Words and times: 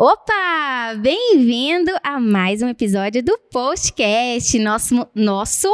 Opa! 0.00 0.94
Bem-vindo 1.02 1.90
a 2.04 2.20
mais 2.20 2.62
um 2.62 2.68
episódio 2.68 3.20
do 3.20 3.36
Postcast, 3.50 4.56
nosso, 4.60 5.08
nosso 5.12 5.68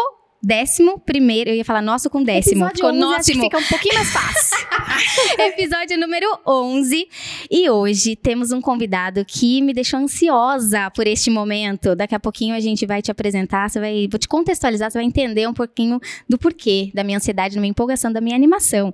décimo 0.45 0.99
primeiro, 0.99 1.51
eu 1.51 1.57
ia 1.57 1.65
falar 1.65 1.83
nosso 1.83 2.11
com 2.11 2.23
décimo, 2.23 2.67
Episódio 2.67 2.87
11, 2.87 3.15
acho 3.15 3.33
que 3.33 3.41
fica 3.41 3.59
um 3.59 3.65
pouquinho 3.65 3.95
mais 3.95 4.11
fácil. 4.11 4.57
episódio 5.39 5.99
número 5.99 6.27
11. 6.47 7.09
E 7.51 7.71
hoje 7.71 8.15
temos 8.15 8.53
um 8.53 8.61
convidado 8.61 9.25
que 9.25 9.61
me 9.63 9.73
deixou 9.73 10.01
ansiosa 10.01 10.91
por 10.91 11.07
este 11.07 11.31
momento. 11.31 11.97
Daqui 11.97 12.15
a 12.15 12.21
pouquinho 12.21 12.55
a 12.55 12.61
gente 12.61 12.87
vai 12.87 13.03
te 13.03 13.11
apresentar, 13.11 13.69
você 13.69 13.81
vai, 13.81 14.09
vou 14.11 14.19
te 14.19 14.29
contextualizar, 14.29 14.91
você 14.91 14.99
vai 14.99 15.07
entender 15.07 15.49
um 15.49 15.55
pouquinho 15.55 16.01
do 16.29 16.39
porquê 16.39 16.91
da 16.95 17.03
minha 17.03 17.17
ansiedade, 17.17 17.55
da 17.55 17.61
minha 17.61 17.71
empolgação, 17.71 18.13
da 18.13 18.21
minha 18.21 18.37
animação. 18.37 18.93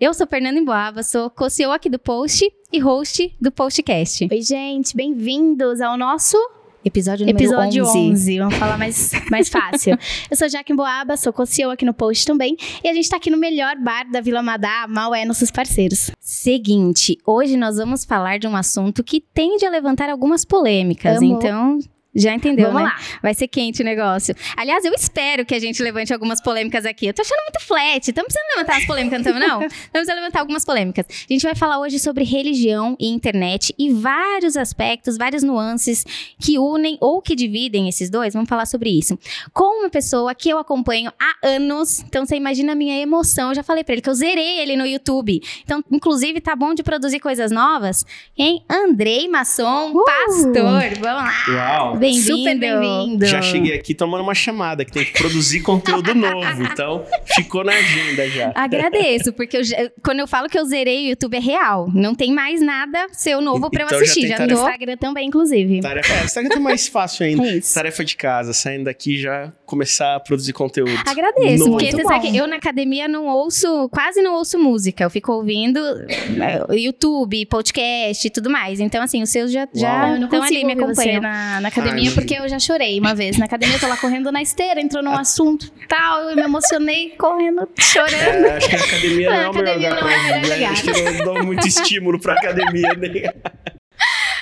Eu 0.00 0.14
sou 0.14 0.26
Fernanda 0.26 0.58
Emboava, 0.58 1.02
sou 1.02 1.28
co-CEO 1.30 1.72
aqui 1.72 1.88
do 1.88 1.98
Post 1.98 2.50
e 2.72 2.78
host 2.78 3.34
do 3.40 3.50
Postcast. 3.50 4.28
Oi, 4.30 4.42
gente, 4.42 4.96
bem-vindos 4.96 5.80
ao 5.80 5.96
nosso 5.96 6.36
Episódio 6.86 7.26
número 7.26 7.44
episódio 7.44 7.84
11. 7.84 7.98
11. 7.98 8.38
Vamos 8.38 8.54
falar 8.54 8.78
mais, 8.78 9.10
mais 9.28 9.48
fácil. 9.48 9.98
Eu 10.30 10.36
sou 10.36 10.48
Jaque 10.48 10.72
Boaba, 10.72 11.16
sou 11.16 11.32
co-CEO 11.32 11.72
aqui 11.72 11.84
no 11.84 11.92
Post 11.92 12.24
também. 12.24 12.56
E 12.82 12.88
a 12.88 12.94
gente 12.94 13.08
tá 13.08 13.16
aqui 13.16 13.28
no 13.28 13.36
melhor 13.36 13.74
bar 13.76 14.08
da 14.08 14.20
Vila 14.20 14.40
Madá, 14.40 14.86
Mal 14.88 15.12
é 15.12 15.24
nossos 15.24 15.50
parceiros. 15.50 16.12
Seguinte, 16.20 17.18
hoje 17.26 17.56
nós 17.56 17.76
vamos 17.76 18.04
falar 18.04 18.38
de 18.38 18.46
um 18.46 18.54
assunto 18.54 19.02
que 19.02 19.20
tende 19.20 19.66
a 19.66 19.70
levantar 19.70 20.08
algumas 20.08 20.44
polêmicas. 20.44 21.16
Amo. 21.16 21.24
Então, 21.24 21.80
já 22.16 22.32
entendeu, 22.34 22.72
Vamos 22.72 22.82
né? 22.82 22.88
lá. 22.88 23.18
Vai 23.22 23.34
ser 23.34 23.46
quente 23.48 23.82
o 23.82 23.84
negócio. 23.84 24.34
Aliás, 24.56 24.84
eu 24.84 24.92
espero 24.94 25.44
que 25.44 25.54
a 25.54 25.58
gente 25.58 25.82
levante 25.82 26.12
algumas 26.12 26.40
polêmicas 26.40 26.84
aqui. 26.86 27.06
Eu 27.06 27.14
tô 27.14 27.22
achando 27.22 27.42
muito 27.42 27.60
flat. 27.64 28.08
Estamos 28.08 28.32
precisando 28.32 28.56
levantar 28.56 28.78
as 28.78 28.86
polêmicas, 28.86 29.22
não 29.22 29.32
estamos, 29.32 29.48
não? 29.48 29.62
Estamos 29.66 29.88
precisando 29.92 30.16
levantar 30.16 30.40
algumas 30.40 30.64
polêmicas. 30.64 31.06
A 31.28 31.32
gente 31.32 31.42
vai 31.42 31.54
falar 31.54 31.78
hoje 31.78 31.98
sobre 31.98 32.24
religião 32.24 32.96
e 32.98 33.08
internet 33.08 33.74
e 33.78 33.92
vários 33.92 34.56
aspectos, 34.56 35.16
várias 35.16 35.42
nuances 35.42 36.04
que 36.40 36.58
unem 36.58 36.96
ou 37.00 37.20
que 37.20 37.34
dividem 37.34 37.88
esses 37.88 38.08
dois. 38.10 38.32
Vamos 38.34 38.48
falar 38.48 38.66
sobre 38.66 38.90
isso. 38.90 39.18
Com 39.52 39.80
uma 39.80 39.90
pessoa 39.90 40.34
que 40.34 40.48
eu 40.48 40.58
acompanho 40.58 41.12
há 41.20 41.46
anos. 41.48 42.00
Então, 42.00 42.24
você 42.24 42.36
imagina 42.36 42.72
a 42.72 42.76
minha 42.76 42.98
emoção. 43.00 43.50
Eu 43.50 43.54
já 43.54 43.62
falei 43.62 43.84
pra 43.84 43.92
ele 43.94 44.02
que 44.02 44.08
eu 44.10 44.14
zerei 44.14 44.58
ele 44.60 44.76
no 44.76 44.86
YouTube. 44.86 45.40
Então, 45.62 45.82
inclusive, 45.90 46.40
tá 46.40 46.54
bom 46.56 46.74
de 46.74 46.82
produzir 46.82 47.20
coisas 47.20 47.50
novas. 47.50 48.04
Quem? 48.34 48.62
Andrei 48.68 49.28
Masson, 49.28 49.92
Uh! 49.92 50.04
pastor. 50.04 50.54
Vamos 51.00 51.02
lá. 51.02 51.32
Uau! 51.48 51.96
Bem-vindo. 52.06 52.36
Super 52.38 52.58
bem-vindo. 52.58 53.26
Já 53.26 53.42
cheguei 53.42 53.74
aqui 53.74 53.94
tomando 53.94 54.22
uma 54.22 54.34
chamada, 54.34 54.84
que 54.84 54.92
tem 54.92 55.04
que 55.04 55.12
produzir 55.12 55.60
conteúdo 55.60 56.14
novo. 56.14 56.62
Então, 56.62 57.04
ficou 57.24 57.64
na 57.64 57.72
agenda 57.72 58.28
já. 58.30 58.52
Agradeço, 58.54 59.32
porque 59.32 59.56
eu 59.58 59.64
já- 59.64 59.90
quando 60.02 60.20
eu 60.20 60.26
falo 60.28 60.48
que 60.48 60.58
eu 60.58 60.64
zerei 60.64 61.06
o 61.06 61.10
YouTube 61.10 61.36
é 61.36 61.40
real. 61.40 61.88
Não 61.92 62.14
tem 62.14 62.32
mais 62.32 62.60
nada 62.60 63.06
seu 63.12 63.40
novo 63.40 63.70
pra 63.70 63.82
eu 63.82 63.86
Então 63.86 63.98
já 63.98 64.04
assistir. 64.04 64.20
tem 64.20 64.30
Já, 64.30 64.36
tarefa. 64.36 64.56
tô. 64.60 64.66
Instagram 64.66 64.96
também, 64.96 65.28
inclusive. 65.28 65.80
Tarefa, 65.80 66.12
é, 66.12 66.16
essa 66.24 66.48
tá 66.48 66.60
mais 66.60 66.86
fácil 66.88 67.26
ainda. 67.26 67.46
É 67.46 67.56
isso. 67.56 67.74
Tarefa 67.74 68.04
de 68.04 68.16
casa, 68.16 68.52
saindo 68.52 68.84
daqui 68.84 69.18
já 69.18 69.52
começar 69.66 70.16
a 70.16 70.20
produzir 70.20 70.52
conteúdo. 70.52 70.92
Agradeço, 71.06 71.68
Muito 71.68 71.70
porque 71.72 71.90
você 71.90 72.02
sabe 72.04 72.30
que 72.30 72.36
eu 72.36 72.46
na 72.46 72.56
academia 72.56 73.08
não 73.08 73.26
ouço, 73.26 73.88
quase 73.90 74.22
não 74.22 74.34
ouço 74.34 74.58
música. 74.58 75.04
Eu 75.04 75.10
fico 75.10 75.32
ouvindo 75.32 75.78
é, 75.80 76.74
YouTube, 76.76 77.44
podcast 77.46 78.26
e 78.26 78.30
tudo 78.30 78.48
mais. 78.48 78.80
Então, 78.80 79.02
assim, 79.02 79.22
os 79.22 79.30
seus 79.30 79.52
já 79.52 79.68
já 79.74 80.18
estão 80.18 80.42
ali, 80.42 80.64
me 80.64 80.72
acompanham. 80.72 81.20
na, 81.20 81.60
na 81.60 81.68
academia, 81.68 82.08
Ai, 82.10 82.14
porque 82.14 82.34
eu 82.34 82.48
já 82.48 82.58
chorei 82.58 82.98
uma 82.98 83.14
vez. 83.14 83.36
Na 83.36 83.44
academia, 83.44 83.76
eu 83.76 83.80
tô 83.80 83.88
lá 83.88 83.96
correndo 83.96 84.30
na 84.32 84.40
esteira, 84.40 84.80
entrou 84.80 85.02
num 85.02 85.12
assunto 85.12 85.70
tal, 85.88 86.30
eu 86.30 86.36
me 86.36 86.42
emocionei 86.42 87.10
correndo, 87.10 87.68
chorando. 87.78 88.46
É, 88.46 88.56
acho 88.56 88.68
que 88.68 88.76
a 88.76 88.78
academia 88.78 89.30
não 89.30 89.36
A 89.36 89.42
é 89.42 89.48
o 89.48 89.54
melhor 89.54 89.76
academia 89.76 89.90
lugar 89.90 89.90
não 89.90 89.98
pra 89.98 90.12
é 90.12 90.18
o 90.18 90.22
melhor 90.22 90.36
ouvir, 90.36 90.48
né? 90.48 90.54
lugar. 90.56 90.72
Acho 90.72 90.82
que 90.82 91.02
não 91.02 91.24
dou 91.24 91.44
muito 91.44 91.68
estímulo 91.68 92.20
pra 92.20 92.34
academia. 92.34 92.94
Né? 92.94 93.32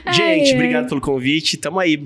Gente, 0.12 0.50
ai. 0.50 0.54
obrigado 0.54 0.88
pelo 0.88 1.00
convite. 1.00 1.56
Tamo 1.56 1.78
aí. 1.80 2.04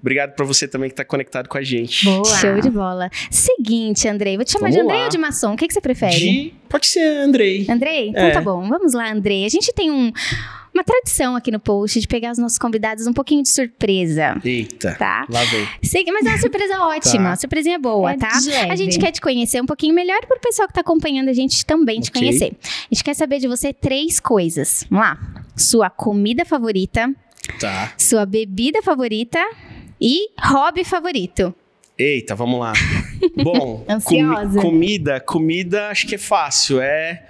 Obrigado 0.00 0.34
pra 0.34 0.44
você 0.44 0.66
também 0.68 0.88
que 0.90 0.96
tá 0.96 1.04
conectado 1.04 1.48
com 1.48 1.58
a 1.58 1.62
gente. 1.62 2.04
Boa. 2.04 2.24
Show 2.24 2.60
de 2.60 2.70
bola. 2.70 3.10
Seguinte, 3.30 4.08
Andrei, 4.08 4.36
vou 4.36 4.44
te 4.44 4.52
chamar 4.52 4.68
de 4.70 4.76
Vamos 4.76 4.86
Andrei 4.90 4.98
lá. 5.00 5.04
ou 5.06 5.10
de 5.10 5.18
Maçom? 5.18 5.54
O 5.54 5.56
que, 5.56 5.66
que 5.66 5.74
você 5.74 5.80
prefere? 5.80 6.14
De... 6.16 6.54
Pode 6.68 6.86
ser 6.86 7.00
Andrei. 7.20 7.66
Andrei? 7.68 8.08
Então 8.10 8.24
É. 8.24 8.30
tá 8.30 8.40
bom, 8.40 8.68
vamos 8.68 8.92
lá, 8.94 9.10
Andrei. 9.10 9.44
A 9.44 9.48
gente 9.48 9.72
tem 9.72 9.90
um- 9.90 10.12
uma 10.74 10.84
tradição 10.84 11.34
aqui 11.34 11.50
no 11.50 11.58
post 11.58 11.98
de 11.98 12.06
pegar 12.06 12.30
os 12.30 12.38
nossos 12.38 12.58
convidados 12.58 13.06
um 13.06 13.12
pouquinho 13.12 13.42
de 13.42 13.48
surpresa, 13.48 14.40
Eita. 14.44 14.94
tá? 14.96 15.26
Lá 15.28 15.42
vem. 15.44 15.66
Mas 16.12 16.26
é 16.26 16.28
uma 16.30 16.38
surpresa 16.38 16.80
ótima, 16.86 17.12
Tá. 17.24 17.28
uma 17.30 17.36
surpresinha 17.36 17.78
boa, 17.78 18.12
É 18.12 18.16
tá? 18.16 18.28
de 18.38 18.48
leve. 18.50 18.70
A 18.72 18.76
gente 18.76 18.98
quer 18.98 19.10
te 19.10 19.20
conhecer 19.20 19.60
um 19.60 19.66
pouquinho 19.66 19.94
melhor 19.94 20.20
para 20.26 20.36
o 20.36 20.40
pessoal 20.40 20.68
que 20.68 20.74
tá 20.74 20.80
acompanhando 20.82 21.28
a 21.30 21.32
gente 21.32 21.64
também 21.66 22.00
te 22.00 22.10
Ok. 22.10 22.20
conhecer. 22.20 22.52
A 22.62 22.94
gente 22.94 23.02
quer 23.02 23.14
saber 23.14 23.38
de 23.40 23.48
você 23.48 23.72
três 23.72 24.20
coisas. 24.20 24.86
Vamos 24.90 25.04
lá. 25.06 25.18
Sua 25.56 25.90
comida 25.90 26.44
favorita, 26.44 27.12
Tá. 27.60 27.92
sua 27.96 28.26
bebida 28.26 28.82
favorita 28.82 29.38
e 30.00 30.28
hobby 30.40 30.84
favorito. 30.84 31.54
Eita, 31.98 32.34
vamos 32.36 32.60
lá. 32.60 32.72
Bom, 33.42 33.84
Ansiosa. 33.88 34.60
comida, 34.60 35.18
comida 35.20 35.88
acho 35.88 36.06
que 36.06 36.14
é 36.14 36.18
fácil, 36.18 36.80
é 36.80 37.26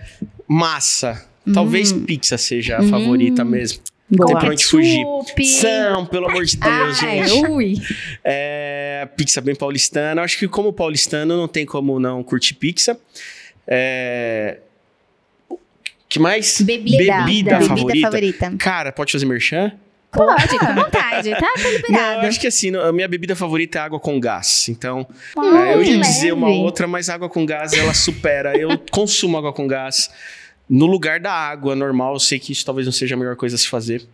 massa. 0.47 1.27
Talvez 1.55 1.93
Hum. 1.93 2.05
pizza 2.05 2.37
seja 2.37 2.77
a 2.79 2.83
favorita 2.83 3.43
mesmo. 3.45 3.81
Boa. 4.11 4.27
Tem 4.29 4.39
pra 4.39 4.51
onde 4.51 4.65
fugir. 4.67 5.05
São, 5.45 6.05
pelo 6.07 6.29
amor 6.29 6.45
de 6.45 6.57
Deus, 6.57 7.03
Ai, 7.03 7.27
gente. 7.29 7.47
ui. 7.51 7.75
É, 8.25 9.07
pizza 9.17 9.41
bem 9.41 9.55
paulistana. 9.55 10.21
Acho 10.23 10.39
que 10.39 10.49
como 10.49 10.73
paulistano 10.73 11.37
não 11.37 11.47
tem 11.49 11.65
como 11.65 11.99
não 12.01 12.23
curtir 12.23 12.55
pizza. 12.55 12.99
É, 13.67 14.59
que 16.09 16.19
mais? 16.19 16.61
Bebida. 16.61 17.25
Bebida 17.25 17.61
favorita? 17.63 18.07
favorita. 18.11 18.55
Cara, 18.59 18.93
pode 18.93 19.13
fazer 19.13 19.27
merchan? 19.27 19.73
Pode, 20.11 20.49
fica 20.49 20.69
à 20.69 20.75
vontade, 20.75 21.31
tá? 21.33 21.39
Tá 21.41 21.53
Não, 21.63 21.71
liberado. 21.71 22.23
eu 22.23 22.29
acho 22.29 22.41
que 22.41 22.47
assim, 22.47 22.75
a 22.75 22.91
minha 22.93 23.07
bebida 23.07 23.37
favorita 23.37 23.79
é 23.79 23.83
água 23.83 24.01
com 24.01 24.19
gás. 24.19 24.67
Então, 24.69 25.07
Hum, 25.37 25.57
É, 25.59 25.75
eu 25.75 25.83
ia 25.83 26.01
dizer 26.01 26.33
uma 26.33 26.49
outra, 26.49 26.87
mas 26.87 27.09
água 27.11 27.29
com 27.29 27.45
gás 27.45 27.73
ela 27.75 27.93
supera. 27.93 28.57
Eu 28.57 28.71
consumo 28.91 29.37
água 29.37 29.53
com 29.53 29.67
gás 29.67 30.11
no 30.69 30.87
lugar 30.87 31.21
da 31.21 31.33
água 31.33 31.77
normal. 31.77 32.15
Eu 32.15 32.21
sei 32.21 32.39
que 32.39 32.53
isso 32.53 32.65
talvez 32.65 32.87
não 32.87 32.93
seja 32.93 33.15
a 33.15 33.19
melhor 33.19 33.37
coisa 33.37 33.55
a 33.57 33.59
se 33.59 33.69
fazer, 33.69 34.07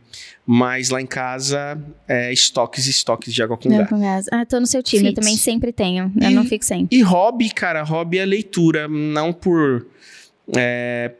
mas 0.45 0.91
lá 0.91 1.01
em 1.01 1.07
casa 1.07 1.79
é 2.09 2.33
estoques 2.33 2.87
e 2.87 2.91
estoques 2.91 3.33
de 3.33 3.43
água 3.43 3.57
com 3.57 3.69
Não, 3.69 3.79
gás. 3.79 3.89
com 3.89 4.01
gás. 4.01 4.27
Ah, 4.33 4.45
tô 4.45 4.59
no 4.59 4.67
seu 4.67 4.83
time, 4.83 5.09
eu 5.11 5.15
também 5.15 5.37
sempre 5.37 5.73
tenho. 5.73 6.13
Eu 6.21 6.31
E- 6.31 6.35
não 6.35 6.45
fico 6.45 6.65
sem. 6.65 6.89
E 6.91 7.03
hobby, 7.03 7.51
cara, 7.51 7.83
hobby 7.85 8.19
é 8.19 8.25
leitura, 8.27 8.89
não 8.89 9.33
por. 9.33 9.87
é, 10.57 11.13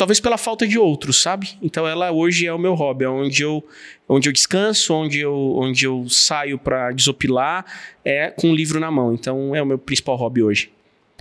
talvez 0.00 0.18
pela 0.18 0.38
falta 0.38 0.66
de 0.66 0.78
outros, 0.78 1.20
sabe? 1.20 1.58
Então 1.60 1.86
ela 1.86 2.10
hoje 2.10 2.46
é 2.46 2.54
o 2.54 2.58
meu 2.58 2.72
hobby, 2.72 3.04
é 3.04 3.08
onde 3.10 3.42
eu, 3.42 3.62
onde 4.08 4.30
eu 4.30 4.32
descanso, 4.32 4.94
onde 4.94 5.20
eu, 5.20 5.34
onde 5.58 5.84
eu 5.84 6.08
saio 6.08 6.58
pra 6.58 6.90
desopilar, 6.90 7.66
é 8.02 8.30
com 8.30 8.48
um 8.48 8.54
livro 8.54 8.80
na 8.80 8.90
mão. 8.90 9.12
Então 9.12 9.54
é 9.54 9.62
o 9.62 9.66
meu 9.66 9.76
principal 9.76 10.16
hobby 10.16 10.42
hoje. 10.42 10.72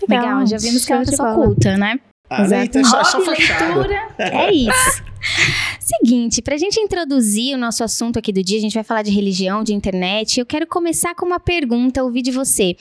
Legal, 0.08 0.48
já 0.48 0.56
vimos 0.58 0.86
que 0.86 0.94
é 0.94 0.96
uma 0.96 1.04
pessoa 1.04 1.36
culta, 1.36 1.76
né? 1.76 2.00
Ah, 2.30 2.44
Exato. 2.44 2.62
eita, 2.62 2.80
é 2.80 2.84
só, 2.86 3.02
é 3.02 3.04
só 3.04 3.18
Hobby, 3.18 3.36
fachada. 3.36 3.66
leitura, 3.66 4.08
é 4.18 4.54
isso. 4.54 5.04
Seguinte, 5.82 6.42
pra 6.42 6.56
gente 6.56 6.80
introduzir 6.80 7.56
o 7.56 7.58
nosso 7.58 7.84
assunto 7.84 8.18
aqui 8.18 8.32
do 8.32 8.42
dia, 8.42 8.60
a 8.60 8.62
gente 8.62 8.76
vai 8.76 8.84
falar 8.86 9.02
de 9.02 9.12
religião, 9.12 9.62
de 9.62 9.74
internet. 9.74 10.40
Eu 10.40 10.46
quero 10.46 10.66
começar 10.66 11.14
com 11.16 11.26
uma 11.26 11.40
pergunta, 11.40 12.02
ouvir 12.02 12.22
de 12.22 12.32
você. 12.32 12.78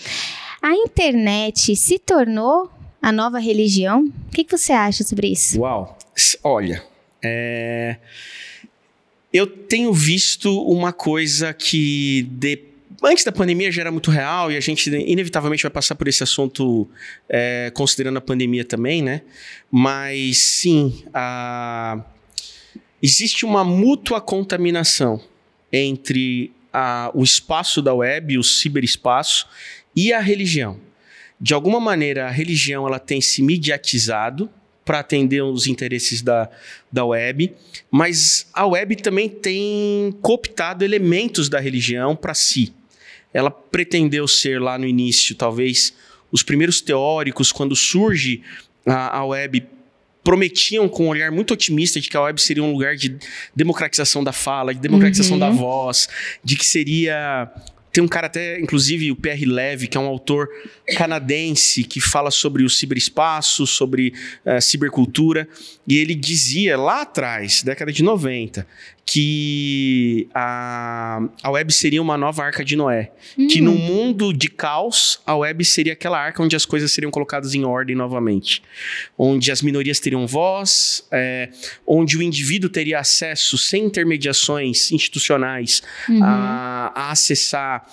A 0.62 0.74
internet 0.74 1.74
se 1.74 1.98
tornou 1.98 2.70
a 3.00 3.12
nova 3.12 3.38
religião? 3.38 4.04
O 4.06 4.30
que, 4.32 4.44
que 4.44 4.56
você 4.56 4.72
acha 4.72 5.04
sobre 5.04 5.28
isso? 5.28 5.60
Uau. 5.60 5.96
Olha, 6.42 6.82
é, 7.22 7.96
eu 9.32 9.46
tenho 9.46 9.92
visto 9.92 10.62
uma 10.64 10.92
coisa 10.92 11.52
que 11.54 12.22
de- 12.32 12.64
antes 13.04 13.22
da 13.24 13.30
pandemia 13.30 13.70
já 13.70 13.82
era 13.82 13.92
muito 13.92 14.10
real 14.10 14.50
e 14.50 14.56
a 14.56 14.60
gente 14.60 14.88
inevitavelmente 14.90 15.62
vai 15.62 15.70
passar 15.70 15.94
por 15.94 16.08
esse 16.08 16.22
assunto 16.22 16.88
é, 17.28 17.70
considerando 17.74 18.16
a 18.16 18.20
pandemia 18.20 18.64
também, 18.64 19.00
né? 19.02 19.22
Mas 19.70 20.38
sim, 20.38 21.04
a- 21.14 22.02
existe 23.02 23.44
uma 23.44 23.62
mútua 23.64 24.20
contaminação 24.20 25.20
entre 25.72 26.50
a- 26.72 27.10
o 27.14 27.22
espaço 27.22 27.80
da 27.80 27.94
web, 27.94 28.36
o 28.38 28.42
ciberespaço 28.42 29.46
e 29.94 30.12
a 30.12 30.20
religião. 30.20 30.80
De 31.40 31.54
alguma 31.54 31.78
maneira, 31.80 32.26
a 32.26 32.30
religião 32.30 32.86
ela 32.86 32.98
tem 32.98 33.20
se 33.20 33.42
mediatizado 33.42 34.50
para 34.84 35.00
atender 35.00 35.42
os 35.42 35.66
interesses 35.66 36.22
da, 36.22 36.48
da 36.90 37.04
web, 37.04 37.52
mas 37.90 38.46
a 38.54 38.66
web 38.66 38.96
também 38.96 39.28
tem 39.28 40.14
cooptado 40.22 40.82
elementos 40.84 41.48
da 41.48 41.60
religião 41.60 42.16
para 42.16 42.32
si. 42.34 42.72
Ela 43.32 43.50
pretendeu 43.50 44.26
ser 44.26 44.58
lá 44.60 44.78
no 44.78 44.86
início, 44.86 45.34
talvez, 45.34 45.92
os 46.32 46.42
primeiros 46.42 46.80
teóricos, 46.80 47.52
quando 47.52 47.76
surge 47.76 48.42
a, 48.86 49.18
a 49.18 49.24
web, 49.26 49.62
prometiam 50.24 50.88
com 50.88 51.04
um 51.04 51.08
olhar 51.08 51.30
muito 51.30 51.52
otimista 51.54 52.00
de 52.00 52.08
que 52.08 52.16
a 52.16 52.22
web 52.22 52.40
seria 52.40 52.62
um 52.64 52.72
lugar 52.72 52.96
de 52.96 53.16
democratização 53.54 54.24
da 54.24 54.32
fala, 54.32 54.74
de 54.74 54.80
democratização 54.80 55.34
Uhum. 55.34 55.40
da 55.40 55.50
voz, 55.50 56.08
de 56.42 56.56
que 56.56 56.64
seria 56.64 57.50
tem 57.92 58.02
um 58.02 58.08
cara 58.08 58.26
até, 58.26 58.60
inclusive, 58.60 59.10
o 59.10 59.16
Pierre 59.16 59.46
Levy, 59.46 59.88
que 59.88 59.96
é 59.96 60.00
um 60.00 60.06
autor 60.06 60.48
canadense 60.96 61.84
que 61.84 62.00
fala 62.00 62.30
sobre 62.30 62.62
o 62.62 62.68
ciberespaço, 62.68 63.66
sobre 63.66 64.12
uh, 64.44 64.60
cibercultura, 64.60 65.48
e 65.86 65.96
ele 65.98 66.14
dizia 66.14 66.76
lá 66.76 67.02
atrás, 67.02 67.62
década 67.62 67.92
de 67.92 68.02
90, 68.02 68.66
que 69.10 70.28
a, 70.34 71.22
a 71.42 71.50
web 71.50 71.72
seria 71.72 72.02
uma 72.02 72.18
nova 72.18 72.44
arca 72.44 72.62
de 72.62 72.76
Noé. 72.76 73.10
Hum. 73.38 73.46
Que 73.46 73.58
no 73.58 73.74
mundo 73.74 74.34
de 74.34 74.50
caos, 74.50 75.18
a 75.24 75.34
web 75.34 75.64
seria 75.64 75.94
aquela 75.94 76.20
arca 76.20 76.42
onde 76.42 76.54
as 76.54 76.66
coisas 76.66 76.92
seriam 76.92 77.10
colocadas 77.10 77.54
em 77.54 77.64
ordem 77.64 77.96
novamente. 77.96 78.62
Onde 79.16 79.50
as 79.50 79.62
minorias 79.62 79.98
teriam 79.98 80.26
voz, 80.26 81.08
é, 81.10 81.48
onde 81.86 82.18
o 82.18 82.22
indivíduo 82.22 82.68
teria 82.68 82.98
acesso 82.98 83.56
sem 83.56 83.86
intermediações 83.86 84.92
institucionais 84.92 85.82
uhum. 86.06 86.22
a, 86.22 86.92
a 86.94 87.10
acessar 87.10 87.86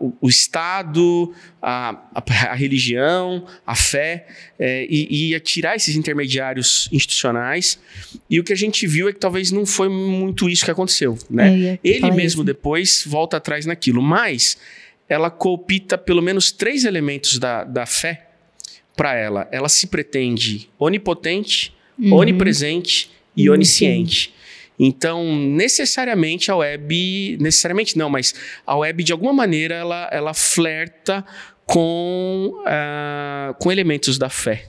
o, 0.00 0.12
o, 0.20 0.28
Estado, 0.28 1.32
a, 1.62 1.96
a, 2.14 2.50
a, 2.50 2.54
religião, 2.54 3.46
a 3.66 3.74
fé, 3.74 4.26
é, 4.58 4.86
e, 4.88 5.34
e 5.34 5.40
tirar 5.40 5.76
esses 5.76 5.96
intermediários 5.96 6.88
institucionais. 6.92 7.78
E 8.28 8.38
o 8.38 8.44
que 8.44 8.52
a 8.52 8.56
gente 8.56 8.86
viu 8.86 9.08
é 9.08 9.12
que 9.12 9.18
talvez 9.18 9.50
não 9.50 9.64
foi 9.64 9.88
muito 9.88 10.48
isso 10.48 10.64
que 10.64 10.70
aconteceu. 10.70 11.18
Né? 11.30 11.78
Ele 11.82 12.10
mesmo 12.10 12.42
isso. 12.42 12.44
depois 12.44 13.04
volta 13.06 13.38
atrás 13.38 13.64
naquilo. 13.64 14.02
Mas 14.02 14.58
ela 15.08 15.30
coopta 15.30 15.96
pelo 15.96 16.20
menos 16.20 16.52
três 16.52 16.84
elementos 16.84 17.38
da, 17.38 17.64
da 17.64 17.86
fé 17.86 18.28
para 18.94 19.14
ela. 19.14 19.48
Ela 19.50 19.68
se 19.68 19.86
pretende 19.86 20.68
onipotente, 20.78 21.72
uhum. 21.98 22.12
onipresente 22.12 23.10
e 23.34 23.48
onisciente. 23.48 24.34
Então, 24.78 25.34
necessariamente 25.34 26.50
a 26.50 26.56
web, 26.56 27.36
necessariamente 27.40 27.98
não, 27.98 28.08
mas 28.08 28.34
a 28.66 28.76
web 28.76 29.02
de 29.02 29.12
alguma 29.12 29.32
maneira 29.32 29.74
ela, 29.74 30.08
ela 30.12 30.34
flerta 30.34 31.24
com, 31.66 32.54
uh, 32.60 33.54
com 33.58 33.72
elementos 33.72 34.16
da 34.16 34.30
fé. 34.30 34.66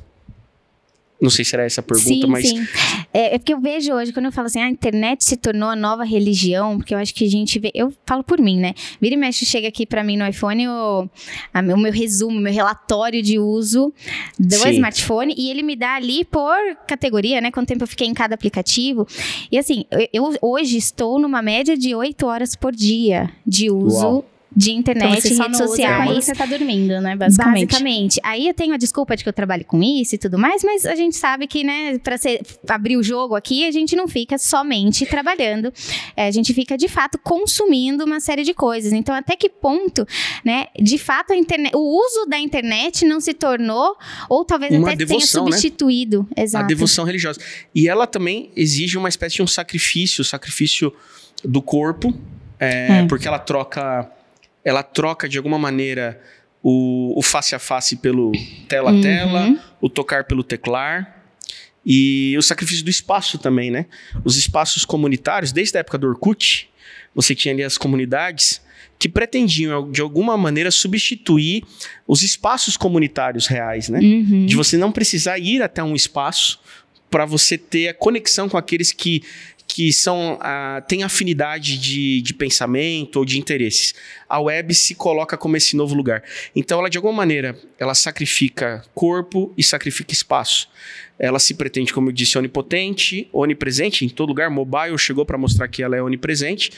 Não 1.21 1.29
sei 1.29 1.43
se 1.43 1.53
era 1.53 1.65
essa 1.65 1.81
a 1.81 1.83
pergunta, 1.83 2.07
sim, 2.07 2.25
mas. 2.27 2.47
Sim. 2.47 2.65
É, 3.13 3.35
é, 3.35 3.37
porque 3.37 3.53
eu 3.53 3.59
vejo 3.59 3.93
hoje, 3.93 4.13
quando 4.13 4.27
eu 4.27 4.31
falo 4.31 4.47
assim, 4.47 4.61
a 4.61 4.69
internet 4.69 5.23
se 5.23 5.35
tornou 5.35 5.67
a 5.67 5.75
nova 5.75 6.05
religião, 6.05 6.77
porque 6.77 6.93
eu 6.93 6.97
acho 6.97 7.13
que 7.13 7.25
a 7.25 7.29
gente 7.29 7.59
vê. 7.59 7.71
Eu 7.73 7.93
falo 8.05 8.23
por 8.23 8.39
mim, 8.39 8.57
né? 8.59 8.73
Vira 9.01 9.15
e 9.15 9.17
mexe, 9.17 9.45
chega 9.45 9.67
aqui 9.67 9.85
para 9.85 10.03
mim 10.03 10.15
no 10.15 10.25
iPhone 10.25 10.67
o, 10.67 11.09
a, 11.53 11.59
o 11.59 11.77
meu 11.77 11.91
resumo, 11.91 12.37
o 12.37 12.41
meu 12.41 12.53
relatório 12.53 13.21
de 13.21 13.37
uso 13.37 13.93
do 14.39 14.55
sim. 14.55 14.69
smartphone, 14.71 15.33
e 15.37 15.49
ele 15.49 15.61
me 15.61 15.75
dá 15.75 15.95
ali 15.95 16.23
por 16.23 16.55
categoria, 16.87 17.41
né? 17.41 17.51
Quanto 17.51 17.67
tempo 17.67 17.83
eu 17.83 17.87
fiquei 17.87 18.07
em 18.07 18.13
cada 18.13 18.35
aplicativo. 18.35 19.05
E 19.51 19.57
assim, 19.57 19.85
eu, 19.91 20.07
eu 20.13 20.37
hoje 20.41 20.77
estou 20.77 21.19
numa 21.19 21.41
média 21.41 21.77
de 21.77 21.93
8 21.93 22.25
horas 22.25 22.55
por 22.55 22.73
dia 22.73 23.29
de 23.45 23.69
uso. 23.69 24.05
Uau 24.05 24.25
de 24.55 24.71
internet 24.71 25.27
então, 25.27 25.45
e 25.45 25.47
redes 25.47 25.57
sociais. 25.57 26.05
Quando 26.05 26.21
você 26.21 26.33
tá 26.33 26.45
dormindo, 26.45 26.99
né? 27.01 27.15
Basicamente. 27.15 27.67
Basicamente. 27.67 28.19
Aí 28.23 28.47
eu 28.47 28.53
tenho 28.53 28.73
a 28.73 28.77
desculpa 28.77 29.15
de 29.15 29.23
que 29.23 29.29
eu 29.29 29.33
trabalho 29.33 29.63
com 29.63 29.81
isso 29.83 30.15
e 30.15 30.17
tudo 30.17 30.39
mais, 30.39 30.63
mas 30.63 30.85
a 30.85 30.95
gente 30.95 31.15
sabe 31.15 31.47
que, 31.47 31.63
né, 31.63 31.99
pra 31.99 32.17
ser, 32.17 32.41
abrir 32.67 32.97
o 32.97 33.03
jogo 33.03 33.35
aqui, 33.35 33.65
a 33.67 33.71
gente 33.71 33.95
não 33.95 34.07
fica 34.07 34.37
somente 34.37 35.05
trabalhando, 35.05 35.71
é, 36.15 36.27
a 36.27 36.31
gente 36.31 36.53
fica 36.53 36.77
de 36.77 36.87
fato 36.87 37.19
consumindo 37.19 38.03
uma 38.03 38.19
série 38.19 38.43
de 38.43 38.53
coisas. 38.53 38.91
Então, 38.91 39.13
até 39.13 39.35
que 39.35 39.49
ponto, 39.49 40.05
né, 40.43 40.67
de 40.79 40.97
fato 40.97 41.31
a 41.31 41.35
internet, 41.35 41.75
o 41.75 41.79
uso 41.79 42.25
da 42.25 42.39
internet 42.39 43.05
não 43.05 43.19
se 43.19 43.33
tornou, 43.33 43.95
ou 44.27 44.43
talvez 44.43 44.73
uma 44.73 44.87
até 44.87 44.97
devoção, 44.97 45.45
tenha 45.45 45.55
né? 45.55 45.61
substituído. 45.61 46.27
Né? 46.35 46.43
Exato. 46.43 46.65
A 46.65 46.67
devoção 46.67 47.05
religiosa. 47.05 47.39
E 47.73 47.87
ela 47.87 48.07
também 48.07 48.51
exige 48.55 48.97
uma 48.97 49.09
espécie 49.09 49.35
de 49.35 49.43
um 49.43 49.47
sacrifício, 49.47 50.23
sacrifício 50.23 50.91
do 51.43 51.61
corpo, 51.61 52.13
é, 52.59 52.99
é. 52.99 53.07
porque 53.07 53.27
ela 53.27 53.39
troca 53.39 54.09
ela 54.69 54.83
troca 54.83 55.27
de 55.27 55.35
alguma 55.35 55.57
maneira 55.57 56.21
o, 56.61 57.17
o 57.17 57.23
face 57.23 57.55
a 57.55 57.59
face 57.59 57.95
pelo 57.95 58.31
tela 58.67 58.91
a 58.91 59.01
tela, 59.01 59.47
uhum. 59.47 59.59
o 59.81 59.89
tocar 59.89 60.25
pelo 60.25 60.43
teclar. 60.43 61.15
E 61.83 62.35
o 62.37 62.41
sacrifício 62.41 62.83
do 62.83 62.89
espaço 62.89 63.39
também, 63.39 63.71
né? 63.71 63.87
Os 64.23 64.37
espaços 64.37 64.85
comunitários, 64.85 65.51
desde 65.51 65.75
a 65.75 65.79
época 65.79 65.97
do 65.97 66.07
Orkut, 66.07 66.69
você 67.15 67.33
tinha 67.33 67.51
ali 67.51 67.63
as 67.63 67.79
comunidades 67.79 68.61
que 68.99 69.09
pretendiam, 69.09 69.89
de 69.89 70.01
alguma 70.01 70.37
maneira, 70.37 70.69
substituir 70.69 71.63
os 72.05 72.21
espaços 72.21 72.77
comunitários 72.77 73.47
reais, 73.47 73.89
né? 73.89 73.99
Uhum. 73.99 74.45
De 74.45 74.55
você 74.55 74.77
não 74.77 74.91
precisar 74.91 75.39
ir 75.39 75.63
até 75.63 75.81
um 75.81 75.95
espaço 75.95 76.59
para 77.09 77.25
você 77.25 77.57
ter 77.57 77.87
a 77.87 77.93
conexão 77.93 78.47
com 78.47 78.57
aqueles 78.57 78.91
que 78.91 79.23
que 79.69 79.93
são 79.93 80.33
uh, 80.33 80.81
têm 80.87 81.03
afinidade 81.03 81.77
de, 81.77 82.21
de 82.23 82.33
pensamento 82.33 83.17
ou 83.17 83.23
de 83.23 83.37
interesses. 83.37 83.93
A 84.27 84.41
web 84.41 84.73
se 84.73 84.95
coloca 84.95 85.37
como 85.37 85.55
esse 85.55 85.75
novo 85.75 85.93
lugar. 85.93 86.23
Então, 86.55 86.79
ela 86.79 86.89
de 86.89 86.97
alguma 86.97 87.13
maneira 87.13 87.55
ela 87.77 87.93
sacrifica 87.93 88.83
corpo 88.95 89.53
e 89.55 89.63
sacrifica 89.63 90.11
espaço. 90.11 90.67
Ela 91.19 91.37
se 91.37 91.53
pretende, 91.53 91.93
como 91.93 92.09
eu 92.09 92.11
disse, 92.11 92.35
onipotente, 92.35 93.29
onipresente 93.31 94.03
em 94.03 94.09
todo 94.09 94.29
lugar. 94.29 94.49
Mobile 94.49 94.97
chegou 94.97 95.23
para 95.23 95.37
mostrar 95.37 95.67
que 95.67 95.83
ela 95.83 95.95
é 95.95 96.01
onipresente 96.01 96.71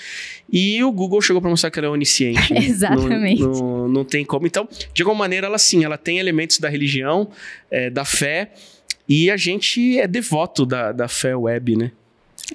e 0.52 0.84
o 0.84 0.92
Google 0.92 1.22
chegou 1.22 1.42
para 1.42 1.50
mostrar 1.50 1.72
que 1.72 1.80
ela 1.80 1.88
é 1.88 1.92
onisciente. 1.92 2.52
Exatamente. 2.54 3.42
Não, 3.42 3.52
não, 3.52 3.88
não, 3.88 4.06
tem 4.06 4.26
como. 4.26 4.46
Então, 4.46 4.68
de 4.94 5.02
alguma 5.02 5.20
maneira, 5.20 5.48
ela 5.48 5.58
sim, 5.58 5.86
ela 5.86 5.98
tem 5.98 6.20
elementos 6.20 6.60
da 6.60 6.68
religião, 6.68 7.32
é, 7.70 7.90
da 7.90 8.04
fé. 8.04 8.52
E 9.08 9.32
a 9.32 9.38
gente 9.38 9.98
é 9.98 10.08
devoto 10.08 10.66
da, 10.66 10.92
da 10.92 11.08
fé 11.08 11.36
web, 11.36 11.78
né? 11.78 11.92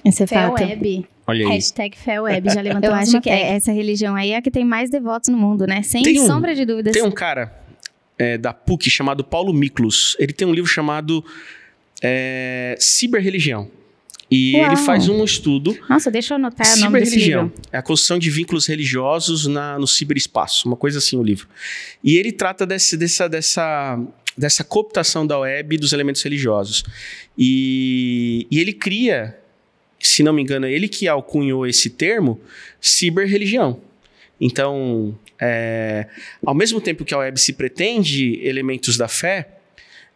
Esse 0.03 0.23
é 0.23 0.27
fato. 0.27 0.53
Web. 0.53 1.07
Olha 1.25 1.45
aí. 1.45 1.53
Hashtag 1.53 1.97
Web, 2.21 2.49
já 2.49 2.61
levantou 2.61 2.89
Eu 2.89 2.95
acho 2.95 3.19
que 3.21 3.29
é, 3.29 3.53
essa 3.55 3.71
religião 3.71 4.15
aí 4.15 4.31
é 4.31 4.37
a 4.37 4.41
que 4.41 4.49
tem 4.49 4.63
mais 4.63 4.89
devotos 4.89 5.29
no 5.29 5.37
mundo, 5.37 5.67
né? 5.67 5.83
Sem 5.83 6.19
um, 6.19 6.25
sombra 6.25 6.55
de 6.55 6.65
dúvidas. 6.65 6.93
Tem 6.93 7.03
um 7.03 7.11
cara 7.11 7.53
é, 8.17 8.37
da 8.37 8.53
PUC 8.53 8.89
chamado 8.89 9.23
Paulo 9.23 9.53
Miklos. 9.53 10.15
Ele 10.19 10.33
tem 10.33 10.47
um 10.47 10.53
livro 10.53 10.69
chamado 10.69 11.23
é, 12.01 12.75
Ciberreligião. 12.79 13.69
E 14.29 14.55
Uau. 14.57 14.65
ele 14.65 14.75
faz 14.77 15.07
um 15.07 15.23
estudo. 15.23 15.77
Nossa, 15.89 16.11
deixa 16.11 16.33
eu 16.33 16.35
anotar 16.35 16.67
o 16.67 16.79
nome 16.81 16.99
desse 16.99 17.17
livro. 17.17 17.51
É 17.71 17.77
a 17.77 17.81
construção 17.81 18.19
de 18.19 18.29
vínculos 18.29 18.65
religiosos 18.67 19.47
na, 19.47 19.79
no 19.79 19.87
ciberespaço. 19.87 20.67
Uma 20.67 20.75
coisa 20.75 20.97
assim 20.97 21.17
o 21.17 21.23
livro. 21.23 21.47
E 22.03 22.17
ele 22.17 22.33
trata 22.33 22.65
desse, 22.65 22.97
dessa, 22.97 23.29
dessa, 23.29 23.97
dessa 24.37 24.63
cooptação 24.65 25.25
da 25.25 25.39
web 25.39 25.77
dos 25.77 25.93
elementos 25.93 26.21
religiosos. 26.21 26.83
E, 27.37 28.47
e 28.51 28.59
ele 28.59 28.73
cria 28.73 29.37
se 29.99 30.23
não 30.23 30.33
me 30.33 30.41
engano, 30.41 30.65
é 30.65 30.71
ele 30.71 30.87
que 30.87 31.07
alcunhou 31.07 31.65
esse 31.65 31.89
termo, 31.89 32.39
ciberreligião. 32.79 33.79
Então, 34.39 35.17
é, 35.39 36.07
ao 36.45 36.53
mesmo 36.53 36.79
tempo 36.79 37.03
que 37.03 37.13
a 37.13 37.19
web 37.19 37.39
se 37.39 37.53
pretende 37.53 38.39
elementos 38.43 38.97
da 38.97 39.07
fé, 39.07 39.49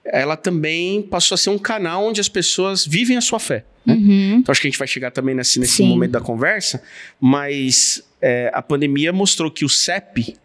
ela 0.03 0.35
também 0.35 1.01
passou 1.01 1.35
a 1.35 1.37
ser 1.37 1.49
um 1.49 1.57
canal 1.57 2.05
onde 2.05 2.19
as 2.19 2.29
pessoas 2.29 2.85
vivem 2.85 3.17
a 3.17 3.21
sua 3.21 3.39
fé. 3.39 3.63
Né? 3.85 3.93
Uhum. 3.93 4.35
Então, 4.39 4.51
acho 4.51 4.61
que 4.61 4.67
a 4.67 4.69
gente 4.69 4.79
vai 4.79 4.87
chegar 4.87 5.11
também 5.11 5.35
nesse, 5.35 5.59
nesse 5.59 5.83
momento 5.83 6.11
da 6.11 6.21
conversa, 6.21 6.81
mas 7.19 8.03
é, 8.21 8.51
a 8.53 8.61
pandemia 8.61 9.11
mostrou 9.13 9.49
que 9.49 9.65
o 9.65 9.69
CEP 9.69 10.35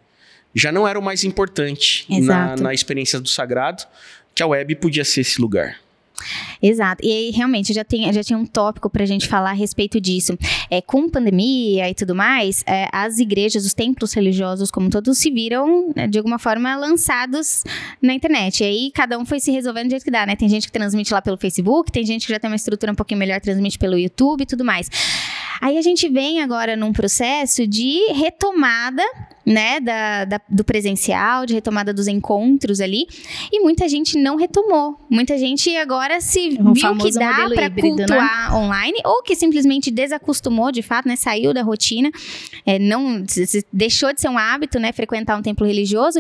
já 0.54 0.72
não 0.72 0.88
era 0.88 0.98
o 0.98 1.02
mais 1.02 1.22
importante 1.22 2.06
na, 2.22 2.56
na 2.56 2.74
experiência 2.74 3.20
do 3.20 3.28
sagrado, 3.28 3.84
que 4.34 4.42
a 4.42 4.46
web 4.46 4.74
podia 4.76 5.04
ser 5.04 5.20
esse 5.20 5.40
lugar. 5.40 5.78
Exato. 6.62 7.04
E 7.04 7.10
aí, 7.10 7.30
realmente, 7.30 7.72
já, 7.72 7.84
tem, 7.84 8.12
já 8.12 8.22
tinha 8.22 8.38
um 8.38 8.46
tópico 8.46 8.88
para 8.88 9.02
a 9.02 9.06
gente 9.06 9.26
falar 9.26 9.50
a 9.50 9.54
respeito 9.54 10.00
disso. 10.00 10.36
É, 10.70 10.80
com 10.80 11.08
pandemia 11.08 11.88
e 11.88 11.94
tudo 11.94 12.14
mais, 12.14 12.64
é, 12.66 12.88
as 12.92 13.18
igrejas, 13.18 13.64
os 13.64 13.74
templos 13.74 14.12
religiosos, 14.12 14.70
como 14.70 14.90
todos, 14.90 15.18
se 15.18 15.30
viram, 15.30 15.92
né, 15.94 16.06
de 16.06 16.18
alguma 16.18 16.38
forma, 16.38 16.76
lançados 16.76 17.64
na 18.00 18.14
internet. 18.14 18.60
E 18.60 18.66
aí, 18.66 18.90
cada 18.92 19.18
um 19.18 19.24
foi 19.24 19.40
se 19.40 19.50
resolvendo 19.50 19.88
do 19.88 19.90
jeito 19.90 20.04
que 20.04 20.10
dá, 20.10 20.26
né? 20.26 20.36
Tem 20.36 20.48
gente 20.48 20.66
que 20.66 20.72
transmite 20.72 21.12
lá 21.12 21.20
pelo 21.20 21.36
Facebook, 21.36 21.92
tem 21.92 22.04
gente 22.04 22.26
que 22.26 22.32
já 22.32 22.38
tem 22.38 22.50
uma 22.50 22.56
estrutura 22.56 22.92
um 22.92 22.94
pouquinho 22.94 23.18
melhor, 23.18 23.40
transmite 23.40 23.78
pelo 23.78 23.98
YouTube 23.98 24.42
e 24.42 24.46
tudo 24.46 24.64
mais. 24.64 24.90
Aí 25.60 25.78
a 25.78 25.82
gente 25.82 26.08
vem 26.08 26.40
agora 26.40 26.76
num 26.76 26.92
processo 26.92 27.66
de 27.66 28.12
retomada 28.12 29.02
né, 29.46 29.78
da, 29.78 30.24
da, 30.24 30.40
do 30.48 30.64
presencial, 30.64 31.46
de 31.46 31.54
retomada 31.54 31.94
dos 31.94 32.08
encontros 32.08 32.80
ali, 32.80 33.06
e 33.52 33.60
muita 33.60 33.88
gente 33.88 34.18
não 34.18 34.34
retomou. 34.34 34.98
Muita 35.08 35.38
gente 35.38 35.74
agora 35.76 36.20
se 36.20 36.58
um 36.60 36.72
viu 36.72 36.96
que 36.98 37.12
dá 37.12 37.48
para 37.48 37.68
né? 37.68 37.80
cultuar 37.80 38.50
né? 38.50 38.56
online, 38.56 38.98
ou 39.04 39.22
que 39.22 39.36
simplesmente 39.36 39.88
desacostumou, 39.88 40.72
de 40.72 40.82
fato, 40.82 41.06
né, 41.06 41.14
saiu 41.14 41.54
da 41.54 41.62
rotina, 41.62 42.10
é, 42.66 42.76
não 42.80 43.24
deixou 43.72 44.12
de 44.12 44.20
ser 44.20 44.28
um 44.28 44.36
hábito, 44.36 44.80
né, 44.80 44.92
frequentar 44.92 45.38
um 45.38 45.42
templo 45.42 45.64
religioso, 45.64 46.18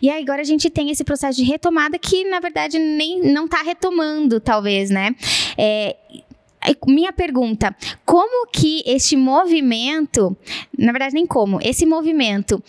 e 0.00 0.08
aí 0.08 0.22
agora 0.22 0.42
a 0.42 0.44
gente 0.44 0.70
tem 0.70 0.90
esse 0.90 1.02
processo 1.02 1.36
de 1.36 1.44
retomada 1.44 1.98
que, 1.98 2.24
na 2.30 2.38
verdade, 2.38 2.78
nem 2.78 3.20
não 3.20 3.46
está 3.46 3.60
retomando, 3.60 4.38
talvez, 4.38 4.88
né? 4.88 5.16
É, 5.56 5.96
minha 6.86 7.12
pergunta: 7.12 7.74
como 8.04 8.46
que 8.50 8.82
este 8.86 9.16
movimento, 9.16 10.36
na 10.76 10.92
verdade, 10.92 11.14
nem 11.14 11.26
como, 11.26 11.58
esse 11.62 11.86
movimento 11.86 12.62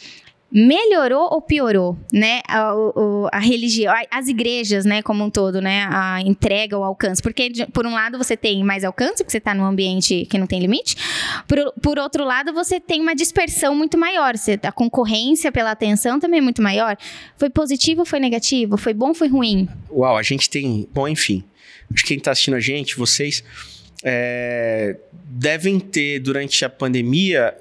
melhorou 0.51 1.29
ou 1.31 1.41
piorou, 1.41 1.97
né? 2.11 2.41
A, 2.47 2.73
o, 2.73 3.29
a 3.31 3.39
religião, 3.39 3.93
as 4.09 4.27
igrejas, 4.27 4.83
né, 4.83 5.01
como 5.01 5.23
um 5.23 5.29
todo, 5.29 5.61
né? 5.61 5.87
A 5.91 6.21
entrega, 6.21 6.77
o 6.77 6.83
alcance. 6.83 7.21
Porque, 7.21 7.51
por 7.71 7.85
um 7.85 7.93
lado, 7.93 8.17
você 8.17 8.35
tem 8.35 8.63
mais 8.63 8.83
alcance, 8.83 9.17
porque 9.17 9.31
você 9.31 9.37
está 9.37 9.53
num 9.53 9.63
ambiente 9.63 10.25
que 10.25 10.37
não 10.37 10.47
tem 10.47 10.59
limite. 10.59 10.95
Por, 11.47 11.71
por 11.81 11.99
outro 11.99 12.25
lado, 12.25 12.51
você 12.51 12.79
tem 12.79 12.99
uma 13.01 13.15
dispersão 13.15 13.75
muito 13.75 13.97
maior. 13.97 14.35
Você, 14.35 14.59
a 14.63 14.71
concorrência 14.71 15.51
pela 15.51 15.71
atenção 15.71 16.19
também 16.19 16.39
é 16.39 16.43
muito 16.43 16.61
maior. 16.61 16.97
Foi 17.37 17.49
positivo 17.49 18.03
foi 18.03 18.19
negativo? 18.19 18.77
Foi 18.77 18.93
bom 18.93 19.13
foi 19.13 19.27
ruim? 19.27 19.69
Uau, 19.91 20.17
a 20.17 20.23
gente 20.23 20.49
tem. 20.49 20.87
Bom, 20.93 21.07
enfim. 21.07 21.43
Acho 21.93 22.03
que 22.03 22.09
quem 22.09 22.17
está 22.17 22.31
assistindo 22.31 22.55
a 22.55 22.59
gente, 22.59 22.95
vocês. 22.95 23.43
É, 24.03 24.97
devem 25.25 25.79
ter, 25.79 26.19
durante 26.19 26.63
a 26.63 26.69
pandemia, 26.69 27.55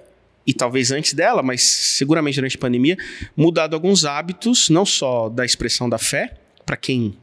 e 0.47 0.55
talvez 0.55 0.91
antes 0.91 1.13
dela, 1.13 1.43
mas 1.43 1.63
seguramente 1.63 2.37
durante 2.37 2.57
a 2.57 2.61
pandemia, 2.61 2.97
mudado 3.37 3.75
alguns 3.75 4.05
hábitos, 4.05 4.71
não 4.71 4.87
só 4.87 5.29
da 5.29 5.45
expressão 5.45 5.89
da 5.89 5.99
fé, 5.99 6.35
para 6.65 6.77
quem 6.77 7.17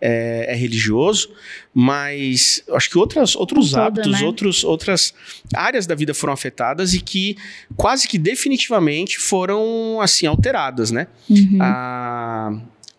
é, 0.00 0.46
é, 0.48 0.54
religioso, 0.56 1.30
mas 1.72 2.64
acho 2.72 2.90
que 2.90 2.98
outras, 2.98 3.36
outros 3.36 3.76
hábitos, 3.76 4.20
né? 4.20 4.26
outros, 4.26 4.64
outras 4.64 5.14
áreas 5.54 5.86
da 5.86 5.94
vida 5.94 6.12
foram 6.12 6.32
afetadas 6.32 6.92
e 6.92 7.00
que 7.00 7.36
quase 7.76 8.08
que 8.08 8.18
definitivamente 8.18 9.18
foram 9.20 10.00
assim 10.00 10.26
alteradas, 10.26 10.90
né? 10.90 11.06
Uhum. 11.30 11.58
Ah, 11.60 12.52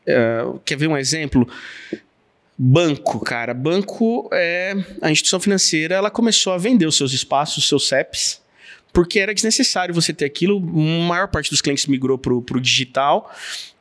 uh, 0.08 0.60
quer 0.63 0.77
ver 0.77 0.88
um 0.88 0.98
exemplo? 0.98 1.46
Banco, 2.57 3.19
cara. 3.19 3.53
Banco 3.53 4.29
é 4.31 4.75
a 5.01 5.12
instituição 5.12 5.39
financeira, 5.39 5.95
ela 5.95 6.12
começou 6.12 6.53
a 6.53 6.57
vender 6.57 6.86
os 6.86 6.95
seus 6.95 7.12
espaços, 7.13 7.57
os 7.57 7.67
seus 7.67 7.88
CEPs, 7.88 8.41
porque 8.91 9.19
era 9.19 9.33
desnecessário 9.33 9.93
você 9.93 10.13
ter 10.13 10.25
aquilo. 10.25 10.57
A 10.57 11.07
maior 11.07 11.27
parte 11.27 11.50
dos 11.50 11.62
clientes 11.62 11.88
migrou 11.88 12.17
para 12.17 12.33
o 12.33 12.60
digital. 12.62 13.33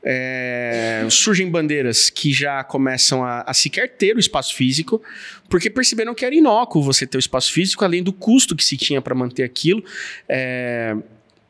É, 0.05 1.07
surgem 1.11 1.49
bandeiras 1.49 2.11
que 2.11 2.33
já 2.33 2.65
começam 2.65 3.23
a, 3.23 3.43
a, 3.43 3.55
sequer 3.55 3.97
ter 3.97 4.17
o 4.17 4.19
espaço 4.19 4.55
físico, 4.55 5.01
porque 5.49 5.71
perceberam 5.71 6.13
que 6.13 6.25
era 6.25 6.35
inócuo 6.35 6.83
você 6.83 7.07
ter 7.07 7.19
o 7.19 7.21
espaço 7.21 7.53
físico, 7.53 7.85
além 7.85 8.03
do 8.03 8.13
custo 8.13 8.57
que 8.57 8.65
se 8.65 8.77
tinha 8.77 9.01
para 9.01 9.15
manter 9.15 9.45
aquilo. 9.45 9.85
É, 10.29 10.97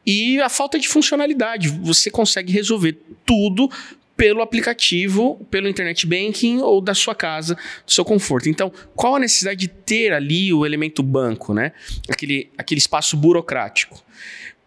e 0.04 0.40
a 0.40 0.48
falta 0.48 0.78
de 0.78 0.88
funcionalidade. 0.88 1.68
Você 1.68 2.10
consegue 2.10 2.52
resolver 2.52 2.98
tudo 3.24 3.70
pelo 4.22 4.40
aplicativo, 4.40 5.44
pelo 5.50 5.66
internet 5.66 6.06
banking 6.06 6.60
ou 6.60 6.80
da 6.80 6.94
sua 6.94 7.12
casa, 7.12 7.56
do 7.84 7.90
seu 7.90 8.04
conforto. 8.04 8.48
Então, 8.48 8.72
qual 8.94 9.16
a 9.16 9.18
necessidade 9.18 9.58
de 9.58 9.66
ter 9.66 10.12
ali 10.12 10.54
o 10.54 10.64
elemento 10.64 11.02
banco, 11.02 11.52
né? 11.52 11.72
Aquele, 12.08 12.48
aquele 12.56 12.78
espaço 12.78 13.16
burocrático. 13.16 14.00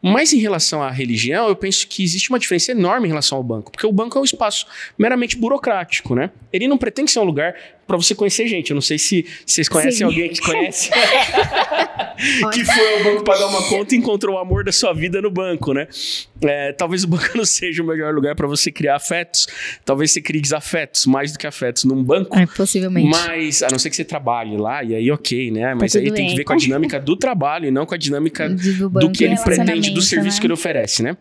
Mas 0.01 0.33
em 0.33 0.39
relação 0.39 0.83
à 0.83 0.91
religião, 0.91 1.47
eu 1.47 1.55
penso 1.55 1.88
que 1.88 2.03
existe 2.03 2.29
uma 2.29 2.38
diferença 2.38 2.74
enorme 2.74 3.07
em 3.07 3.12
relação 3.12 3.38
ao 3.38 3.43
banco, 3.45 3.71
porque 3.71 3.88
o 3.88 3.93
banco 3.93 4.17
é 4.17 4.21
um 4.21 4.25
espaço 4.25 4.67
meramente 5.00 5.38
burocrático, 5.38 6.15
né? 6.15 6.31
Ele 6.51 6.67
não 6.67 6.77
pretende 6.77 7.09
ser 7.09 7.19
um 7.19 7.24
lugar 7.24 7.55
para 7.87 7.97
você 7.97 8.15
conhecer 8.15 8.47
gente. 8.47 8.71
Eu 8.71 8.75
não 8.75 8.81
sei 8.81 8.97
se 8.97 9.25
vocês 9.45 9.69
conhecem 9.69 9.99
Sim. 9.99 10.03
alguém 10.05 10.29
que 10.29 10.41
conhece. 10.41 10.89
que 12.51 12.65
foi 12.65 12.93
ao 12.97 13.03
banco 13.03 13.23
pagar 13.23 13.47
uma 13.47 13.67
conta 13.69 13.95
e 13.95 13.97
encontrou 13.97 14.35
o 14.35 14.39
amor 14.39 14.63
da 14.63 14.71
sua 14.71 14.93
vida 14.93 15.21
no 15.21 15.29
banco, 15.29 15.73
né? 15.73 15.87
É, 16.41 16.71
talvez 16.73 17.03
o 17.03 17.07
banco 17.07 17.29
não 17.37 17.45
seja 17.45 17.83
o 17.83 17.85
melhor 17.85 18.13
lugar 18.13 18.35
para 18.35 18.47
você 18.47 18.71
criar 18.71 18.95
afetos. 18.95 19.47
Talvez 19.83 20.11
você 20.11 20.21
crie 20.21 20.41
desafetos 20.41 21.05
mais 21.05 21.31
do 21.31 21.39
que 21.39 21.47
afetos 21.47 21.83
num 21.83 22.03
banco. 22.03 22.37
É, 22.37 22.45
possivelmente. 22.45 23.09
Mas, 23.09 23.61
a 23.61 23.67
não 23.69 23.79
ser 23.79 23.89
que 23.89 23.95
você 23.95 24.05
trabalhe 24.05 24.57
lá, 24.57 24.83
e 24.83 24.95
aí 24.95 25.11
ok, 25.11 25.51
né? 25.51 25.73
Mas 25.75 25.93
tá 25.93 25.99
aí 25.99 26.11
tem 26.11 26.29
que 26.29 26.35
ver 26.35 26.43
com 26.43 26.53
a 26.53 26.57
dinâmica 26.57 26.99
do 26.99 27.15
trabalho 27.15 27.67
e 27.67 27.71
não 27.71 27.85
com 27.85 27.93
a 27.93 27.97
dinâmica 27.97 28.49
do, 28.49 28.89
do 28.89 29.11
que 29.11 29.23
ele 29.23 29.35
pretende, 29.37 29.91
do 29.91 30.01
serviço 30.01 30.37
né? 30.37 30.41
que 30.41 30.47
ele 30.47 30.53
oferece, 30.53 31.03
né? 31.03 31.17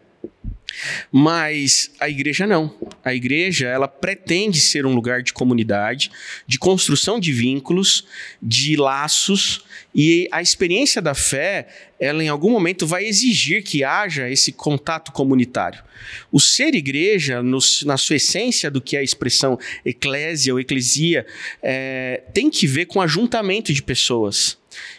Mas 1.10 1.90
a 2.00 2.08
igreja 2.08 2.46
não. 2.46 2.74
A 3.04 3.14
igreja, 3.14 3.68
ela 3.68 3.88
pretende 3.88 4.60
ser 4.60 4.86
um 4.86 4.94
lugar 4.94 5.22
de 5.22 5.32
comunidade, 5.32 6.10
de 6.46 6.58
construção 6.58 7.18
de 7.20 7.32
vínculos, 7.32 8.06
de 8.42 8.76
laços, 8.76 9.64
e 9.94 10.28
a 10.32 10.42
experiência 10.42 11.00
da 11.00 11.14
fé, 11.14 11.68
ela 12.00 12.22
em 12.22 12.28
algum 12.28 12.50
momento 12.50 12.84
vai 12.84 13.04
exigir 13.04 13.62
que 13.62 13.84
haja 13.84 14.28
esse 14.28 14.50
contato 14.50 15.12
comunitário. 15.12 15.84
O 16.32 16.40
ser 16.40 16.74
igreja, 16.74 17.42
no, 17.42 17.58
na 17.84 17.96
sua 17.96 18.16
essência 18.16 18.70
do 18.70 18.80
que 18.80 18.96
é 18.96 19.00
a 19.00 19.02
expressão 19.02 19.56
eclésia 19.84 20.52
ou 20.52 20.58
eclesia, 20.58 21.24
é, 21.62 22.22
tem 22.32 22.50
que 22.50 22.66
ver 22.66 22.86
com 22.86 23.00
ajuntamento 23.00 23.72
de 23.72 23.82
pessoas. 23.82 24.58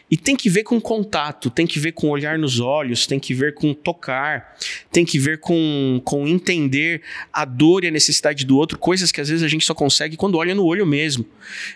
E 0.09 0.15
tem 0.15 0.35
que 0.35 0.49
ver 0.49 0.63
com 0.63 0.79
contato, 0.79 1.49
tem 1.49 1.65
que 1.65 1.79
ver 1.79 1.91
com 1.91 2.09
olhar 2.09 2.37
nos 2.37 2.59
olhos, 2.59 3.07
tem 3.07 3.19
que 3.19 3.33
ver 3.33 3.55
com 3.55 3.73
tocar, 3.73 4.55
tem 4.91 5.03
que 5.03 5.17
ver 5.17 5.39
com, 5.39 5.99
com 6.05 6.27
entender 6.27 7.01
a 7.33 7.43
dor 7.43 7.83
e 7.83 7.87
a 7.87 7.91
necessidade 7.91 8.45
do 8.45 8.55
outro, 8.55 8.77
coisas 8.77 9.11
que 9.11 9.19
às 9.19 9.29
vezes 9.29 9.43
a 9.43 9.47
gente 9.47 9.65
só 9.65 9.73
consegue 9.73 10.15
quando 10.15 10.37
olha 10.37 10.53
no 10.53 10.63
olho 10.63 10.85
mesmo. 10.85 11.25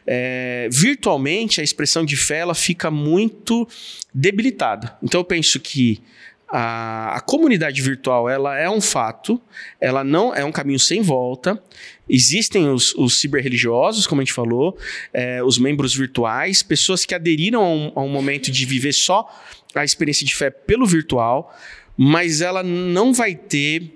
É, 0.05 0.69
virtualmente, 0.71 1.59
a 1.59 1.63
expressão 1.63 2.05
de 2.05 2.15
fé 2.15 2.37
ela 2.37 2.53
fica 2.53 2.91
muito 2.91 3.67
debilitada. 4.13 4.95
Então 5.01 5.21
eu 5.21 5.25
penso 5.25 5.59
que 5.59 5.99
a, 6.47 7.15
a, 7.17 7.21
comunidade 7.21 7.81
virtual 7.81 8.29
ela 8.29 8.57
é 8.57 8.69
um 8.69 8.81
fato, 8.81 9.41
ela 9.79 10.03
não 10.03 10.33
é 10.33 10.43
um 10.43 10.51
caminho 10.51 10.79
sem 10.79 11.01
volta. 11.01 11.61
Existem 12.09 12.69
os, 12.69 12.93
os 12.95 13.19
ciberreligiosos, 13.19 14.07
como 14.07 14.21
a 14.21 14.23
gente 14.23 14.33
falou, 14.33 14.77
é, 15.13 15.43
os 15.43 15.57
membros 15.57 15.95
virtuais, 15.95 16.63
pessoas 16.63 17.05
que 17.05 17.13
aderiram 17.13 17.63
a 17.63 17.69
um, 17.69 17.91
a 17.95 18.01
um 18.01 18.09
momento 18.09 18.51
de 18.51 18.65
viver 18.65 18.93
só 18.93 19.29
a 19.75 19.83
experiência 19.83 20.25
de 20.25 20.35
fé 20.35 20.49
pelo 20.49 20.85
virtual, 20.85 21.55
mas 21.95 22.41
ela 22.41 22.63
não 22.63 23.13
vai 23.13 23.35
ter 23.35 23.93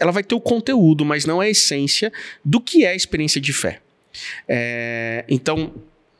ela 0.00 0.10
vai 0.10 0.24
ter 0.24 0.34
o 0.34 0.40
conteúdo, 0.40 1.04
mas 1.04 1.24
não 1.24 1.40
a 1.40 1.48
essência 1.48 2.12
do 2.44 2.60
que 2.60 2.84
é 2.84 2.88
a 2.88 2.94
experiência 2.94 3.40
de 3.40 3.52
fé. 3.52 3.80
É, 4.48 5.24
então, 5.28 5.72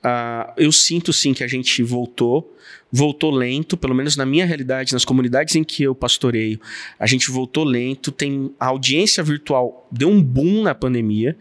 uh, 0.04 0.52
eu 0.56 0.70
sinto 0.70 1.12
sim 1.12 1.34
que 1.34 1.42
a 1.42 1.48
gente 1.48 1.82
voltou 1.82 2.56
voltou 2.96 3.32
lento, 3.32 3.76
pelo 3.76 3.92
menos 3.92 4.16
na 4.16 4.24
minha 4.24 4.46
realidade, 4.46 4.92
nas 4.92 5.04
comunidades 5.04 5.56
em 5.56 5.64
que 5.64 5.82
eu 5.82 5.96
pastoreio, 5.96 6.60
a 6.96 7.08
gente 7.08 7.28
voltou 7.28 7.64
lento. 7.64 8.12
Tem 8.12 8.52
a 8.58 8.66
audiência 8.66 9.20
virtual 9.20 9.88
deu 9.90 10.08
um 10.08 10.22
boom 10.22 10.62
na 10.62 10.76
pandemia 10.76 11.36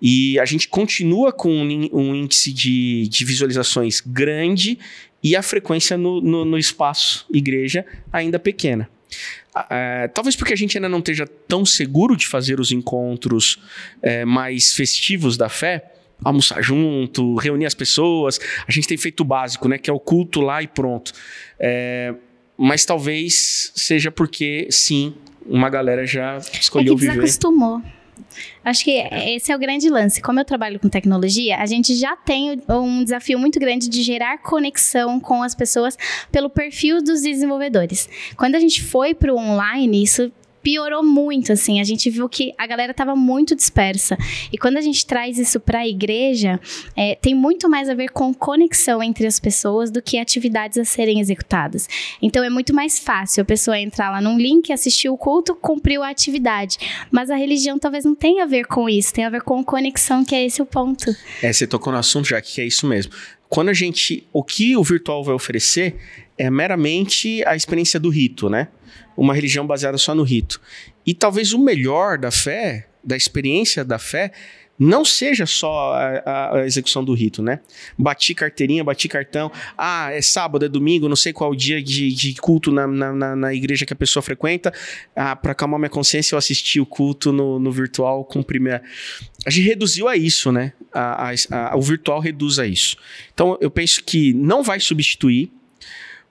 e 0.00 0.38
a 0.38 0.44
gente 0.44 0.68
continua 0.68 1.32
com 1.32 1.50
um, 1.50 2.14
índice 2.14 2.52
de, 2.52 3.08
de 3.08 3.24
visualizações 3.24 4.02
grande 4.04 4.78
e 5.22 5.34
a 5.34 5.42
frequência 5.42 5.96
no, 5.96 6.20
no, 6.20 6.44
no 6.44 6.58
espaço 6.58 7.26
igreja 7.32 7.86
ainda 8.12 8.38
pequena. 8.38 8.86
Talvez 10.14 10.36
porque 10.36 10.52
a 10.52 10.56
gente 10.56 10.76
ainda 10.76 10.88
não 10.90 10.98
esteja 10.98 11.26
tão 11.26 11.64
seguro 11.64 12.16
de 12.16 12.26
fazer 12.26 12.60
os 12.60 12.70
encontros 12.70 13.58
uh, 14.02 14.26
mais 14.26 14.72
festivos 14.74 15.36
da 15.36 15.48
fé, 15.48 15.91
almoçar 16.24 16.62
junto, 16.62 17.36
reunir 17.36 17.66
as 17.66 17.74
pessoas. 17.74 18.38
A 18.66 18.72
gente 18.72 18.86
tem 18.88 18.96
feito 18.96 19.20
o 19.20 19.24
básico, 19.24 19.68
né? 19.68 19.78
Que 19.78 19.90
é 19.90 19.92
o 19.92 20.00
culto 20.00 20.40
lá 20.40 20.62
e 20.62 20.66
pronto. 20.66 21.12
É, 21.58 22.14
mas 22.56 22.84
talvez 22.84 23.72
seja 23.74 24.10
porque, 24.10 24.68
sim, 24.70 25.14
uma 25.46 25.68
galera 25.68 26.06
já 26.06 26.38
escolheu 26.38 26.94
é 26.94 26.96
que 26.96 27.00
viver. 27.00 27.12
desacostumou. 27.14 27.82
Acho 28.64 28.84
que 28.84 28.90
esse 28.90 29.52
é 29.52 29.56
o 29.56 29.58
grande 29.58 29.88
lance. 29.90 30.20
Como 30.22 30.38
eu 30.40 30.44
trabalho 30.44 30.78
com 30.78 30.88
tecnologia, 30.88 31.58
a 31.58 31.66
gente 31.66 31.94
já 31.94 32.16
tem 32.16 32.62
um 32.68 33.02
desafio 33.02 33.38
muito 33.38 33.58
grande 33.58 33.88
de 33.88 34.02
gerar 34.02 34.38
conexão 34.38 35.20
com 35.20 35.42
as 35.42 35.54
pessoas 35.54 35.96
pelo 36.30 36.48
perfil 36.48 37.02
dos 37.02 37.22
desenvolvedores. 37.22 38.08
Quando 38.36 38.54
a 38.54 38.60
gente 38.60 38.82
foi 38.82 39.14
para 39.14 39.32
o 39.32 39.36
online, 39.36 40.02
isso 40.02 40.32
piorou 40.62 41.02
muito, 41.02 41.52
assim. 41.52 41.80
A 41.80 41.84
gente 41.84 42.08
viu 42.10 42.28
que 42.28 42.52
a 42.56 42.66
galera 42.66 42.92
estava 42.92 43.14
muito 43.16 43.54
dispersa. 43.54 44.16
E 44.52 44.58
quando 44.58 44.76
a 44.76 44.80
gente 44.80 45.04
traz 45.04 45.38
isso 45.38 45.58
para 45.58 45.80
a 45.80 45.88
igreja, 45.88 46.60
é, 46.96 47.14
tem 47.14 47.34
muito 47.34 47.68
mais 47.68 47.88
a 47.88 47.94
ver 47.94 48.10
com 48.10 48.32
conexão 48.32 49.02
entre 49.02 49.26
as 49.26 49.40
pessoas 49.40 49.90
do 49.90 50.00
que 50.00 50.18
atividades 50.18 50.78
a 50.78 50.84
serem 50.84 51.20
executadas. 51.20 51.88
Então 52.20 52.44
é 52.44 52.50
muito 52.50 52.74
mais 52.74 52.98
fácil 52.98 53.42
a 53.42 53.44
pessoa 53.44 53.78
entrar 53.78 54.10
lá 54.10 54.20
num 54.20 54.38
link, 54.38 54.72
assistir 54.72 55.08
o 55.08 55.16
culto, 55.16 55.54
cumpriu 55.54 56.02
a 56.02 56.10
atividade. 56.10 56.78
Mas 57.10 57.30
a 57.30 57.36
religião 57.36 57.78
talvez 57.78 58.04
não 58.04 58.14
tenha 58.14 58.44
a 58.44 58.46
ver 58.46 58.66
com 58.66 58.88
isso, 58.88 59.12
tem 59.12 59.24
a 59.24 59.30
ver 59.30 59.42
com 59.42 59.62
conexão, 59.64 60.24
que 60.24 60.34
é 60.34 60.44
esse 60.44 60.62
o 60.62 60.66
ponto. 60.66 61.14
É, 61.42 61.52
você 61.52 61.66
tocou 61.66 61.92
no 61.92 61.98
assunto 61.98 62.28
já, 62.28 62.40
que 62.40 62.60
é 62.60 62.66
isso 62.66 62.86
mesmo. 62.86 63.12
Quando 63.48 63.68
a 63.68 63.74
gente. 63.74 64.26
O 64.32 64.42
que 64.42 64.74
o 64.76 64.82
virtual 64.82 65.22
vai 65.22 65.34
oferecer 65.34 65.96
é 66.42 66.50
meramente 66.50 67.44
a 67.46 67.54
experiência 67.54 68.00
do 68.00 68.08
rito, 68.08 68.50
né? 68.50 68.68
uma 69.16 69.34
religião 69.34 69.66
baseada 69.66 69.98
só 69.98 70.14
no 70.14 70.22
rito. 70.22 70.60
E 71.06 71.14
talvez 71.14 71.52
o 71.52 71.58
melhor 71.58 72.18
da 72.18 72.30
fé, 72.30 72.88
da 73.02 73.16
experiência 73.16 73.84
da 73.84 73.98
fé, 73.98 74.32
não 74.78 75.04
seja 75.04 75.46
só 75.46 75.92
a, 75.94 76.56
a, 76.56 76.66
execução 76.66 77.04
do 77.04 77.14
rito, 77.14 77.40
né? 77.42 77.60
Bati 77.96 78.34
carteirinha, 78.34 78.82
bati 78.82 79.06
cartão. 79.06 79.52
Ah, 79.78 80.10
é 80.10 80.20
sábado, 80.20 80.64
é 80.64 80.68
domingo, 80.68 81.08
não 81.08 81.14
sei 81.14 81.32
qual 81.32 81.54
dia 81.54 81.80
de, 81.80 82.12
de 82.12 82.34
culto 82.34 82.72
na, 82.72 82.86
na, 82.86 83.36
na, 83.36 83.54
igreja 83.54 83.86
que 83.86 83.92
a 83.92 83.96
pessoa 83.96 84.22
frequenta. 84.22 84.72
Ah, 85.14 85.36
para 85.36 85.52
acalmar 85.52 85.78
minha 85.78 85.90
consciência, 85.90 86.34
eu 86.34 86.38
assisti 86.38 86.80
o 86.80 86.86
culto 86.86 87.32
no, 87.32 87.60
no 87.60 87.70
virtual, 87.70 88.24
cumpri 88.24 88.58
minha. 88.58 88.82
A 89.46 89.50
gente 89.50 89.66
reduziu 89.66 90.08
a 90.08 90.16
isso, 90.16 90.50
né? 90.50 90.72
A, 90.92 91.30
a, 91.50 91.76
o 91.76 91.82
virtual 91.82 92.18
reduz 92.18 92.58
a 92.58 92.66
isso. 92.66 92.96
Então, 93.32 93.56
eu 93.60 93.70
penso 93.70 94.02
que 94.02 94.32
não 94.32 94.64
vai 94.64 94.80
substituir 94.80 95.52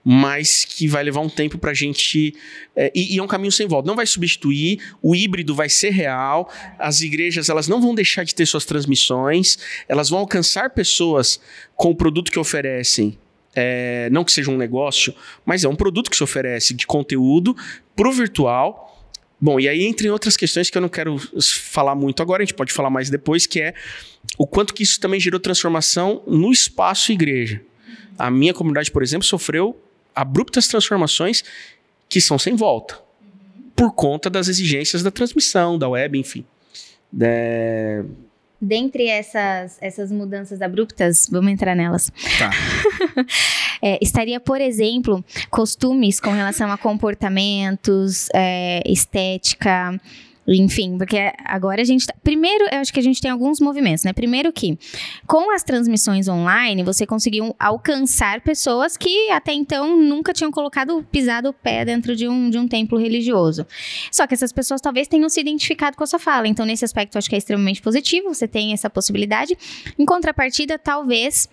mas 0.03 0.65
que 0.65 0.88
vai 0.88 1.03
levar 1.03 1.22
um 1.22 1.29
tempo 1.29 1.58
para 1.58 1.72
a 1.72 1.74
gente. 1.74 2.36
É, 2.75 2.91
e, 2.96 3.15
e, 3.15 3.20
é 3.20 3.24
um 3.24 3.27
caminho 3.27 3.51
sem 3.51 3.67
volta. 3.67 3.88
Não 3.88 3.96
vai 3.96 4.05
substituir, 4.05 4.79
o 5.01 5.15
híbrido 5.15 5.53
vai 5.53 5.70
ser 5.70 5.91
real, 5.91 6.51
as 6.79 7.01
igrejas 7.01 7.50
elas 7.50 7.67
não 7.67 7.81
vão 7.81 7.93
deixar 7.93 8.24
de 8.24 8.34
ter 8.34 8.46
suas 8.46 8.65
transmissões, 8.65 9.58
elas 9.88 10.10
vão 10.10 10.20
alcançar 10.20 10.72
pessoas 10.72 11.39
com 11.75 11.89
o 11.89 11.96
produto 11.96 12.31
que 12.31 12.39
oferecem. 12.39 13.17
É, 13.53 14.10
não 14.12 14.24
que 14.24 14.31
seja 14.31 14.50
um 14.50 14.58
negócio, 14.58 15.13
mas 15.46 15.63
é 15.63 15.67
um 15.67 15.75
produto 15.75 16.10
que 16.10 16.15
se 16.15 16.24
oferece 16.24 16.74
de 16.74 16.88
conteúdo 16.88 17.55
para 17.96 18.08
o 18.08 18.12
virtual. 18.12 18.88
Bom, 19.39 19.60
e 19.60 19.67
aí 19.67 19.84
entre 19.84 20.10
outras 20.10 20.38
questões 20.38 20.70
que 20.70 20.77
eu 20.77 20.81
não 20.81 20.88
quero 20.89 21.17
falar 21.41 21.96
muito 21.96 22.22
agora, 22.22 22.43
a 22.43 22.46
gente 22.46 22.55
pode 22.55 22.72
falar 22.72 22.89
mais 22.89 23.10
depois, 23.10 23.46
que 23.46 23.60
é 23.60 23.74
o 24.38 24.48
quanto 24.48 24.74
que 24.74 24.84
isso 24.84 25.00
também 25.00 25.20
gerou 25.20 25.39
transformação 25.39 26.24
no 26.25 26.51
espaço 26.51 27.12
igreja. 27.12 27.62
A 28.17 28.29
minha 28.29 28.53
comunidade, 28.53 28.91
por 28.91 29.01
exemplo, 29.03 29.25
sofreu 29.25 29.75
abruptas 30.15 30.68
transformações 30.68 31.44
que 32.10 32.20
são 32.20 32.38
sem 32.38 32.56
volta. 32.56 33.00
Por 33.75 33.94
conta 33.94 34.30
das 34.30 34.48
exigências 34.48 35.01
da 35.01 35.12
transmissão, 35.12 35.77
da 35.77 35.89
web, 35.89 36.18
enfim. 36.20 36.46
É... 37.20 38.03
Dentre 38.63 39.08
essas, 39.08 39.77
essas 39.82 40.12
mudanças 40.12 40.62
abruptas, 40.62 41.27
vamos 41.32 41.51
entrar 41.51 41.74
nelas. 41.74 42.12
Tá. 42.38 42.51
é, 43.82 43.98
estaria, 44.00 44.39
por 44.39 44.62
exemplo, 44.62 45.25
costumes 45.50 46.20
com 46.20 46.30
relação 46.30 46.72
a 46.72 46.77
comportamentos, 46.77 48.27
é, 48.36 48.84
estética, 48.86 50.00
enfim, 50.48 50.98
porque 50.98 51.32
agora 51.46 51.82
a 51.82 51.86
gente. 51.86 52.08
Tá... 52.08 52.14
Primeiro, 52.24 52.66
eu 52.72 52.80
acho 52.80 52.92
que 52.92 53.00
a 53.00 53.04
gente 53.04 53.22
tem 53.22 53.30
alguns 53.30 53.60
movimentos, 53.60 54.04
né? 54.04 54.12
Primeiro 54.12 54.52
que, 54.52 54.78
com 55.28 55.54
as 55.54 55.64
transmissões 55.64 56.28
online, 56.28 56.84
você 56.84 57.06
conseguiu 57.06 57.56
alcançar 57.60 58.42
pessoas 58.42 58.98
que 58.98 59.30
até 59.30 59.54
então 59.54 59.96
nunca 59.96 60.34
tinham 60.34 60.52
colocado, 60.52 61.06
pisado 61.12 61.50
o 61.50 61.54
pé 61.54 61.86
dentro 61.86 62.16
de 62.16 62.28
um, 62.28 62.50
de 62.50 62.58
um 62.58 62.68
templo 62.68 62.98
religioso. 62.98 63.66
Só 64.12 64.26
que 64.26 64.34
essas 64.34 64.52
pessoas 64.52 64.82
talvez 64.82 65.08
tenham 65.08 65.30
se 65.30 65.40
identificado 65.40 65.96
com 65.96 66.04
a 66.04 66.08
sua 66.08 66.20
fala. 66.20 66.48
Então, 66.48 66.66
nesse 66.66 66.84
aspecto, 66.84 67.16
eu 67.16 67.20
acho 67.20 67.30
que 67.30 67.36
é 67.36 67.38
extremamente 67.38 67.82
positivo, 67.82 68.34
você 68.34 68.48
tem 68.48 68.74
essa 68.74 68.90
possibilidade. 68.90 69.56
Em 69.98 70.06
contrapartida, 70.06 70.80
talvez 70.80 71.48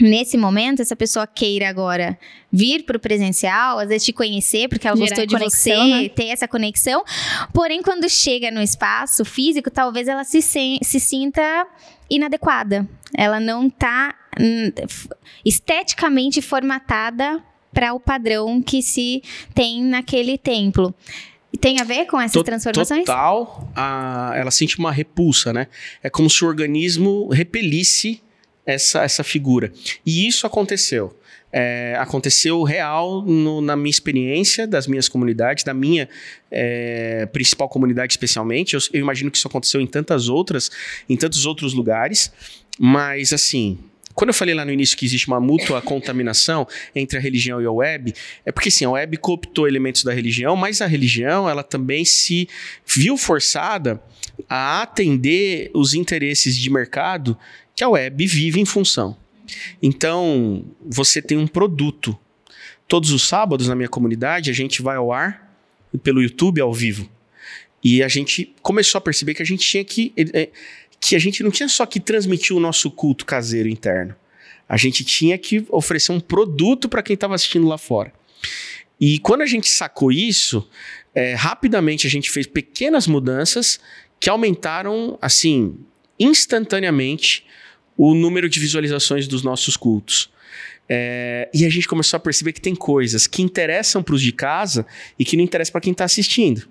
nesse 0.00 0.36
momento, 0.36 0.82
essa 0.82 0.96
pessoa 0.96 1.26
queira 1.26 1.68
agora 1.68 2.18
vir 2.52 2.84
para 2.84 2.96
o 2.96 3.00
presencial, 3.00 3.78
às 3.78 3.88
vezes 3.88 4.04
te 4.04 4.12
conhecer, 4.12 4.68
porque 4.68 4.86
ela 4.86 4.96
Gerar 4.96 5.08
gostou 5.08 5.26
de 5.26 5.34
conexão, 5.34 5.88
você, 5.88 6.02
né? 6.02 6.08
ter 6.08 6.26
essa 6.28 6.48
conexão. 6.48 7.04
Porém, 7.52 7.82
quando 7.82 8.08
chega 8.08 8.50
no 8.50 8.60
espaço 8.60 9.24
físico, 9.24 9.70
talvez 9.70 10.08
ela 10.08 10.24
se, 10.24 10.42
se, 10.42 10.78
se 10.82 11.00
sinta 11.00 11.66
inadequada. 12.10 12.88
Ela 13.16 13.40
não 13.40 13.66
está 13.66 14.14
hum, 14.40 14.70
esteticamente 15.44 16.40
formatada 16.40 17.42
para 17.72 17.92
o 17.92 18.00
padrão 18.00 18.62
que 18.62 18.82
se 18.82 19.22
tem 19.54 19.82
naquele 19.82 20.38
templo. 20.38 20.94
Tem 21.60 21.80
a 21.80 21.84
ver 21.84 22.06
com 22.06 22.20
essas 22.20 22.42
transformações? 22.42 23.04
Total, 23.04 23.70
a, 23.74 24.32
ela 24.34 24.50
sente 24.50 24.78
uma 24.78 24.92
repulsa, 24.92 25.52
né? 25.52 25.68
É 26.02 26.10
como 26.10 26.28
se 26.28 26.44
o 26.44 26.48
organismo 26.48 27.28
repelisse 27.28 28.22
essa, 28.66 29.02
essa 29.02 29.22
figura. 29.22 29.72
E 30.04 30.26
isso 30.26 30.46
aconteceu. 30.46 31.16
É, 31.52 31.96
aconteceu 31.98 32.62
real 32.64 33.22
no, 33.22 33.60
na 33.60 33.76
minha 33.76 33.90
experiência, 33.90 34.66
das 34.66 34.86
minhas 34.86 35.08
comunidades, 35.08 35.64
da 35.64 35.72
minha 35.72 36.08
é, 36.50 37.24
principal 37.26 37.68
comunidade 37.68 38.12
especialmente. 38.12 38.74
Eu, 38.74 38.80
eu, 38.92 39.00
imagino 39.00 39.30
que 39.30 39.38
isso 39.38 39.46
aconteceu 39.46 39.80
em 39.80 39.86
tantas 39.86 40.28
outras, 40.28 40.70
em 41.08 41.16
tantos 41.16 41.46
outros 41.46 41.72
lugares. 41.72 42.32
Mas 42.78 43.32
assim, 43.32 43.78
quando 44.12 44.30
eu 44.30 44.34
falei 44.34 44.54
lá 44.54 44.64
no 44.64 44.72
início 44.72 44.96
que 44.96 45.04
existe 45.06 45.28
uma 45.28 45.38
mútua 45.40 45.80
contaminação 45.80 46.66
entre 46.94 47.16
a 47.16 47.20
religião 47.20 47.62
e 47.62 47.66
a 47.66 47.70
web, 47.70 48.12
é 48.44 48.50
porque 48.50 48.70
sim, 48.70 48.84
a 48.84 48.90
web 48.90 49.16
cooptou 49.18 49.68
elementos 49.68 50.02
da 50.02 50.12
religião, 50.12 50.56
mas 50.56 50.80
a 50.82 50.86
religião 50.86 51.48
ela 51.48 51.62
também 51.62 52.04
se 52.04 52.48
viu 52.84 53.16
forçada 53.16 54.02
a 54.48 54.82
atender 54.82 55.70
os 55.74 55.94
interesses 55.94 56.56
de 56.56 56.68
mercado 56.70 57.38
que 57.76 57.84
a 57.84 57.88
web 57.90 58.26
vive 58.26 58.58
em 58.58 58.64
função. 58.64 59.16
Então, 59.82 60.64
você 60.80 61.20
tem 61.20 61.36
um 61.36 61.46
produto. 61.46 62.18
Todos 62.88 63.10
os 63.10 63.22
sábados 63.22 63.68
na 63.68 63.74
minha 63.74 63.88
comunidade, 63.88 64.50
a 64.50 64.54
gente 64.54 64.80
vai 64.80 64.96
ao 64.96 65.12
ar 65.12 65.54
pelo 66.02 66.22
YouTube 66.22 66.60
ao 66.60 66.72
vivo. 66.72 67.08
E 67.84 68.02
a 68.02 68.08
gente 68.08 68.54
começou 68.62 68.98
a 68.98 69.02
perceber 69.02 69.34
que 69.34 69.42
a 69.42 69.46
gente 69.46 69.64
tinha 69.64 69.84
que. 69.84 70.12
É, 70.16 70.48
que 70.98 71.14
a 71.14 71.18
gente 71.18 71.42
não 71.42 71.50
tinha 71.50 71.68
só 71.68 71.84
que 71.84 72.00
transmitir 72.00 72.56
o 72.56 72.60
nosso 72.60 72.90
culto 72.90 73.26
caseiro 73.26 73.68
interno. 73.68 74.16
A 74.68 74.76
gente 74.76 75.04
tinha 75.04 75.36
que 75.36 75.64
oferecer 75.68 76.10
um 76.10 76.18
produto 76.18 76.88
para 76.88 77.02
quem 77.02 77.14
estava 77.14 77.34
assistindo 77.34 77.68
lá 77.68 77.76
fora. 77.76 78.12
E 78.98 79.18
quando 79.18 79.42
a 79.42 79.46
gente 79.46 79.68
sacou 79.68 80.10
isso, 80.10 80.68
é, 81.14 81.34
rapidamente 81.34 82.06
a 82.06 82.10
gente 82.10 82.30
fez 82.30 82.46
pequenas 82.46 83.06
mudanças 83.06 83.78
que 84.18 84.30
aumentaram, 84.30 85.18
assim, 85.20 85.76
instantaneamente 86.18 87.44
o 87.96 88.14
número 88.14 88.48
de 88.48 88.60
visualizações 88.60 89.26
dos 89.26 89.42
nossos 89.42 89.76
cultos. 89.76 90.30
É, 90.88 91.48
e 91.52 91.66
a 91.66 91.68
gente 91.68 91.88
começou 91.88 92.16
a 92.16 92.20
perceber 92.20 92.52
que 92.52 92.60
tem 92.60 92.74
coisas 92.74 93.26
que 93.26 93.42
interessam 93.42 94.02
para 94.02 94.14
os 94.14 94.22
de 94.22 94.32
casa 94.32 94.86
e 95.18 95.24
que 95.24 95.36
não 95.36 95.42
interessam 95.42 95.72
para 95.72 95.80
quem 95.80 95.92
está 95.92 96.04
assistindo. 96.04 96.68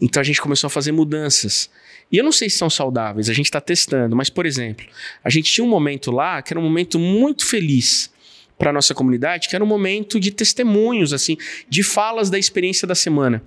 Então 0.00 0.20
a 0.20 0.24
gente 0.24 0.40
começou 0.40 0.68
a 0.68 0.70
fazer 0.70 0.92
mudanças. 0.92 1.68
E 2.10 2.16
eu 2.16 2.24
não 2.24 2.30
sei 2.30 2.48
se 2.48 2.56
são 2.56 2.70
saudáveis, 2.70 3.28
a 3.28 3.32
gente 3.32 3.46
está 3.46 3.60
testando, 3.60 4.14
mas, 4.14 4.30
por 4.30 4.46
exemplo, 4.46 4.86
a 5.24 5.30
gente 5.30 5.52
tinha 5.52 5.64
um 5.64 5.68
momento 5.68 6.12
lá 6.12 6.40
que 6.40 6.52
era 6.52 6.60
um 6.60 6.62
momento 6.62 7.00
muito 7.00 7.44
feliz 7.44 8.12
para 8.56 8.72
nossa 8.72 8.94
comunidade, 8.94 9.48
que 9.48 9.56
era 9.56 9.64
um 9.64 9.66
momento 9.66 10.18
de 10.20 10.30
testemunhos, 10.30 11.12
assim, 11.12 11.36
de 11.68 11.82
falas 11.82 12.30
da 12.30 12.38
experiência 12.38 12.86
da 12.86 12.94
semana. 12.94 13.42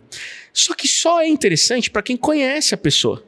Só 0.53 0.75
que 0.75 0.87
só 0.87 1.21
é 1.21 1.27
interessante 1.27 1.89
para 1.89 2.01
quem 2.01 2.17
conhece 2.17 2.75
a 2.75 2.77
pessoa. 2.77 3.23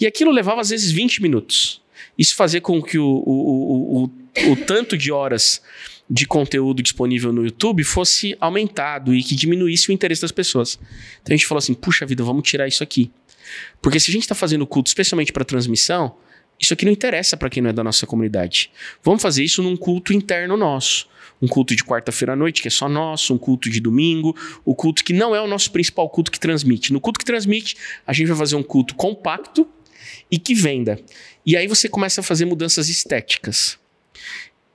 E 0.00 0.06
aquilo 0.06 0.30
levava 0.30 0.60
às 0.60 0.70
vezes 0.70 0.90
20 0.90 1.22
minutos. 1.22 1.81
Isso 2.18 2.34
fazer 2.34 2.60
com 2.60 2.82
que 2.82 2.98
o, 2.98 3.06
o, 3.06 4.04
o, 4.04 4.52
o, 4.52 4.56
tanto 4.56 4.96
de 4.96 5.10
horas 5.10 5.62
de 6.08 6.26
conteúdo 6.26 6.82
disponível 6.82 7.32
no 7.32 7.44
YouTube 7.44 7.82
fosse 7.84 8.36
aumentado 8.38 9.14
e 9.14 9.22
que 9.22 9.34
diminuísse 9.34 9.90
o 9.90 9.92
interesse 9.92 10.22
das 10.22 10.32
pessoas. 10.32 10.78
Então 11.22 11.34
a 11.34 11.36
gente 11.36 11.46
falou 11.46 11.58
assim: 11.58 11.74
puxa 11.74 12.04
vida, 12.04 12.22
vamos 12.22 12.48
tirar 12.48 12.68
isso 12.68 12.82
aqui. 12.82 13.10
Porque 13.80 13.98
se 13.98 14.10
a 14.10 14.12
gente 14.12 14.22
está 14.22 14.34
fazendo 14.34 14.66
culto 14.66 14.88
especialmente 14.88 15.32
para 15.32 15.44
transmissão, 15.44 16.14
isso 16.60 16.72
aqui 16.72 16.84
não 16.84 16.92
interessa 16.92 17.36
para 17.36 17.50
quem 17.50 17.62
não 17.62 17.70
é 17.70 17.72
da 17.72 17.82
nossa 17.82 18.06
comunidade. 18.06 18.70
Vamos 19.02 19.20
fazer 19.20 19.42
isso 19.42 19.62
num 19.62 19.76
culto 19.76 20.12
interno 20.12 20.56
nosso. 20.56 21.10
Um 21.40 21.48
culto 21.48 21.74
de 21.74 21.82
quarta-feira 21.82 22.34
à 22.34 22.36
noite, 22.36 22.62
que 22.62 22.68
é 22.68 22.70
só 22.70 22.88
nosso, 22.88 23.34
um 23.34 23.38
culto 23.38 23.68
de 23.68 23.80
domingo, 23.80 24.36
o 24.64 24.76
culto 24.76 25.02
que 25.02 25.12
não 25.12 25.34
é 25.34 25.40
o 25.40 25.48
nosso 25.48 25.72
principal 25.72 26.08
culto 26.08 26.30
que 26.30 26.38
transmite. 26.38 26.92
No 26.92 27.00
culto 27.00 27.18
que 27.18 27.24
transmite, 27.24 27.76
a 28.06 28.12
gente 28.12 28.28
vai 28.28 28.36
fazer 28.36 28.54
um 28.54 28.62
culto 28.62 28.94
compacto 28.94 29.66
e 30.30 30.38
que 30.38 30.54
venda. 30.54 31.00
E 31.44 31.56
aí 31.56 31.66
você 31.66 31.88
começa 31.88 32.20
a 32.20 32.24
fazer 32.24 32.44
mudanças 32.44 32.88
estéticas. 32.88 33.78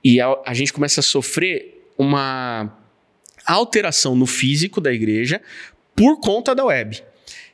E 0.04 0.20
a, 0.20 0.36
a 0.46 0.54
gente 0.54 0.72
começa 0.72 1.00
a 1.00 1.02
sofrer 1.02 1.90
uma 1.96 2.76
alteração 3.44 4.14
no 4.14 4.26
físico 4.26 4.80
da 4.80 4.92
igreja 4.92 5.40
por 5.96 6.20
conta 6.20 6.54
da 6.54 6.64
web. 6.64 7.02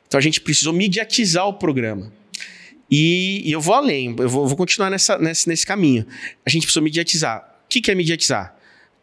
Então 0.07 0.17
a 0.17 0.21
gente 0.21 0.41
precisou 0.41 0.73
mediatizar 0.73 1.47
o 1.47 1.53
programa. 1.53 2.11
E, 2.89 3.41
e 3.43 3.51
eu 3.51 3.59
vou 3.59 3.73
além, 3.73 4.15
eu 4.19 4.29
vou, 4.29 4.47
vou 4.47 4.55
continuar 4.55 4.89
nessa, 4.89 5.17
nesse, 5.17 5.47
nesse 5.49 5.65
caminho. 5.65 6.05
A 6.45 6.49
gente 6.49 6.63
precisou 6.63 6.83
mediatizar. 6.83 7.59
O 7.65 7.67
que, 7.67 7.81
que 7.81 7.89
é 7.89 7.95
mediatizar? 7.95 8.54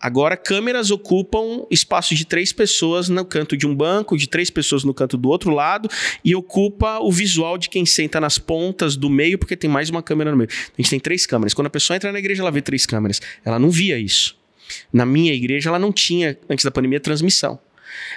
Agora, 0.02 0.36
câmeras 0.36 0.90
ocupam 0.90 1.64
espaço 1.70 2.12
de 2.16 2.24
três 2.24 2.52
pessoas 2.52 3.08
no 3.08 3.24
canto 3.24 3.56
de 3.56 3.68
um 3.68 3.74
banco, 3.74 4.16
de 4.18 4.28
três 4.28 4.50
pessoas 4.50 4.82
no 4.82 4.92
canto 4.92 5.16
do 5.16 5.28
outro 5.28 5.52
lado, 5.54 5.88
e 6.24 6.34
ocupa 6.34 6.98
o 6.98 7.12
visual 7.12 7.56
de 7.56 7.68
quem 7.68 7.86
senta 7.86 8.20
nas 8.20 8.36
pontas 8.36 8.96
do 8.96 9.08
meio, 9.08 9.38
porque 9.38 9.56
tem 9.56 9.70
mais 9.70 9.90
uma 9.90 10.02
câmera 10.02 10.32
no 10.32 10.36
meio. 10.36 10.50
A 10.50 10.82
gente 10.82 10.90
tem 10.90 10.98
três 10.98 11.24
câmeras. 11.24 11.54
Quando 11.54 11.68
a 11.68 11.70
pessoa 11.70 11.96
entra 11.96 12.10
na 12.10 12.18
igreja, 12.18 12.42
ela 12.42 12.50
vê 12.50 12.60
três 12.60 12.84
câmeras. 12.84 13.22
Ela 13.44 13.60
não 13.60 13.70
via 13.70 13.96
isso. 13.96 14.36
Na 14.92 15.06
minha 15.06 15.32
igreja, 15.32 15.70
ela 15.70 15.78
não 15.78 15.92
tinha, 15.92 16.36
antes 16.50 16.64
da 16.64 16.70
pandemia, 16.72 16.98
transmissão. 16.98 17.60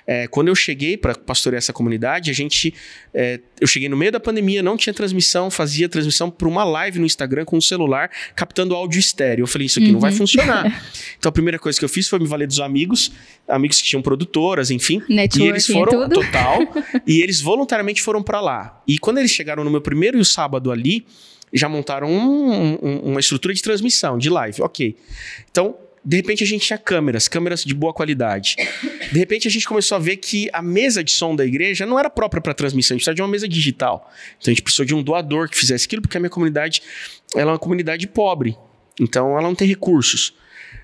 É, 0.06 0.28
quando 0.28 0.48
eu 0.48 0.56
cheguei 0.56 0.98
para 0.98 1.16
pastorear 1.16 1.58
essa 1.58 1.74
comunidade, 1.74 2.30
a 2.30 2.34
gente. 2.34 2.74
É, 3.14 3.40
eu 3.60 3.68
cheguei 3.68 3.88
no 3.88 3.96
meio 3.96 4.12
da 4.12 4.20
pandemia, 4.20 4.62
não 4.62 4.76
tinha 4.76 4.94
transmissão, 4.94 5.50
fazia 5.50 5.88
transmissão 5.88 6.30
para 6.30 6.48
uma 6.48 6.64
live 6.64 7.00
no 7.00 7.06
Instagram 7.06 7.46
com 7.46 7.58
um 7.58 7.62
celular, 7.62 8.10
captando 8.36 8.76
áudio 8.76 9.00
estéreo. 9.00 9.44
Eu 9.44 9.48
falei, 9.48 9.68
isso 9.68 9.80
aqui 9.80 9.88
uhum. 9.88 9.94
não 9.94 10.00
vai 10.00 10.12
uhum. 10.12 10.18
funcionar. 10.18 10.66
então 11.18 11.30
a 11.30 11.32
primeira 11.32 11.58
coisa 11.58 11.78
que 11.80 11.86
eu 11.86 11.90
fiz 11.90 12.08
foi 12.08 12.20
me 12.20 12.28
valer 12.28 12.48
dos 12.48 12.60
amigos, 12.60 13.12
amigos 13.48 13.82
que 13.82 13.88
tinham 13.88 14.02
produtoras, 14.02 14.72
enfim. 14.72 15.02
Networking 15.10 15.46
e 15.46 15.50
eles 15.50 15.68
foram. 15.68 16.10
Total. 16.10 16.60
e 17.08 17.22
eles 17.22 17.42
voluntariamente 17.42 18.02
foram 18.02 18.22
para 18.22 18.42
lá. 18.42 18.82
E 18.88 18.98
quando 19.00 19.18
eles 19.20 19.32
chegaram 19.32 19.64
no 19.64 19.72
meu 19.72 19.82
primeiro 19.82 20.24
sábado 20.26 20.72
ali, 20.72 21.06
já 21.54 21.70
montaram 21.70 22.10
um, 22.10 22.78
um, 22.82 23.00
uma 23.12 23.20
estrutura 23.20 23.54
de 23.54 23.62
transmissão, 23.62 24.18
de 24.18 24.30
live. 24.30 24.62
Ok. 24.62 24.96
Então, 25.50 25.76
de 26.06 26.18
repente 26.18 26.44
a 26.44 26.48
gente 26.48 26.68
tinha 26.68 26.78
câmeras, 26.78 27.28
câmeras 27.28 27.64
de 27.64 27.74
boa 27.74 27.92
qualidade. 27.92 28.56
De 29.12 29.18
repente 29.18 29.48
a 29.48 29.52
gente 29.52 29.68
começou 29.68 29.96
a 29.96 30.00
ver 30.00 30.18
que 30.18 30.48
a 30.54 30.62
mesa 30.62 31.04
de 31.04 31.12
som 31.12 31.36
da 31.36 31.44
igreja 31.44 31.86
não 31.86 31.98
era 31.98 32.10
própria 32.10 32.42
para 32.42 32.54
transmissão, 32.54 32.94
a 32.94 32.98
gente 32.98 33.02
precisava 33.02 33.16
de 33.16 33.22
uma 33.24 33.28
mesa 33.28 33.48
digital. 33.48 34.12
Então 34.38 34.52
a 34.52 34.54
gente 34.54 34.62
precisou 34.62 34.86
de 34.86 34.94
um 34.94 35.02
doador 35.02 35.50
que 35.50 35.58
fizesse 35.58 35.86
aquilo, 35.86 36.04
porque 36.04 36.18
a 36.18 36.20
minha 36.20 36.30
comunidade 36.30 36.84
ela 37.36 37.52
é 37.52 37.54
uma 37.54 37.60
comunidade 37.60 38.08
pobre. 38.08 38.56
Então 39.00 39.32
ela 39.32 39.42
não 39.42 39.56
tem 39.56 39.68
recursos. 39.68 40.34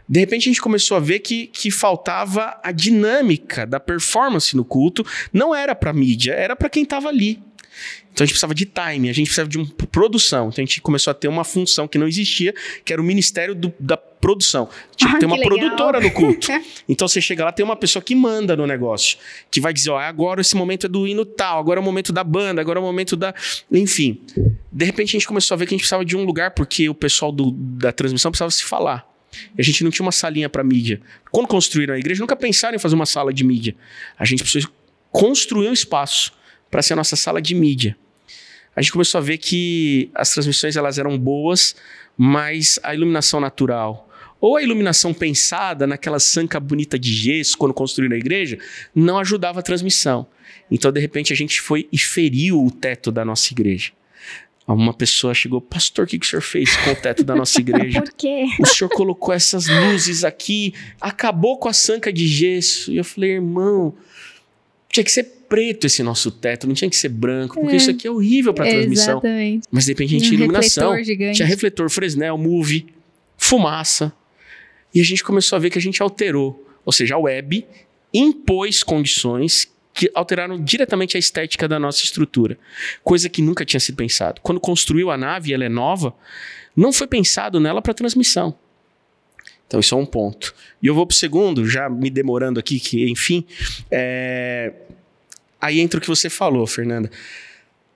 De 0.10 0.20
repente 0.20 0.50
a 0.50 0.52
gente 0.52 0.62
começou 0.62 0.98
a 0.98 1.00
ver 1.00 1.20
que, 1.20 1.48
que 1.48 1.70
faltava 1.70 2.60
a 2.64 2.72
dinâmica 2.72 3.66
da 3.66 3.80
performance 3.80 4.58
no 4.58 4.66
culto. 4.66 5.06
Não 5.32 5.54
era 5.56 5.76
para 5.76 5.94
mídia, 5.94 6.34
era 6.34 6.56
para 6.56 6.70
quem 6.70 6.84
estava 6.84 7.08
ali. 7.08 7.42
Então 8.14 8.24
a 8.24 8.26
gente 8.26 8.34
precisava 8.34 8.54
de 8.54 8.66
time, 8.66 9.10
a 9.10 9.14
gente 9.14 9.28
precisava 9.28 9.50
de 9.50 9.58
produção. 9.92 10.50
Então 10.50 10.62
a 10.62 10.66
gente 10.66 10.82
começou 10.82 11.12
a 11.12 11.14
ter 11.14 11.28
uma 11.28 11.44
função 11.44 11.88
que 11.88 11.98
não 11.98 12.08
existia, 12.08 12.54
que 12.84 12.92
era 12.92 13.02
o 13.02 13.06
Ministério 13.06 13.56
do, 13.56 13.74
da 13.80 13.96
Produção. 13.98 14.70
Tipo, 14.96 15.16
Ah, 15.16 15.20
tem 15.20 15.26
uma 15.28 15.36
legal. 15.38 15.50
produtora 15.58 16.00
no 16.00 16.12
culto. 16.12 16.48
Então 16.88 17.08
você 17.08 17.20
chega 17.22 17.44
lá, 17.46 17.52
tem 17.52 17.64
uma 17.66 17.76
pessoa 17.76 18.04
que 18.04 18.14
manda 18.14 18.56
no 18.56 18.68
negócio, 18.68 19.18
que 19.50 19.60
vai 19.62 19.74
dizer, 19.74 19.90
ó, 19.90 19.98
agora 19.98 20.42
esse 20.42 20.56
momento 20.56 20.86
é 20.86 20.90
do 20.90 21.08
hino 21.08 21.26
tal, 21.26 21.58
agora 21.60 21.80
é 21.80 21.82
o 21.82 21.84
momento 21.84 22.12
da 22.14 22.24
banda, 22.24 22.60
agora 22.62 22.78
é 22.78 22.82
o 22.82 22.86
momento 22.86 23.16
da. 23.16 23.34
Enfim. 23.72 24.20
De 24.72 24.86
repente 24.86 25.10
a 25.10 25.12
gente 25.14 25.28
começou 25.28 25.56
a 25.56 25.58
ver 25.58 25.66
que 25.66 25.74
a 25.74 25.76
gente 25.76 25.82
precisava 25.82 26.06
de 26.06 26.16
um 26.16 26.24
lugar, 26.24 26.52
porque 26.52 26.88
o 26.90 26.94
pessoal 26.94 27.32
do- 27.32 27.52
da 27.52 27.92
transmissão 27.92 28.30
precisava 28.30 28.52
se 28.52 28.64
falar. 28.64 29.10
E 29.58 29.62
a 29.62 29.64
gente 29.64 29.84
não 29.84 29.90
tinha 29.90 30.06
uma 30.06 30.12
salinha 30.12 30.50
para 30.50 30.64
mídia. 30.64 31.02
Quando 31.32 31.48
construíram 31.48 31.94
a 31.96 31.98
igreja, 31.98 32.20
nunca 32.20 32.36
pensaram 32.36 32.76
em 32.76 32.80
fazer 32.80 32.94
uma 32.96 33.06
sala 33.08 33.34
de 33.34 33.44
mídia. 33.44 33.74
A 34.20 34.26
gente 34.26 34.44
precisou 34.44 34.70
construir 35.12 35.68
um 35.70 35.74
espaço 35.74 36.32
para 36.72 36.82
ser 36.82 36.94
a 36.94 36.96
nossa 36.96 37.16
sala 37.16 37.42
de 37.42 37.54
mídia. 37.54 37.96
A 38.76 38.82
gente 38.82 38.94
começou 38.94 39.20
a 39.20 39.22
ver 39.22 39.38
que 39.38 40.10
as 40.16 40.32
transmissões 40.32 40.78
elas 40.78 40.98
eram 40.98 41.20
boas, 41.20 41.76
mas 42.18 42.80
a 42.82 42.96
iluminação 42.96 43.40
natural 43.42 44.08
ou 44.42 44.58
a 44.58 44.64
iluminação 44.64 45.14
pensada 45.14 45.86
naquela 45.86 46.20
sanca 46.20 46.60
bonita 46.60 46.98
de 46.98 47.14
gesso 47.14 47.56
quando 47.58 47.74
construíram 47.74 48.16
a 48.16 48.20
igreja 48.20 48.58
não 48.96 49.20
ajudava 49.20 49.60
a 49.60 49.64
transmissão. 49.64 50.26
Então, 50.70 50.92
de 50.92 51.00
repente, 51.00 51.32
a 51.32 51.36
gente 51.36 51.62
foi 51.62 51.88
e 51.92 51.98
feriu 51.98 52.66
o 52.66 52.72
teto 52.72 53.12
da 53.12 53.24
nossa 53.24 53.54
igreja. 53.54 53.92
Uma 54.68 54.94
pessoa 54.94 55.34
chegou, 55.34 55.60
pastor, 55.60 56.06
o 56.06 56.08
que, 56.08 56.18
que 56.18 56.26
o 56.26 56.30
senhor 56.30 56.42
fez 56.42 56.76
com 56.78 56.92
o 56.92 56.96
teto 56.96 57.24
da 57.24 57.36
nossa 57.36 57.60
igreja? 57.62 58.02
Por 58.02 58.14
quê? 58.14 58.46
o 58.60 58.66
senhor 58.66 58.90
colocou 58.90 59.34
essas 59.34 59.68
luzes 59.68 60.24
aqui, 60.24 60.74
acabou 61.00 61.58
com 61.58 61.68
a 61.68 61.74
sanca 61.74 62.12
de 62.12 62.26
gesso. 62.26 62.92
E 62.92 62.98
eu 62.98 63.04
falei, 63.04 63.32
irmão, 63.32 63.94
tinha 64.90 65.04
que 65.04 65.12
ser 65.12 65.41
preto 65.52 65.86
esse 65.86 66.02
nosso 66.02 66.32
teto, 66.32 66.66
não 66.66 66.74
tinha 66.74 66.90
que 66.90 66.96
ser 66.96 67.10
branco, 67.10 67.56
porque 67.60 67.74
É. 67.74 67.78
isso 67.78 67.92
aqui 67.92 68.08
é 68.08 68.12
horrível 68.12 68.54
para 68.54 68.70
transmissão. 68.70 69.16
Exatamente. 69.20 69.68
Mas 69.70 69.84
de 69.86 69.92
repente 69.92 70.08
a 70.08 70.12
gente 70.18 70.26
Um 70.26 70.30
tinha 70.30 70.40
iluminação. 70.40 70.92
refletor 70.92 71.06
gigante. 71.06 71.36
Tinha 71.36 71.48
refletor 71.48 71.90
Fresnel, 71.90 72.38
Move, 72.38 72.86
fumaça. 73.38 74.14
E 74.94 75.02
a 75.02 75.04
gente 75.04 75.24
começou 75.24 75.58
a 75.58 75.60
ver 75.60 75.70
que 75.70 75.78
a 75.78 75.82
gente 75.82 76.02
alterou. 76.02 76.66
Ou 76.86 76.94
seja, 76.94 77.16
a 77.16 77.18
web 77.18 77.66
impôs 78.14 78.82
condições 78.82 79.70
que 79.94 80.10
alteraram 80.16 80.58
diretamente 80.64 81.18
a 81.18 81.20
estética 81.20 81.68
da 81.68 81.78
nossa 81.78 82.02
estrutura. 82.04 82.58
Coisa 83.04 83.28
que 83.28 83.42
nunca 83.42 83.66
tinha 83.66 83.80
sido 83.80 83.96
pensado. 83.98 84.40
Quando 84.42 84.60
construiu 84.60 85.12
a 85.12 85.18
nave, 85.18 85.54
ela 85.54 85.66
é 85.66 85.70
nova, 85.70 86.16
não 86.74 86.94
foi 86.94 87.08
pensado 87.08 87.60
nela 87.60 87.82
para 87.82 87.94
transmissão. 87.94 88.56
Então, 89.68 89.80
isso 89.80 89.94
é 89.94 89.98
um 89.98 90.06
ponto. 90.06 90.54
E 90.82 90.88
eu 90.88 90.96
vou 90.96 91.06
para 91.06 91.14
o 91.14 91.18
segundo, 91.18 91.66
já 91.70 91.90
me 91.90 92.10
demorando 92.10 92.60
aqui, 92.60 92.80
que 92.80 93.10
enfim. 93.10 93.46
é, 93.90 94.74
Aí 95.62 95.80
entra 95.80 96.00
o 96.00 96.02
que 96.02 96.08
você 96.08 96.30
falou, 96.30 96.66
Fernanda. 96.66 97.10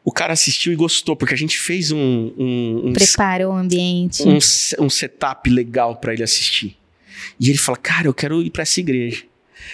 O 0.03 0.11
cara 0.11 0.33
assistiu 0.33 0.71
e 0.71 0.75
gostou, 0.75 1.15
porque 1.15 1.33
a 1.33 1.37
gente 1.37 1.57
fez 1.57 1.91
um, 1.91 2.31
um, 2.37 2.81
um 2.85 2.93
Preparou 2.93 3.53
o 3.53 3.57
ambiente. 3.57 4.21
um, 4.23 4.37
um 4.85 4.89
setup 4.89 5.49
legal 5.49 5.95
para 5.95 6.13
ele 6.13 6.21
assistir. 6.21 6.77
E 7.39 7.49
ele 7.49 7.57
fala, 7.57 7.77
cara, 7.77 8.07
eu 8.07 8.13
quero 8.13 8.41
ir 8.41 8.51
para 8.51 8.61
essa 8.61 8.79
igreja. 8.79 9.23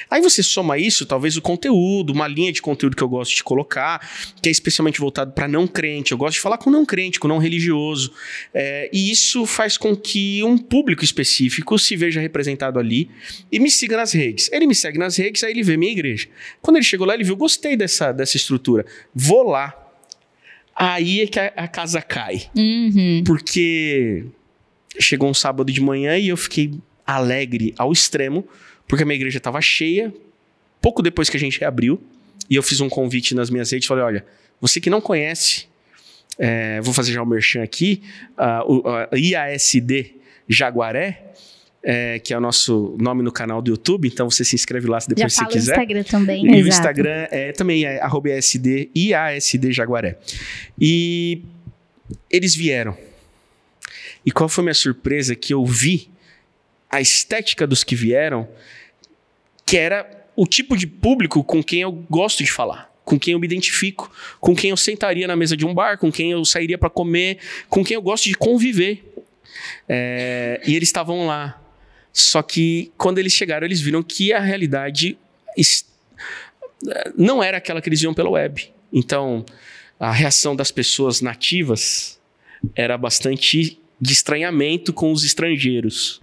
Aí 0.10 0.22
você 0.22 0.42
soma 0.44 0.78
isso, 0.78 1.06
talvez 1.06 1.38
o 1.38 1.42
conteúdo, 1.42 2.12
uma 2.14 2.28
linha 2.28 2.52
de 2.52 2.62
conteúdo 2.62 2.96
que 2.96 3.04
eu 3.04 3.10
gosto 3.10 3.36
de 3.36 3.44
colocar, 3.44 4.00
que 4.42 4.50
é 4.50 4.52
especialmente 4.52 5.00
voltado 5.00 5.32
para 5.34 5.48
não 5.48 5.68
crente. 5.68 6.12
Eu 6.12 6.18
gosto 6.18 6.36
de 6.36 6.42
falar 6.42 6.58
com 6.58 6.70
não 6.70 6.86
crente, 6.86 7.20
com 7.20 7.28
não 7.28 7.38
religioso. 7.38 8.12
É, 8.54 8.90
e 8.94 9.12
isso 9.12 9.46
faz 9.46 9.78
com 9.78 9.96
que 9.96 10.44
um 10.44 10.58
público 10.58 11.04
específico 11.04 11.78
se 11.80 11.96
veja 11.96 12.20
representado 12.22 12.80
ali 12.80 13.10
e 13.52 13.60
me 13.60 13.70
siga 13.72 13.98
nas 13.98 14.12
redes. 14.14 14.50
Ele 14.52 14.68
me 14.68 14.76
segue 14.76 14.98
nas 14.98 15.16
redes, 15.18 15.44
aí 15.44 15.52
ele 15.52 15.64
vê 15.64 15.78
minha 15.78 15.92
igreja. 15.92 16.28
Quando 16.62 16.78
ele 16.78 16.86
chegou 16.86 17.06
lá, 17.08 17.14
ele 17.14 17.24
viu, 17.24 17.36
gostei 17.36 17.76
dessa, 17.76 18.12
dessa 18.12 18.38
estrutura. 18.38 18.86
Vou 19.14 19.44
lá. 19.44 19.76
Aí 20.76 21.22
é 21.22 21.28
que 21.28 21.40
a- 21.40 21.54
a 21.56 21.68
casa 21.68 22.02
cai 22.02 22.44
Uhum. 22.56 23.24
porque 23.26 24.26
chegou 25.00 25.30
um 25.30 25.34
sábado 25.34 25.72
de 25.72 25.82
manhã 25.82 26.18
e 26.18 26.30
eu 26.30 26.38
fiquei 26.38 26.72
alegre 27.06 27.74
ao 27.78 27.92
extremo, 27.92 28.48
porque 28.92 29.04
a 29.04 29.06
minha 29.06 29.16
igreja 29.16 29.38
estava 29.38 29.62
cheia, 29.62 30.14
pouco 30.82 31.02
depois 31.02 31.30
que 31.30 31.38
a 31.38 31.40
gente 31.40 31.58
reabriu, 31.58 32.04
e 32.50 32.58
eu 32.58 32.62
fiz 32.62 32.82
um 32.82 32.90
convite 32.90 33.34
nas 33.34 33.50
minhas 33.50 33.72
redes, 33.72 33.88
falei, 33.88 34.04
olha, 34.04 34.26
você 34.60 34.82
que 34.82 34.90
não 34.90 35.00
conhece, 35.00 35.66
é, 36.38 36.82
vou 36.82 36.94
fazer 36.94 37.14
já 37.14 37.24
o 37.24 37.26
merchan 37.26 37.64
aqui, 37.64 38.04
o 38.68 38.84
a 38.90 39.18
IASD 39.18 40.14
Jaguaré, 40.46 41.24
é, 41.82 42.20
que 42.20 42.34
é 42.34 42.38
o 42.38 42.42
nosso 42.42 42.98
nome 43.00 43.24
no 43.24 43.32
canal 43.32 43.62
do 43.62 43.72
YouTube, 43.72 44.10
então 44.10 44.30
você 44.30 44.44
se 44.44 44.56
inscreve 44.56 44.90
lá 44.90 45.00
se 45.00 45.08
Já 45.12 45.16
depois 45.16 45.36
você 45.36 45.46
quiser. 45.46 45.72
Instagram 45.72 46.04
também. 46.04 46.46
E 46.46 46.50
o 46.50 46.56
Exato. 46.56 46.68
Instagram 46.68 47.28
é, 47.32 47.54
também 47.54 47.86
é 47.86 48.02
arroba 48.02 48.28
IASD, 48.28 48.90
IASD 48.94 49.72
Jaguaré. 49.72 50.18
E 50.78 51.42
eles 52.30 52.54
vieram. 52.54 52.98
E 54.26 54.34
qual 54.34 54.50
foi 54.50 54.64
a 54.64 54.66
minha 54.66 54.74
surpresa? 54.74 55.34
Que 55.34 55.54
eu 55.54 55.66
vi 55.66 56.12
a 56.90 57.00
estética 57.00 57.66
dos 57.66 57.86
que 57.86 57.96
vieram, 57.96 58.50
que 59.72 59.78
era 59.78 60.28
o 60.36 60.46
tipo 60.46 60.76
de 60.76 60.86
público 60.86 61.42
com 61.46 61.64
quem 61.64 61.80
eu 61.80 61.94
gosto 61.94 62.44
de 62.44 62.52
falar. 62.52 62.94
Com 63.06 63.18
quem 63.18 63.32
eu 63.32 63.40
me 63.40 63.48
identifico, 63.48 64.12
com 64.42 64.54
quem 64.54 64.72
eu 64.72 64.76
sentaria 64.76 65.26
na 65.26 65.34
mesa 65.34 65.56
de 65.56 65.66
um 65.66 65.74
bar, 65.74 65.98
com 65.98 66.12
quem 66.12 66.32
eu 66.32 66.44
sairia 66.44 66.78
para 66.78 66.90
comer, 66.90 67.38
com 67.70 67.82
quem 67.82 67.96
eu 67.96 68.02
gosto 68.02 68.26
de 68.26 68.36
conviver. 68.36 69.02
É, 69.88 70.60
e 70.68 70.76
eles 70.76 70.90
estavam 70.90 71.26
lá. 71.26 71.58
Só 72.12 72.42
que 72.42 72.92
quando 72.98 73.18
eles 73.20 73.32
chegaram, 73.32 73.66
eles 73.66 73.80
viram 73.80 74.04
que 74.04 74.34
a 74.34 74.42
realidade 74.42 75.18
não 77.16 77.42
era 77.42 77.56
aquela 77.56 77.82
que 77.82 77.88
eles 77.88 78.02
viam 78.02 78.14
pela 78.14 78.30
web. 78.30 78.70
Então, 78.92 79.46
a 79.98 80.12
reação 80.12 80.54
das 80.54 80.70
pessoas 80.70 81.22
nativas 81.22 82.20
era 82.76 82.98
bastante 82.98 83.80
de 84.02 84.12
estranhamento 84.12 84.92
com 84.92 85.14
os 85.14 85.24
estrangeiros. 85.24 86.22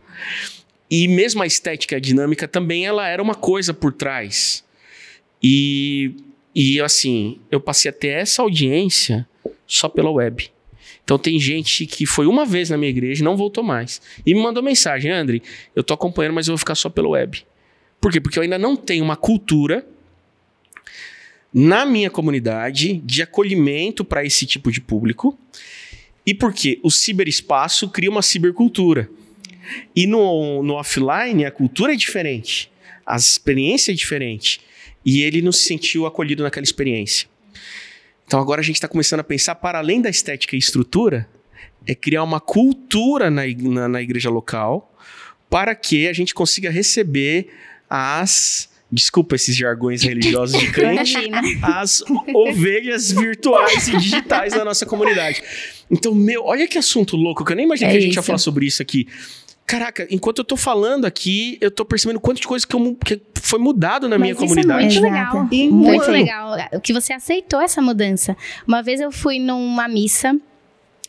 E 0.90 1.06
mesmo 1.06 1.42
a 1.42 1.46
estética 1.46 2.00
dinâmica 2.00 2.48
também 2.48 2.86
ela 2.86 3.06
era 3.06 3.22
uma 3.22 3.34
coisa 3.34 3.74
por 3.74 3.92
trás. 3.92 4.64
E, 5.42 6.14
e 6.54 6.80
assim, 6.80 7.38
eu 7.50 7.60
passei 7.60 7.90
a 7.90 7.92
ter 7.92 8.08
essa 8.08 8.42
audiência 8.42 9.28
só 9.66 9.88
pela 9.88 10.10
web. 10.10 10.50
Então 11.04 11.18
tem 11.18 11.38
gente 11.38 11.86
que 11.86 12.04
foi 12.04 12.26
uma 12.26 12.44
vez 12.44 12.70
na 12.70 12.76
minha 12.76 12.90
igreja 12.90 13.22
e 13.22 13.24
não 13.24 13.36
voltou 13.36 13.64
mais. 13.64 14.00
E 14.26 14.34
me 14.34 14.42
mandou 14.42 14.62
mensagem, 14.62 15.10
André, 15.10 15.40
eu 15.74 15.82
tô 15.82 15.94
acompanhando, 15.94 16.34
mas 16.34 16.48
eu 16.48 16.52
vou 16.52 16.58
ficar 16.58 16.74
só 16.74 16.88
pela 16.90 17.08
web. 17.08 17.46
Por 18.00 18.12
quê? 18.12 18.20
Porque 18.20 18.38
eu 18.38 18.42
ainda 18.42 18.58
não 18.58 18.76
tenho 18.76 19.04
uma 19.04 19.16
cultura 19.16 19.86
na 21.52 21.86
minha 21.86 22.10
comunidade 22.10 22.94
de 23.04 23.22
acolhimento 23.22 24.04
para 24.04 24.24
esse 24.24 24.44
tipo 24.46 24.70
de 24.70 24.80
público. 24.80 25.38
E 26.26 26.34
porque 26.34 26.78
o 26.82 26.90
ciberespaço 26.90 27.88
cria 27.88 28.10
uma 28.10 28.20
cibercultura. 28.20 29.08
E 29.94 30.06
no, 30.06 30.62
no 30.62 30.74
offline 30.74 31.44
a 31.44 31.50
cultura 31.50 31.92
é 31.92 31.96
diferente, 31.96 32.70
a 33.04 33.16
experiência 33.16 33.92
é 33.92 33.94
diferente. 33.94 34.60
E 35.04 35.22
ele 35.22 35.40
não 35.40 35.52
se 35.52 35.64
sentiu 35.64 36.06
acolhido 36.06 36.42
naquela 36.42 36.64
experiência. 36.64 37.28
Então 38.26 38.40
agora 38.40 38.60
a 38.60 38.64
gente 38.64 38.76
está 38.76 38.88
começando 38.88 39.20
a 39.20 39.24
pensar, 39.24 39.54
para 39.54 39.78
além 39.78 40.02
da 40.02 40.10
estética 40.10 40.54
e 40.54 40.58
estrutura, 40.58 41.28
é 41.86 41.94
criar 41.94 42.22
uma 42.22 42.40
cultura 42.40 43.30
na, 43.30 43.42
na, 43.46 43.88
na 43.88 44.02
igreja 44.02 44.28
local 44.28 44.94
para 45.48 45.74
que 45.74 46.06
a 46.06 46.12
gente 46.12 46.34
consiga 46.34 46.70
receber 46.70 47.48
as. 47.88 48.68
Desculpa 48.90 49.36
esses 49.36 49.54
jargões 49.54 50.02
religiosos 50.02 50.58
de 50.58 50.68
crente, 50.72 51.14
as 51.62 52.02
ovelhas 52.34 53.12
virtuais 53.12 53.86
e 53.86 53.98
digitais 53.98 54.54
da 54.54 54.64
nossa 54.64 54.86
comunidade. 54.86 55.42
Então, 55.90 56.14
meu, 56.14 56.44
olha 56.44 56.66
que 56.66 56.78
assunto 56.78 57.14
louco, 57.14 57.44
que 57.44 57.52
eu 57.52 57.56
nem 57.56 57.66
imaginei 57.66 57.90
É 57.90 57.92
que 57.92 57.98
a 57.98 58.00
gente 58.00 58.14
ia 58.14 58.20
isso. 58.20 58.26
falar 58.26 58.38
sobre 58.38 58.64
isso 58.64 58.80
aqui. 58.80 59.06
Caraca, 59.68 60.06
enquanto 60.10 60.38
eu 60.38 60.44
tô 60.44 60.56
falando 60.56 61.04
aqui, 61.04 61.58
eu 61.60 61.70
tô 61.70 61.84
percebendo 61.84 62.18
quanto 62.18 62.40
de 62.40 62.46
coisa 62.46 62.66
que, 62.66 62.74
eu 62.74 62.96
que 63.04 63.20
foi 63.34 63.58
mudado 63.58 64.08
na 64.08 64.16
minha 64.18 64.32
Mas 64.34 64.42
isso 64.42 64.48
comunidade. 64.54 64.96
é 64.96 65.00
muito 65.00 65.14
Exato. 65.14 65.36
legal. 65.36 65.48
E 65.52 65.68
Muito 65.70 65.96
muito. 65.96 66.10
legal. 66.10 66.56
O 66.72 66.80
que 66.80 66.94
você 66.94 67.12
aceitou 67.12 67.60
essa 67.60 67.82
mudança. 67.82 68.34
Uma 68.66 68.82
vez 68.82 68.98
eu 68.98 69.12
fui 69.12 69.38
numa 69.38 69.86
missa. 69.86 70.34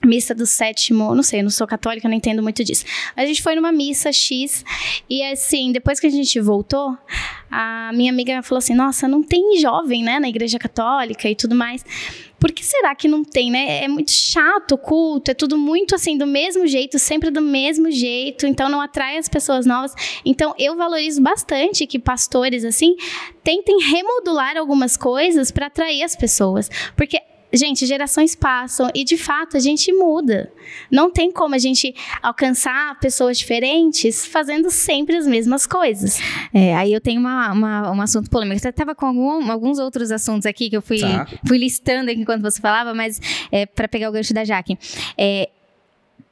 Missa 0.06 0.34
do 0.34 0.46
sétimo, 0.46 1.14
não 1.14 1.22
sei, 1.22 1.42
eu 1.42 1.44
não 1.44 1.50
sou 1.50 1.68
católica, 1.68 2.08
não 2.08 2.16
entendo 2.16 2.42
muito 2.42 2.64
disso. 2.64 2.86
A 3.18 3.26
gente 3.26 3.42
foi 3.44 3.54
numa 3.56 3.70
missa 3.70 4.14
X 4.14 4.64
e 5.10 5.22
assim, 5.22 5.74
depois 5.74 6.00
que 6.00 6.08
a 6.08 6.10
gente 6.10 6.40
voltou, 6.40 6.98
a 7.52 7.92
minha 7.94 8.10
amiga 8.10 8.42
falou 8.42 8.60
assim: 8.60 8.74
"Nossa, 8.74 9.10
não 9.10 9.22
tem 9.22 9.58
jovem, 9.60 10.02
né, 10.02 10.18
na 10.18 10.30
igreja 10.30 10.58
católica 10.58 11.30
e 11.30 11.36
tudo 11.36 11.54
mais. 11.54 11.84
Por 12.40 12.52
que 12.52 12.66
será 12.66 12.96
que 12.96 13.08
não 13.08 13.24
tem, 13.24 13.52
né? 13.52 13.84
É 13.84 13.88
muito 13.88 14.12
chato 14.12 14.78
culto, 14.78 15.32
é 15.32 15.34
tudo 15.34 15.58
muito 15.58 15.96
assim 15.96 16.18
do 16.18 16.26
mesmo 16.26 16.66
jeito, 16.68 16.98
sempre 16.98 17.30
do 17.30 17.42
mesmo 17.42 17.92
jeito, 17.92 18.46
então 18.48 18.70
não 18.70 18.82
atrai 18.82 19.18
as 19.18 19.28
pessoas 19.28 19.66
novas. 19.66 19.94
Então 20.26 20.54
eu 20.58 20.76
valorizo 20.76 21.22
bastante 21.22 21.86
que 21.86 22.00
pastores 22.00 22.64
assim 22.64 22.96
tentem 23.44 23.80
remodular 23.80 24.58
algumas 24.58 24.96
coisas 24.96 25.52
para 25.52 25.68
atrair 25.68 26.04
as 26.04 26.16
pessoas, 26.16 26.70
porque 26.96 27.20
gente, 27.54 27.86
gerações 27.86 28.36
passam 28.36 28.90
e 28.94 29.04
de 29.04 29.18
fato 29.18 29.58
a 29.58 29.60
gente 29.60 29.92
muda. 29.94 30.52
Não 30.92 31.12
tem 31.12 31.32
como 31.32 31.56
a 31.56 31.58
gente 31.58 31.94
alcançar 32.22 33.00
pessoas 33.00 33.38
diferentes 33.40 34.26
fazendo 34.26 34.70
sempre 34.70 35.16
as 35.16 35.26
mesmas 35.26 35.66
coisas. 35.66 36.20
É, 36.54 36.76
aí 36.76 36.94
eu 36.94 37.02
tenho 37.02 37.20
uma, 37.20 37.52
uma, 37.52 37.92
um 37.92 38.02
assunto 38.02 38.30
polêmico. 38.30 38.60
Você 38.60 38.70
estava 38.70 38.94
com 38.94 39.06
algum, 39.06 39.52
alguns 39.52 39.80
outros 39.80 40.12
assuntos 40.12 40.46
aqui 40.46 40.70
que 40.70 40.78
eu 40.78 40.82
fui, 40.82 41.00
Tá. 41.00 41.28
fui 41.48 41.58
listando 41.58 42.12
aqui 42.12 42.22
enquanto 42.22 42.42
você 42.42 42.62
falava, 42.62 42.94
mas 42.94 43.20
é, 43.52 43.66
para 43.66 43.88
pegar 43.88 44.10
o 44.10 44.12
gancho 44.12 44.34
da 44.34 44.44
Jaque. 44.46 44.78
É, 45.18 45.50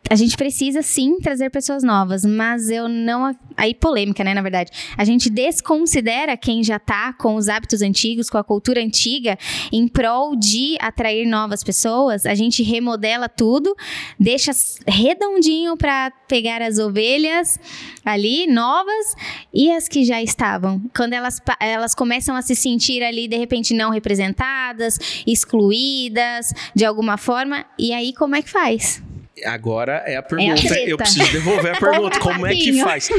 a 0.10 0.16
gente 0.16 0.38
precisa 0.38 0.82
sim 0.82 1.18
trazer 1.20 1.50
pessoas 1.50 1.84
novas, 1.84 2.26
mas 2.26 2.70
eu 2.70 2.88
não. 2.88 3.36
Aí, 3.56 3.74
polêmica, 3.74 4.24
né? 4.24 4.34
Na 4.34 4.42
verdade. 4.42 4.72
A 4.98 5.04
gente 5.04 5.30
desconsidera 5.30 6.38
quem 6.38 6.64
já 6.64 6.80
tá 6.80 7.14
com 7.14 7.36
os 7.36 7.50
hábitos 7.50 7.82
antigos, 7.82 8.30
com 8.30 8.38
a 8.38 8.44
cultura 8.44 8.82
antiga, 8.82 9.38
em 9.72 9.88
prol 9.88 10.36
de 10.36 10.78
atrair 10.80 11.26
novas 11.26 11.64
pessoas. 11.64 12.26
A 12.26 12.36
gente 12.36 12.64
remodela 12.64 13.28
tudo, 13.28 13.76
deixa 14.20 14.52
redondinho 14.88 15.76
para 15.76 16.12
pegar 16.28 16.62
as 16.62 16.78
ovelhas 16.78 17.60
ali, 18.06 18.48
novas, 18.48 19.16
e 19.54 19.72
as 19.72 19.88
que 19.88 20.06
já 20.06 20.22
estavam. 20.22 20.82
Quando 20.96 21.14
elas, 21.14 21.42
elas 21.60 21.94
começam 21.94 22.36
a 22.36 22.42
se 22.42 22.56
sentir 22.56 23.04
ali, 23.04 23.28
de 23.28 23.38
repente, 23.38 23.74
não 23.74 23.90
representadas, 23.90 24.98
excluídas, 25.26 26.54
de 26.76 26.86
alguma 26.86 27.18
forma, 27.18 27.66
e 27.78 27.94
aí 27.94 28.14
como 28.14 28.36
é 28.36 28.42
que 28.42 28.50
faz? 28.50 29.02
Agora 29.46 30.04
é 30.06 30.16
a 30.16 30.24
pergunta. 30.24 30.62
treta. 30.68 30.90
eu 30.90 30.98
preciso 30.98 31.32
devolver 31.32 31.76
a 31.76 31.78
pergunta. 31.80 32.20
Como 32.20 32.46
é 32.46 32.54
que 32.56 32.82
faz? 32.82 33.10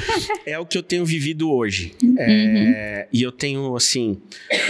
É 0.46 0.59
o 0.59 0.66
que 0.66 0.76
eu 0.78 0.83
tenho 0.83 1.04
vivido 1.04 1.50
hoje. 1.50 1.94
É, 2.18 3.07
E 3.12 3.22
eu 3.22 3.31
tenho, 3.33 3.74
assim, 3.76 4.20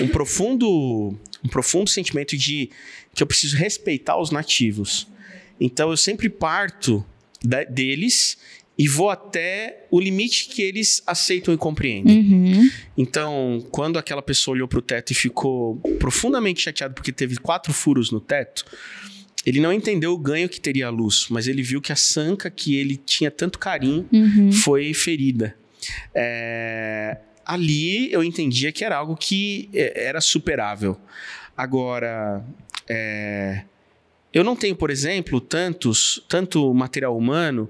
um 0.01 0.09
profundo, 0.09 1.15
um 1.45 1.49
profundo 1.49 1.89
sentimento 1.89 2.37
de 2.37 2.71
que 3.15 3.23
eu 3.23 3.27
preciso 3.27 3.57
respeitar 3.57 4.19
os 4.21 4.31
nativos. 4.31 5.09
Então 5.61 5.91
eu 5.91 5.97
sempre 5.97 6.29
parto 6.29 7.05
da- 7.43 7.65
deles 7.65 8.37
e 8.81 8.87
vou 8.87 9.11
até 9.11 9.87
o 9.91 9.99
limite 9.99 10.49
que 10.51 10.63
eles 10.63 11.03
aceitam 11.05 11.53
e 11.53 11.57
compreendem. 11.57 12.21
Uhum. 12.21 12.71
Então, 12.97 13.67
quando 13.73 13.99
aquela 13.99 14.23
pessoa 14.23 14.55
olhou 14.55 14.69
pro 14.69 14.81
teto 14.81 15.11
e 15.11 15.15
ficou 15.17 15.77
profundamente 15.99 16.61
chateado 16.63 16.95
porque 16.95 17.11
teve 17.11 17.37
quatro 17.39 17.73
furos 17.73 18.13
no 18.13 18.21
teto, 18.21 18.65
ele 19.47 19.61
não 19.61 19.73
entendeu 19.73 20.13
o 20.13 20.19
ganho 20.19 20.49
que 20.49 20.61
teria 20.61 20.87
a 20.89 20.91
luz, 20.91 21.27
mas 21.31 21.47
ele 21.47 21.63
viu 21.63 21.81
que 21.81 21.93
a 21.93 21.97
sanca 21.97 22.51
que 22.51 22.77
ele 22.77 22.97
tinha 22.97 23.31
tanto 23.31 23.59
carinho 23.59 24.07
Uhum. 24.13 24.53
foi 24.53 24.93
ferida. 24.93 25.57
É, 26.15 27.19
ali 27.47 28.13
eu 28.13 28.23
entendia 28.23 28.73
que 28.73 28.85
era 28.85 28.97
algo 28.97 29.17
que 29.17 29.69
é, 29.73 30.07
era 30.07 30.21
superável. 30.21 30.99
Agora, 31.57 32.45
é, 32.89 33.63
eu 34.33 34.45
não 34.45 34.55
tenho, 34.55 34.77
por 34.77 34.91
exemplo, 34.91 35.41
tantos, 35.41 36.23
tanto 36.29 36.73
material 36.75 37.17
humano 37.17 37.69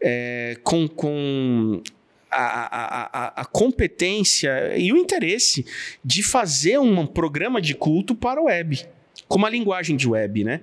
é, 0.00 0.58
com, 0.62 0.86
com 0.86 1.82
a, 2.30 2.36
a, 2.36 3.02
a, 3.04 3.40
a 3.42 3.44
competência 3.44 4.76
e 4.76 4.92
o 4.92 4.96
interesse 4.96 5.64
de 6.04 6.22
fazer 6.22 6.78
um 6.78 7.06
programa 7.06 7.60
de 7.60 7.74
culto 7.74 8.14
para 8.14 8.40
o 8.40 8.44
web. 8.44 8.86
Com 9.28 9.38
uma 9.38 9.50
linguagem 9.50 9.96
de 9.96 10.08
web, 10.08 10.44
né? 10.44 10.60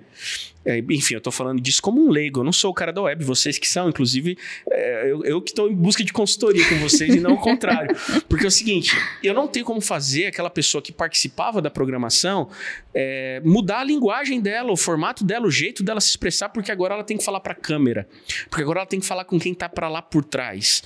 É, 0.66 0.78
enfim, 0.90 1.16
eu 1.16 1.22
tô 1.22 1.32
falando 1.32 1.60
disso 1.60 1.82
como 1.82 2.02
um 2.02 2.10
leigo. 2.10 2.40
Eu 2.40 2.44
não 2.44 2.54
sou 2.54 2.72
o 2.72 2.74
cara 2.74 2.94
da 2.94 3.02
web, 3.02 3.24
vocês 3.24 3.58
que 3.58 3.68
são, 3.68 3.90
inclusive, 3.90 4.38
é, 4.72 5.12
eu, 5.12 5.24
eu 5.26 5.42
que 5.42 5.52
estou 5.52 5.70
em 5.70 5.76
busca 5.76 6.04
de 6.04 6.14
consultoria 6.14 6.68
com 6.70 6.76
vocês 6.78 7.14
e 7.14 7.20
não 7.20 7.34
o 7.34 7.38
contrário. 7.38 7.96
Porque 8.30 8.46
é 8.46 8.48
o 8.48 8.52
seguinte, 8.52 8.96
eu 9.22 9.34
não 9.34 9.48
tenho 9.48 9.66
como 9.66 9.82
fazer 9.82 10.28
aquela 10.28 10.50
pessoa 10.50 10.82
que 10.82 10.92
participava 10.92 11.62
da 11.62 11.70
programação 11.70 12.50
é, 12.94 13.42
mudar 13.44 13.80
a 13.80 13.84
linguagem 13.84 14.40
dela, 14.40 14.72
o 14.72 14.78
formato 14.78 15.24
dela, 15.26 15.46
o 15.46 15.52
jeito 15.52 15.84
dela 15.84 16.00
se 16.00 16.10
expressar, 16.10 16.50
porque 16.50 16.72
agora 16.72 16.94
ela 16.94 17.04
tem 17.04 17.18
que 17.18 17.26
falar 17.26 17.42
para 17.42 17.54
a 17.54 17.56
câmera. 17.56 18.08
Porque 18.50 18.62
agora 18.62 18.80
ela 18.80 18.88
tem 18.88 19.00
que 19.00 19.06
falar 19.06 19.26
com 19.26 19.38
quem 19.38 19.54
tá 19.54 19.68
para 19.68 19.90
lá 19.90 20.02
por 20.02 20.24
trás. 20.24 20.82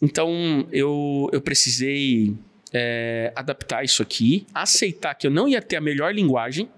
Então, 0.00 0.68
eu, 0.70 1.28
eu 1.32 1.40
precisei 1.40 2.36
é, 2.72 3.32
adaptar 3.34 3.84
isso 3.84 4.02
aqui, 4.02 4.46
aceitar 4.54 5.14
que 5.14 5.26
eu 5.26 5.30
não 5.30 5.48
ia 5.48 5.60
ter 5.60 5.76
a 5.76 5.80
melhor 5.80 6.14
linguagem 6.14 6.68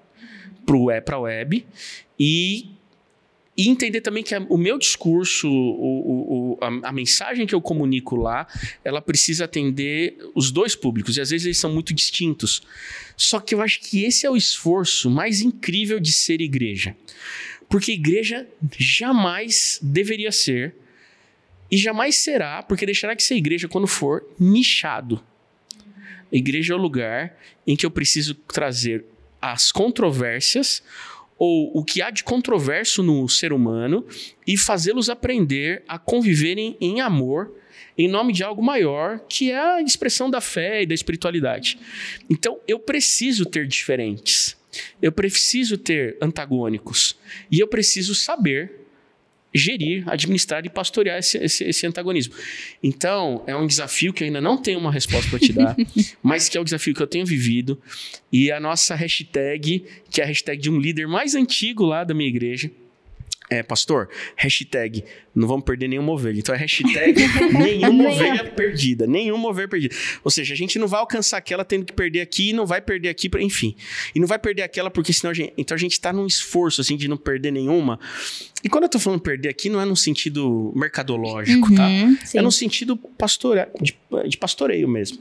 para 0.67 1.17
a 1.17 1.21
web 1.21 1.65
e, 2.19 2.67
e 3.57 3.69
entender 3.69 4.01
também 4.01 4.23
que 4.23 4.35
a- 4.35 4.47
o 4.49 4.57
meu 4.57 4.79
discurso, 4.79 5.49
o, 5.49 6.53
o- 6.53 6.59
a, 6.61 6.89
a 6.89 6.93
mensagem 6.93 7.47
que 7.47 7.55
eu 7.55 7.61
comunico 7.61 8.17
lá, 8.17 8.47
ela 8.85 9.01
precisa 9.03 9.45
atender 9.45 10.17
os 10.35 10.51
dois 10.51 10.75
públicos 10.77 11.17
e 11.17 11.21
às 11.21 11.31
vezes 11.31 11.45
eles 11.47 11.59
são 11.59 11.73
muito 11.73 11.93
distintos. 11.93 12.63
Só 13.17 13.41
que 13.41 13.55
eu 13.55 13.61
acho 13.61 13.81
que 13.81 14.05
esse 14.05 14.25
é 14.27 14.31
o 14.31 14.37
esforço 14.37 15.11
mais 15.11 15.41
incrível 15.41 15.99
de 16.01 16.13
ser 16.13 16.41
igreja. 16.41 16.97
Porque 17.69 17.93
igreja 17.93 18.49
jamais 18.79 19.79
deveria 19.83 20.33
ser 20.33 20.75
e 21.71 21.77
jamais 21.77 22.17
será, 22.17 22.63
porque 22.65 22.85
deixará 22.85 23.15
de 23.15 23.23
ser 23.23 23.37
igreja 23.37 23.69
quando 23.69 23.87
for 23.87 24.25
nichado. 24.41 25.23
Igreja 26.33 26.73
é 26.73 26.77
o 26.77 26.81
lugar 26.81 27.37
em 27.67 27.77
que 27.77 27.87
eu 27.87 27.91
preciso 27.91 28.35
trazer 28.35 29.05
as 29.41 29.73
controvérsias 29.73 30.83
ou 31.39 31.71
o 31.75 31.85
que 31.85 32.03
há 32.03 32.11
de 32.11 32.23
controverso 32.23 33.03
no 33.03 33.29
ser 33.29 33.53
humano 33.53 34.07
e 34.47 34.57
fazê-los 34.59 35.09
aprender 35.09 35.83
a 35.89 35.99
conviverem 35.99 36.77
em 36.81 37.01
amor 37.01 37.51
em 37.97 38.09
nome 38.09 38.33
de 38.33 38.43
algo 38.43 38.63
maior, 38.63 39.21
que 39.29 39.51
é 39.51 39.59
a 39.59 39.83
expressão 39.83 40.31
da 40.31 40.41
fé 40.41 40.83
e 40.83 40.87
da 40.87 40.95
espiritualidade. 40.95 41.79
Então, 42.31 42.59
eu 42.67 42.79
preciso 42.79 43.45
ter 43.45 43.67
diferentes. 43.67 44.57
Eu 45.03 45.13
preciso 45.13 45.77
ter 45.77 46.17
antagônicos. 46.21 47.17
E 47.51 47.59
eu 47.61 47.69
preciso 47.69 48.15
saber 48.15 48.87
gerir, 49.53 50.05
administrar 50.09 50.65
e 50.65 50.71
pastorear 50.71 51.19
esse, 51.19 51.39
esse, 51.39 51.65
esse 51.65 51.87
antagonismo. 51.87 52.35
Então, 52.83 53.43
é 53.47 53.55
um 53.55 53.67
desafio 53.67 54.13
que 54.13 54.23
eu 54.23 54.27
ainda 54.27 54.41
não 54.41 54.57
tenho 54.57 54.79
uma 54.79 54.93
resposta 54.93 55.29
para 55.29 55.39
te 55.39 55.53
dar, 55.53 55.77
mas 56.23 56.49
que 56.49 56.57
é 56.57 56.61
o 56.61 56.65
desafio 56.65 56.95
que 56.95 57.03
eu 57.03 57.07
tenho 57.07 57.27
vivido. 57.27 57.81
E 58.33 58.51
a 58.53 58.61
nossa 58.61 58.95
hashtag, 58.95 59.85
que 60.11 60.21
é 60.21 60.25
a 60.25 60.27
hashtag 60.27 60.61
de 60.61 60.71
um 60.71 60.79
líder 60.79 61.09
mais 61.09 61.35
antigo 61.35 61.85
lá 61.85 62.05
da 62.05 62.15
minha 62.15 62.29
igreja, 62.29 62.71
é, 63.51 63.65
pastor, 63.65 64.09
hashtag, 64.37 65.05
não 65.35 65.49
vamos 65.49 65.65
perder 65.65 65.89
nenhuma 65.89 66.13
ovelha. 66.13 66.39
Então 66.39 66.55
é 66.55 66.59
hashtag 66.59 67.21
nenhuma 67.53 68.09
ovelha 68.09 68.45
perdida. 68.45 69.09
Nenhuma 69.09 69.49
ovelha 69.49 69.67
perdida. 69.67 69.95
Ou 70.23 70.31
seja, 70.31 70.55
a 70.55 70.57
gente 70.57 70.79
não 70.79 70.87
vai 70.87 71.01
alcançar 71.01 71.39
aquela 71.39 71.65
tendo 71.65 71.85
que 71.85 71.93
perder 71.93 72.21
aqui, 72.21 72.53
não 72.53 72.65
vai 72.65 72.81
perder 72.81 73.09
aqui, 73.09 73.29
enfim. 73.41 73.75
E 74.15 74.21
não 74.21 74.29
vai 74.29 74.39
perder 74.39 74.63
aquela 74.63 74.89
porque 74.89 75.13
senão 75.13 75.33
a 75.33 75.35
gente. 75.35 75.53
Então 75.59 75.75
a 75.75 75.79
gente 75.79 76.01
tá 76.01 76.13
num 76.13 76.27
esforço, 76.27 76.81
assim, 76.81 76.97
de 76.97 77.09
não 77.09 77.17
perder 77.17 77.51
nenhuma. 77.51 77.99
E 78.63 78.69
quando 78.69 78.85
eu 78.85 78.89
tô 78.89 79.01
falando 79.01 79.21
perder 79.21 79.49
aqui, 79.49 79.69
não 79.69 79.81
é 79.81 79.85
num 79.85 79.97
sentido 79.97 80.73
mercadológico, 80.77 81.75
tá? 81.75 81.89
Uhum, 81.89 82.17
sim. 82.25 82.39
É 82.39 82.43
no 82.43 82.53
sentido 82.53 82.97
pastora, 82.97 83.69
de, 83.81 83.97
de 84.29 84.37
pastoreio 84.37 84.87
mesmo. 84.87 85.19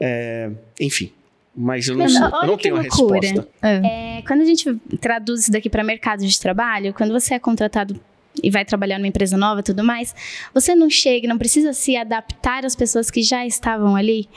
É, 0.00 0.50
enfim. 0.80 1.12
Mas 1.56 1.88
eu 1.88 1.96
não, 1.96 2.04
Mas 2.04 2.16
olha 2.16 2.42
eu 2.42 2.46
não 2.46 2.56
que 2.56 2.64
tenho 2.64 2.76
a 2.76 2.82
resposta. 2.82 3.48
É, 3.62 4.22
quando 4.26 4.42
a 4.42 4.44
gente 4.44 4.74
traduz 5.00 5.42
isso 5.42 5.50
daqui 5.50 5.70
para 5.70 5.82
mercado 5.82 6.26
de 6.26 6.38
trabalho, 6.38 6.92
quando 6.92 7.12
você 7.12 7.34
é 7.34 7.38
contratado 7.38 7.98
e 8.42 8.50
vai 8.50 8.64
trabalhar 8.64 8.98
numa 8.98 9.08
empresa 9.08 9.38
nova 9.38 9.60
e 9.60 9.62
tudo 9.62 9.82
mais, 9.82 10.14
você 10.52 10.74
não 10.74 10.90
chega, 10.90 11.26
não 11.26 11.38
precisa 11.38 11.72
se 11.72 11.96
adaptar 11.96 12.66
às 12.66 12.76
pessoas 12.76 13.10
que 13.10 13.22
já 13.22 13.46
estavam 13.46 13.96
ali. 13.96 14.28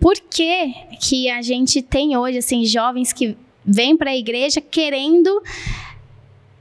Por 0.00 0.14
que, 0.14 0.74
que 1.00 1.30
a 1.30 1.40
gente 1.40 1.80
tem 1.80 2.16
hoje, 2.16 2.38
assim, 2.38 2.64
jovens 2.64 3.12
que 3.12 3.36
vêm 3.64 3.96
para 3.96 4.10
a 4.10 4.16
igreja 4.16 4.60
querendo 4.60 5.42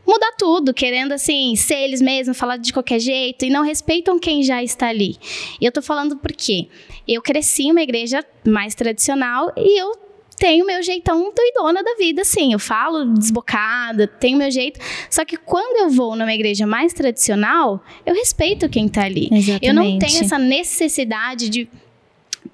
mudar 0.06 0.34
tudo, 0.38 0.74
querendo 0.74 1.14
assim 1.14 1.56
ser 1.56 1.76
eles 1.76 2.02
mesmos, 2.02 2.38
falar 2.38 2.58
de 2.58 2.72
qualquer 2.72 3.00
jeito 3.00 3.46
e 3.46 3.50
não 3.50 3.64
respeitam 3.64 4.20
quem 4.20 4.44
já 4.44 4.62
está 4.62 4.88
ali. 4.88 5.18
E 5.60 5.66
eu 5.66 5.72
tô 5.72 5.82
falando 5.82 6.18
porque 6.18 6.68
eu 7.08 7.22
cresci 7.22 7.64
em 7.64 7.72
uma 7.72 7.82
igreja 7.82 8.24
mais 8.46 8.76
tradicional 8.76 9.52
e 9.58 9.82
eu 9.82 10.03
tenho 10.38 10.66
meu 10.66 10.82
jeitão 10.82 11.32
doidona 11.34 11.84
da 11.84 11.96
vida, 11.96 12.22
assim. 12.22 12.54
Eu 12.54 12.60
falo 12.60 13.06
desbocada, 13.06 14.08
tenho 14.08 14.38
meu 14.38 14.52
jeito. 14.52 14.80
Só 15.10 15.24
que 15.26 15.38
quando 15.38 15.78
eu 15.78 15.90
vou 15.90 16.16
numa 16.16 16.34
igreja 16.34 16.66
mais 16.66 16.94
tradicional, 16.94 17.84
eu 18.06 18.14
respeito 18.14 18.70
quem 18.70 18.88
tá 18.88 19.04
ali. 19.04 19.30
Exatamente. 19.32 19.66
Eu 19.66 19.74
não 19.74 19.98
tenho 19.98 20.22
essa 20.22 20.38
necessidade 20.38 21.50
de 21.50 21.68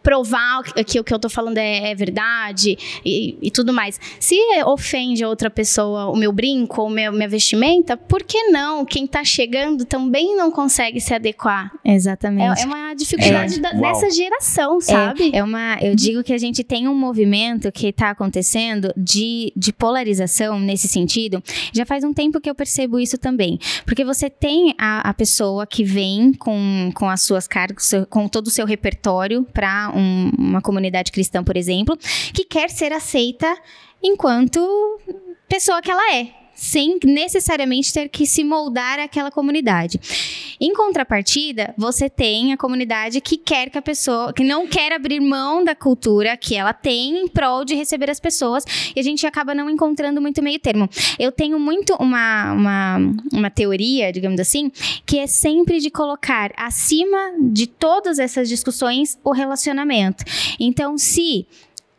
provar 0.01 0.63
que 0.85 0.99
o 0.99 1.03
que 1.03 1.13
eu 1.13 1.19
tô 1.19 1.29
falando 1.29 1.57
é, 1.57 1.91
é 1.91 1.95
verdade 1.95 2.77
e, 3.05 3.38
e 3.41 3.51
tudo 3.51 3.73
mais. 3.73 3.99
Se 4.19 4.35
ofende 4.65 5.23
a 5.23 5.29
outra 5.29 5.49
pessoa 5.49 6.07
o 6.07 6.15
meu 6.15 6.31
brinco 6.31 6.81
ou 6.81 6.89
meu, 6.89 7.12
minha 7.12 7.27
vestimenta, 7.27 7.95
por 7.97 8.23
que 8.23 8.45
não? 8.49 8.85
Quem 8.85 9.05
tá 9.05 9.23
chegando 9.23 9.85
também 9.85 10.35
não 10.35 10.51
consegue 10.51 10.99
se 11.01 11.13
adequar. 11.13 11.71
Exatamente. 11.83 12.59
É, 12.59 12.63
é 12.63 12.65
uma 12.65 12.93
dificuldade 12.93 13.55
É. 13.55 13.59
da- 13.59 13.71
dessa 13.73 14.09
geração, 14.09 14.79
sabe? 14.81 15.31
É 15.33 15.43
uma, 15.43 15.77
eu 15.81 15.95
digo 15.95 16.23
que 16.23 16.33
a 16.33 16.38
gente 16.38 16.63
tem 16.63 16.88
um 16.88 16.95
movimento 16.95 17.71
que 17.71 17.88
está 17.88 18.09
acontecendo 18.09 18.93
de, 18.95 19.51
de 19.55 19.71
polarização 19.73 20.59
nesse 20.59 20.88
sentido. 20.88 21.41
Já 21.73 21.85
faz 21.85 22.03
um 22.03 22.13
tempo 22.13 22.39
que 22.39 22.49
eu 22.49 22.55
percebo 22.55 22.99
isso 22.99 23.17
também. 23.17 23.59
Porque 23.85 24.03
você 24.03 24.29
tem 24.29 24.73
a, 24.77 25.09
a 25.09 25.13
pessoa 25.13 25.65
que 25.67 25.83
vem 25.83 26.33
com, 26.33 26.91
com 26.95 27.09
as 27.09 27.21
suas 27.21 27.47
cargas, 27.47 27.91
com 28.09 28.27
todo 28.27 28.47
o 28.47 28.51
seu 28.51 28.65
repertório 28.65 29.45
para 29.53 29.88
uma, 29.89 29.95
um, 29.95 30.32
uma 30.38 30.62
comunidade 30.62 31.12
cristã, 31.12 31.43
por 31.43 31.58
exemplo, 31.58 31.97
que 32.34 32.43
quer 32.43 32.69
ser 32.69 32.91
aceita 32.93 33.56
enquanto 34.02 34.60
pessoa 35.47 35.82
que 35.82 35.91
ela 35.91 36.15
é, 36.15 36.32
sem 36.59 36.99
necessariamente 37.05 37.93
ter 37.93 38.09
que 38.09 38.25
se 38.25 38.43
moldar 38.43 38.99
àquela 38.99 39.31
comunidade. 39.31 39.97
Em 40.59 40.73
contrapartida, 40.73 41.73
você 41.77 42.09
tem 42.09 42.51
a 42.51 42.57
comunidade 42.57 43.21
que 43.21 43.37
quer 43.37 43.69
que 43.69 43.77
a 43.77 43.81
pessoa, 43.81 44.33
que 44.33 44.43
não 44.43 44.67
quer 44.67 44.91
abrir 44.91 45.21
mão 45.21 45.63
da 45.63 45.73
cultura 45.73 46.35
que 46.35 46.55
ela 46.55 46.73
tem 46.73 47.21
em 47.21 47.27
prol 47.29 47.63
de 47.63 47.75
receber 47.75 48.09
as 48.09 48.19
pessoas, 48.19 48.65
e 48.93 48.99
a 48.99 49.03
gente 49.03 49.25
acaba 49.25 49.55
não 49.55 49.69
encontrando 49.69 50.21
muito 50.21 50.43
meio 50.43 50.59
termo. 50.59 50.89
Eu 51.17 51.31
tenho 51.31 51.57
muito 51.57 51.95
uma, 51.95 52.51
uma, 52.51 52.97
uma 53.31 53.49
teoria, 53.49 54.11
digamos 54.11 54.41
assim, 54.41 54.69
que 55.05 55.17
é 55.17 55.27
sempre 55.27 55.79
de 55.79 55.89
colocar 55.89 56.51
acima 56.57 57.35
de 57.39 57.67
todas 57.67 58.19
essas 58.19 58.49
discussões 58.49 59.17
o 59.23 59.31
relacionamento. 59.31 60.25
Então, 60.59 60.97
se 60.97 61.47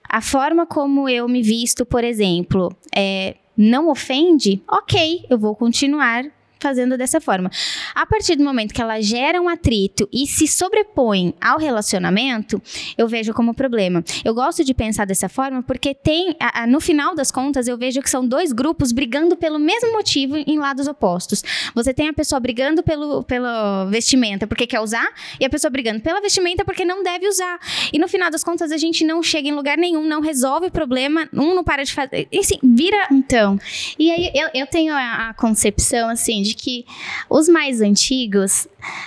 a 0.06 0.20
forma 0.20 0.66
como 0.66 1.08
eu 1.08 1.26
me 1.26 1.40
visto, 1.40 1.86
por 1.86 2.04
exemplo, 2.04 2.76
é, 2.94 3.36
não 3.62 3.90
ofende, 3.90 4.62
ok, 4.66 5.26
eu 5.28 5.38
vou 5.38 5.54
continuar 5.54 6.24
fazendo 6.60 6.96
dessa 6.96 7.20
forma. 7.20 7.50
A 7.94 8.06
partir 8.06 8.36
do 8.36 8.44
momento 8.44 8.74
que 8.74 8.82
ela 8.82 9.00
gera 9.00 9.40
um 9.40 9.48
atrito 9.48 10.08
e 10.12 10.26
se 10.26 10.46
sobrepõe 10.46 11.34
ao 11.40 11.58
relacionamento, 11.58 12.60
eu 12.96 13.08
vejo 13.08 13.32
como 13.32 13.54
problema. 13.54 14.04
Eu 14.24 14.34
gosto 14.34 14.64
de 14.64 14.74
pensar 14.74 15.06
dessa 15.06 15.28
forma 15.28 15.62
porque 15.62 15.94
tem, 15.94 16.36
a, 16.38 16.62
a, 16.62 16.66
no 16.66 16.80
final 16.80 17.14
das 17.14 17.30
contas, 17.30 17.66
eu 17.66 17.76
vejo 17.76 18.00
que 18.02 18.10
são 18.10 18.26
dois 18.26 18.52
grupos 18.52 18.92
brigando 18.92 19.36
pelo 19.36 19.58
mesmo 19.58 19.92
motivo 19.92 20.36
em 20.36 20.58
lados 20.58 20.86
opostos. 20.86 21.42
Você 21.74 21.92
tem 21.94 22.08
a 22.08 22.12
pessoa 22.12 22.38
brigando 22.40 22.82
pelo, 22.82 23.22
pelo 23.24 23.86
vestimenta 23.88 24.46
porque 24.46 24.66
quer 24.66 24.80
usar 24.80 25.08
e 25.38 25.44
a 25.44 25.50
pessoa 25.50 25.70
brigando 25.70 26.00
pela 26.00 26.20
vestimenta 26.20 26.64
porque 26.64 26.84
não 26.84 27.02
deve 27.02 27.28
usar. 27.28 27.58
E 27.92 27.98
no 27.98 28.08
final 28.08 28.30
das 28.30 28.44
contas, 28.44 28.70
a 28.72 28.76
gente 28.76 29.04
não 29.04 29.22
chega 29.22 29.48
em 29.48 29.52
lugar 29.52 29.78
nenhum, 29.78 30.04
não 30.04 30.20
resolve 30.20 30.66
o 30.66 30.70
problema, 30.70 31.28
um 31.32 31.54
não 31.54 31.64
para 31.64 31.82
de 31.82 31.92
fazer. 31.92 32.28
E 32.30 32.38
assim, 32.38 32.58
vira. 32.62 33.08
Então, 33.10 33.58
e 33.98 34.10
aí 34.10 34.30
eu, 34.34 34.48
eu 34.54 34.66
tenho 34.66 34.94
a, 34.94 35.28
a 35.28 35.34
concepção 35.34 36.08
assim 36.08 36.42
de 36.42 36.49
de 36.50 36.54
que 36.54 36.84
os 37.28 37.48
mais 37.48 37.80
antigos, 37.80 38.66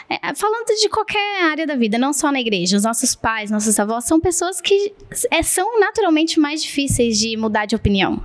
é, 0.09 0.33
falando 0.35 0.67
de 0.79 0.89
qualquer 0.89 1.43
área 1.43 1.67
da 1.67 1.75
vida, 1.75 1.97
não 1.97 2.13
só 2.13 2.31
na 2.31 2.39
igreja, 2.39 2.77
os 2.77 2.83
nossos 2.83 3.15
pais, 3.15 3.51
nossos 3.51 3.79
avós, 3.79 4.05
são 4.05 4.19
pessoas 4.19 4.59
que 4.61 4.93
é, 5.29 5.43
são 5.43 5.79
naturalmente 5.79 6.39
mais 6.39 6.63
difíceis 6.63 7.19
de 7.19 7.35
mudar 7.37 7.65
de 7.65 7.75
opinião. 7.75 8.23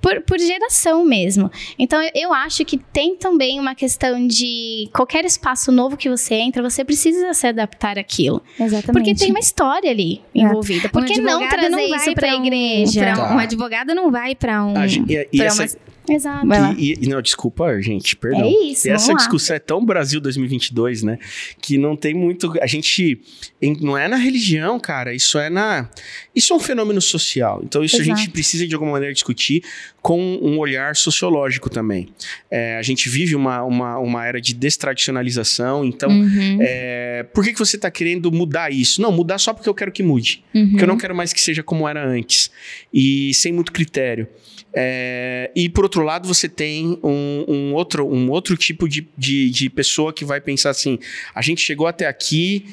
Por, 0.00 0.20
por, 0.20 0.38
geração 0.38 1.04
mesmo. 1.04 1.50
Então, 1.76 2.00
eu, 2.00 2.10
eu, 2.14 2.32
acho 2.32 2.64
que 2.64 2.78
tem 2.78 3.16
também 3.16 3.58
uma 3.58 3.74
questão 3.74 4.24
de 4.24 4.88
qualquer 4.92 5.24
espaço 5.24 5.72
novo 5.72 5.96
que 5.96 6.08
você 6.08 6.34
entra, 6.34 6.62
você 6.62 6.84
precisa 6.84 7.34
se 7.34 7.48
adaptar 7.48 7.98
àquilo. 7.98 8.40
Exatamente. 8.54 8.92
Porque 8.92 9.14
tem 9.16 9.30
uma 9.30 9.40
história 9.40 9.90
ali 9.90 10.22
envolvida. 10.32 10.88
Por 10.90 11.04
que 11.04 11.18
um 11.18 11.24
não 11.24 11.48
trazer 11.48 11.70
não 11.70 11.80
isso 11.80 12.14
para 12.14 12.30
a 12.30 12.36
igreja? 12.36 13.00
Um, 13.00 13.14
tá. 13.16 13.34
um 13.34 13.38
advogado 13.40 13.94
não 13.96 14.08
vai 14.08 14.36
para 14.36 14.64
um. 14.64 14.76
Ah, 14.76 14.86
e, 14.86 15.28
e 15.32 15.42
essa, 15.42 15.64
uma... 15.64 15.70
Exato. 16.08 16.46
E, 16.78 16.98
e, 17.00 17.08
não, 17.08 17.20
desculpa, 17.20 17.80
gente, 17.80 18.16
perdão. 18.16 18.44
É 18.44 18.48
isso. 18.48 18.88
E 18.88 18.90
essa 18.90 19.14
discussão 19.14 19.56
é 19.56 19.58
tão 19.58 19.84
Brasil 19.84 20.20
2022, 20.20 21.02
né? 21.02 21.18
Que 21.60 21.76
não 21.78 21.96
tem 21.96 22.14
muito. 22.14 22.52
A 22.60 22.66
gente. 22.66 23.20
Não 23.80 23.96
é 23.96 24.08
na 24.08 24.16
religião, 24.16 24.78
cara. 24.78 25.14
Isso 25.14 25.38
é 25.38 25.50
na. 25.50 25.88
Isso 26.34 26.52
é 26.52 26.56
um 26.56 26.60
fenômeno 26.60 27.00
social. 27.00 27.60
Então, 27.64 27.82
isso 27.82 27.96
Exato. 27.96 28.12
a 28.12 28.14
gente 28.14 28.30
precisa, 28.30 28.66
de 28.66 28.74
alguma 28.74 28.92
maneira, 28.92 29.12
discutir 29.12 29.62
com 30.06 30.20
um 30.40 30.58
olhar 30.58 30.94
sociológico 30.94 31.68
também. 31.68 32.08
É, 32.48 32.76
a 32.76 32.82
gente 32.82 33.08
vive 33.08 33.34
uma, 33.34 33.64
uma, 33.64 33.98
uma 33.98 34.24
era 34.24 34.40
de 34.40 34.54
destradicionalização. 34.54 35.84
Então, 35.84 36.10
uhum. 36.10 36.58
é, 36.60 37.24
por 37.34 37.42
que, 37.42 37.52
que 37.52 37.58
você 37.58 37.74
está 37.74 37.90
querendo 37.90 38.30
mudar 38.30 38.70
isso? 38.70 39.02
Não, 39.02 39.10
mudar 39.10 39.38
só 39.38 39.52
porque 39.52 39.68
eu 39.68 39.74
quero 39.74 39.90
que 39.90 40.04
mude. 40.04 40.44
Uhum. 40.54 40.70
Porque 40.70 40.84
eu 40.84 40.88
não 40.88 40.96
quero 40.96 41.14
mais 41.14 41.32
que 41.32 41.40
seja 41.40 41.62
como 41.62 41.88
era 41.88 42.06
antes. 42.06 42.52
E 42.94 43.34
sem 43.34 43.52
muito 43.52 43.72
critério. 43.72 44.28
É, 44.78 45.50
e 45.56 45.70
por 45.70 45.84
outro 45.84 46.02
lado, 46.02 46.28
você 46.28 46.50
tem 46.50 46.98
um, 47.02 47.44
um, 47.48 47.72
outro, 47.72 48.06
um 48.06 48.30
outro 48.30 48.54
tipo 48.58 48.86
de, 48.86 49.08
de, 49.16 49.48
de 49.48 49.70
pessoa 49.70 50.12
que 50.12 50.22
vai 50.22 50.38
pensar 50.38 50.68
assim: 50.68 50.98
a 51.34 51.40
gente 51.40 51.62
chegou 51.62 51.86
até 51.86 52.06
aqui 52.06 52.66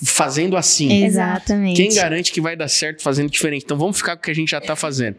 fazendo 0.00 0.56
assim. 0.56 1.02
Exatamente. 1.04 1.76
Quem 1.76 1.92
garante 1.92 2.30
que 2.30 2.40
vai 2.40 2.54
dar 2.54 2.68
certo 2.68 3.02
fazendo 3.02 3.28
diferente? 3.28 3.64
Então 3.64 3.76
vamos 3.76 3.96
ficar 3.96 4.14
com 4.14 4.20
o 4.20 4.24
que 4.24 4.30
a 4.30 4.34
gente 4.34 4.52
já 4.52 4.58
está 4.58 4.76
fazendo. 4.76 5.16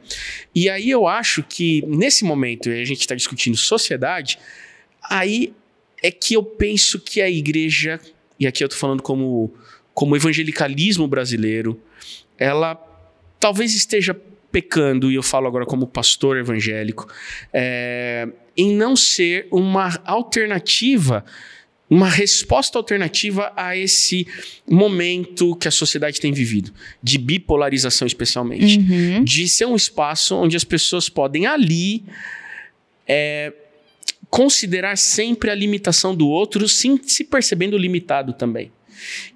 E 0.55 0.69
aí 0.69 0.89
eu 0.89 1.05
acho 1.05 1.43
que 1.43 1.83
nesse 1.85 2.23
momento, 2.23 2.69
e 2.69 2.81
a 2.81 2.85
gente 2.85 3.01
está 3.01 3.15
discutindo 3.15 3.57
sociedade, 3.57 4.39
aí 5.09 5.53
é 6.01 6.09
que 6.09 6.35
eu 6.35 6.43
penso 6.43 7.01
que 7.01 7.21
a 7.21 7.29
igreja, 7.29 7.99
e 8.39 8.47
aqui 8.47 8.63
eu 8.63 8.67
estou 8.67 8.79
falando 8.79 9.03
como, 9.03 9.53
como 9.93 10.15
evangelicalismo 10.15 11.05
brasileiro, 11.05 11.77
ela 12.37 12.81
talvez 13.41 13.75
esteja 13.75 14.15
pecando, 14.51 15.11
e 15.11 15.15
eu 15.15 15.23
falo 15.23 15.47
agora 15.47 15.65
como 15.65 15.87
pastor 15.87 16.37
evangélico, 16.37 17.07
é, 17.53 18.27
em 18.55 18.73
não 18.73 18.95
ser 18.95 19.47
uma 19.51 19.99
alternativa, 20.05 21.23
uma 21.89 22.09
resposta 22.09 22.77
alternativa 22.77 23.51
a 23.55 23.75
esse 23.75 24.27
momento 24.69 25.55
que 25.55 25.67
a 25.67 25.71
sociedade 25.71 26.19
tem 26.19 26.31
vivido, 26.31 26.73
de 27.01 27.17
bipolarização 27.17 28.05
especialmente, 28.05 28.79
uhum. 28.79 29.23
de 29.23 29.47
ser 29.47 29.65
um 29.65 29.75
espaço 29.75 30.35
onde 30.35 30.55
as 30.55 30.63
pessoas 30.63 31.09
podem 31.09 31.45
ali 31.45 32.03
é, 33.07 33.53
considerar 34.29 34.97
sempre 34.97 35.49
a 35.49 35.55
limitação 35.55 36.15
do 36.15 36.27
outro, 36.27 36.67
sim, 36.69 36.99
se 37.03 37.23
percebendo 37.23 37.77
limitado 37.77 38.33
também. 38.33 38.71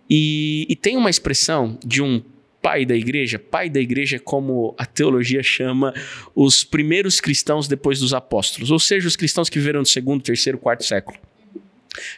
E, 0.09 0.67
e 0.69 0.75
tem 0.75 0.97
uma 0.97 1.09
expressão 1.09 1.77
de 1.83 2.01
um 2.01 2.21
pai 2.63 2.85
da 2.85 2.95
igreja. 2.95 3.37
Pai 3.37 3.69
da 3.69 3.81
igreja 3.81 4.15
é 4.15 4.19
como 4.19 4.73
a 4.77 4.85
teologia 4.85 5.43
chama 5.43 5.93
os 6.33 6.63
primeiros 6.63 7.19
cristãos 7.19 7.67
depois 7.67 7.99
dos 7.99 8.13
apóstolos, 8.13 8.71
ou 8.71 8.79
seja, 8.79 9.05
os 9.05 9.17
cristãos 9.17 9.49
que 9.49 9.59
viveram 9.59 9.81
no 9.81 9.85
segundo, 9.85 10.23
terceiro, 10.23 10.57
quarto 10.57 10.85
século. 10.85 11.19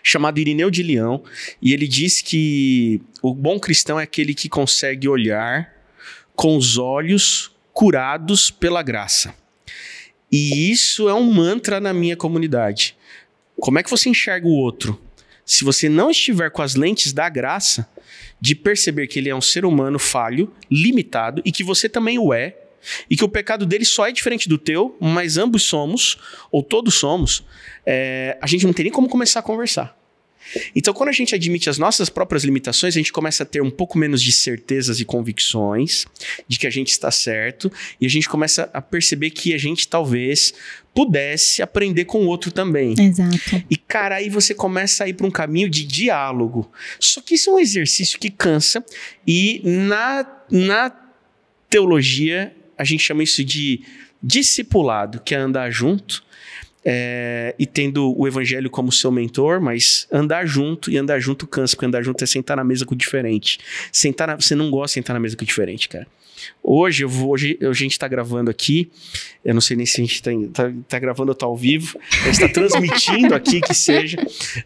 Chamado 0.03 0.39
Irineu 0.39 0.69
de 0.69 0.83
Leão, 0.83 1.23
e 1.59 1.73
ele 1.73 1.87
diz 1.87 2.21
que 2.21 3.01
o 3.21 3.33
bom 3.33 3.59
cristão 3.59 3.99
é 3.99 4.03
aquele 4.03 4.35
que 4.35 4.47
consegue 4.47 5.09
olhar 5.09 5.73
com 6.35 6.55
os 6.55 6.77
olhos 6.77 7.51
curados 7.73 8.51
pela 8.51 8.83
graça. 8.83 9.33
E 10.31 10.71
isso 10.71 11.09
é 11.09 11.13
um 11.13 11.33
mantra 11.33 11.79
na 11.79 11.91
minha 11.91 12.15
comunidade. 12.15 12.95
Como 13.59 13.79
é 13.79 13.83
que 13.83 13.89
você 13.89 14.09
enxerga 14.09 14.47
o 14.47 14.51
outro? 14.51 15.01
Se 15.45 15.63
você 15.63 15.87
não 15.87 16.09
estiver 16.09 16.49
com 16.49 16.61
as 16.61 16.75
lentes 16.75 17.13
da 17.13 17.29
graça, 17.29 17.87
de 18.41 18.55
perceber 18.55 19.07
que 19.07 19.19
ele 19.19 19.29
é 19.29 19.35
um 19.35 19.41
ser 19.41 19.65
humano 19.65 19.99
falho, 19.99 20.51
limitado 20.69 21.41
e 21.45 21.51
que 21.51 21.63
você 21.63 21.87
também 21.87 22.17
o 22.17 22.33
é, 22.33 22.57
e 23.09 23.15
que 23.15 23.23
o 23.23 23.29
pecado 23.29 23.65
dele 23.65 23.85
só 23.85 24.07
é 24.07 24.11
diferente 24.11 24.47
do 24.47 24.57
teu, 24.57 24.95
mas 24.99 25.37
ambos 25.37 25.63
somos, 25.63 26.17
ou 26.51 26.61
todos 26.61 26.95
somos, 26.95 27.43
é, 27.85 28.37
a 28.41 28.47
gente 28.47 28.65
não 28.65 28.73
tem 28.73 28.85
nem 28.85 28.93
como 28.93 29.09
começar 29.09 29.39
a 29.39 29.43
conversar. 29.43 29.97
Então, 30.75 30.93
quando 30.93 31.09
a 31.09 31.13
gente 31.13 31.33
admite 31.33 31.69
as 31.69 31.77
nossas 31.77 32.09
próprias 32.09 32.43
limitações, 32.43 32.95
a 32.95 32.99
gente 32.99 33.11
começa 33.11 33.43
a 33.43 33.45
ter 33.45 33.61
um 33.61 33.71
pouco 33.71 33.97
menos 33.97 34.21
de 34.21 34.31
certezas 34.31 34.99
e 34.99 35.05
convicções 35.05 36.05
de 36.47 36.59
que 36.59 36.67
a 36.67 36.69
gente 36.69 36.91
está 36.91 37.11
certo, 37.11 37.71
e 37.99 38.05
a 38.05 38.09
gente 38.09 38.29
começa 38.29 38.69
a 38.73 38.81
perceber 38.81 39.29
que 39.31 39.53
a 39.53 39.57
gente 39.57 39.87
talvez 39.87 40.53
pudesse 40.93 41.61
aprender 41.61 42.05
com 42.05 42.23
o 42.23 42.27
outro 42.27 42.51
também. 42.51 42.95
Exato. 42.97 43.63
E, 43.69 43.75
cara, 43.75 44.15
aí 44.15 44.29
você 44.29 44.53
começa 44.53 45.03
a 45.03 45.09
ir 45.09 45.13
para 45.13 45.27
um 45.27 45.31
caminho 45.31 45.69
de 45.69 45.83
diálogo. 45.83 46.71
Só 46.99 47.21
que 47.21 47.35
isso 47.35 47.49
é 47.49 47.53
um 47.53 47.59
exercício 47.59 48.19
que 48.19 48.29
cansa, 48.29 48.83
e 49.27 49.61
na, 49.63 50.25
na 50.49 50.89
teologia, 51.69 52.55
a 52.77 52.83
gente 52.83 53.03
chama 53.03 53.23
isso 53.23 53.43
de 53.43 53.81
discipulado, 54.21 55.19
que 55.19 55.35
é 55.35 55.37
andar 55.37 55.69
junto 55.69 56.24
é, 56.85 57.55
e 57.57 57.65
tendo 57.65 58.17
o 58.17 58.27
evangelho 58.27 58.69
como 58.69 58.91
seu 58.91 59.11
mentor, 59.11 59.59
mas 59.59 60.07
andar 60.11 60.45
junto 60.45 60.91
e 60.91 60.97
andar 60.97 61.19
junto 61.19 61.47
cansa, 61.47 61.75
porque 61.75 61.87
andar 61.87 62.03
junto 62.03 62.23
é 62.23 62.27
sentar 62.27 62.55
na 62.55 62.63
mesa 62.63 62.85
com 62.85 62.93
o 62.93 62.97
diferente. 62.97 63.59
Sentar 63.91 64.27
na, 64.27 64.35
você 64.35 64.53
não 64.53 64.69
gosta 64.69 64.87
de 64.87 64.93
sentar 64.93 65.15
na 65.15 65.19
mesa 65.19 65.35
com 65.35 65.43
o 65.43 65.47
diferente, 65.47 65.89
cara. 65.89 66.05
Hoje, 66.63 67.03
eu 67.03 67.09
vou, 67.09 67.31
hoje 67.31 67.57
a 67.61 67.73
gente 67.73 67.91
está 67.91 68.07
gravando 68.07 68.49
aqui. 68.49 68.89
Eu 69.43 69.53
não 69.53 69.61
sei 69.61 69.77
nem 69.77 69.85
se 69.85 70.01
a 70.01 70.03
gente 70.03 70.15
está 70.15 70.31
tá, 70.51 70.73
tá 70.87 70.99
gravando 70.99 71.29
ou 71.29 71.35
tá 71.35 71.45
ao 71.45 71.55
vivo. 71.55 71.99
A 72.21 72.25
gente 72.25 72.33
está 72.33 72.49
transmitindo 72.49 73.35
aqui 73.35 73.61
que 73.61 73.73
seja. 73.73 74.17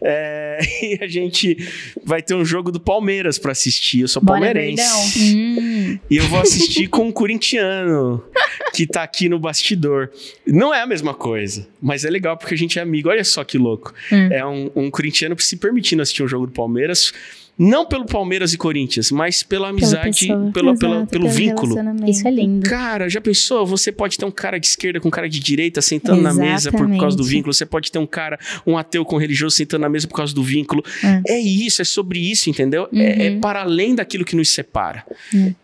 É, 0.02 0.58
e 0.82 0.98
a 1.02 1.06
gente 1.06 1.56
vai 2.02 2.22
ter 2.22 2.34
um 2.34 2.44
jogo 2.44 2.72
do 2.72 2.80
Palmeiras 2.80 3.38
para 3.38 3.52
assistir. 3.52 4.00
Eu 4.00 4.08
sou 4.08 4.22
Bora, 4.22 4.40
palmeirense. 4.40 5.36
Hum. 5.36 5.98
E 6.10 6.16
eu 6.16 6.24
vou 6.28 6.40
assistir 6.40 6.86
com 6.88 7.08
um 7.08 7.12
corintiano 7.12 8.24
que 8.72 8.84
está 8.84 9.02
aqui 9.02 9.28
no 9.28 9.38
bastidor. 9.38 10.10
Não 10.46 10.72
é 10.72 10.80
a 10.80 10.86
mesma 10.86 11.12
coisa, 11.12 11.68
mas 11.80 12.04
é 12.04 12.10
legal 12.10 12.36
porque 12.36 12.54
a 12.54 12.58
gente 12.58 12.78
é 12.78 12.82
amigo. 12.82 13.10
Olha 13.10 13.24
só 13.24 13.44
que 13.44 13.58
louco. 13.58 13.92
Hum. 14.10 14.28
É 14.32 14.44
um, 14.46 14.70
um 14.74 14.90
corintiano 14.90 15.38
se 15.38 15.56
permitindo 15.56 16.00
assistir 16.00 16.22
um 16.22 16.28
jogo 16.28 16.46
do 16.46 16.52
Palmeiras 16.52 17.12
Não 17.58 17.84
pelo 17.84 18.06
Palmeiras 18.06 18.52
e 18.54 18.58
Corinthians, 18.58 19.10
mas 19.10 19.42
pela 19.42 19.68
amizade, 19.68 20.28
pela, 20.52 20.74
pela- 20.76 20.96
Exato, 20.96 21.06
pelo 21.10 21.28
vínculo. 21.28 21.74
relacionamento. 21.74 22.10
Isso 22.10 22.26
é 22.26 22.30
lindo. 22.30 22.68
Cara, 22.68 23.08
já 23.08 23.20
pensou? 23.20 23.66
Você 23.66 23.92
pode 23.92 24.16
ter 24.16 24.24
um 24.24 24.30
cara 24.30 24.58
de 24.58 24.66
esquerda 24.66 24.98
com 24.98 25.08
um 25.08 25.10
cara 25.10 25.28
de 25.28 25.38
direita 25.38 25.82
sentando 25.82 26.22
na 26.22 26.32
mesa 26.32 26.70
por 26.70 26.78
causa 26.78 27.16
do 27.16 27.22
Exatamente. 27.22 27.28
vínculo. 27.28 27.52
Você 27.54 27.66
pode 27.66 27.92
ter 27.92 27.98
um 27.98 28.06
cara, 28.06 28.38
um 28.66 28.78
ateu 28.78 29.04
com 29.04 29.16
um 29.16 29.18
religioso 29.18 29.56
sentando 29.56 29.82
na 29.82 29.88
mesa 29.88 30.08
por 30.08 30.14
causa 30.14 30.34
do 30.34 30.42
vínculo. 30.42 30.82
É, 31.26 31.38
isso, 31.38 31.82
é 31.82 31.84
sobre 31.84 32.18
isso, 32.18 32.48
entendeu? 32.48 32.88
É, 32.94 33.26
é 33.26 33.38
para 33.38 33.60
além 33.62 33.94
daquilo 33.94 34.24
que 34.24 34.34
nos 34.34 34.48
separa. 34.50 35.04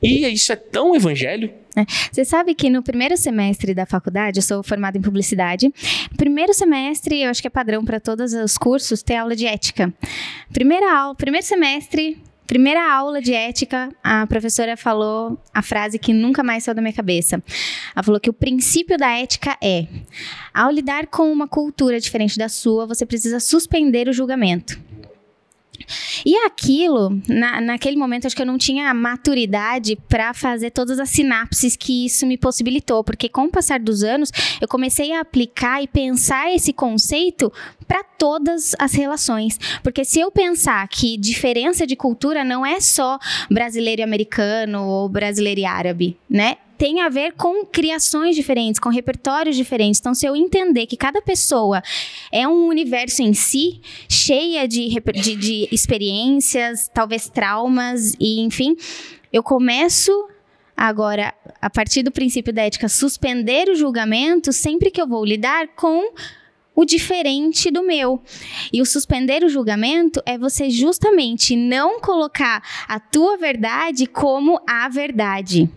E 0.03 0.27
isso 0.29 0.53
é 0.53 0.57
tão 0.57 0.95
evangelho. 0.95 1.51
Você 2.11 2.25
sabe 2.25 2.55
que 2.55 2.71
no 2.71 2.83
primeiro 2.83 3.17
semestre 3.17 3.75
da 3.75 3.85
faculdade, 3.85 4.39
eu 4.39 4.43
sou 4.43 4.63
formada 4.63 4.97
em 4.97 5.03
publicidade. 5.03 5.73
Primeiro 6.17 6.55
semestre, 6.55 7.23
eu 7.23 7.31
acho 7.31 7.41
que 7.41 7.49
é 7.49 7.51
padrão 7.51 7.85
para 7.85 8.01
todos 8.01 8.33
os 8.33 8.57
cursos, 8.57 9.03
ter 9.03 9.17
aula 9.17 9.37
de 9.37 9.47
ética. 9.47 9.93
Primeira 10.53 10.99
aula, 10.99 11.15
primeiro 11.15 11.47
semestre, 11.47 12.23
primeira 12.47 12.93
aula 12.93 13.21
de 13.21 13.35
ética, 13.35 13.91
a 14.03 14.27
professora 14.27 14.77
falou 14.77 15.39
a 15.53 15.63
frase 15.63 15.99
que 15.99 16.13
nunca 16.13 16.43
mais 16.43 16.65
saiu 16.65 16.75
da 16.75 16.81
minha 16.81 16.95
cabeça. 16.95 17.43
Ela 17.95 18.03
falou 18.03 18.21
que 18.21 18.31
o 18.31 18.33
princípio 18.33 18.97
da 18.97 19.11
ética 19.11 19.57
é: 19.63 19.87
ao 20.55 20.71
lidar 20.71 21.09
com 21.09 21.31
uma 21.31 21.49
cultura 21.49 22.01
diferente 22.01 22.39
da 22.39 22.49
sua, 22.49 22.87
você 22.87 23.05
precisa 23.05 23.41
suspender 23.41 24.09
o 24.09 24.13
julgamento. 24.13 24.81
E 26.25 26.37
aquilo, 26.45 27.21
na, 27.29 27.61
naquele 27.61 27.97
momento, 27.97 28.27
acho 28.27 28.37
que 28.37 28.43
eu 28.43 28.47
não 28.47 28.59
tinha 28.59 28.93
maturidade 28.95 29.97
para 30.09 30.33
fazer 30.35 30.71
todas 30.71 30.99
as 30.99 31.11
sinapses 31.11 31.77
que 31.77 32.07
isso 32.07 32.27
me 32.27 32.37
possibilitou, 32.37 33.03
porque 33.05 33.29
com 33.29 33.45
o 33.45 33.51
passar 33.51 33.81
dos 33.81 34.03
anos, 34.03 34.31
eu 34.61 34.69
comecei 34.69 35.13
a 35.13 35.21
aplicar 35.21 35.83
e 35.83 35.89
pensar 35.89 36.53
esse 36.55 36.73
conceito 36.73 37.53
para 37.87 38.03
todas 38.03 38.75
as 38.79 38.93
relações. 38.95 39.59
Porque 39.83 40.05
se 40.05 40.21
eu 40.21 40.31
pensar 40.31 40.87
que 40.89 41.17
diferença 41.17 41.87
de 41.87 41.97
cultura 41.97 42.45
não 42.45 42.65
é 42.65 42.81
só 42.81 43.19
brasileiro 43.51 44.01
e 44.01 44.05
americano 44.05 44.85
ou 44.87 45.09
brasileiro 45.09 45.61
e 45.61 45.65
árabe, 45.65 46.17
né? 46.29 46.57
Tem 46.79 47.01
a 47.01 47.09
ver 47.09 47.33
com 47.33 47.65
criações 47.65 48.37
diferentes, 48.37 48.79
com 48.79 48.89
repertórios 48.89 49.57
diferentes. 49.57 50.01
Então, 50.01 50.15
se 50.15 50.27
eu 50.27 50.37
entender 50.37 50.87
que 50.87 50.97
cada 50.97 51.23
pessoa 51.23 51.83
é 52.31 52.47
um 52.47 52.67
universo 52.67 53.23
em 53.23 53.33
si, 53.33 53.81
cheia 54.09 54.69
de, 54.69 54.89
de, 55.15 55.37
de 55.37 55.69
experiências, 55.73 56.91
talvez 56.93 57.29
traumas, 57.29 58.15
e 58.21 58.41
enfim, 58.41 58.77
eu 59.33 59.43
começo 59.43 60.29
agora, 60.77 61.33
a 61.61 61.71
partir 61.71 62.03
do 62.03 62.13
princípio 62.13 62.53
da 62.53 62.63
ética, 62.63 62.89
suspender 62.89 63.69
o 63.69 63.75
julgamento 63.75 64.53
sempre 64.53 64.91
que 64.91 65.01
eu 65.01 65.07
vou 65.07 65.25
lidar 65.25 65.69
com 65.69 66.13
o 66.75 66.85
diferente 66.85 67.71
do 67.71 67.83
meu. 67.83 68.23
E 68.71 68.83
o 68.83 68.87
suspender 68.87 69.43
o 69.43 69.49
julgamento 69.49 70.21
é 70.27 70.37
você 70.37 70.69
justamente 70.69 71.57
não 71.57 71.99
colocar 72.01 72.63
a 72.87 73.01
tua 73.01 73.39
verdade 73.39 74.07
como 74.07 74.61
a 74.69 74.87
verdade. 74.89 75.71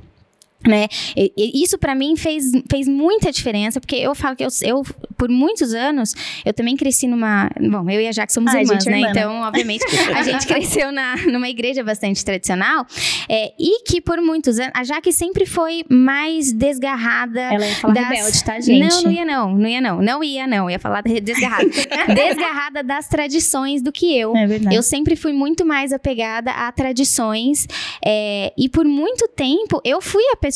Né? 0.67 0.87
E- 1.15 1.63
isso 1.63 1.77
para 1.77 1.95
mim 1.95 2.17
fez, 2.17 2.51
fez 2.69 2.85
muita 2.85 3.31
diferença, 3.31 3.79
porque 3.79 3.95
eu 3.95 4.13
falo 4.13 4.35
que 4.35 4.43
eu, 4.43 4.49
eu, 4.63 4.83
por 5.17 5.29
muitos 5.29 5.73
anos, 5.73 6.13
eu 6.45 6.53
também 6.53 6.75
cresci 6.75 7.07
numa. 7.07 7.49
Bom, 7.59 7.89
eu 7.89 8.01
e 8.01 8.07
a 8.07 8.11
Jaque 8.11 8.33
somos 8.33 8.53
Ah, 8.53 8.61
irmãs, 8.61 8.85
é 8.85 8.89
né? 8.91 8.97
irmã? 8.99 9.09
Então, 9.11 9.41
obviamente, 9.41 9.85
a 10.13 10.21
gente 10.21 10.45
cresceu 10.47 10.91
na, 10.91 11.15
numa 11.27 11.47
igreja 11.47 11.81
bastante 11.81 12.25
tradicional 12.25 12.85
é, 13.29 13.53
e 13.57 13.83
que 13.83 14.01
por 14.01 14.21
muitos 14.21 14.59
anos. 14.59 14.71
A 14.75 14.83
Jaque 14.83 15.13
sempre 15.13 15.45
foi 15.45 15.83
mais 15.89 16.51
desgarrada. 16.51 17.39
Ela 17.39 17.65
ia 17.65 17.75
falar 17.75 17.93
das- 17.93 18.07
rebelde, 18.09 18.43
tá, 18.43 18.59
gente? 18.59 18.79
Não, 18.89 19.01
não 19.03 19.11
ia 19.11 19.25
não, 19.25 19.55
não 19.55 19.67
ia 19.69 19.81
não. 19.81 20.01
Não 20.01 20.23
ia 20.23 20.45
não, 20.47 20.69
ia 20.69 20.79
falar 20.79 21.01
de- 21.01 21.21
desgarrada. 21.21 21.69
desgarrada 22.13 22.83
das 22.83 23.07
tradições 23.07 23.81
do 23.81 23.91
que 23.93 24.17
eu. 24.17 24.35
É 24.35 24.45
verdade. 24.45 24.75
Eu 24.75 24.83
sempre 24.83 25.15
fui 25.15 25.31
muito 25.31 25.65
mais 25.65 25.93
apegada 25.93 26.51
a 26.51 26.69
tradições 26.71 27.65
é, 28.05 28.51
e 28.57 28.67
por 28.67 28.83
muito 28.85 29.27
tempo 29.29 29.81
eu 29.85 30.01
fui 30.01 30.23
a 30.33 30.35
pessoa 30.35 30.48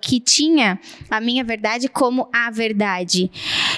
que 0.00 0.20
tinha 0.20 0.78
a 1.10 1.20
minha 1.20 1.44
verdade 1.44 1.88
como 1.88 2.28
a 2.32 2.50
verdade. 2.50 3.30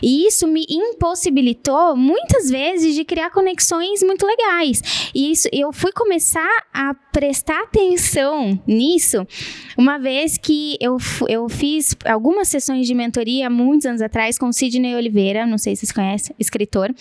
E 0.02 0.26
isso 0.26 0.46
me 0.46 0.64
impossibilitou 0.68 1.96
muitas 1.96 2.50
vezes 2.50 2.94
de 2.94 3.04
criar 3.04 3.30
conexões 3.30 4.02
muito 4.02 4.26
legais. 4.26 5.10
E 5.14 5.30
isso 5.30 5.48
eu 5.52 5.72
fui 5.72 5.92
começar 5.92 6.48
a 6.72 6.94
prestar 7.12 7.62
atenção 7.62 8.60
nisso 8.66 9.26
uma 9.76 9.98
vez 9.98 10.38
que 10.38 10.76
eu, 10.80 10.96
eu 11.28 11.48
fiz 11.48 11.96
algumas 12.04 12.48
sessões 12.48 12.86
de 12.86 12.94
mentoria 12.94 13.48
muitos 13.50 13.86
anos 13.86 14.02
atrás 14.02 14.38
com 14.38 14.52
Sidney 14.52 14.94
Oliveira, 14.94 15.46
não 15.46 15.58
sei 15.58 15.74
se 15.74 15.80
vocês 15.80 15.92
conhecem, 15.92 16.34
escritor. 16.38 16.94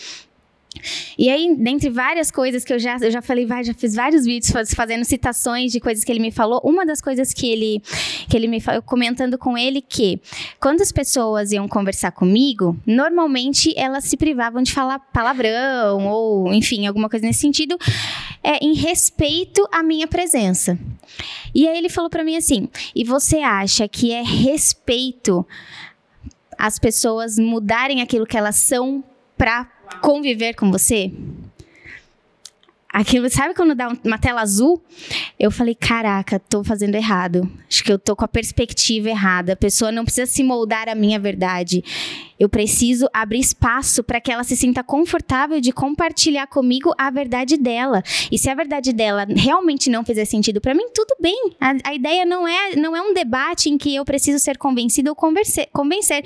E 1.18 1.30
aí, 1.30 1.56
dentre 1.58 1.90
várias 1.90 2.30
coisas 2.30 2.64
que 2.64 2.74
eu 2.74 2.80
já, 2.80 2.98
eu 3.02 3.10
já 3.12 3.22
falei, 3.22 3.48
já 3.64 3.74
fiz 3.74 3.96
vários 3.96 4.26
vídeos 4.26 4.52
faz- 4.52 4.74
fazendo 4.74 5.04
citações 5.06 5.72
de 5.72 5.80
coisas 5.80 6.04
que 6.04 6.12
ele 6.12 6.20
me 6.20 6.32
falou. 6.32 6.62
Uma 6.64 6.86
das 6.86 7.02
coisas 7.02 7.34
que 7.34 7.48
ele, 7.52 7.82
que 8.30 8.36
ele 8.36 8.48
me 8.48 8.60
falou, 8.60 8.82
comentando 8.82 9.38
com 9.38 9.58
ele 9.58 9.82
que 9.82 10.20
quando 10.60 10.82
as 10.82 10.92
pessoas 10.92 11.52
iam 11.52 11.68
conversar 11.68 12.12
comigo, 12.12 12.78
normalmente 12.86 13.74
elas 13.78 14.04
se 14.06 14.18
privavam 14.18 14.62
de 14.62 14.74
falar 14.74 15.00
palavrão 15.00 16.08
ou, 16.08 16.54
enfim, 16.54 16.86
alguma 16.88 17.10
coisa 17.10 17.26
nesse 17.26 17.40
sentido, 17.40 17.78
é, 18.44 18.64
em 18.64 18.74
respeito 18.74 19.68
à 19.72 19.82
minha 19.82 20.08
presença. 20.08 20.78
E 21.54 21.68
aí 21.68 21.78
ele 21.78 21.90
falou 21.90 22.10
pra 22.10 22.24
mim 22.24 22.36
assim: 22.36 22.68
e 22.94 23.04
você 23.04 23.38
acha 23.38 23.88
que 23.88 24.12
é 24.12 24.22
respeito 24.22 25.46
as 26.58 26.80
pessoas 26.80 27.38
mudarem 27.38 28.02
aquilo 28.02 28.26
que 28.26 28.38
elas 28.38 28.56
são 28.56 29.04
pra 29.38 29.70
conviver 30.02 30.54
com 30.54 30.72
você? 30.72 31.12
Aquilo, 32.92 33.30
sabe 33.30 33.54
quando 33.54 33.76
dá 33.76 33.90
um- 33.90 33.98
uma 34.06 34.18
tela 34.18 34.40
azul? 34.42 34.82
Eu 35.38 35.52
falei, 35.52 35.76
caraca, 35.76 36.40
tô 36.40 36.64
fazendo 36.64 36.96
errado. 36.96 37.52
Acho 37.70 37.84
que 37.84 37.92
eu 37.92 38.00
tô 38.00 38.16
com 38.16 38.24
a 38.24 38.28
perspectiva 38.28 39.10
errada. 39.10 39.52
A 39.52 39.56
pessoa 39.58 39.92
não 39.92 40.06
precisa 40.06 40.26
se 40.26 40.42
moldar 40.42 40.88
à 40.88 40.96
minha 40.96 41.20
verdade. 41.20 41.84
Eu 42.40 42.48
preciso 42.48 43.10
abrir 43.14 43.40
espaço 43.40 44.02
para 44.02 44.22
que 44.22 44.32
ela 44.32 44.46
se 44.46 44.56
sinta 44.56 44.82
confortável 44.82 45.60
de 45.60 45.74
compartilhar 45.74 46.48
comigo 46.48 46.94
a 46.98 47.10
verdade 47.12 47.58
dela. 47.58 48.02
E 48.32 48.38
se 48.40 48.50
a 48.50 48.56
verdade 48.56 48.94
dela 48.94 49.26
realmente 49.30 49.90
não 49.90 50.06
fizer 50.06 50.24
sentido 50.24 50.62
para 50.62 50.74
mim, 50.74 50.88
tudo 50.94 51.16
bem. 51.20 51.52
A, 51.60 51.90
a 51.90 51.94
ideia 51.94 52.26
não 52.26 52.48
é, 52.48 52.78
não 52.78 52.96
é 52.96 53.02
um 53.02 53.14
debate 53.14 53.70
em 53.70 53.78
que 53.78 53.94
eu 53.94 54.06
preciso 54.06 54.40
ser 54.40 54.58
convencido 54.58 55.10
ou 55.10 55.16
convencer. 55.16 56.24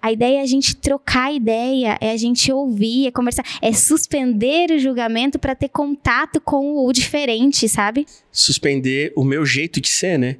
A 0.00 0.12
ideia 0.12 0.38
é 0.38 0.42
a 0.42 0.46
gente 0.46 0.76
trocar 0.76 1.32
ideia, 1.34 1.98
é 2.00 2.10
a 2.12 2.16
gente 2.16 2.52
ouvir, 2.52 3.08
é 3.08 3.10
conversar, 3.10 3.44
é 3.60 3.72
suspender 3.72 4.70
o 4.70 4.78
julgamento 4.78 5.38
para 5.38 5.54
ter 5.54 5.68
contato 5.68 6.40
com 6.40 6.76
o 6.86 6.92
diferente, 6.92 7.68
sabe? 7.68 8.06
Suspender 8.30 9.12
o 9.16 9.24
meu 9.24 9.44
jeito 9.44 9.80
de 9.80 9.88
ser, 9.88 10.18
né? 10.18 10.36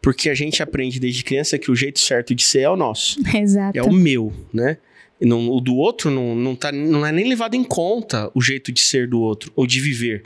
Porque 0.00 0.30
a 0.30 0.34
gente 0.34 0.62
aprende 0.62 0.98
desde 0.98 1.22
criança 1.22 1.58
que 1.58 1.70
o 1.70 1.76
jeito 1.76 1.98
certo 2.00 2.34
de 2.34 2.42
ser 2.42 2.60
é 2.60 2.70
o 2.70 2.76
nosso. 2.76 3.18
Exato. 3.36 3.76
É 3.78 3.82
o 3.82 3.92
meu, 3.92 4.32
né? 4.52 4.78
E 5.20 5.26
não- 5.26 5.50
o 5.50 5.60
do 5.60 5.76
outro 5.76 6.10
não, 6.10 6.34
não, 6.34 6.56
tá, 6.56 6.72
não 6.72 7.04
é 7.04 7.12
nem 7.12 7.28
levado 7.28 7.54
em 7.54 7.62
conta 7.62 8.30
o 8.34 8.40
jeito 8.40 8.72
de 8.72 8.80
ser 8.80 9.06
do 9.06 9.20
outro 9.20 9.52
ou 9.54 9.66
de 9.66 9.78
viver. 9.80 10.24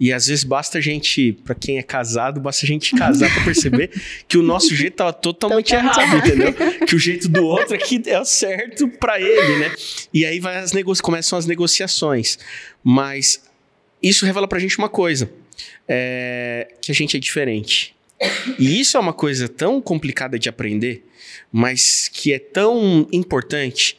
E 0.00 0.12
às 0.12 0.28
vezes 0.28 0.44
basta 0.44 0.78
a 0.78 0.80
gente, 0.80 1.32
pra 1.44 1.54
quem 1.56 1.78
é 1.78 1.82
casado, 1.82 2.40
basta 2.40 2.64
a 2.64 2.68
gente 2.68 2.94
casar 2.94 3.32
pra 3.34 3.44
perceber 3.44 3.90
que 4.28 4.38
o 4.38 4.42
nosso 4.42 4.72
jeito 4.74 4.94
tava 4.94 5.12
totalmente 5.12 5.74
errado, 5.74 6.16
entendeu? 6.18 6.54
Que 6.86 6.94
o 6.94 6.98
jeito 6.98 7.28
do 7.28 7.44
outro 7.44 7.74
aqui 7.74 8.00
é 8.06 8.20
o 8.20 8.24
certo 8.24 8.86
pra 8.88 9.20
ele, 9.20 9.58
né? 9.58 9.74
E 10.14 10.24
aí 10.24 10.38
vai 10.38 10.58
as 10.58 10.72
nego- 10.72 10.92
começam 11.02 11.36
as 11.38 11.46
negociações. 11.46 12.38
Mas 12.82 13.42
isso 14.00 14.24
revela 14.24 14.46
pra 14.46 14.60
gente 14.60 14.78
uma 14.78 14.88
coisa: 14.88 15.28
é, 15.88 16.68
que 16.80 16.92
a 16.92 16.94
gente 16.94 17.16
é 17.16 17.20
diferente. 17.20 17.94
E 18.58 18.80
isso 18.80 18.96
é 18.96 19.00
uma 19.00 19.12
coisa 19.12 19.48
tão 19.48 19.80
complicada 19.80 20.38
de 20.38 20.48
aprender, 20.48 21.04
mas 21.52 22.08
que 22.08 22.32
é 22.32 22.38
tão 22.38 23.08
importante 23.12 23.96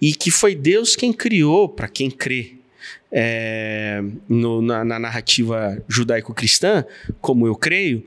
e 0.00 0.14
que 0.14 0.30
foi 0.30 0.54
Deus 0.54 0.94
quem 0.96 1.12
criou 1.12 1.68
para 1.68 1.88
quem 1.88 2.10
crê 2.10 2.55
é, 3.10 4.02
no- 4.28 4.60
na, 4.62 4.84
na 4.84 4.98
narrativa 4.98 5.82
judaico-cristã, 5.88 6.84
como 7.20 7.46
eu 7.46 7.54
creio, 7.54 8.04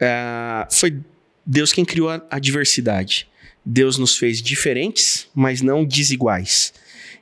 é, 0.00 0.66
foi 0.70 0.98
Deus 1.46 1.72
quem 1.72 1.84
criou 1.84 2.08
a, 2.10 2.24
a 2.30 2.38
diversidade. 2.38 3.28
Deus 3.64 3.96
nos 3.98 4.16
fez 4.16 4.42
diferentes, 4.42 5.28
mas 5.34 5.60
não 5.62 5.84
desiguais. 5.84 6.72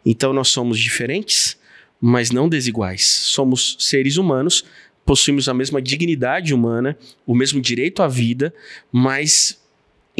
Então 0.04 0.32
nós 0.32 0.48
somos 0.48 0.78
diferentes, 0.78 1.58
mas 2.00 2.30
não 2.30 2.48
desiguais. 2.48 3.04
Somos 3.04 3.76
seres 3.78 4.16
humanos, 4.16 4.64
possuímos 5.04 5.48
a 5.48 5.54
mesma 5.54 5.82
dignidade 5.82 6.54
humana, 6.54 6.96
o 7.26 7.34
mesmo 7.34 7.60
direito 7.60 8.02
à 8.02 8.08
vida, 8.08 8.54
mas 8.90 9.59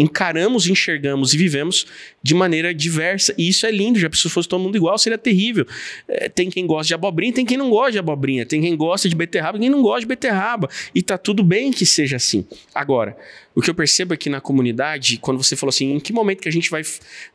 encaramos, 0.01 0.67
enxergamos 0.67 1.35
e 1.35 1.37
vivemos 1.37 1.87
de 2.23 2.35
maneira 2.35 2.73
diversa. 2.75 3.35
E 3.37 3.49
isso 3.49 3.67
é 3.67 3.71
lindo, 3.71 3.99
já 3.99 4.11
se 4.13 4.29
fosse 4.29 4.49
todo 4.49 4.61
mundo 4.61 4.77
igual, 4.77 4.97
seria 4.99 5.19
terrível. 5.19 5.67
É, 6.09 6.29
tem 6.29 6.49
quem 6.51 6.67
gosta 6.67 6.89
de 6.89 6.95
abobrinha, 6.95 7.33
tem 7.33 7.45
quem 7.45 7.57
não 7.57 7.71
gosta 7.71 7.93
de 7.93 7.99
abobrinha, 7.99 8.47
tem 8.47 8.61
quem 8.61 8.77
gosta 8.77 9.09
de 9.09 9.15
beterraba, 9.15 9.59
quem 9.59 9.69
não 9.69 9.83
gosta 9.83 10.01
de 10.01 10.07
beterraba. 10.07 10.69
E 10.95 11.03
tá 11.03 11.19
tudo 11.19 11.43
bem 11.43 11.71
que 11.71 11.85
seja 11.85 12.17
assim. 12.17 12.47
Agora, 12.75 13.17
o 13.55 13.61
que 13.61 13.69
eu 13.69 13.75
percebo 13.75 14.15
aqui 14.15 14.31
na 14.31 14.41
comunidade, 14.41 15.19
quando 15.19 15.43
você 15.43 15.55
falou 15.55 15.71
assim, 15.71 15.93
em 15.93 16.01
que 16.01 16.13
momento 16.13 16.41
que 16.41 16.49
a 16.49 16.53
gente 16.53 16.71
vai, 16.71 16.83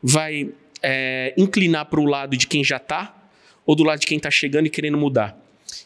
vai 0.02 0.48
é, 0.82 1.32
inclinar 1.36 1.86
para 1.86 2.00
o 2.00 2.04
lado 2.04 2.36
de 2.36 2.46
quem 2.46 2.64
já 2.64 2.78
tá 2.78 3.14
ou 3.64 3.74
do 3.74 3.84
lado 3.84 4.00
de 4.00 4.06
quem 4.06 4.18
tá 4.18 4.30
chegando 4.30 4.66
e 4.66 4.70
querendo 4.70 4.98
mudar? 4.98 5.38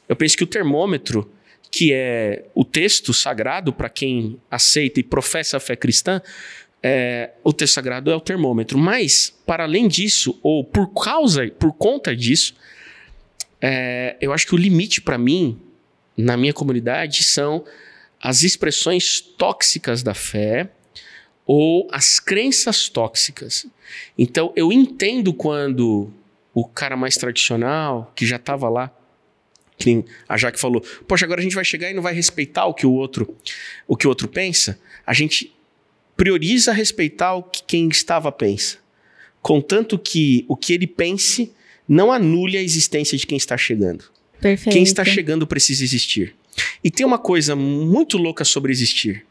Eu 0.09 0.17
penso 0.17 0.37
que 0.37 0.45
o 0.45 0.47
termômetro 0.47 1.31
que 1.71 1.93
é 1.93 2.47
o 2.55 2.65
texto 2.65 3.15
sagrado 3.15 3.73
para 3.73 3.89
quem 3.89 4.39
aceita 4.51 4.99
e 4.99 5.03
professa 5.03 5.57
a 5.57 5.61
fé 5.61 5.77
cristã, 5.77 6.21
é, 6.83 7.31
o 7.45 7.53
texto 7.53 7.75
sagrado 7.75 8.11
é 8.11 8.17
o 8.17 8.21
termômetro. 8.21 8.79
Mas, 8.79 9.35
para 9.47 9.65
além 9.65 9.89
disso, 9.89 10.39
ou 10.43 10.65
por 10.65 10.89
causa, 10.89 11.49
por 11.59 11.73
conta 11.73 12.15
disso, 12.15 12.55
é, 13.61 14.17
eu 14.21 14.33
acho 14.33 14.47
que 14.47 14.55
o 14.55 14.59
limite 14.59 15.01
para 15.01 15.19
mim, 15.19 15.61
na 16.17 16.37
minha 16.37 16.53
comunidade, 16.53 17.23
são 17.23 17.65
as 18.21 18.43
expressões 18.43 19.21
tóxicas 19.21 20.03
da 20.03 20.15
fé 20.15 20.71
ou 21.47 21.89
as 21.91 22.21
crenças 22.21 22.89
tóxicas. 22.89 23.67
Então, 24.17 24.53
eu 24.55 24.73
entendo 24.73 25.33
quando 25.33 26.13
o 26.55 26.65
cara 26.65 26.97
mais 26.97 27.17
tradicional, 27.17 28.13
que 28.15 28.27
já 28.27 28.37
estava 28.37 28.69
lá, 28.69 28.95
que 29.77 30.05
a 30.29 30.37
Jaque 30.37 30.61
falou, 30.61 30.83
poxa, 31.09 31.25
agora 31.25 31.41
a 31.41 31.43
gente 31.43 31.55
vai 31.55 31.65
chegar 31.65 31.91
e 31.91 31.95
não 31.95 32.03
vai 32.03 32.15
respeitar 32.15 32.67
o 32.67 32.75
que 32.75 32.87
o 32.87 32.93
outro, 32.93 33.35
o 33.89 33.97
que 33.97 34.07
o 34.07 34.11
outro 34.11 34.29
pensa. 34.29 34.79
A 35.07 35.15
gente 35.15 35.53
prioriza 36.21 36.71
respeitar 36.71 37.35
o 37.35 37.43
que 37.43 37.63
quem 37.63 37.89
estava 37.89 38.31
pensa, 38.31 38.77
contanto 39.41 39.99
que 39.99 40.45
o 40.49 40.55
que 40.55 40.75
ele 40.75 40.87
pense 40.87 41.51
não 41.89 42.13
anule 42.13 42.59
a 42.59 42.63
existência 42.63 43.17
de 43.17 43.27
quem 43.27 43.39
está 43.39 43.57
chegando. 43.57 44.05
Perfeito. 44.39 44.71
Quem 44.71 44.83
está 44.83 45.03
chegando 45.03 45.47
precisa 45.47 45.83
existir. 45.83 46.37
E 46.85 46.91
tem 46.91 47.07
uma 47.07 47.19
coisa 47.19 47.57
muito 47.57 48.19
louca 48.19 48.45
sobre 48.45 48.71
existir. 48.71 49.25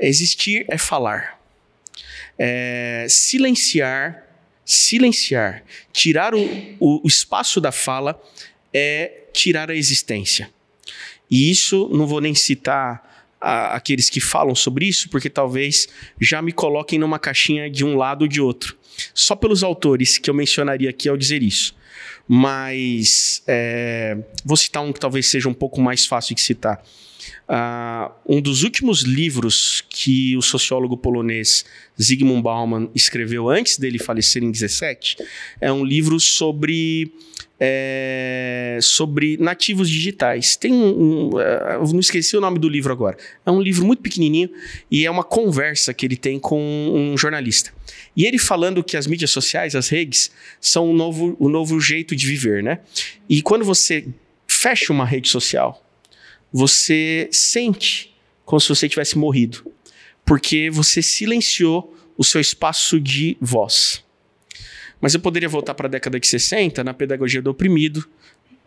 Existir 0.00 0.64
é 0.70 0.78
falar. 0.78 1.38
É 2.38 3.06
silenciar, 3.10 4.26
silenciar, 4.64 5.64
tirar 5.92 6.34
o, 6.34 6.40
o, 6.80 7.04
o 7.04 7.06
espaço 7.06 7.60
da 7.60 7.70
fala 7.70 8.18
é 8.72 9.24
tirar 9.34 9.70
a 9.70 9.76
existência. 9.76 10.48
E 11.30 11.50
isso, 11.50 11.90
não 11.92 12.06
vou 12.06 12.22
nem 12.22 12.34
citar 12.34 13.15
a, 13.40 13.76
aqueles 13.76 14.10
que 14.10 14.20
falam 14.20 14.54
sobre 14.54 14.86
isso, 14.86 15.08
porque 15.08 15.30
talvez 15.30 15.88
já 16.20 16.40
me 16.40 16.52
coloquem 16.52 16.98
numa 16.98 17.18
caixinha 17.18 17.70
de 17.70 17.84
um 17.84 17.96
lado 17.96 18.22
ou 18.22 18.28
de 18.28 18.40
outro. 18.40 18.76
Só 19.14 19.36
pelos 19.36 19.62
autores 19.62 20.18
que 20.18 20.30
eu 20.30 20.34
mencionaria 20.34 20.90
aqui 20.90 21.08
ao 21.08 21.16
dizer 21.16 21.42
isso. 21.42 21.74
Mas 22.28 23.42
é, 23.46 24.16
vou 24.44 24.56
citar 24.56 24.82
um 24.82 24.92
que 24.92 24.98
talvez 24.98 25.28
seja 25.28 25.48
um 25.48 25.54
pouco 25.54 25.80
mais 25.80 26.06
fácil 26.06 26.34
de 26.34 26.40
citar. 26.40 26.82
Uh, 27.48 28.12
um 28.26 28.40
dos 28.40 28.62
últimos 28.62 29.02
livros 29.02 29.82
que 29.88 30.36
o 30.36 30.42
sociólogo 30.42 30.96
polonês 30.96 31.64
Zygmunt 32.00 32.42
Bauman 32.42 32.90
escreveu 32.94 33.48
antes 33.48 33.78
dele 33.78 33.98
falecer 33.98 34.42
em 34.42 34.50
17 34.50 35.16
é 35.60 35.72
um 35.72 35.84
livro 35.84 36.18
sobre 36.18 37.12
é, 37.58 38.78
sobre 38.82 39.36
nativos 39.38 39.88
digitais. 39.88 40.56
Tem 40.56 40.72
um, 40.72 41.30
um, 41.34 41.40
é, 41.40 41.78
não 41.78 42.00
esqueci 42.00 42.36
o 42.36 42.40
nome 42.40 42.58
do 42.58 42.68
livro 42.68 42.92
agora. 42.92 43.16
É 43.44 43.50
um 43.50 43.60
livro 43.60 43.84
muito 43.84 44.02
pequenininho 44.02 44.50
e 44.90 45.06
é 45.06 45.10
uma 45.10 45.24
conversa 45.24 45.94
que 45.94 46.04
ele 46.04 46.16
tem 46.16 46.38
com 46.38 46.60
um 46.60 47.16
jornalista. 47.16 47.72
E 48.14 48.24
ele 48.24 48.38
falando 48.38 48.84
que 48.84 48.96
as 48.96 49.06
mídias 49.06 49.30
sociais, 49.30 49.74
as 49.74 49.88
redes, 49.88 50.30
são 50.60 50.90
o 50.90 50.92
novo, 50.92 51.36
o 51.38 51.48
novo 51.48 51.80
jeito 51.80 52.14
de 52.14 52.26
viver, 52.26 52.62
né? 52.62 52.80
E 53.28 53.40
quando 53.42 53.64
você 53.64 54.06
fecha 54.46 54.92
uma 54.92 55.04
rede 55.04 55.28
social, 55.28 55.85
você 56.56 57.28
sente 57.30 58.16
como 58.42 58.58
se 58.58 58.70
você 58.70 58.88
tivesse 58.88 59.18
morrido, 59.18 59.70
porque 60.24 60.70
você 60.70 61.02
silenciou 61.02 61.94
o 62.16 62.24
seu 62.24 62.40
espaço 62.40 62.98
de 62.98 63.36
voz. 63.42 64.02
Mas 64.98 65.12
eu 65.12 65.20
poderia 65.20 65.50
voltar 65.50 65.74
para 65.74 65.86
a 65.86 65.90
década 65.90 66.18
de 66.18 66.26
60, 66.26 66.82
na 66.82 66.94
pedagogia 66.94 67.42
do 67.42 67.50
oprimido. 67.50 68.08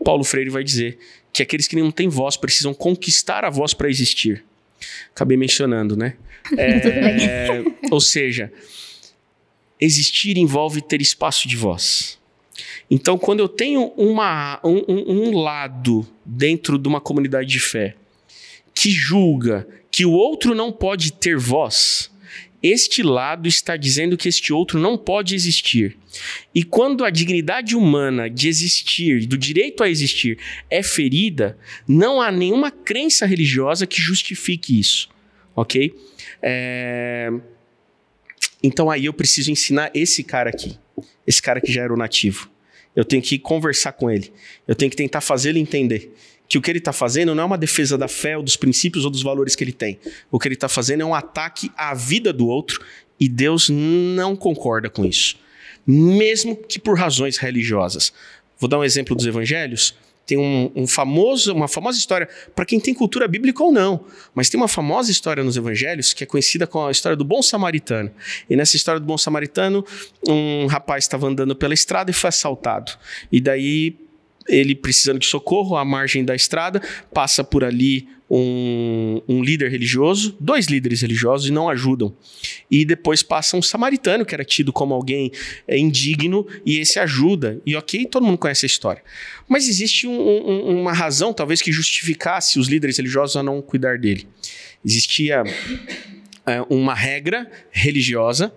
Paulo 0.05 0.23
Freire 0.23 0.51
vai 0.51 0.63
dizer 0.63 0.99
que 1.33 1.41
aqueles 1.41 1.67
que 1.67 1.75
não 1.75 1.89
têm 1.89 2.07
voz 2.07 2.37
precisam 2.37 2.75
conquistar 2.75 3.43
a 3.43 3.49
voz 3.49 3.73
para 3.73 3.89
existir. 3.89 4.45
Acabei 5.09 5.35
mencionando, 5.35 5.97
né? 5.97 6.15
É, 6.57 7.63
ou 7.91 7.99
seja, 7.99 8.51
existir 9.79 10.37
envolve 10.37 10.79
ter 10.81 11.01
espaço 11.01 11.47
de 11.47 11.57
voz. 11.57 12.18
Então, 12.89 13.17
quando 13.17 13.39
eu 13.39 13.47
tenho 13.47 13.93
uma, 13.95 14.59
um, 14.63 14.83
um 14.87 15.37
lado 15.37 16.07
dentro 16.25 16.77
de 16.77 16.87
uma 16.87 16.99
comunidade 16.99 17.47
de 17.47 17.59
fé 17.59 17.95
que 18.73 18.89
julga 18.89 19.67
que 19.91 20.05
o 20.05 20.11
outro 20.11 20.55
não 20.55 20.71
pode 20.71 21.11
ter 21.13 21.37
voz, 21.37 22.09
este 22.61 23.01
lado 23.01 23.47
está 23.47 23.77
dizendo 23.77 24.17
que 24.17 24.27
este 24.27 24.51
outro 24.51 24.79
não 24.79 24.97
pode 24.97 25.33
existir. 25.33 25.97
E 26.53 26.63
quando 26.63 27.05
a 27.05 27.09
dignidade 27.09 27.75
humana 27.75 28.29
de 28.29 28.49
existir, 28.49 29.25
do 29.25 29.37
direito 29.37 29.83
a 29.83 29.89
existir, 29.89 30.37
é 30.69 30.83
ferida, 30.83 31.57
não 31.87 32.21
há 32.21 32.31
nenhuma 32.31 32.69
crença 32.69 33.25
religiosa 33.25 33.87
que 33.87 34.01
justifique 34.01 34.77
isso. 34.77 35.09
Ok? 35.55 35.93
É... 36.41 37.31
Então 38.61 38.89
aí 38.89 39.05
eu 39.05 39.13
preciso 39.13 39.51
ensinar 39.51 39.89
esse 39.93 40.23
cara 40.23 40.49
aqui. 40.49 40.77
Esse 41.25 41.41
cara 41.41 41.61
que 41.61 41.71
já 41.71 41.83
era 41.83 41.93
o 41.93 41.97
nativo. 41.97 42.49
Eu 42.99 43.05
tenho 43.05 43.21
que 43.21 43.39
conversar 43.39 43.93
com 43.93 44.11
ele. 44.11 44.29
Eu 44.67 44.75
tenho 44.75 44.91
que 44.91 44.97
tentar 44.97 45.21
fazê-lo 45.21 45.57
entender 45.57 46.13
que 46.49 46.57
o 46.57 46.61
que 46.61 46.69
ele 46.69 46.79
está 46.79 46.91
fazendo 46.91 47.33
não 47.33 47.43
é 47.43 47.45
uma 47.45 47.57
defesa 47.57 47.97
da 47.97 48.09
fé 48.09 48.35
ou 48.35 48.43
dos 48.43 48.57
princípios 48.57 49.05
ou 49.05 49.09
dos 49.09 49.21
valores 49.21 49.55
que 49.55 49.63
ele 49.63 49.71
tem. 49.71 49.97
O 50.29 50.37
que 50.37 50.49
ele 50.49 50.55
está 50.55 50.67
fazendo 50.67 50.99
é 50.99 51.05
um 51.05 51.15
ataque 51.15 51.71
à 51.77 51.93
vida 51.93 52.33
do 52.33 52.45
outro 52.45 52.83
e 53.17 53.29
Deus 53.29 53.69
não 53.69 54.35
concorda 54.35 54.89
com 54.89 55.05
isso, 55.05 55.37
mesmo 55.87 56.57
que 56.57 56.77
por 56.77 56.99
razões 56.99 57.37
religiosas. 57.37 58.11
Vou 58.59 58.69
dar 58.69 58.79
um 58.79 58.83
exemplo 58.83 59.15
dos 59.15 59.25
evangelhos. 59.25 59.95
Tem 60.29 60.37
um, 60.37 60.71
um 60.75 60.85
famoso, 60.85 61.51
uma 61.51 61.67
famosa 61.67 61.97
história, 61.97 62.29
para 62.53 62.63
quem 62.63 62.79
tem 62.79 62.93
cultura 62.93 63.27
bíblica 63.27 63.63
ou 63.63 63.71
não, 63.71 64.05
mas 64.35 64.47
tem 64.47 64.59
uma 64.59 64.67
famosa 64.67 65.09
história 65.09 65.43
nos 65.43 65.57
evangelhos 65.57 66.13
que 66.13 66.23
é 66.23 66.27
conhecida 66.27 66.67
como 66.67 66.85
a 66.85 66.91
história 66.91 67.15
do 67.15 67.25
bom 67.25 67.41
samaritano. 67.41 68.11
E 68.47 68.55
nessa 68.55 68.75
história 68.75 68.99
do 68.99 69.07
bom 69.07 69.17
samaritano, 69.17 69.83
um 70.27 70.67
rapaz 70.67 71.05
estava 71.05 71.25
andando 71.25 71.55
pela 71.55 71.73
estrada 71.73 72.11
e 72.11 72.13
foi 72.13 72.27
assaltado. 72.27 72.91
E 73.31 73.41
daí 73.41 73.97
ele 74.47 74.75
precisando 74.75 75.19
de 75.19 75.25
socorro 75.25 75.75
à 75.75 75.85
margem 75.85 76.23
da 76.23 76.35
estrada, 76.35 76.81
passa 77.13 77.43
por 77.43 77.63
ali 77.63 78.07
um, 78.29 79.21
um, 79.27 79.43
líder 79.43 79.71
religioso, 79.71 80.35
dois 80.39 80.67
líderes 80.67 81.01
religiosos 81.01 81.47
e 81.47 81.51
não 81.51 81.67
ajudam. 81.67 82.15
E 82.69 82.85
depois 82.85 83.23
passa 83.23 83.57
um 83.57 83.61
samaritano, 83.61 84.25
que 84.25 84.35
era 84.35 84.45
tido 84.45 84.71
como 84.71 84.93
alguém 84.93 85.31
é, 85.67 85.77
indigno, 85.77 86.45
e 86.65 86.77
esse 86.77 86.99
ajuda. 86.99 87.59
E 87.65 87.75
ok, 87.75 88.05
todo 88.05 88.25
mundo 88.25 88.37
conhece 88.37 88.65
a 88.65 88.67
história. 88.67 89.03
Mas 89.47 89.67
existe 89.67 90.05
um, 90.05 90.19
um, 90.19 90.81
uma 90.81 90.93
razão, 90.93 91.33
talvez, 91.33 91.61
que 91.61 91.71
justificasse 91.71 92.59
os 92.59 92.67
líderes 92.67 92.97
religiosos 92.97 93.35
a 93.35 93.41
não 93.41 93.61
cuidar 93.61 93.97
dele. 93.97 94.27
Existia 94.85 95.43
é, 96.45 96.61
uma 96.69 96.93
regra 96.93 97.49
religiosa 97.71 98.53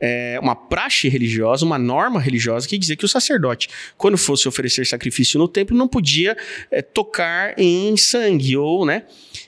é, 0.00 0.38
uma 0.40 0.54
praxe 0.54 1.08
religiosa, 1.08 1.64
uma 1.64 1.78
norma 1.78 2.20
religiosa 2.20 2.68
que 2.68 2.78
dizia 2.78 2.96
que 2.96 3.04
o 3.04 3.08
sacerdote, 3.08 3.68
quando 3.96 4.16
fosse 4.16 4.46
oferecer 4.48 4.86
sacrifício 4.86 5.38
no 5.38 5.48
templo, 5.48 5.76
não 5.76 5.88
podia 5.88 6.36
é, 6.70 6.82
tocar 6.82 7.58
em 7.58 7.96
sangue 7.96 8.56
ou, 8.56 8.86
né? 8.86 9.04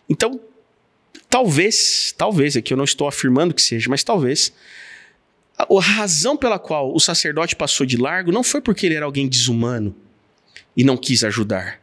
Então, 0.08 0.40
talvez, 1.28 2.14
talvez, 2.16 2.56
aqui 2.56 2.72
eu 2.72 2.76
não 2.76 2.84
estou 2.84 3.06
afirmando 3.06 3.54
que 3.54 3.62
seja, 3.62 3.88
mas 3.88 4.02
talvez 4.02 4.52
a, 5.56 5.66
a 5.70 5.80
razão 5.80 6.36
pela 6.36 6.58
qual 6.58 6.94
o 6.94 6.98
sacerdote 6.98 7.54
passou 7.54 7.86
de 7.86 7.96
largo 7.96 8.32
não 8.32 8.42
foi 8.42 8.60
porque 8.60 8.86
ele 8.86 8.94
era 8.94 9.04
alguém 9.04 9.28
desumano 9.28 9.94
e 10.76 10.82
não 10.82 10.96
quis 10.96 11.22
ajudar. 11.22 11.80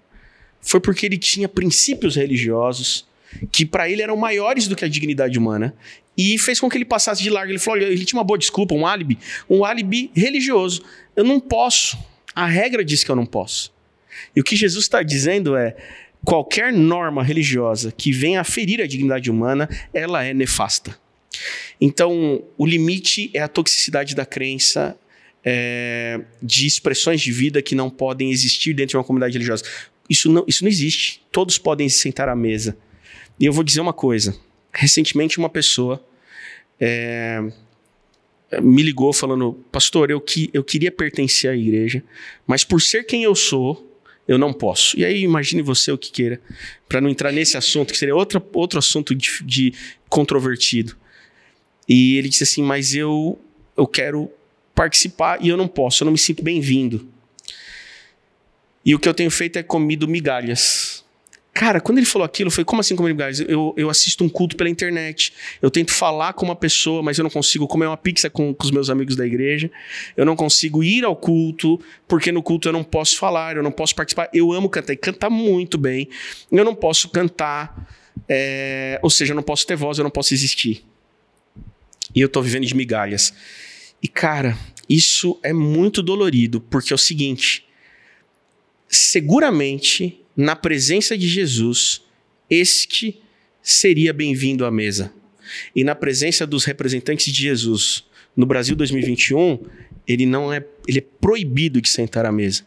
Foi 0.62 0.80
porque 0.80 1.06
ele 1.06 1.18
tinha 1.18 1.48
princípios 1.48 2.16
religiosos 2.16 3.08
que 3.52 3.66
para 3.66 3.90
ele 3.90 4.02
eram 4.02 4.16
maiores 4.18 4.68
do 4.68 4.76
que 4.76 4.86
a 4.86 4.88
dignidade 4.88 5.38
humana 5.38 5.76
e 6.18 6.38
fez 6.40 6.60
com 6.60 6.70
que 6.70 6.78
ele 6.78 6.86
passasse 6.86 7.22
de 7.22 7.30
largo. 7.30 7.52
Ele 7.52 7.60
falou: 7.60 7.80
ele 7.80 8.04
tinha 8.04 8.18
uma 8.18 8.24
boa 8.24 8.38
desculpa, 8.38 8.74
um 8.74 8.86
álibi, 8.86 9.20
um 9.50 9.64
álibi 9.64 10.10
religioso. 10.14 10.84
Eu 11.16 11.24
não 11.24 11.40
posso. 11.40 11.98
A 12.34 12.46
regra 12.46 12.84
diz 12.84 13.04
que 13.04 13.12
eu 13.12 13.16
não 13.16 13.26
posso. 13.26 13.74
E 14.36 14.42
o 14.42 14.44
que 14.44 14.56
Jesus 14.56 14.86
está 14.86 15.04
dizendo 15.04 15.56
é: 15.56 15.76
qualquer 16.26 16.74
norma 16.74 17.24
religiosa 17.24 17.92
que 17.92 18.12
venha 18.12 18.42
a 18.42 18.44
ferir 18.44 18.82
a 18.82 18.88
dignidade 18.88 19.30
humana, 19.30 19.70
ela 19.94 20.24
é 20.24 20.34
nefasta. 20.34 20.98
Então, 21.80 22.44
o 22.58 22.66
limite 22.66 23.30
é 23.34 23.42
a 23.42 23.48
toxicidade 23.48 24.16
da 24.16 24.26
crença 24.26 24.98
é, 25.46 26.20
de 26.42 26.66
expressões 26.66 27.22
de 27.22 27.32
vida 27.32 27.62
que 27.62 27.76
não 27.76 27.90
podem 27.90 28.32
existir 28.32 28.74
dentro 28.74 28.92
de 28.92 28.98
uma 28.98 29.04
comunidade 29.04 29.34
religiosa. 29.34 29.64
Isso 30.10 30.32
não, 30.32 30.44
isso 30.48 30.64
não 30.64 30.70
existe. 30.70 31.22
Todos 31.32 31.58
podem 31.58 31.88
se 31.88 32.00
sentar 32.00 32.28
à 32.28 32.36
mesa. 32.36 32.78
E 33.40 33.46
eu 33.46 33.54
vou 33.54 33.64
dizer 33.64 33.82
uma 33.82 33.94
coisa: 33.94 34.36
recentemente, 34.74 35.38
uma 35.38 35.50
pessoa 35.50 36.04
é, 36.80 37.42
me 38.62 38.82
ligou 38.84 39.14
falando: 39.14 39.54
Pastor, 39.72 40.10
eu, 40.10 40.20
que, 40.20 40.50
eu 40.54 40.64
queria 40.64 40.92
pertencer 40.92 41.52
à 41.52 41.56
igreja, 41.56 42.04
mas 42.46 42.64
por 42.64 42.82
ser 42.82 43.04
quem 43.04 43.24
eu 43.24 43.36
sou, 43.36 44.00
eu 44.28 44.38
não 44.38 44.54
posso. 44.54 44.98
E 45.00 45.06
aí, 45.06 45.22
imagine 45.22 45.62
você 45.62 45.92
o 45.92 45.98
que 45.98 46.12
queira, 46.12 46.42
para 46.88 47.00
não 47.02 47.10
entrar 47.10 47.32
nesse 47.32 47.58
assunto, 47.58 47.92
que 47.92 47.98
seria 47.98 48.16
outro, 48.16 48.44
outro 48.54 48.80
assunto 48.80 49.14
de, 49.16 49.44
de 49.44 49.74
controvertido. 50.10 50.96
E 51.88 52.18
ele 52.18 52.30
disse 52.30 52.44
assim: 52.44 52.64
Mas 52.64 52.94
eu, 52.94 53.40
eu 53.76 53.88
quero 53.88 54.32
participar 54.74 55.44
e 55.44 55.50
eu 55.50 55.58
não 55.58 55.68
posso, 55.68 56.04
eu 56.04 56.06
não 56.06 56.12
me 56.12 56.18
sinto 56.18 56.44
bem-vindo. 56.44 57.08
E 58.86 58.96
o 58.96 59.00
que 59.00 59.10
eu 59.10 59.14
tenho 59.14 59.30
feito 59.30 59.58
é 59.60 59.64
comido 59.64 60.08
migalhas 60.08 60.97
Cara, 61.58 61.82
quando 61.82 61.98
ele 61.98 62.06
falou 62.06 62.24
aquilo, 62.24 62.52
foi 62.52 62.64
como 62.64 62.82
assim 62.82 62.96
migalhas? 62.96 63.40
Eu, 63.40 63.74
eu 63.76 63.90
assisto 63.90 64.24
um 64.24 64.30
culto 64.30 64.56
pela 64.56 64.70
internet, 64.70 65.34
eu 65.60 65.72
tento 65.72 65.92
falar 65.92 66.34
com 66.34 66.46
uma 66.46 66.56
pessoa, 66.56 67.02
mas 67.02 67.18
eu 67.18 67.24
não 67.24 67.32
consigo 67.32 67.68
comer 67.68 67.88
uma 67.88 67.98
pizza 67.98 68.30
com, 68.30 68.54
com 68.54 68.64
os 68.64 68.70
meus 68.70 68.92
amigos 68.92 69.16
da 69.16 69.26
igreja, 69.26 69.72
eu 70.16 70.24
não 70.24 70.36
consigo 70.36 70.84
ir 70.84 71.04
ao 71.04 71.16
culto, 71.16 71.82
porque 72.08 72.32
no 72.32 72.44
culto 72.44 72.68
eu 72.68 72.74
não 72.74 72.84
posso 72.84 73.18
falar, 73.18 73.58
eu 73.58 73.64
não 73.64 73.72
posso 73.72 73.96
participar. 73.96 74.30
Eu 74.32 74.52
amo 74.54 74.70
cantar 74.70 74.94
e 74.94 74.98
cantar 74.98 75.32
muito 75.32 75.80
bem, 75.80 76.08
eu 76.52 76.64
não 76.64 76.76
posso 76.76 77.10
cantar, 77.10 77.92
é, 78.30 79.00
ou 79.02 79.10
seja, 79.10 79.32
eu 79.32 79.36
não 79.36 79.42
posso 79.42 79.66
ter 79.66 79.76
voz, 79.76 79.98
eu 79.98 80.04
não 80.04 80.12
posso 80.12 80.36
existir. 80.36 80.86
E 82.14 82.22
eu 82.22 82.30
tô 82.30 82.40
vivendo 82.40 82.68
de 82.68 82.76
migalhas. 82.76 83.34
E 84.00 84.08
cara, 84.08 84.56
isso 84.88 85.40
é 85.42 85.54
muito 85.54 86.04
dolorido, 86.04 86.62
porque 86.62 86.94
é 86.94 86.96
o 86.96 87.00
seguinte: 87.00 87.66
seguramente 88.88 90.22
na 90.38 90.56
presença 90.56 91.18
de 91.18 91.28
Jesus, 91.28 92.04
este 92.48 93.20
seria 93.60 94.14
bem-vindo 94.14 94.66
à 94.66 94.72
mesa. 94.72 95.12
E 95.76 95.84
na 95.84 95.96
presença 95.96 96.46
dos 96.46 96.64
representantes 96.64 97.34
de 97.34 97.42
Jesus 97.42 98.06
no 98.36 98.46
Brasil 98.46 98.76
2021, 98.76 99.60
ele 100.08 100.28
não 100.28 100.54
é, 100.54 100.64
ele 100.88 101.00
é 101.00 101.06
proibido 101.20 101.82
de 101.82 101.90
sentar 101.90 102.24
à 102.24 102.32
mesa 102.32 102.64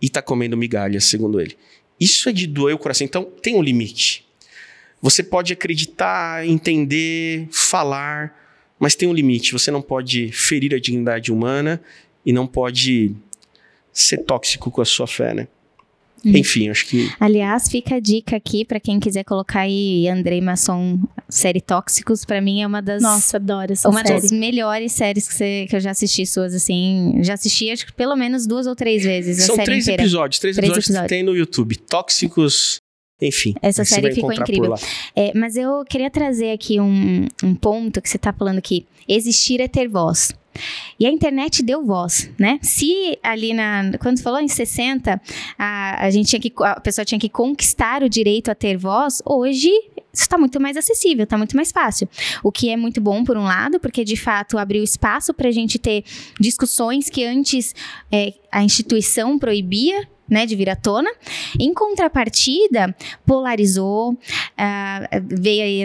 e 0.00 0.06
está 0.06 0.22
comendo 0.22 0.56
migalhas, 0.56 1.06
segundo 1.06 1.40
ele. 1.40 1.56
Isso 1.98 2.28
é 2.28 2.32
de 2.32 2.46
doer 2.46 2.76
o 2.76 2.78
coração. 2.78 3.04
Então 3.04 3.24
tem 3.24 3.56
um 3.56 3.62
limite. 3.62 4.24
Você 5.02 5.24
pode 5.24 5.52
acreditar, 5.52 6.46
entender, 6.46 7.48
falar, 7.50 8.32
mas 8.78 8.94
tem 8.94 9.08
um 9.08 9.12
limite. 9.12 9.52
Você 9.52 9.72
não 9.72 9.82
pode 9.82 10.30
ferir 10.30 10.72
a 10.72 10.78
dignidade 10.78 11.32
humana 11.32 11.82
e 12.24 12.32
não 12.32 12.46
pode 12.46 13.12
ser 13.92 14.18
tóxico 14.18 14.70
com 14.70 14.80
a 14.80 14.84
sua 14.84 15.08
fé, 15.08 15.34
né? 15.34 15.48
Uhum. 16.24 16.36
Enfim, 16.36 16.68
acho 16.68 16.86
que. 16.86 17.10
Aliás, 17.20 17.68
fica 17.68 17.96
a 17.96 18.00
dica 18.00 18.36
aqui 18.36 18.64
para 18.64 18.80
quem 18.80 18.98
quiser 18.98 19.24
colocar 19.24 19.60
aí 19.60 20.08
Andrei 20.08 20.40
Masson 20.40 20.98
série 21.28 21.60
Tóxicos, 21.60 22.24
para 22.24 22.40
mim 22.40 22.62
é 22.62 22.66
uma 22.66 22.82
das. 22.82 23.02
Nossa, 23.02 23.36
adoro 23.36 23.72
essa 23.72 23.88
uma 23.88 24.04
série. 24.04 24.20
das 24.20 24.32
melhores 24.32 24.92
séries 24.92 25.28
que, 25.28 25.34
você, 25.34 25.66
que 25.68 25.76
eu 25.76 25.80
já 25.80 25.90
assisti 25.90 26.26
suas, 26.26 26.54
assim. 26.54 27.20
Já 27.22 27.34
assisti, 27.34 27.70
acho 27.70 27.86
que 27.86 27.92
pelo 27.92 28.16
menos 28.16 28.46
duas 28.46 28.66
ou 28.66 28.74
três 28.74 29.04
vezes. 29.04 29.44
São 29.44 29.54
a 29.54 29.56
série 29.56 29.66
três 29.66 29.84
inteira. 29.84 30.02
episódios, 30.02 30.38
três, 30.40 30.56
Três 30.56 30.66
episódios, 30.70 30.86
episódios. 30.90 31.08
que 31.10 31.14
tem 31.14 31.22
no 31.22 31.36
YouTube. 31.36 31.76
Tóxicos. 31.76 32.78
Enfim. 33.20 33.54
Essa 33.60 33.84
você 33.84 33.96
série 33.96 34.06
vai 34.06 34.14
ficou 34.14 34.32
incrível. 34.32 34.74
É, 35.14 35.32
mas 35.34 35.56
eu 35.56 35.84
queria 35.84 36.08
trazer 36.10 36.52
aqui 36.52 36.80
um, 36.80 37.26
um 37.42 37.54
ponto 37.54 38.00
que 38.00 38.08
você 38.08 38.16
tá 38.16 38.32
falando 38.32 38.58
aqui. 38.58 38.86
Existir 39.08 39.60
é 39.60 39.66
ter 39.66 39.88
voz. 39.88 40.32
E 40.98 41.06
a 41.06 41.10
internet 41.10 41.62
deu 41.62 41.84
voz, 41.84 42.30
né? 42.38 42.58
Se 42.62 43.18
ali 43.22 43.52
na. 43.52 43.92
Quando 44.00 44.22
falou 44.22 44.40
em 44.40 44.48
60, 44.48 45.20
a, 45.58 46.04
a 46.04 46.10
gente 46.10 46.28
tinha 46.28 46.40
que. 46.40 46.52
A 46.62 46.80
pessoa 46.80 47.04
tinha 47.04 47.18
que 47.18 47.28
conquistar 47.28 48.02
o 48.02 48.08
direito 48.08 48.50
a 48.50 48.54
ter 48.54 48.76
voz, 48.76 49.22
hoje 49.24 49.70
isso 50.12 50.24
está 50.24 50.36
muito 50.36 50.60
mais 50.60 50.76
acessível, 50.76 51.24
está 51.24 51.36
muito 51.38 51.54
mais 51.54 51.70
fácil. 51.70 52.08
O 52.42 52.50
que 52.50 52.70
é 52.70 52.76
muito 52.76 53.00
bom, 53.00 53.22
por 53.22 53.36
um 53.36 53.44
lado, 53.44 53.78
porque 53.78 54.04
de 54.04 54.16
fato 54.16 54.58
abriu 54.58 54.82
espaço 54.82 55.32
para 55.32 55.48
a 55.48 55.52
gente 55.52 55.78
ter 55.78 56.02
discussões 56.40 57.08
que 57.08 57.24
antes 57.24 57.74
é, 58.10 58.34
a 58.50 58.62
instituição 58.62 59.38
proibia. 59.38 60.08
Né, 60.30 60.44
de 60.44 60.54
vir 60.54 60.68
à 60.68 60.76
tona. 60.76 61.10
Em 61.58 61.72
contrapartida, 61.72 62.94
polarizou, 63.24 64.14
ah, 64.58 65.08
veio 65.22 65.62
aí 65.62 65.84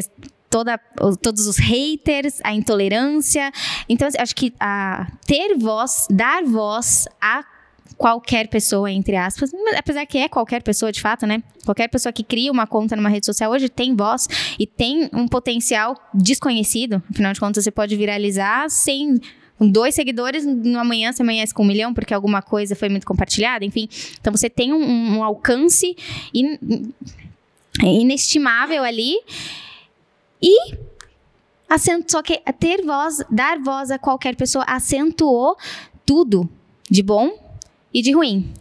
toda, 0.53 0.77
todos 1.19 1.47
os 1.47 1.57
haters, 1.57 2.39
a 2.43 2.53
intolerância. 2.53 3.51
Então, 3.89 4.07
assim, 4.07 4.19
acho 4.19 4.35
que 4.35 4.53
a, 4.59 5.07
ter 5.25 5.57
voz, 5.57 6.05
dar 6.11 6.43
voz 6.43 7.07
a 7.19 7.43
qualquer 7.97 8.47
pessoa, 8.49 8.91
entre 8.91 9.15
aspas, 9.15 9.51
apesar 9.75 10.05
que 10.05 10.19
é 10.19 10.29
qualquer 10.29 10.61
pessoa 10.61 10.91
de 10.91 11.01
fato, 11.01 11.25
né? 11.25 11.41
Qualquer 11.65 11.87
pessoa 11.87 12.13
que 12.13 12.23
cria 12.23 12.51
uma 12.51 12.67
conta 12.67 12.95
numa 12.95 13.09
rede 13.09 13.25
social 13.25 13.51
hoje 13.51 13.67
tem 13.67 13.95
voz 13.95 14.27
e 14.59 14.67
tem 14.67 15.09
um 15.11 15.27
potencial 15.27 15.95
desconhecido. 16.13 17.01
Afinal 17.09 17.33
de 17.33 17.39
contas, 17.39 17.63
você 17.63 17.71
pode 17.71 17.95
viralizar 17.95 18.69
sem 18.69 19.19
com 19.57 19.67
dois 19.67 19.95
seguidores, 19.95 20.45
no 20.45 20.79
amanhã 20.79 21.11
você 21.11 21.23
amanhece 21.23 21.53
com 21.53 21.63
um 21.63 21.67
milhão, 21.67 21.93
porque 21.95 22.13
alguma 22.13 22.41
coisa 22.43 22.75
foi 22.75 22.89
muito 22.89 23.07
compartilhada, 23.07 23.65
enfim. 23.65 23.87
Então 24.19 24.31
você 24.31 24.49
tem 24.49 24.71
um, 24.71 25.17
um 25.17 25.23
alcance 25.23 25.95
in- 26.31 26.91
inestimável 27.81 28.83
ali. 28.83 29.15
E 30.43 30.83
só 32.07 32.21
que 32.21 32.39
ter 32.59 32.83
voz, 32.85 33.23
dar 33.31 33.57
voz 33.59 33.89
a 33.89 33.97
qualquer 33.97 34.35
pessoa 34.35 34.63
acentuou 34.67 35.57
tudo 36.05 36.47
de 36.89 37.01
bom 37.01 37.31
e 37.93 38.01
de 38.01 38.11
ruim. 38.11 38.53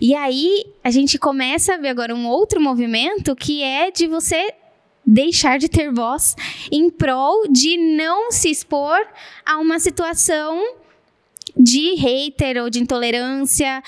E 0.00 0.14
aí 0.14 0.64
a 0.82 0.90
gente 0.90 1.18
começa 1.18 1.74
a 1.74 1.76
ver 1.76 1.88
agora 1.88 2.14
um 2.14 2.26
outro 2.26 2.60
movimento 2.60 3.34
que 3.34 3.62
é 3.62 3.90
de 3.90 4.06
você 4.06 4.54
deixar 5.06 5.58
de 5.58 5.68
ter 5.68 5.92
voz 5.92 6.34
em 6.72 6.88
prol 6.88 7.46
de 7.50 7.76
não 7.76 8.30
se 8.30 8.50
expor 8.50 8.98
a 9.44 9.58
uma 9.58 9.78
situação 9.78 10.76
de 11.56 11.94
hater 11.94 12.62
ou 12.62 12.70
de 12.70 12.80
intolerância. 12.80 13.82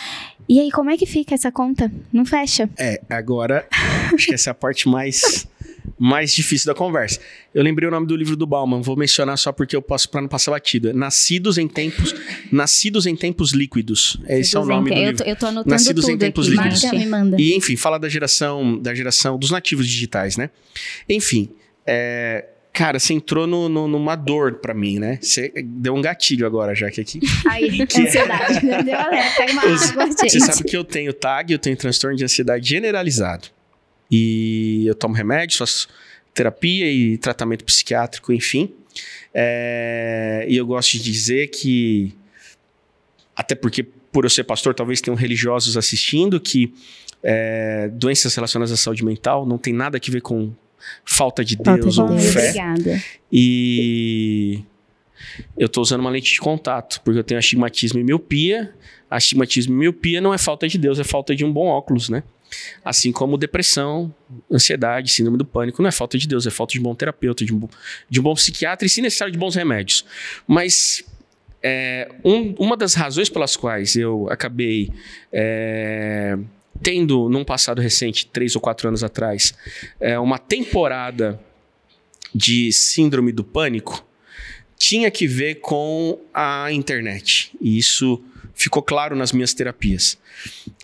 E 0.48 0.60
aí, 0.60 0.70
como 0.70 0.90
é 0.90 0.96
que 0.96 1.06
fica 1.06 1.34
essa 1.34 1.50
conta? 1.50 1.90
Não 2.12 2.24
fecha. 2.24 2.70
É, 2.78 3.00
agora, 3.10 3.66
acho 4.14 4.26
que 4.26 4.34
essa 4.34 4.50
é 4.50 4.52
a 4.52 4.54
parte 4.54 4.88
mais, 4.88 5.46
mais 5.98 6.32
difícil 6.34 6.66
da 6.66 6.74
conversa. 6.74 7.20
Eu 7.54 7.62
lembrei 7.62 7.88
o 7.88 7.90
nome 7.90 8.06
do 8.06 8.14
livro 8.16 8.36
do 8.36 8.46
Bauman, 8.46 8.82
vou 8.82 8.96
mencionar 8.96 9.36
só 9.38 9.50
porque 9.52 9.74
eu 9.74 9.80
posso 9.80 10.08
para 10.10 10.20
não 10.20 10.28
passar 10.28 10.50
batido. 10.50 10.90
É 10.90 10.92
Nascidos 10.92 11.56
em 11.58 11.66
tempos, 11.66 12.14
Nascidos 12.52 13.06
em 13.06 13.16
tempos 13.16 13.52
líquidos. 13.52 14.18
Esse 14.28 14.56
é 14.56 14.60
o 14.60 14.64
nome 14.66 14.90
do 14.90 14.96
eu, 14.96 15.06
livro. 15.10 15.24
tô, 15.24 15.30
eu 15.30 15.36
tô 15.36 15.46
anotando 15.46 15.70
Nascidos 15.70 16.04
em 16.08 16.12
tudo 16.12 16.20
tempos 16.20 16.46
aqui, 16.48 16.56
líquidos. 16.56 16.82
Marca, 16.82 16.98
me 16.98 17.06
manda. 17.06 17.36
E 17.40 17.54
enfim, 17.56 17.76
fala 17.76 17.98
da 17.98 18.08
geração, 18.08 18.78
da 18.78 18.94
geração 18.94 19.38
dos 19.38 19.50
nativos 19.50 19.86
digitais, 19.86 20.36
né? 20.36 20.50
Enfim, 21.08 21.48
é, 21.86 22.44
cara, 22.72 22.98
você 22.98 23.14
entrou 23.14 23.46
no, 23.46 23.68
no- 23.68 23.88
numa 23.88 24.14
dor 24.16 24.56
pra 24.56 24.74
mim, 24.74 24.98
né? 24.98 25.18
Você 25.22 25.50
deu 25.64 25.94
um 25.94 26.02
gatilho 26.02 26.46
agora 26.46 26.74
já 26.74 26.90
que 26.90 27.00
aqui. 27.00 27.20
Aí, 27.48 27.84
Que- 27.86 28.02
ansiedade. 28.06 28.60
Deu 28.84 28.98
alerta. 28.98 29.52
Uma 29.52 29.66
Os- 29.66 29.90
água, 29.92 30.06
Você 30.12 30.40
sabe 30.40 30.64
que 30.64 30.76
eu 30.76 30.84
tenho 30.84 31.12
TAG, 31.14 31.52
eu 31.52 31.58
tenho 31.58 31.76
transtorno 31.76 32.16
de 32.16 32.24
ansiedade 32.24 32.68
generalizado. 32.68 33.48
E 34.10 34.84
eu 34.86 34.94
tomo 34.94 35.14
remédios, 35.14 35.58
faço 35.58 35.88
terapia 36.32 36.90
e 36.90 37.16
tratamento 37.18 37.64
psiquiátrico, 37.64 38.32
enfim. 38.32 38.72
É, 39.34 40.46
e 40.48 40.56
eu 40.56 40.66
gosto 40.66 40.92
de 40.92 41.02
dizer 41.02 41.48
que, 41.48 42.14
até 43.34 43.54
porque 43.54 43.82
por 43.82 44.24
eu 44.24 44.30
ser 44.30 44.44
pastor, 44.44 44.74
talvez 44.74 45.00
tenham 45.00 45.16
religiosos 45.16 45.76
assistindo, 45.76 46.40
que 46.40 46.72
é, 47.22 47.90
doenças 47.92 48.34
relacionadas 48.34 48.72
à 48.72 48.76
saúde 48.76 49.04
mental 49.04 49.44
não 49.44 49.58
tem 49.58 49.72
nada 49.72 49.98
a 49.98 50.10
ver 50.10 50.20
com 50.20 50.52
falta 51.04 51.44
de 51.44 51.56
Falta 51.56 51.80
Deus 51.82 51.94
de 51.94 52.00
ou 52.00 52.08
Deus. 52.08 52.24
fé. 52.32 52.50
Obrigada. 52.50 53.02
E 53.30 54.62
eu 55.58 55.68
tô 55.68 55.80
usando 55.80 56.00
uma 56.00 56.10
lente 56.10 56.32
de 56.32 56.40
contato, 56.40 57.00
porque 57.04 57.18
eu 57.18 57.24
tenho 57.24 57.38
astigmatismo 57.38 57.98
e 57.98 58.04
miopia. 58.04 58.72
Astigmatismo 59.10 59.74
e 59.74 59.76
miopia 59.76 60.20
não 60.20 60.32
é 60.32 60.38
falta 60.38 60.66
de 60.66 60.78
Deus, 60.78 60.98
é 60.98 61.04
falta 61.04 61.34
de 61.34 61.44
um 61.44 61.52
bom 61.52 61.66
óculos, 61.66 62.08
né? 62.08 62.22
Assim 62.84 63.12
como 63.12 63.36
depressão, 63.36 64.14
ansiedade, 64.50 65.10
síndrome 65.10 65.36
do 65.38 65.44
pânico, 65.44 65.82
não 65.82 65.88
é 65.88 65.92
falta 65.92 66.16
de 66.16 66.26
Deus, 66.28 66.46
é 66.46 66.50
falta 66.50 66.72
de 66.72 66.80
um 66.80 66.82
bom 66.82 66.94
terapeuta, 66.94 67.44
de 67.44 67.52
um, 67.52 67.58
bom- 67.58 67.68
de 68.08 68.20
um 68.20 68.22
bom 68.22 68.34
psiquiatra 68.34 68.86
e, 68.86 68.88
se 68.90 69.00
necessário, 69.02 69.32
de 69.32 69.38
bons 69.38 69.54
remédios. 69.54 70.04
Mas 70.46 71.04
é, 71.62 72.08
um- 72.24 72.54
uma 72.58 72.76
das 72.76 72.94
razões 72.94 73.28
pelas 73.28 73.56
quais 73.56 73.96
eu 73.96 74.28
acabei 74.30 74.90
é, 75.32 76.38
tendo, 76.82 77.28
num 77.28 77.44
passado 77.44 77.80
recente, 77.80 78.26
três 78.26 78.54
ou 78.54 78.60
quatro 78.60 78.86
anos 78.86 79.02
atrás, 79.02 79.52
é, 79.98 80.18
uma 80.18 80.38
temporada 80.38 81.40
de 82.34 82.70
síndrome 82.72 83.32
do 83.32 83.42
pânico 83.42 84.06
tinha 84.78 85.10
que 85.10 85.26
ver 85.26 85.56
com 85.56 86.20
a 86.34 86.70
internet. 86.70 87.50
E 87.60 87.78
isso 87.78 88.22
ficou 88.56 88.82
claro 88.82 89.14
nas 89.14 89.30
minhas 89.30 89.54
terapias. 89.54 90.18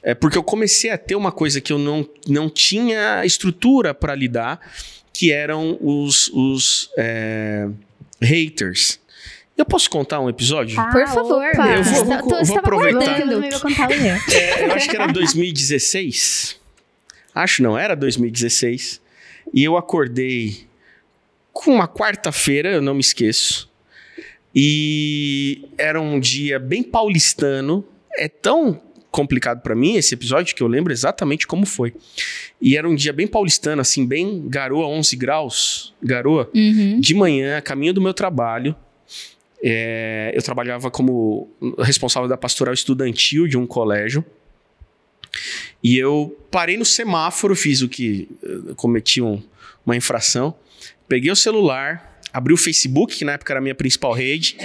É 0.02 0.14
porque 0.14 0.38
eu 0.38 0.42
comecei 0.44 0.90
a 0.90 0.98
ter 0.98 1.16
uma 1.16 1.32
coisa 1.32 1.60
que 1.60 1.72
eu 1.72 1.78
não, 1.78 2.08
não 2.28 2.48
tinha 2.48 3.24
estrutura 3.24 3.92
para 3.94 4.14
lidar, 4.14 4.60
que 5.12 5.32
eram 5.32 5.76
os, 5.80 6.28
os 6.28 6.90
é, 6.96 7.68
haters. 8.20 9.00
Eu 9.56 9.64
posso 9.66 9.88
contar 9.90 10.20
um 10.20 10.28
episódio? 10.28 10.76
Por 10.90 11.06
favor. 11.08 11.42
opa. 11.52 11.68
Eu 11.68 11.82
vou- 11.82 11.94
Você 11.94 12.04
vou- 12.04 12.08
tá- 12.08 12.20
vou 12.22 12.30
você 12.44 12.54
tava 12.54 12.58
aproveitar. 12.60 13.20
Eu 13.20 13.50
vou 13.50 13.60
contar 13.60 13.90
o 13.90 14.00
meu. 14.00 14.14
É, 14.34 14.64
eu 14.66 14.72
acho 14.72 14.88
que 14.88 14.96
era 14.96 15.06
2016. 15.12 16.56
Acho 17.34 17.62
não, 17.62 17.78
era 17.78 17.94
2016. 17.94 19.00
E 19.54 19.62
eu 19.64 19.76
acordei 19.76 20.66
com 21.52 21.70
uma 21.74 21.86
quarta-feira, 21.88 22.70
eu 22.70 22.82
não 22.82 22.94
me 22.94 23.00
esqueço. 23.00 23.70
E 24.54 25.68
era 25.78 26.00
um 26.00 26.18
dia 26.20 26.58
bem 26.58 26.82
paulistano. 26.82 27.84
É 28.16 28.28
tão 28.28 28.80
complicado 29.10 29.60
pra 29.62 29.74
mim 29.74 29.96
esse 29.96 30.14
episódio 30.14 30.54
que 30.54 30.62
eu 30.62 30.66
lembro 30.66 30.92
exatamente 30.92 31.46
como 31.46 31.66
foi. 31.66 31.92
E 32.60 32.76
era 32.76 32.88
um 32.88 32.94
dia 32.94 33.12
bem 33.12 33.26
paulistano, 33.26 33.80
assim, 33.82 34.06
bem 34.06 34.48
garoa, 34.48 34.86
11 34.86 35.16
graus, 35.16 35.94
garoa 36.02 36.50
Uhum. 36.54 36.98
de 37.00 37.14
manhã, 37.14 37.58
a 37.58 37.62
caminho 37.62 37.92
do 37.92 38.00
meu 38.00 38.14
trabalho. 38.14 38.74
é, 39.64 40.32
eu 40.34 40.42
trabalhava 40.42 40.90
como 40.90 41.48
responsável 41.78 42.28
da 42.28 42.36
pastoral 42.36 42.74
estudantil 42.74 43.46
de 43.46 43.56
um 43.56 43.64
colégio. 43.66 44.24
E 45.82 45.96
eu 45.96 46.36
parei 46.50 46.76
no 46.76 46.84
semáforo, 46.84 47.54
fiz 47.54 47.80
o 47.80 47.88
que 47.88 48.28
eh, 48.42 48.74
cometi 48.76 49.22
um, 49.22 49.40
uma 49.86 49.96
infração, 49.96 50.52
peguei 51.08 51.30
o 51.30 51.36
celular, 51.36 52.11
abri 52.32 52.52
o 52.52 52.56
Facebook, 52.56 53.16
que 53.16 53.24
na 53.24 53.32
época 53.32 53.52
era 53.52 53.60
a 53.60 53.62
minha 53.62 53.74
principal 53.74 54.12
rede, 54.12 54.56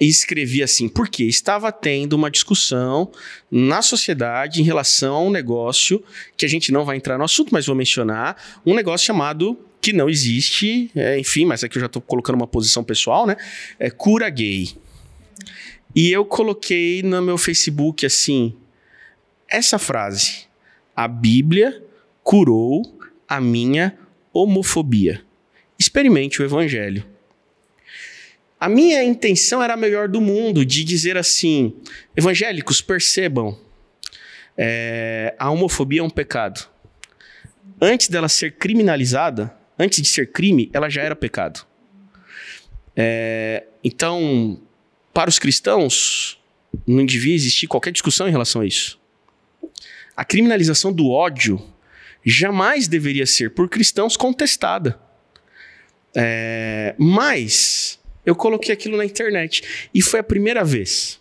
e 0.00 0.08
escrevi 0.08 0.62
assim, 0.62 0.88
porque 0.88 1.24
estava 1.24 1.70
tendo 1.70 2.14
uma 2.14 2.30
discussão 2.30 3.10
na 3.50 3.80
sociedade 3.80 4.60
em 4.60 4.64
relação 4.64 5.14
a 5.14 5.20
um 5.20 5.30
negócio 5.30 6.02
que 6.36 6.44
a 6.44 6.48
gente 6.48 6.72
não 6.72 6.84
vai 6.84 6.96
entrar 6.96 7.16
no 7.16 7.24
assunto, 7.24 7.50
mas 7.52 7.66
vou 7.66 7.76
mencionar, 7.76 8.36
um 8.66 8.74
negócio 8.74 9.06
chamado 9.06 9.58
que 9.80 9.92
não 9.92 10.08
existe, 10.08 10.90
é, 10.96 11.18
enfim, 11.18 11.44
mas 11.44 11.62
aqui 11.62 11.76
eu 11.76 11.80
já 11.80 11.86
estou 11.86 12.02
colocando 12.02 12.36
uma 12.36 12.46
posição 12.46 12.82
pessoal, 12.82 13.26
né? 13.26 13.36
É 13.78 13.90
cura 13.90 14.28
gay. 14.30 14.70
E 15.94 16.10
eu 16.10 16.24
coloquei 16.24 17.02
no 17.02 17.22
meu 17.22 17.38
Facebook 17.38 18.04
assim, 18.04 18.54
essa 19.48 19.78
frase: 19.78 20.46
A 20.96 21.06
Bíblia 21.06 21.82
curou 22.22 22.98
a 23.28 23.40
minha 23.40 23.96
homofobia. 24.32 25.22
Experimente 25.78 26.40
o 26.40 26.44
evangelho. 26.44 27.04
A 28.58 28.68
minha 28.68 29.02
intenção 29.02 29.62
era 29.62 29.74
a 29.74 29.76
melhor 29.76 30.08
do 30.08 30.20
mundo, 30.20 30.64
de 30.64 30.84
dizer 30.84 31.16
assim: 31.16 31.76
evangélicos, 32.16 32.80
percebam, 32.80 33.58
é, 34.56 35.34
a 35.38 35.50
homofobia 35.50 36.00
é 36.00 36.02
um 36.02 36.10
pecado. 36.10 36.66
Antes 37.80 38.08
dela 38.08 38.28
ser 38.28 38.52
criminalizada, 38.52 39.54
antes 39.78 40.00
de 40.00 40.08
ser 40.08 40.32
crime, 40.32 40.70
ela 40.72 40.88
já 40.88 41.02
era 41.02 41.16
pecado. 41.16 41.66
É, 42.96 43.64
então, 43.82 44.60
para 45.12 45.28
os 45.28 45.38
cristãos, 45.38 46.40
não 46.86 47.04
devia 47.04 47.34
existir 47.34 47.66
qualquer 47.66 47.92
discussão 47.92 48.28
em 48.28 48.30
relação 48.30 48.62
a 48.62 48.66
isso. 48.66 48.98
A 50.16 50.24
criminalização 50.24 50.92
do 50.92 51.10
ódio 51.10 51.60
jamais 52.24 52.86
deveria 52.88 53.26
ser 53.26 53.50
por 53.50 53.68
cristãos 53.68 54.16
contestada. 54.16 54.98
É, 56.16 56.94
mas 56.98 57.98
eu 58.24 58.34
coloquei 58.34 58.72
aquilo 58.72 58.96
na 58.96 59.04
internet 59.04 59.88
e 59.92 60.00
foi 60.00 60.20
a 60.20 60.22
primeira 60.22 60.64
vez 60.64 61.20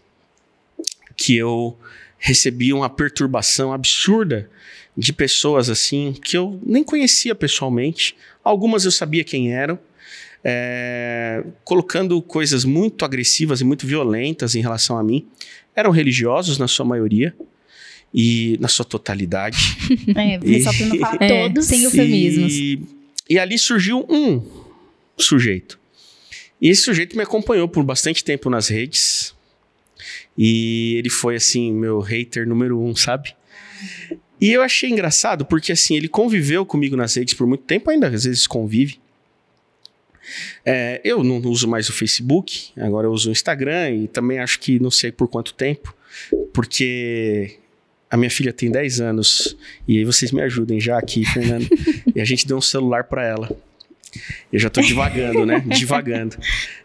que 1.18 1.36
eu 1.36 1.78
recebi 2.18 2.72
uma 2.72 2.90
perturbação 2.90 3.74
absurda 3.74 4.50
de 4.96 5.12
pessoas 5.12 5.70
assim 5.70 6.14
que 6.14 6.38
eu 6.38 6.60
nem 6.66 6.84
conhecia 6.84 7.36
pessoalmente. 7.36 8.16
Algumas 8.44 8.86
eu 8.86 8.92
sabia 8.92 9.24
quem 9.24 9.52
eram, 9.52 9.78
é, 10.44 11.44
colocando 11.64 12.22
coisas 12.22 12.64
muito 12.64 13.04
agressivas 13.04 13.62
e 13.62 13.64
muito 13.64 13.88
violentas 13.88 14.56
em 14.56 14.62
relação 14.62 14.98
a 14.98 15.04
mim. 15.04 15.26
Eram 15.76 15.92
religiosos 15.92 16.58
na 16.58 16.68
sua 16.68 16.86
maioria 16.86 17.36
e 18.14 18.58
na 18.62 18.68
sua 18.68 18.86
totalidade. 18.86 19.58
É, 20.16 20.40
e, 20.44 20.64
só 20.64 20.72
para 20.72 20.86
não 20.86 20.98
falar 20.98 21.18
é, 21.22 21.44
todos. 21.44 21.66
Sem 21.66 21.84
eufemismos. 21.84 22.54
E, 22.54 22.80
e 23.30 23.40
ali 23.40 23.58
surgiu 23.58 24.06
um 24.10 24.63
sujeito. 25.18 25.80
E 26.62 26.70
esse 26.70 26.82
sujeito 26.82 27.16
me 27.18 27.24
acompanhou 27.24 27.68
por 27.68 27.84
bastante 27.84 28.24
tempo 28.24 28.50
nas 28.50 28.68
redes. 28.68 29.36
E 30.38 30.96
ele 30.98 31.10
foi, 31.10 31.36
assim, 31.36 31.72
meu 31.74 32.00
hater 32.00 32.48
número 32.48 32.80
um, 32.80 32.96
sabe? 32.96 33.36
E 34.40 34.52
eu 34.52 34.62
achei 34.62 34.90
engraçado 34.90 35.46
porque, 35.46 35.72
assim, 35.72 35.96
ele 35.96 36.08
conviveu 36.08 36.66
comigo 36.66 36.96
nas 36.96 37.16
redes 37.16 37.34
por 37.34 37.48
muito 37.48 37.64
tempo, 37.64 37.90
ainda 37.90 38.08
às 38.08 38.24
vezes 38.24 38.48
convive. 38.48 39.00
É, 40.66 41.02
eu 41.04 41.24
não 41.24 41.38
uso 41.50 41.68
mais 41.68 41.90
o 41.90 41.94
Facebook, 41.94 42.72
agora 42.78 43.08
eu 43.08 43.12
uso 43.12 43.30
o 43.30 43.32
Instagram 43.32 43.92
e 43.92 44.08
também 44.08 44.40
acho 44.40 44.60
que 44.60 44.80
não 44.80 44.90
sei 44.90 45.12
por 45.12 45.28
quanto 45.28 45.54
tempo, 45.54 45.94
porque 46.54 47.58
a 48.10 48.16
minha 48.16 48.30
filha 48.30 48.54
tem 48.54 48.72
10 48.72 49.02
anos 49.02 49.58
e 49.88 49.98
aí 49.98 50.06
vocês 50.06 50.32
me 50.32 50.42
ajudem 50.42 50.80
já 50.80 50.98
aqui, 50.98 51.26
Fernando. 51.26 51.68
e 52.16 52.22
a 52.22 52.26
gente 52.26 52.48
deu 52.48 52.58
um 52.58 52.62
celular 52.62 53.04
para 53.06 53.26
ela. 53.26 53.50
Eu 54.52 54.60
já 54.60 54.70
tô 54.70 54.82
divagando, 54.82 55.46
né? 55.46 55.64
Divagando. 55.68 56.38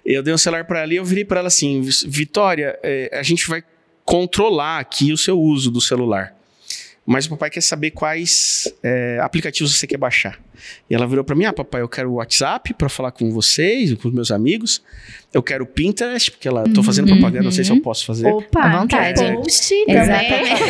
Eu 0.05 0.23
dei 0.23 0.33
um 0.33 0.39
celular 0.39 0.65
para 0.65 0.81
ela 0.81 0.93
e 0.93 0.97
eu 0.97 1.05
virei 1.05 1.25
para 1.25 1.41
ela 1.41 1.49
assim: 1.49 1.83
Vitória, 2.07 2.79
é, 2.83 3.11
a 3.13 3.23
gente 3.23 3.49
vai 3.49 3.63
controlar 4.05 4.79
aqui 4.79 5.13
o 5.13 5.19
seu 5.19 5.39
uso 5.39 5.71
do 5.71 5.81
celular. 5.81 6.38
Mas 7.11 7.25
o 7.25 7.31
papai 7.31 7.49
quer 7.49 7.63
saber 7.63 7.93
quais 7.93 8.71
é, 8.83 9.19
aplicativos 9.23 9.75
você 9.75 9.87
quer 9.87 9.97
baixar. 9.97 10.39
E 10.91 10.95
ela 10.95 11.07
virou 11.07 11.25
para 11.25 11.35
mim: 11.35 11.47
Ah, 11.47 11.55
papai, 11.55 11.81
eu 11.81 11.89
quero 11.89 12.11
o 12.11 12.15
WhatsApp 12.17 12.75
para 12.75 12.91
falar 12.91 13.13
com 13.13 13.31
vocês, 13.31 13.95
com 13.95 14.09
os 14.09 14.15
meus 14.15 14.31
amigos. 14.31 14.83
Eu 15.33 15.43
quero 15.43 15.65
o 15.65 15.67
Pinterest, 15.67 16.31
porque 16.31 16.47
ela 16.47 16.65
tô 16.65 16.83
fazendo 16.83 17.09
uhum, 17.09 17.15
propaganda, 17.15 17.45
não 17.45 17.51
sei 17.51 17.65
se 17.65 17.71
eu 17.71 17.81
posso 17.81 18.05
fazer. 18.05 18.27
Opa, 18.27 18.61
à 18.61 18.81
vontade. 18.81 19.25
É, 19.25 19.33
post 19.33 19.75
Exatamente. 19.89 20.63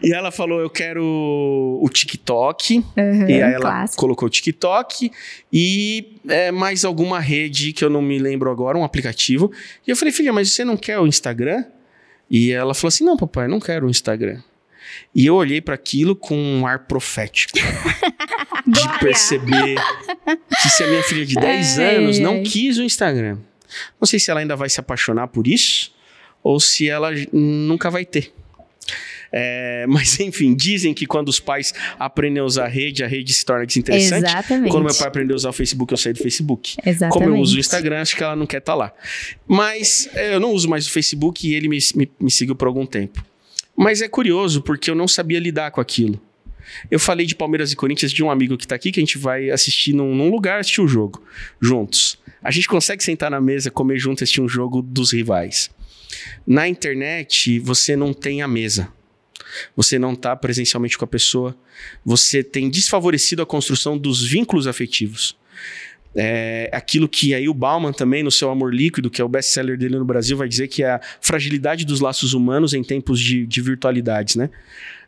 e 0.00 0.12
ela 0.12 0.30
falou: 0.30 0.60
Eu 0.60 0.70
quero 0.70 1.02
o 1.02 1.88
TikTok. 1.88 2.76
Uhum, 2.96 3.28
e 3.28 3.32
aí 3.32 3.40
ela 3.40 3.60
clássico. 3.60 4.00
colocou 4.00 4.28
o 4.28 4.30
TikTok 4.30 5.10
e 5.52 6.14
é, 6.28 6.52
mais 6.52 6.84
alguma 6.84 7.18
rede 7.18 7.72
que 7.72 7.84
eu 7.84 7.90
não 7.90 8.00
me 8.00 8.20
lembro 8.20 8.52
agora, 8.52 8.78
um 8.78 8.84
aplicativo. 8.84 9.50
E 9.84 9.90
eu 9.90 9.96
falei: 9.96 10.12
Filha, 10.14 10.32
mas 10.32 10.52
você 10.52 10.64
não 10.64 10.76
quer 10.76 11.00
o 11.00 11.08
Instagram? 11.08 11.64
E 12.30 12.52
ela 12.52 12.72
falou 12.72 12.88
assim: 12.90 13.02
Não, 13.02 13.16
papai, 13.16 13.48
não 13.48 13.58
quero 13.58 13.88
o 13.88 13.90
Instagram. 13.90 14.40
E 15.14 15.26
eu 15.26 15.34
olhei 15.34 15.60
para 15.60 15.74
aquilo 15.74 16.14
com 16.14 16.36
um 16.36 16.66
ar 16.66 16.80
profético. 16.80 17.58
de 18.66 18.98
perceber 19.00 19.76
que 20.62 20.68
se 20.68 20.82
a 20.84 20.86
minha 20.86 21.02
filha 21.02 21.24
de 21.24 21.34
10 21.34 21.78
ai, 21.78 21.96
anos 21.96 22.18
não 22.18 22.42
quis 22.42 22.76
o 22.76 22.82
Instagram, 22.82 23.38
não 24.00 24.06
sei 24.06 24.18
se 24.18 24.30
ela 24.30 24.40
ainda 24.40 24.56
vai 24.56 24.68
se 24.68 24.78
apaixonar 24.78 25.28
por 25.28 25.46
isso 25.46 25.92
ou 26.42 26.60
se 26.60 26.88
ela 26.88 27.10
nunca 27.32 27.90
vai 27.90 28.04
ter. 28.04 28.32
É, 29.30 29.84
mas 29.88 30.18
enfim, 30.20 30.54
dizem 30.54 30.94
que 30.94 31.06
quando 31.06 31.28
os 31.28 31.40
pais 31.40 31.74
aprendem 31.98 32.40
a 32.40 32.44
usar 32.44 32.64
a 32.64 32.68
rede, 32.68 33.04
a 33.04 33.06
rede 33.06 33.32
se 33.32 33.44
torna 33.44 33.66
desinteressante. 33.66 34.26
Exatamente. 34.26 34.70
Quando 34.70 34.84
meu 34.84 34.94
pai 34.94 35.08
aprendeu 35.08 35.34
a 35.34 35.36
usar 35.36 35.50
o 35.50 35.52
Facebook, 35.52 35.92
eu 35.92 35.98
saí 35.98 36.12
do 36.12 36.18
Facebook. 36.18 36.76
Exatamente. 36.84 37.12
Como 37.12 37.36
eu 37.36 37.40
uso 37.40 37.56
o 37.56 37.60
Instagram, 37.60 38.00
acho 38.00 38.16
que 38.16 38.22
ela 38.22 38.36
não 38.36 38.46
quer 38.46 38.58
estar 38.58 38.72
tá 38.72 38.76
lá. 38.76 38.92
Mas 39.46 40.08
é, 40.14 40.34
eu 40.34 40.40
não 40.40 40.52
uso 40.52 40.68
mais 40.68 40.86
o 40.86 40.90
Facebook 40.90 41.46
e 41.46 41.54
ele 41.54 41.68
me, 41.68 41.78
me, 41.94 42.10
me 42.20 42.30
seguiu 42.30 42.54
por 42.54 42.68
algum 42.68 42.86
tempo. 42.86 43.24
Mas 43.80 44.02
é 44.02 44.08
curioso, 44.08 44.60
porque 44.60 44.90
eu 44.90 44.94
não 44.96 45.06
sabia 45.06 45.38
lidar 45.38 45.70
com 45.70 45.80
aquilo. 45.80 46.20
Eu 46.90 46.98
falei 46.98 47.24
de 47.24 47.36
Palmeiras 47.36 47.70
e 47.70 47.76
Corinthians 47.76 48.10
de 48.10 48.24
um 48.24 48.30
amigo 48.30 48.58
que 48.58 48.64
está 48.64 48.74
aqui, 48.74 48.90
que 48.90 48.98
a 48.98 49.02
gente 49.02 49.16
vai 49.16 49.50
assistir 49.50 49.92
num, 49.92 50.16
num, 50.16 50.30
lugar, 50.32 50.58
assistir 50.58 50.80
o 50.80 50.88
jogo, 50.88 51.22
juntos. 51.60 52.18
A 52.42 52.50
gente 52.50 52.66
consegue 52.66 53.04
sentar 53.04 53.30
na 53.30 53.40
mesa, 53.40 53.70
comer 53.70 53.96
junto, 53.96 54.24
assistir 54.24 54.40
um 54.40 54.48
jogo 54.48 54.82
dos 54.82 55.12
rivais. 55.12 55.70
Na 56.44 56.66
internet, 56.66 57.60
você 57.60 57.94
não 57.94 58.12
tem 58.12 58.42
a 58.42 58.48
mesa. 58.48 58.92
Você 59.76 59.96
não 59.96 60.12
está 60.12 60.34
presencialmente 60.34 60.98
com 60.98 61.04
a 61.04 61.08
pessoa. 61.08 61.56
Você 62.04 62.42
tem 62.42 62.68
desfavorecido 62.68 63.42
a 63.42 63.46
construção 63.46 63.96
dos 63.96 64.26
vínculos 64.26 64.66
afetivos. 64.66 65.36
É 66.20 66.68
aquilo 66.72 67.08
que 67.08 67.32
aí 67.32 67.48
o 67.48 67.54
Bauman 67.54 67.92
também, 67.92 68.24
no 68.24 68.30
seu 68.30 68.50
Amor 68.50 68.74
Líquido, 68.74 69.08
que 69.08 69.22
é 69.22 69.24
o 69.24 69.28
best-seller 69.28 69.78
dele 69.78 69.96
no 69.96 70.04
Brasil, 70.04 70.36
vai 70.36 70.48
dizer 70.48 70.66
que 70.66 70.82
é 70.82 70.90
a 70.90 71.00
fragilidade 71.20 71.84
dos 71.84 72.00
laços 72.00 72.34
humanos 72.34 72.74
em 72.74 72.82
tempos 72.82 73.20
de, 73.20 73.46
de 73.46 73.60
virtualidades, 73.60 74.34
né? 74.34 74.50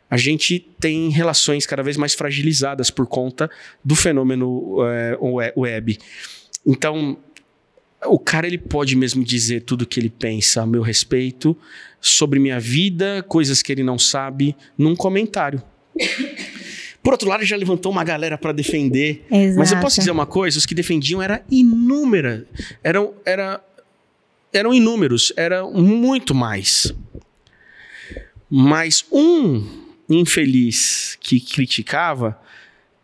A 0.09 0.17
gente 0.17 0.59
tem 0.79 1.09
relações 1.09 1.65
cada 1.65 1.81
vez 1.83 1.97
mais 1.97 2.13
fragilizadas 2.13 2.89
por 2.89 3.07
conta 3.07 3.49
do 3.83 3.95
fenômeno 3.95 4.77
é, 4.85 5.17
web. 5.55 5.97
Então, 6.65 7.17
o 8.05 8.19
cara 8.19 8.47
ele 8.47 8.57
pode 8.57 8.95
mesmo 8.95 9.23
dizer 9.23 9.61
tudo 9.61 9.83
o 9.83 9.85
que 9.85 9.99
ele 9.99 10.09
pensa 10.09 10.61
a 10.61 10.65
meu 10.65 10.81
respeito, 10.81 11.57
sobre 11.99 12.39
minha 12.39 12.59
vida, 12.59 13.23
coisas 13.27 13.61
que 13.61 13.71
ele 13.71 13.83
não 13.83 13.97
sabe, 13.97 14.55
num 14.77 14.95
comentário. 14.95 15.61
Por 17.03 17.13
outro 17.13 17.27
lado, 17.27 17.43
já 17.43 17.55
levantou 17.55 17.91
uma 17.91 18.03
galera 18.03 18.37
para 18.37 18.51
defender. 18.51 19.25
Exato. 19.31 19.59
Mas 19.59 19.71
eu 19.71 19.79
posso 19.79 19.99
dizer 19.99 20.11
uma 20.11 20.25
coisa: 20.25 20.57
os 20.57 20.65
que 20.65 20.75
defendiam 20.75 21.21
eram 21.21 21.39
inúmeras. 21.49 22.43
Eram, 22.83 23.13
era, 23.25 23.63
eram 24.53 24.73
inúmeros, 24.73 25.33
eram 25.35 25.71
muito 25.73 26.35
mais. 26.35 26.93
Mas 28.49 29.05
um 29.11 29.65
infeliz 30.09 31.17
que 31.19 31.39
criticava 31.39 32.39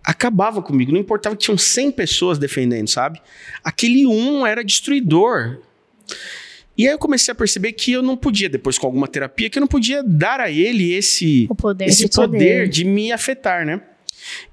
acabava 0.04 0.62
comigo. 0.62 0.92
Não 0.92 1.00
importava 1.00 1.36
que 1.36 1.44
tinham 1.44 1.58
100 1.58 1.92
pessoas 1.92 2.38
defendendo, 2.38 2.88
sabe? 2.88 3.22
Aquele 3.62 4.06
um 4.06 4.46
era 4.46 4.64
destruidor. 4.64 5.60
E 6.78 6.88
aí 6.88 6.94
eu 6.94 7.00
comecei 7.00 7.32
a 7.32 7.36
perceber 7.36 7.74
que 7.74 7.92
eu 7.92 8.04
não 8.04 8.16
podia, 8.16 8.48
depois 8.48 8.78
com 8.78 8.86
alguma 8.86 9.08
terapia, 9.08 9.50
que 9.50 9.58
eu 9.58 9.62
não 9.62 9.68
podia 9.68 10.04
dar 10.04 10.40
a 10.40 10.52
ele 10.52 10.94
esse, 10.94 11.48
poder, 11.58 11.86
esse 11.86 12.06
de, 12.06 12.16
poder, 12.16 12.38
poder 12.38 12.70
de 12.70 12.86
me 12.86 13.12
afetar, 13.12 13.66
né? 13.66 13.82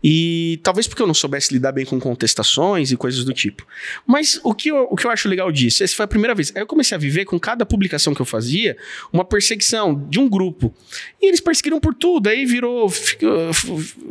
E 0.03 0.61
talvez 0.63 0.87
porque 0.87 1.03
eu 1.03 1.07
não 1.07 1.15
soubesse 1.15 1.53
lidar 1.53 1.73
bem 1.73 1.85
com 1.85 1.99
contestações 1.99 2.93
e 2.93 2.97
coisas 2.97 3.25
do 3.25 3.33
tipo. 3.33 3.67
Mas 4.07 4.41
o 4.43 4.55
que 4.55 4.69
eu, 4.69 4.87
o 4.91 4.97
que 4.97 5.07
eu 5.07 5.11
acho 5.11 5.29
legal 5.29 5.51
disso, 5.51 5.83
essa 5.83 5.95
foi 5.95 6.05
a 6.05 6.09
primeira 6.09 6.35
vez. 6.35 6.53
Aí 6.55 6.63
eu 6.63 6.67
comecei 6.67 6.95
a 6.95 6.99
viver 6.99 7.25
com 7.25 7.39
cada 7.39 7.65
publicação 7.65 8.15
que 8.15 8.21
eu 8.21 8.27
fazia 8.27 8.77
uma 9.13 9.25
perseguição 9.25 10.07
de 10.09 10.19
um 10.19 10.29
grupo. 10.29 10.73
E 11.21 11.27
eles 11.27 11.41
perseguiram 11.41 11.81
por 11.81 11.95
tudo, 11.95 12.29
aí 12.29 12.45
virou. 12.45 12.89
Fica, 12.89 13.27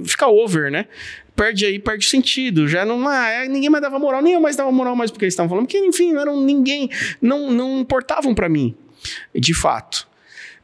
fica 0.06 0.28
over, 0.28 0.72
né? 0.72 0.88
Perde 1.36 1.66
aí, 1.66 1.80
perde 1.80 2.06
sentido. 2.06 2.68
Já 2.68 2.86
não. 2.86 3.08
Ah, 3.08 3.30
é, 3.30 3.48
ninguém 3.48 3.70
mais 3.70 3.82
dava 3.82 4.00
moral, 4.00 4.22
nem 4.22 4.34
eu 4.34 4.42
mais 4.42 4.56
dava 4.56 4.72
moral 4.72 4.96
mais 4.96 5.12
porque 5.12 5.26
eles 5.26 5.34
estavam 5.34 5.50
falando, 5.50 5.66
porque, 5.66 5.78
enfim, 5.78 6.14
não 6.14 6.22
eram 6.22 6.42
ninguém. 6.42 6.90
Não, 7.22 7.52
não 7.52 7.80
importavam 7.80 8.34
para 8.34 8.50
mim, 8.50 8.76
de 9.36 9.54
fato. 9.54 10.08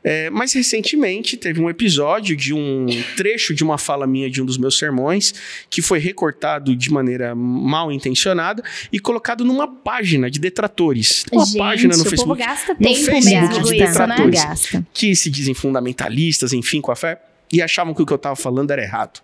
É, 0.02 0.30
mas 0.30 0.54
recentemente 0.54 1.36
teve 1.36 1.60
um 1.60 1.70
episódio 1.70 2.34
de 2.34 2.54
um 2.54 2.86
trecho 3.18 3.54
de 3.54 3.66
uma 3.66 3.78
fala 3.78 4.08
minha 4.08 4.30
de 4.30 4.42
um 4.42 4.46
dos 4.46 4.58
meus 4.58 4.78
sermões 4.78 5.34
que 5.70 5.82
foi 5.82 6.00
recortado 6.00 6.74
de 6.74 6.90
maneira 6.90 7.36
mal 7.36 7.92
intencionada 7.92 8.64
e 8.94 9.00
colocado 9.00 9.44
numa 9.44 9.68
página 9.68 10.32
de 10.32 10.40
detratores. 10.40 11.26
Uma 11.32 11.46
Gente, 11.46 11.58
página 11.58 11.98
no 11.98 12.04
o 12.04 12.06
Facebook. 12.06 12.42
povo 12.42 12.50
gasta 12.50 12.74
no 12.74 12.80
tempo 12.80 12.96
Facebook 12.96 13.26
mesmo 13.26 13.50
de 13.50 13.56
com 13.56 13.62
isso, 13.62 13.76
né? 13.76 13.88
detratores. 13.88 14.44
Gasta. 14.44 14.88
que 14.94 15.16
se 15.16 15.30
dizem 15.30 15.54
fundamentalistas, 15.54 16.54
enfim, 16.54 16.80
com 16.80 16.94
a 16.94 16.96
fé, 16.96 17.22
e 17.52 17.62
achavam 17.62 17.94
que 17.94 18.02
o 18.02 18.06
que 18.06 18.14
eu 18.14 18.18
estava 18.18 18.36
falando 18.36 18.72
era 18.72 18.82
errado. 18.82 19.22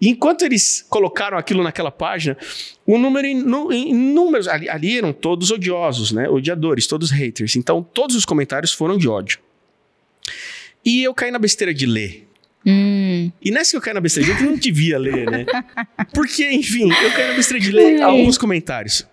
E 0.00 0.08
enquanto 0.08 0.42
eles 0.44 0.84
colocaram 0.88 1.36
aquilo 1.36 1.62
naquela 1.62 1.90
página, 1.90 2.36
o 2.86 2.96
número 2.98 3.26
em, 3.26 3.34
nu- 3.34 3.72
em 3.72 3.92
números, 3.94 4.46
ali, 4.46 4.68
ali 4.68 4.98
eram 4.98 5.12
todos 5.12 5.50
odiosos, 5.50 6.12
né? 6.12 6.28
Odiadores, 6.28 6.86
todos 6.86 7.10
haters. 7.10 7.56
Então, 7.56 7.82
todos 7.82 8.14
os 8.14 8.24
comentários 8.24 8.72
foram 8.72 8.96
de 8.96 9.08
ódio. 9.08 9.38
E 10.84 11.02
eu 11.02 11.14
caí 11.14 11.30
na 11.30 11.38
besteira 11.38 11.72
de 11.74 11.86
ler. 11.86 12.28
Hum. 12.66 13.30
E 13.42 13.50
nessa 13.50 13.72
que 13.72 13.76
eu 13.76 13.80
caí 13.80 13.92
na 13.94 14.00
besteira 14.00 14.26
de 14.32 14.34
ler, 14.38 14.44
eu 14.46 14.50
não 14.52 14.58
devia 14.58 14.98
ler, 14.98 15.30
né? 15.30 15.44
Porque, 16.14 16.48
enfim, 16.50 16.90
eu 16.90 17.10
caí 17.12 17.28
na 17.28 17.34
besteira 17.34 17.62
de 17.62 17.70
ler 17.72 18.02
alguns 18.02 18.38
comentários. 18.38 19.06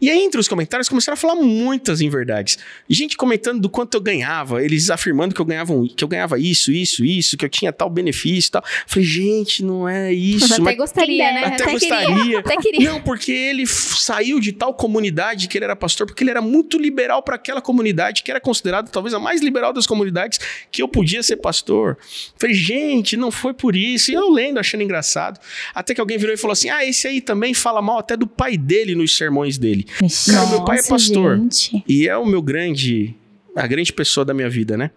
E 0.00 0.10
aí, 0.10 0.20
entre 0.20 0.40
os 0.40 0.48
comentários, 0.48 0.88
começaram 0.88 1.14
a 1.14 1.16
falar 1.16 1.34
muitas 1.36 2.00
inverdades. 2.00 2.58
Gente 2.88 3.16
comentando 3.16 3.60
do 3.60 3.68
quanto 3.68 3.94
eu 3.94 4.00
ganhava, 4.00 4.62
eles 4.62 4.90
afirmando 4.90 5.34
que 5.34 5.40
eu 5.40 5.44
ganhava, 5.44 5.72
um- 5.72 5.86
que 5.88 6.02
eu 6.02 6.08
ganhava 6.08 6.38
isso, 6.38 6.70
isso, 6.72 7.04
isso, 7.04 7.36
que 7.36 7.44
eu 7.44 7.48
tinha 7.48 7.72
tal 7.72 7.88
benefício 7.90 8.48
e 8.48 8.52
tal. 8.52 8.64
Falei, 8.86 9.04
gente, 9.06 9.62
não 9.64 9.88
é 9.88 10.12
isso. 10.12 10.52
Até 10.54 10.62
mas 10.62 10.76
gostaria, 10.76 11.32
né? 11.32 11.44
até, 11.46 11.64
Queria. 11.64 11.72
gostaria. 11.72 12.38
Até 12.40 12.56
queria. 12.56 12.90
Não, 12.90 13.00
porque 13.00 13.32
ele 13.32 13.66
saiu 13.66 14.40
de 14.40 14.52
tal 14.52 14.74
comunidade 14.74 15.48
que 15.48 15.56
ele 15.58 15.64
era 15.64 15.76
pastor, 15.76 16.06
porque 16.06 16.22
ele 16.22 16.30
era 16.30 16.40
muito 16.42 16.78
liberal 16.78 17.22
para 17.22 17.36
aquela 17.36 17.60
comunidade, 17.60 18.22
que 18.22 18.30
era 18.30 18.40
considerada 18.40 18.88
talvez 18.90 19.14
a 19.14 19.18
mais 19.18 19.40
liberal 19.40 19.72
das 19.72 19.86
comunidades, 19.86 20.38
que 20.70 20.82
eu 20.82 20.88
podia 20.88 21.22
ser 21.22 21.36
pastor. 21.36 21.96
Falei, 22.38 22.54
gente, 22.54 23.16
não 23.16 23.30
foi 23.30 23.54
por 23.54 23.74
isso. 23.76 24.10
E 24.10 24.14
eu 24.14 24.30
lendo, 24.30 24.58
achando 24.58 24.82
engraçado. 24.82 25.38
Até 25.74 25.94
que 25.94 26.00
alguém 26.00 26.18
virou 26.18 26.34
e 26.34 26.36
falou 26.38 26.52
assim: 26.52 26.68
ah, 26.70 26.84
esse 26.84 27.06
aí 27.06 27.20
também 27.20 27.54
fala 27.54 27.80
mal 27.80 27.98
até 27.98 28.16
do 28.16 28.26
pai 28.26 28.56
dele 28.56 28.94
nos 28.94 29.16
sermões 29.16 29.53
dele. 29.58 29.84
Cara, 29.84 30.46
meu 30.48 30.64
pai 30.64 30.76
é 30.76 30.78
Nossa, 30.78 30.88
pastor. 30.90 31.38
gente. 31.38 31.84
E 31.88 32.08
é 32.08 32.16
o 32.16 32.26
meu 32.26 32.42
grande. 32.42 33.14
A 33.56 33.68
grande 33.68 33.92
pessoa 33.92 34.24
da 34.24 34.34
minha 34.34 34.50
vida, 34.50 34.76
né? 34.76 34.90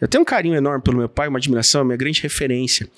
Eu 0.00 0.08
tenho 0.08 0.22
um 0.22 0.24
carinho 0.24 0.56
enorme 0.56 0.82
pelo 0.82 0.98
meu 0.98 1.08
pai, 1.08 1.28
uma 1.28 1.38
admiração, 1.38 1.80
é 1.80 1.82
a 1.82 1.84
minha 1.84 1.96
grande 1.96 2.20
referência. 2.20 2.88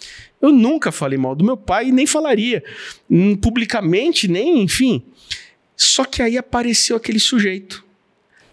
Eu 0.40 0.50
nunca 0.50 0.90
falei 0.90 1.18
mal 1.18 1.34
do 1.34 1.44
meu 1.44 1.56
pai 1.56 1.88
e 1.88 1.92
nem 1.92 2.06
falaria. 2.06 2.64
hum, 3.10 3.36
Publicamente, 3.36 4.26
nem, 4.26 4.62
enfim. 4.62 5.02
Só 5.76 6.04
que 6.06 6.22
aí 6.22 6.38
apareceu 6.38 6.96
aquele 6.96 7.18
sujeito. 7.18 7.84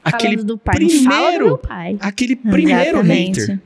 Aquele 0.03 0.36
do 0.38 0.57
pai, 0.57 0.76
não 0.80 0.89
fala 0.89 0.97
do 0.97 1.03
primeiro. 1.10 1.45
meu 1.45 1.57
pai. 1.57 1.97
Aquele 2.01 2.36
primeiro 2.36 2.97
Exatamente. 2.99 3.39
hater, 3.41 3.60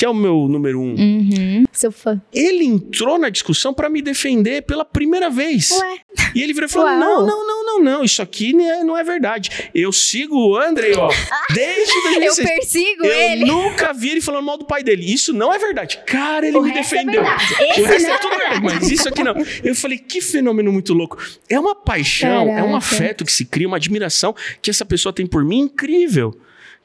que 0.00 0.04
é 0.06 0.08
o 0.08 0.14
meu 0.14 0.48
número 0.48 0.80
um. 0.80 0.94
Uhum. 0.94 1.64
Seu 1.70 1.92
fã. 1.92 2.18
Ele 2.32 2.64
entrou 2.64 3.18
na 3.18 3.28
discussão 3.28 3.74
pra 3.74 3.90
me 3.90 4.00
defender 4.00 4.62
pela 4.62 4.82
primeira 4.82 5.28
vez. 5.28 5.70
Ué. 5.72 5.98
E 6.34 6.42
ele 6.42 6.54
virou 6.54 6.66
e 6.70 6.72
falou: 6.72 6.88
Uau. 6.88 6.98
não, 6.98 7.26
não, 7.26 7.46
não, 7.46 7.66
não, 7.66 7.82
não, 7.82 8.02
isso 8.02 8.22
aqui 8.22 8.54
não 8.54 8.96
é, 8.96 9.02
é 9.02 9.04
verdade. 9.04 9.50
Eu 9.74 9.92
sigo 9.92 10.34
o 10.52 10.56
André, 10.56 10.92
ó, 10.96 11.10
desde 11.52 11.92
Eu 11.92 12.34
2006. 12.34 12.48
persigo 12.48 13.04
Eu 13.04 13.12
ele. 13.12 13.44
nunca 13.44 13.92
vi 13.92 14.08
ele 14.12 14.20
falando 14.22 14.46
mal 14.46 14.56
do 14.56 14.64
pai 14.64 14.82
dele. 14.82 15.04
Isso 15.04 15.34
não 15.34 15.52
é 15.52 15.58
verdade. 15.58 16.00
Cara, 16.06 16.46
ele 16.48 16.56
O 16.56 16.62
me 16.62 16.70
resto 16.70 16.94
é 16.94 16.98
defendeu. 17.04 17.22
verdade. 17.22 17.54
o 17.60 17.84
resto 17.84 18.08
não 18.08 18.14
é 18.14 18.18
tudo 18.18 18.36
verdade, 18.38 18.60
mas 18.62 18.90
isso 18.90 19.06
aqui 19.06 19.22
não. 19.22 19.34
Eu 19.62 19.74
falei, 19.74 19.98
que 19.98 20.22
fenômeno 20.22 20.72
muito 20.72 20.94
louco. 20.94 21.18
É 21.46 21.60
uma 21.60 21.74
paixão, 21.74 22.48
é 22.48 22.62
um 22.62 22.68
Caraca. 22.72 22.76
afeto 22.78 23.22
que 23.26 23.32
se 23.32 23.44
cria, 23.44 23.68
uma 23.68 23.76
admiração 23.76 24.34
que 24.62 24.70
essa 24.70 24.86
pessoa 24.86 25.12
tem 25.12 25.26
por 25.26 25.44
mim 25.44 25.58
incrível. 25.58 26.34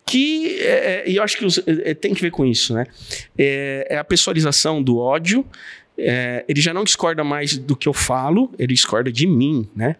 Que, 0.05 0.59
é, 0.61 1.03
é, 1.07 1.09
e 1.09 1.15
eu 1.15 1.23
acho 1.23 1.37
que 1.37 1.45
os- 1.45 1.57
é, 1.59 1.63
é, 1.91 1.93
tem 1.93 2.13
que 2.13 2.21
ver 2.21 2.31
com 2.31 2.45
isso, 2.45 2.73
né? 2.73 2.85
É, 3.37 3.87
é 3.91 3.97
a 3.97 4.03
pessoalização 4.03 4.81
do 4.83 4.97
ódio. 4.97 5.45
É, 5.97 6.43
ele 6.47 6.59
já 6.61 6.73
não 6.73 6.83
discorda 6.83 7.23
mais 7.23 7.57
do 7.57 7.75
que 7.75 7.87
eu 7.87 7.93
falo, 7.93 8.51
ele 8.59 8.73
discorda 8.73 9.11
de 9.11 9.25
mim, 9.25 9.67
né? 9.75 9.95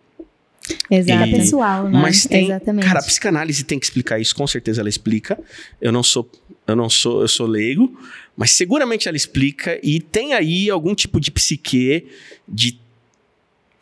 Exato. 0.92 1.30
E- 1.30 1.32
pessoal, 1.32 1.84
né? 1.90 2.00
Mas 2.00 2.26
tem, 2.26 2.46
Exatamente. 2.46 2.86
cara, 2.86 3.00
a 3.00 3.04
psicanálise 3.04 3.64
tem 3.64 3.80
que 3.80 3.86
explicar 3.86 4.20
isso, 4.20 4.36
com 4.36 4.46
certeza 4.46 4.82
ela 4.82 4.90
explica. 4.90 5.40
Eu 5.82 5.92
não 5.92 6.04
sou, 6.04 6.30
eu 6.68 6.76
não 6.76 6.90
sou, 6.90 7.22
eu 7.22 7.28
sou 7.28 7.48
leigo, 7.48 7.98
mas 8.36 8.52
seguramente 8.52 9.08
ela 9.08 9.16
explica 9.18 9.80
e 9.82 10.00
tem 10.00 10.34
aí 10.34 10.70
algum 10.70 10.94
tipo 10.94 11.20
de 11.20 11.32
psique, 11.32 12.08
de 12.48 12.80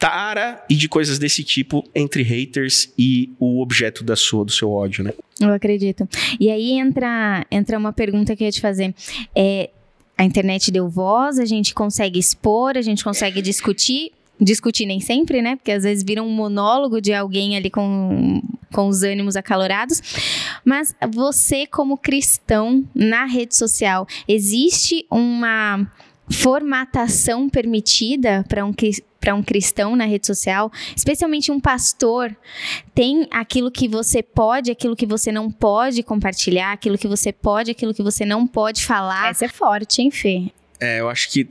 tara 0.04 0.62
e 0.70 0.76
de 0.76 0.90
coisas 0.90 1.18
desse 1.18 1.46
tipo 1.46 1.82
entre 1.96 2.24
haters 2.24 2.92
e 3.00 3.32
o 3.40 3.62
objeto 3.62 4.04
da 4.04 4.18
sua, 4.18 4.44
do 4.44 4.52
seu 4.52 4.70
ódio, 4.70 5.02
né? 5.02 5.14
Eu 5.40 5.54
acredito. 5.54 6.06
E 6.38 6.52
aí 6.52 6.74
entra, 6.74 7.48
entra 7.50 7.78
uma 7.78 7.94
pergunta 7.94 8.36
que 8.36 8.44
eu 8.44 8.46
ia 8.48 8.52
te 8.52 8.60
fazer. 8.60 8.94
É, 9.34 9.70
a 10.18 10.26
internet 10.26 10.70
deu 10.74 10.90
voz, 10.90 11.40
a 11.40 11.46
gente 11.46 11.74
consegue 11.74 12.20
expor, 12.20 12.76
a 12.76 12.82
gente 12.82 13.02
consegue 13.02 13.42
discutir. 13.42 14.12
Discutir 14.42 14.86
nem 14.86 15.00
sempre, 15.00 15.42
né? 15.42 15.56
Porque 15.56 15.72
às 15.72 15.84
vezes 15.84 16.04
vira 16.04 16.22
um 16.22 16.30
monólogo 16.30 17.00
de 17.00 17.14
alguém 17.14 17.56
ali 17.56 17.70
com, 17.70 18.42
com 18.74 18.90
os 18.90 19.04
ânimos 19.04 19.38
acalorados. 19.38 20.02
Mas 20.66 20.94
você, 21.14 21.66
como 21.66 21.98
cristão 21.98 22.84
na 22.94 23.24
rede 23.24 23.56
social, 23.56 24.06
existe 24.28 25.06
uma 25.10 25.88
formatação 26.30 27.50
permitida 27.50 28.46
para 28.48 28.66
um, 28.66 28.74
pra 29.20 29.36
um 29.36 29.44
cristão 29.44 29.96
na 29.96 30.06
rede 30.06 30.26
social, 30.26 30.72
especialmente 30.96 31.52
um 31.52 31.60
pastor, 31.60 32.36
tem 32.94 33.28
aquilo 33.32 33.72
que 33.72 33.88
você 33.88 34.24
pode, 34.24 34.72
aquilo 34.72 34.96
que 34.96 35.06
você 35.06 35.32
não 35.32 35.52
pode 35.52 36.02
compartilhar, 36.04 36.72
aquilo 36.72 36.98
que 36.98 37.08
você 37.08 37.32
pode, 37.32 37.72
aquilo 37.72 37.94
que 37.94 38.04
você 38.04 38.26
não 38.26 38.48
pode 38.48 38.86
falar. 38.86 39.30
Essa 39.30 39.46
é 39.46 39.50
forte, 39.50 40.02
hein, 40.02 40.12
Fê? 40.12 40.52
É, 40.84 41.00
eu 41.00 41.10
acho 41.10 41.30
que, 41.30 41.48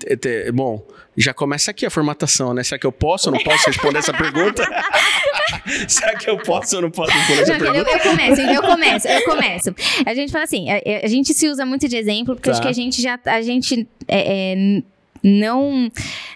bom, 0.52 0.86
já 1.16 1.32
começa 1.32 1.70
aqui 1.70 1.86
a 1.86 1.90
formatação, 1.90 2.52
né? 2.52 2.62
Será 2.62 2.78
que 2.78 2.86
eu 2.86 2.92
posso 2.92 3.30
ou 3.30 3.34
não 3.36 3.42
posso 3.42 3.66
responder 3.66 3.98
essa 3.98 4.12
pergunta? 4.12 4.62
Será 5.88 6.14
que 6.18 6.28
eu 6.28 6.36
posso 6.38 6.76
ou 6.76 6.82
não 6.82 6.90
posso 6.90 7.10
responder 7.12 7.42
essa 7.42 7.58
Não, 7.58 7.74
eu, 7.74 7.84
pergunta? 7.84 7.90
eu 8.08 8.10
começo, 8.10 8.40
eu 8.42 8.62
começo, 8.62 9.08
eu 9.08 9.24
começo. 9.24 9.74
A 10.04 10.14
gente 10.14 10.30
fala 10.32 10.44
assim, 10.44 10.66
a, 10.70 10.80
a 11.04 11.06
gente 11.06 11.32
se 11.32 11.48
usa 11.48 11.64
muito 11.64 11.88
de 11.88 11.96
exemplo, 11.96 12.34
porque 12.34 12.50
Tá. 12.50 12.52
acho 12.52 12.62
que 12.62 12.68
a 12.68 12.72
gente 12.72 13.00
já, 13.00 13.18
a 13.24 13.40
gente 13.42 13.86
é, 14.08 14.52
é, 14.52 14.82
não 15.22 15.90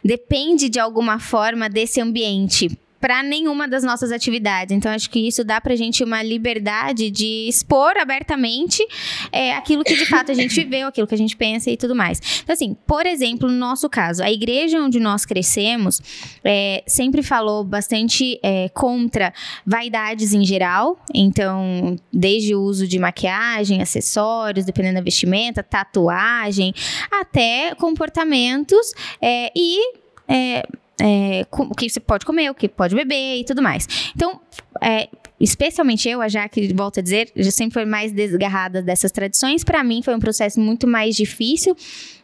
depende 0.05 0.69
de 0.69 0.79
alguma 0.79 1.19
forma 1.19 1.69
desse 1.69 2.01
ambiente 2.01 2.71
para 3.07 3.23
nenhuma 3.23 3.69
das 3.69 3.85
nossas 3.85 4.11
atividades. 4.11 4.77
Então, 4.77 4.91
acho 4.91 5.09
que 5.09 5.29
isso 5.29 5.45
dá 5.45 5.61
pra 5.61 5.77
gente 5.77 6.03
uma 6.03 6.25
liberdade 6.25 7.09
de 7.09 7.47
expor 7.49 7.97
abertamente 7.97 8.85
é, 9.31 9.55
aquilo 9.55 9.85
que 9.85 9.95
de 9.95 10.07
fato 10.07 10.33
a 10.33 10.35
gente 10.35 10.53
viveu, 10.61 10.89
aquilo 10.89 11.07
que 11.07 11.15
a 11.15 11.19
gente 11.19 11.37
pensa 11.37 11.71
e 11.71 11.77
tudo 11.77 11.95
mais. 11.95 12.21
Então, 12.43 12.53
assim, 12.53 12.77
por 12.85 13.07
exemplo, 13.07 13.49
no 13.49 13.55
nosso 13.55 13.89
caso, 13.89 14.25
a 14.25 14.33
igreja 14.33 14.83
onde 14.83 14.99
nós 14.99 15.25
crescemos 15.25 16.03
é, 16.43 16.83
sempre 16.85 17.23
falou 17.23 17.63
bastante 17.63 18.41
é, 18.43 18.69
contra 18.71 19.33
vaidades 19.65 20.35
em 20.35 20.45
geral. 20.45 20.99
Então, 21.15 21.95
desde 22.13 22.57
o 22.57 22.61
uso 22.61 22.89
de 22.89 22.99
maquiagem, 22.99 23.81
acessórios, 23.81 24.65
dependendo 24.65 24.97
da 24.97 25.01
vestimenta, 25.01 25.63
tatuagem, 25.63 26.75
até 27.21 27.73
comportamentos 27.77 28.93
é, 29.23 29.53
e. 29.55 29.79
é, 30.27 30.67
é, 31.01 31.47
o 31.51 31.75
que 31.75 31.89
você 31.89 32.01
pode 32.01 32.25
comer, 32.25 32.51
o 32.51 32.55
que 32.55 32.69
pode 32.69 32.95
beber 32.95 33.41
e 33.41 33.45
tudo 33.45 33.63
mais. 33.63 33.87
Então, 34.15 34.41
é, 34.83 35.09
especialmente 35.39 36.09
eu, 36.09 36.23
a 36.23 36.29
Jaque, 36.29 36.73
volto 36.73 37.01
a 37.01 37.03
dizer, 37.03 37.31
já 37.37 37.51
sempre 37.51 37.75
foi 37.75 37.85
mais 37.85 38.13
desgarrada 38.13 38.81
dessas 38.81 39.13
tradições. 39.13 39.63
Para 39.63 39.85
mim, 39.85 40.03
foi 40.03 40.15
um 40.15 40.19
processo 40.19 40.59
muito 40.61 40.87
mais 40.87 41.15
difícil 41.15 41.77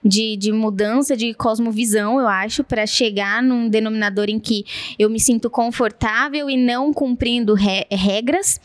de, 0.02 0.36
de 0.36 0.52
mudança 0.52 1.16
de 1.16 1.34
cosmovisão, 1.34 2.18
eu 2.18 2.26
acho, 2.26 2.64
para 2.64 2.86
chegar 2.86 3.42
num 3.42 3.68
denominador 3.68 4.26
em 4.28 4.38
que 4.38 4.64
eu 4.98 5.10
me 5.10 5.20
sinto 5.20 5.50
confortável 5.50 6.48
e 6.48 6.56
não 6.56 6.92
cumprindo 6.92 7.54
re- 7.54 7.86
regras. 7.90 8.60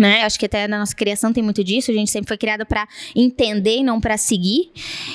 Né? 0.00 0.22
Acho 0.22 0.38
que 0.38 0.46
até 0.46 0.66
na 0.66 0.78
nossa 0.78 0.96
criação 0.96 1.30
tem 1.30 1.42
muito 1.42 1.62
disso. 1.62 1.90
A 1.90 1.94
gente 1.94 2.10
sempre 2.10 2.26
foi 2.26 2.38
criada 2.38 2.64
para 2.64 2.88
entender 3.14 3.80
e 3.80 3.82
não 3.82 4.00
para 4.00 4.16
seguir. 4.16 4.72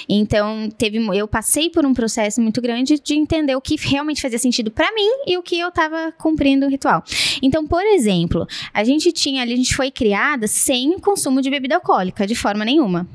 Então, 0.07 0.69
teve, 0.77 0.99
eu 1.17 1.27
passei 1.27 1.71
por 1.71 1.83
um 1.88 1.91
processo 1.91 2.39
muito 2.39 2.61
grande 2.61 2.99
de 2.99 3.15
entender 3.15 3.55
o 3.55 3.61
que 3.61 3.77
realmente 3.81 4.21
fazia 4.21 4.38
sentido 4.38 4.69
para 4.69 4.93
mim 4.93 5.09
e 5.25 5.39
o 5.39 5.41
que 5.41 5.57
eu 5.57 5.69
estava 5.69 6.11
cumprindo 6.11 6.67
o 6.67 6.69
ritual. 6.69 7.03
Então, 7.41 7.65
por 7.65 7.81
exemplo, 7.83 8.45
a 8.71 8.83
gente 8.83 9.11
tinha 9.11 9.41
a 9.41 9.47
gente 9.47 9.75
foi 9.75 9.89
criada 9.89 10.45
sem 10.45 10.99
consumo 10.99 11.41
de 11.41 11.49
bebida 11.49 11.73
alcoólica, 11.73 12.27
de 12.27 12.36
forma 12.36 12.63
nenhuma. 12.63 13.07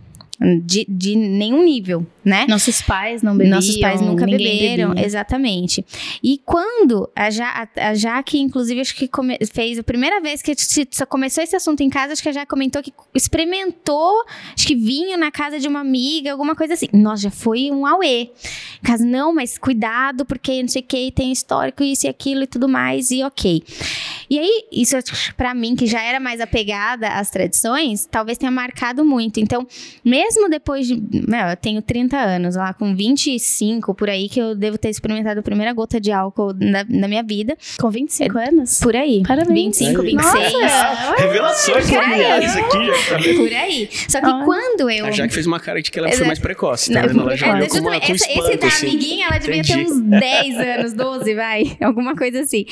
De, 0.64 0.86
de 0.88 1.16
nenhum 1.16 1.62
nível, 1.62 2.06
né? 2.24 2.46
Nossos 2.48 2.80
pais 2.80 3.22
não 3.22 3.36
bebiam. 3.36 3.56
Nossos 3.56 3.76
pais 3.76 4.00
nunca 4.00 4.24
beberam, 4.24 4.88
bebia. 4.90 5.04
exatamente. 5.04 5.84
E 6.22 6.38
quando 6.46 7.10
a, 7.14 7.28
ja, 7.28 7.68
a, 7.76 7.88
a 7.90 7.94
Jaque, 7.94 8.38
inclusive, 8.38 8.80
acho 8.80 8.94
que 8.96 9.06
come- 9.06 9.36
fez 9.52 9.78
a 9.78 9.82
primeira 9.82 10.18
vez 10.18 10.40
que 10.40 10.54
começou 11.06 11.44
esse 11.44 11.54
assunto 11.54 11.82
em 11.82 11.90
casa, 11.90 12.14
acho 12.14 12.22
que 12.22 12.28
a 12.30 12.32
Jaque 12.32 12.46
comentou 12.48 12.82
que 12.82 12.90
experimentou, 13.14 14.24
acho 14.56 14.66
que 14.66 14.74
vinho 14.74 15.18
na 15.18 15.30
casa 15.30 15.58
de 15.58 15.68
uma 15.68 15.80
amiga, 15.80 16.32
alguma 16.32 16.54
coisa 16.54 16.72
assim. 16.72 16.86
Nossa, 16.92 17.24
já 17.24 17.30
foi 17.30 17.70
um 17.70 17.84
auê. 17.86 18.22
Em 18.78 18.82
casa, 18.82 19.04
não, 19.04 19.34
mas 19.34 19.58
cuidado, 19.58 20.24
porque 20.24 20.62
não 20.62 20.68
sei 20.70 20.80
o 20.80 20.84
que, 20.86 21.12
tem 21.12 21.30
histórico, 21.32 21.82
isso 21.82 22.06
e 22.06 22.08
aquilo 22.08 22.44
e 22.44 22.46
tudo 22.46 22.66
mais, 22.66 23.10
e 23.10 23.22
ok. 23.22 23.62
E 24.30 24.38
aí, 24.38 24.64
isso 24.72 24.96
pra 25.36 25.52
mim, 25.54 25.74
que 25.76 25.86
já 25.86 26.00
era 26.02 26.18
mais 26.18 26.40
apegada 26.40 27.08
às 27.08 27.30
tradições, 27.30 28.06
talvez 28.10 28.38
tenha 28.38 28.50
marcado 28.50 29.04
muito. 29.04 29.38
Então, 29.40 29.66
mesmo 30.04 30.29
mesmo 30.34 30.48
depois 30.48 30.86
de. 30.86 30.94
Meu, 31.28 31.46
eu 31.48 31.56
tenho 31.56 31.82
30 31.82 32.16
anos, 32.16 32.56
lá 32.56 32.72
com 32.72 32.94
25 32.94 33.94
por 33.94 34.08
aí, 34.08 34.28
que 34.28 34.40
eu 34.40 34.54
devo 34.54 34.78
ter 34.78 34.88
experimentado 34.88 35.40
a 35.40 35.42
primeira 35.42 35.72
gota 35.72 36.00
de 36.00 36.12
álcool 36.12 36.52
na, 36.54 36.84
na 36.88 37.08
minha 37.08 37.22
vida. 37.22 37.56
Com 37.80 37.90
25 37.90 38.38
anos? 38.38 38.80
Por 38.80 38.94
aí. 38.96 39.22
Parabéns. 39.26 39.78
25, 39.78 40.00
Aí. 40.00 40.06
26. 40.12 40.52
Nossa! 40.52 41.14
Revelações 41.18 41.88
Por 41.90 41.98
aí. 41.98 42.02
familiares 42.04 42.56
aqui 42.56 42.86
já. 42.86 43.36
Por 43.36 43.52
aí. 43.52 43.88
Só 44.08 44.20
que 44.20 44.26
Olha. 44.26 44.44
quando 44.44 44.90
eu. 44.90 45.06
A 45.06 45.10
Jaque 45.10 45.34
fez 45.34 45.46
uma 45.46 45.60
cara 45.60 45.82
de 45.82 45.90
que 45.90 45.98
ela 45.98 46.08
foi 46.08 46.14
Exato. 46.16 46.26
mais 46.28 46.38
precoce, 46.38 46.92
tá 46.92 47.00
Não, 47.02 47.08
vendo? 47.08 47.20
Ela 47.22 47.36
já 47.36 47.46
é, 47.46 47.50
com, 47.50 47.56
uma, 47.56 47.64
justamente, 47.64 48.06
com 48.06 48.12
essa- 48.12 48.30
espanto, 48.30 48.48
esse 48.50 48.56
da 48.58 48.66
assim. 48.68 48.86
amiguinha, 48.86 49.26
ela 49.26 49.38
devia 49.38 49.62
ter 49.62 49.72
Entendi. 49.72 49.92
uns 49.92 50.00
10 50.00 50.56
anos, 50.58 50.92
12, 50.92 51.34
vai. 51.34 51.76
Alguma 51.82 52.14
coisa 52.16 52.40
assim. 52.40 52.64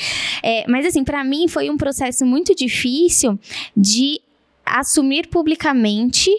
É, 0.43 0.65
mas 0.67 0.85
assim, 0.85 1.03
pra 1.03 1.23
mim 1.23 1.47
foi 1.47 1.69
um 1.69 1.77
processo 1.77 2.25
muito 2.25 2.55
difícil 2.55 3.39
de 3.75 4.21
assumir 4.65 5.27
publicamente 5.27 6.29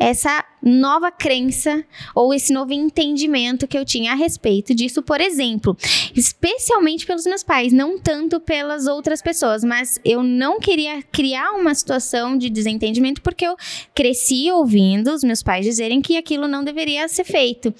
essa 0.00 0.44
nova 0.62 1.10
crença 1.10 1.84
ou 2.14 2.32
esse 2.32 2.52
novo 2.52 2.72
entendimento 2.72 3.66
que 3.66 3.76
eu 3.76 3.84
tinha 3.84 4.12
a 4.12 4.14
respeito 4.14 4.74
disso, 4.74 5.02
por 5.02 5.20
exemplo, 5.20 5.76
especialmente 6.14 7.06
pelos 7.06 7.24
meus 7.24 7.42
pais, 7.42 7.72
não 7.72 7.98
tanto 7.98 8.40
pelas 8.40 8.86
outras 8.86 9.22
pessoas, 9.22 9.62
mas 9.62 10.00
eu 10.04 10.22
não 10.22 10.58
queria 10.58 11.02
criar 11.02 11.52
uma 11.52 11.74
situação 11.74 12.36
de 12.36 12.48
desentendimento 12.48 13.20
porque 13.20 13.46
eu 13.46 13.56
cresci 13.94 14.50
ouvindo 14.50 15.12
os 15.12 15.22
meus 15.22 15.42
pais 15.42 15.64
dizerem 15.64 16.00
que 16.00 16.16
aquilo 16.16 16.48
não 16.48 16.64
deveria 16.64 17.06
ser 17.08 17.24
feito. 17.24 17.74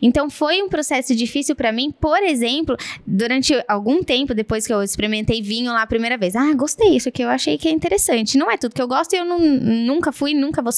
Então 0.00 0.30
foi 0.30 0.62
um 0.62 0.68
processo 0.68 1.14
difícil 1.14 1.56
pra 1.56 1.72
mim, 1.72 1.90
por 1.90 2.22
exemplo, 2.22 2.76
durante 3.06 3.52
algum 3.66 4.02
tempo 4.02 4.34
depois 4.34 4.66
que 4.66 4.72
eu 4.72 4.82
experimentei 4.82 5.42
vinho 5.42 5.72
lá 5.72 5.82
a 5.82 5.86
primeira 5.86 6.16
vez. 6.16 6.36
Ah, 6.36 6.52
gostei, 6.54 6.96
isso 6.96 7.08
aqui 7.08 7.22
eu 7.22 7.28
achei 7.28 7.58
que 7.58 7.68
é 7.68 7.70
interessante. 7.72 8.38
Não 8.38 8.50
é 8.50 8.56
tudo 8.56 8.74
que 8.74 8.82
eu 8.82 8.88
gosto 8.88 9.14
e 9.14 9.16
eu 9.16 9.24
não, 9.24 9.38
nunca 9.38 10.12
fui, 10.12 10.32
nunca 10.32 10.62
vou 10.62 10.72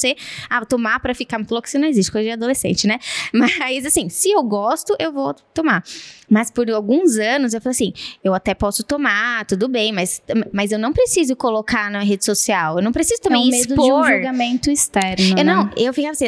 a 0.49 0.65
tomar 0.65 1.01
pra 1.01 1.15
ficar 1.15 1.38
muito 1.39 1.51
louco, 1.51 1.69
isso 1.69 1.79
não 1.79 1.89
existe, 1.89 2.13
coisa 2.13 2.27
de 2.27 2.33
adolescente, 2.33 2.87
né? 2.87 2.99
Mas 3.33 3.87
assim, 3.87 4.09
se 4.09 4.31
eu 4.31 4.43
gosto, 4.43 4.95
eu 4.99 5.13
vou 5.13 5.35
tomar. 5.55 5.83
Mas 6.29 6.51
por 6.51 6.71
alguns 6.71 7.17
anos 7.19 7.55
eu 7.55 7.61
falei 7.61 7.73
assim, 7.75 7.93
eu 8.23 8.35
até 8.35 8.55
posso 8.55 8.83
tomar, 8.85 9.45
tudo 9.47 9.69
bem, 9.69 9.93
mas, 9.93 10.23
mas 10.53 10.71
eu 10.73 10.79
não 10.79 10.93
preciso 10.93 11.35
colocar 11.35 11.91
na 11.91 12.01
rede 12.01 12.25
social, 12.25 12.77
eu 12.79 12.83
não 12.83 12.93
preciso 12.93 13.21
É 13.21 13.25
também 13.25 13.43
um 13.43 13.51
medo 13.51 13.73
expor. 13.73 13.85
de 14.07 14.13
um 14.13 14.17
julgamento 14.17 14.71
externo, 14.71 15.31
Eu 15.31 15.37
né? 15.37 15.45
não, 15.45 15.71
eu 15.77 15.93
ficava 15.95 16.13
assim, 16.13 16.27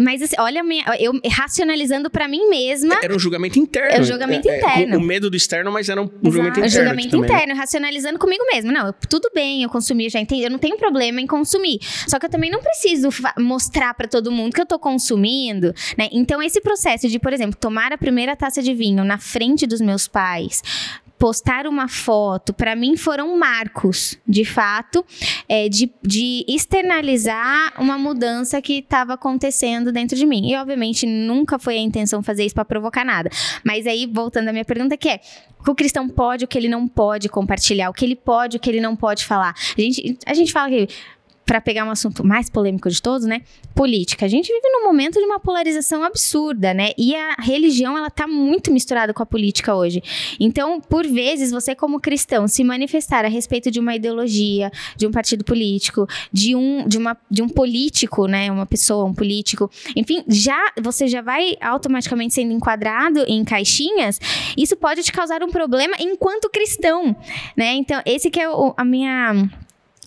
mas 0.00 0.20
assim, 0.22 0.36
olha, 0.38 0.62
minha- 0.62 0.84
eu 1.00 1.12
racionalizando 1.30 2.10
pra 2.10 2.28
mim 2.28 2.48
mesma. 2.48 2.98
Era 3.02 3.14
um 3.14 3.18
julgamento 3.18 3.58
interno. 3.58 3.90
Era 3.90 4.02
um 4.02 4.06
julgamento 4.06 4.48
É, 4.48 4.52
é, 4.52 4.58
interno. 4.58 4.96
com 4.98 5.02
o 5.02 5.06
medo 5.06 5.30
do 5.30 5.36
externo, 5.36 5.72
mas 5.72 5.88
era 5.88 6.00
um 6.02 6.06
julgamento 6.24 6.60
O 6.60 6.64
interno. 6.64 6.68
julgamento 6.68 7.08
aqui 7.08 7.10
também, 7.10 7.28
né? 7.30 7.36
interno, 7.42 7.54
racionalizando 7.60 8.18
comigo 8.18 8.44
mesmo. 8.52 8.70
Não, 8.70 8.86
eu- 8.88 8.94
tudo 9.08 9.30
bem, 9.34 9.62
eu 9.62 9.68
consumi, 9.70 10.04
eu 10.04 10.10
já 10.10 10.20
entendi, 10.20 10.42
eu 10.44 10.50
não 10.50 10.58
tenho 10.58 10.76
problema 10.76 11.20
em 11.20 11.26
consumir. 11.26 11.78
Só 12.06 12.18
que 12.18 12.26
eu 12.26 12.30
também 12.30 12.50
não 12.50 12.60
preciso 12.60 13.08
mostrar 13.38 13.94
pra 13.94 14.06
todo 14.06 14.30
mundo 14.30 14.52
que 14.52 14.60
eu 14.60 14.66
tô 14.66 14.78
consumindo, 14.78 15.74
né? 15.96 16.08
Então, 16.12 16.42
esse 16.42 16.60
processo 16.60 17.08
de, 17.08 17.18
por 17.18 17.32
exemplo, 17.32 17.56
tomar 17.58 17.92
a 17.92 17.98
primeira 17.98 18.36
taça 18.36 18.62
de 18.62 18.74
vinho 18.74 19.04
na 19.04 19.16
frente 19.18 19.37
dos 19.66 19.80
meus 19.80 20.08
pais, 20.08 20.62
postar 21.18 21.66
uma 21.66 21.88
foto, 21.88 22.54
pra 22.54 22.76
mim 22.76 22.96
foram 22.96 23.36
marcos, 23.36 24.16
de 24.26 24.44
fato, 24.44 25.04
é, 25.48 25.68
de, 25.68 25.90
de 26.02 26.44
externalizar 26.46 27.74
uma 27.78 27.98
mudança 27.98 28.62
que 28.62 28.74
estava 28.74 29.14
acontecendo 29.14 29.90
dentro 29.90 30.16
de 30.16 30.24
mim. 30.24 30.50
E, 30.50 30.56
obviamente, 30.56 31.04
nunca 31.04 31.58
foi 31.58 31.76
a 31.76 31.80
intenção 31.80 32.22
fazer 32.22 32.44
isso 32.44 32.54
pra 32.54 32.64
provocar 32.64 33.04
nada. 33.04 33.28
Mas 33.64 33.86
aí, 33.86 34.06
voltando 34.06 34.48
à 34.48 34.52
minha 34.52 34.64
pergunta, 34.64 34.96
que 34.96 35.08
é: 35.08 35.20
o 35.58 35.64
que 35.64 35.70
o 35.70 35.74
cristão 35.74 36.08
pode, 36.08 36.44
o 36.44 36.48
que 36.48 36.56
ele 36.56 36.68
não 36.68 36.86
pode 36.86 37.28
compartilhar, 37.28 37.90
o 37.90 37.92
que 37.92 38.04
ele 38.04 38.16
pode, 38.16 38.56
o 38.56 38.60
que 38.60 38.70
ele 38.70 38.80
não 38.80 38.94
pode 38.94 39.24
falar. 39.24 39.54
A 39.76 39.80
gente, 39.80 40.18
a 40.24 40.34
gente 40.34 40.52
fala 40.52 40.70
que, 40.70 40.88
para 41.48 41.62
pegar 41.62 41.86
um 41.86 41.90
assunto 41.90 42.22
mais 42.22 42.50
polêmico 42.50 42.90
de 42.90 43.00
todos, 43.00 43.26
né? 43.26 43.40
Política. 43.74 44.26
A 44.26 44.28
gente 44.28 44.52
vive 44.52 44.68
num 44.70 44.84
momento 44.84 45.18
de 45.18 45.24
uma 45.24 45.40
polarização 45.40 46.04
absurda, 46.04 46.74
né? 46.74 46.90
E 46.98 47.16
a 47.16 47.36
religião, 47.40 47.96
ela 47.96 48.10
tá 48.10 48.26
muito 48.26 48.70
misturada 48.70 49.14
com 49.14 49.22
a 49.22 49.26
política 49.26 49.74
hoje. 49.74 50.02
Então, 50.38 50.78
por 50.78 51.06
vezes, 51.06 51.50
você 51.50 51.74
como 51.74 52.00
cristão 52.00 52.46
se 52.46 52.62
manifestar 52.62 53.24
a 53.24 53.28
respeito 53.28 53.70
de 53.70 53.80
uma 53.80 53.96
ideologia, 53.96 54.70
de 54.94 55.06
um 55.06 55.10
partido 55.10 55.42
político, 55.42 56.06
de 56.30 56.54
um, 56.54 56.86
de 56.86 56.98
uma, 56.98 57.16
de 57.30 57.40
um 57.40 57.48
político, 57.48 58.26
né? 58.26 58.52
Uma 58.52 58.66
pessoa, 58.66 59.06
um 59.06 59.14
político, 59.14 59.70
enfim, 59.96 60.22
já 60.28 60.72
você 60.82 61.08
já 61.08 61.22
vai 61.22 61.56
automaticamente 61.62 62.34
sendo 62.34 62.52
enquadrado 62.52 63.24
em 63.26 63.42
caixinhas. 63.42 64.20
Isso 64.54 64.76
pode 64.76 65.02
te 65.02 65.10
causar 65.10 65.42
um 65.42 65.48
problema 65.48 65.94
enquanto 65.98 66.50
cristão, 66.50 67.16
né? 67.56 67.72
Então, 67.72 68.02
esse 68.04 68.28
que 68.28 68.38
é 68.38 68.50
o- 68.50 68.74
a 68.76 68.84
minha 68.84 69.48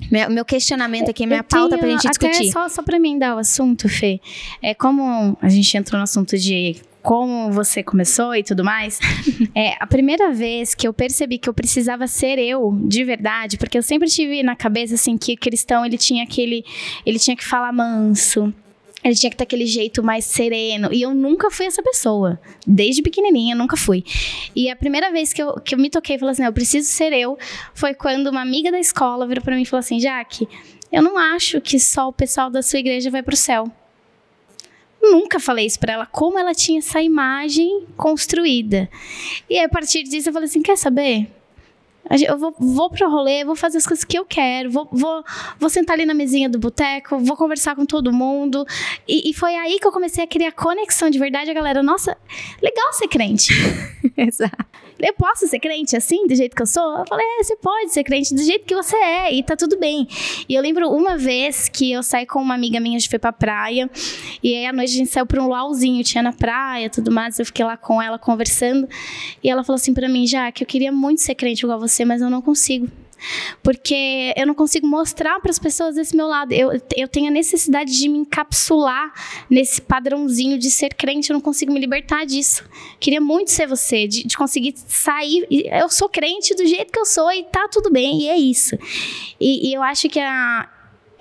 meu, 0.10 0.30
meu 0.30 0.46
questionamento 0.46 1.10
aqui, 1.10 1.26
minha 1.26 1.40
Eu 1.40 1.44
pauta 1.44 1.78
pra 1.78 1.88
tenho- 1.88 2.00
gente 2.00 2.08
até 2.08 2.30
discutir. 2.30 2.52
Só, 2.52 2.70
só 2.70 2.82
pra 2.82 2.98
mim 3.00 3.18
dar 3.20 3.36
o 3.36 3.40
assunto, 3.40 3.90
Fê. 3.90 4.20
É 4.62 4.74
como 4.74 5.38
a 5.42 5.50
gente 5.50 5.76
entrou 5.78 5.98
no 5.98 6.04
assunto 6.04 6.38
de 6.38 6.78
como 7.02 7.52
você 7.52 7.82
começou 7.82 8.36
e 8.36 8.44
tudo 8.44 8.64
mais. 8.64 9.00
é, 9.56 9.76
a 9.80 9.88
primeira 9.88 10.32
vez 10.32 10.76
que 10.76 10.88
eu 10.88 10.94
percebi 10.94 11.38
que 11.40 11.50
eu 11.50 11.54
precisava 11.54 12.06
ser 12.08 12.38
eu, 12.38 12.78
de 12.86 13.04
verdade, 13.04 13.58
porque 13.58 13.78
eu 13.78 13.82
sempre 13.84 14.08
tive 14.08 14.44
na 14.44 14.56
cabeça 14.56 14.94
assim 14.96 15.18
que 15.18 15.36
cristão 15.36 15.86
ele 15.86 15.98
tinha 15.98 16.24
aquele, 16.24 16.64
ele 17.06 17.18
tinha 17.18 17.36
que 17.36 17.44
falar 17.44 17.72
manso. 17.72 18.54
Ele 19.04 19.16
tinha 19.16 19.30
que 19.30 19.36
ter 19.36 19.44
aquele 19.44 19.66
jeito 19.66 20.04
mais 20.04 20.26
sereno. 20.26 20.90
E 20.92 21.02
eu 21.02 21.14
nunca 21.14 21.50
fui 21.50 21.66
essa 21.66 21.82
pessoa. 21.82 22.40
Desde 22.66 23.02
pequenininha, 23.02 23.56
nunca 23.56 23.76
fui. 23.76 24.04
E 24.56 24.70
a 24.70 24.76
primeira 24.76 25.12
vez 25.12 25.34
que 25.34 25.42
eu, 25.42 25.60
que 25.60 25.74
eu 25.74 25.80
me 25.80 25.90
toquei 25.90 26.16
e 26.16 26.20
falei 26.20 26.34
assim: 26.34 26.42
"Não, 26.44 26.50
eu 26.50 26.54
preciso 26.54 26.88
ser 26.88 27.12
eu, 27.14 27.38
foi 27.74 27.94
quando 27.94 28.28
uma 28.28 28.42
amiga 28.42 28.72
da 28.72 28.80
escola 28.80 29.28
virou 29.28 29.44
pra 29.44 29.56
mim 29.56 29.64
e 29.64 29.66
falou 29.66 29.80
assim: 29.80 30.00
Jaque, 30.00 30.48
eu 30.92 31.02
não 31.02 31.18
acho 31.18 31.60
que 31.60 31.80
só 31.80 32.10
o 32.10 32.14
pessoal 32.14 32.50
da 32.50 32.62
sua 32.62 32.80
igreja 32.80 33.10
vai 33.10 33.24
pro 33.24 33.36
céu. 33.36 33.72
Nunca 35.02 35.40
falei 35.40 35.66
isso 35.66 35.80
pra 35.80 35.94
ela, 35.94 36.06
como 36.06 36.38
ela 36.38 36.54
tinha 36.54 36.78
essa 36.78 37.02
imagem 37.02 37.86
construída. 37.98 38.88
E 39.50 39.58
a 39.60 39.68
partir 39.68 40.04
disso 40.04 40.30
eu 40.30 40.34
falei 40.34 40.48
assim: 40.48 40.62
quer 40.62 40.78
saber? 40.78 41.28
Eu 42.10 42.38
vou, 42.38 42.54
vou 42.58 42.90
pro 42.90 43.10
rolê, 43.10 43.46
vou 43.46 43.56
fazer 43.56 43.78
as 43.78 43.86
coisas 43.86 44.04
que 44.04 44.18
eu 44.18 44.26
quero, 44.26 44.70
vou, 44.72 44.88
vou, 44.92 45.24
vou 45.60 45.70
sentar 45.70 45.96
ali 45.96 46.06
na 46.06 46.14
mesinha 46.14 46.50
do 46.50 46.60
boteco, 46.60 47.20
vou 47.20 47.38
conversar 47.38 47.76
com 47.76 47.86
todo 47.86 48.12
mundo. 48.12 48.66
E, 49.08 49.30
e 49.30 49.34
foi 49.34 49.56
aí 49.56 49.80
que 49.80 49.88
eu 49.88 49.92
comecei 49.92 50.24
a 50.24 50.28
criar 50.28 50.52
conexão 50.52 51.10
de 51.10 51.20
verdade. 51.20 51.52
A 51.52 51.54
galera, 51.54 51.82
nossa, 51.84 52.18
legal 52.62 52.94
ser 52.94 53.08
crente. 53.08 53.54
Exato. 54.18 54.72
Eu 55.02 55.14
posso 55.14 55.48
ser 55.48 55.60
crente 55.60 55.98
assim, 55.98 56.28
do 56.28 56.36
jeito 56.36 56.56
que 56.56 56.62
eu 56.62 56.68
sou? 56.68 57.00
Eu 57.00 57.06
falei, 57.08 57.26
é, 57.26 57.44
você 57.44 57.56
pode 57.56 57.92
ser 57.92 58.04
crente 58.04 58.36
do 58.36 58.44
jeito 58.44 58.66
que 58.66 58.76
você 58.76 58.96
é, 58.96 59.34
e 59.34 59.42
tá 59.42 59.56
tudo 59.56 59.78
bem. 59.78 60.08
E 60.48 60.54
eu 60.54 60.62
lembro 60.62 60.90
uma 60.90 61.18
vez 61.18 61.68
que 61.68 61.92
eu 61.92 62.04
saí 62.04 62.26
com 62.26 62.40
uma 62.40 62.54
amiga 62.54 62.80
minha, 62.80 62.98
a 62.98 63.00
gente 63.00 63.10
foi 63.10 63.18
pra 63.18 63.34
praia, 63.34 63.90
e 64.44 64.56
aí 64.56 64.66
à 64.66 64.72
noite 64.74 64.94
a 64.94 64.98
gente 64.98 65.10
saiu 65.10 65.26
pra 65.26 65.42
um 65.42 65.48
luauzinho, 65.48 66.04
tinha 66.04 66.22
na 66.22 66.32
praia, 66.32 66.90
tudo 66.90 67.12
mais, 67.12 67.40
eu 67.40 67.46
fiquei 67.46 67.66
lá 67.66 67.76
com 67.76 68.00
ela 68.02 68.20
conversando, 68.20 68.88
e 69.44 69.50
ela 69.50 69.64
falou 69.64 69.76
assim 69.76 69.94
pra 69.94 70.08
mim, 70.08 70.28
já 70.28 70.52
que 70.52 70.64
eu 70.64 70.68
queria 70.68 70.92
muito 70.92 71.22
ser 71.22 71.34
crente 71.34 71.66
igual 71.66 71.80
você, 71.80 71.91
mas 72.06 72.22
eu 72.22 72.30
não 72.30 72.42
consigo. 72.42 72.88
Porque 73.62 74.34
eu 74.36 74.48
não 74.48 74.56
consigo 74.56 74.88
mostrar 74.88 75.40
para 75.40 75.52
as 75.52 75.60
pessoas 75.60 75.96
esse 75.96 76.16
meu 76.16 76.28
lado. 76.28 76.52
Eu, 76.54 76.72
eu 76.98 77.08
tenho 77.08 77.28
a 77.28 77.32
necessidade 77.32 77.96
de 77.96 78.10
me 78.10 78.18
encapsular 78.20 79.14
nesse 79.48 79.80
padrãozinho 79.80 80.58
de 80.58 80.72
ser 80.72 80.96
crente. 80.96 81.30
Eu 81.30 81.36
não 81.36 81.42
consigo 81.42 81.72
me 81.72 81.80
libertar 81.80 82.26
disso. 82.26 82.64
Queria 83.00 83.22
muito 83.22 83.52
ser 83.52 83.68
você, 83.68 84.08
de, 84.08 84.26
de 84.26 84.36
conseguir 84.36 84.74
sair. 84.88 85.46
Eu 85.50 85.88
sou 85.90 86.10
crente 86.10 86.56
do 86.56 86.66
jeito 86.66 86.92
que 86.92 87.00
eu 87.00 87.06
sou 87.06 87.32
e 87.32 87.44
tá 87.44 87.68
tudo 87.72 87.92
bem, 87.92 88.22
e 88.24 88.28
é 88.28 88.38
isso. 88.38 88.76
E, 89.40 89.70
e 89.70 89.74
eu 89.74 89.84
acho 89.84 90.10
que 90.10 90.20
a- 90.20 90.68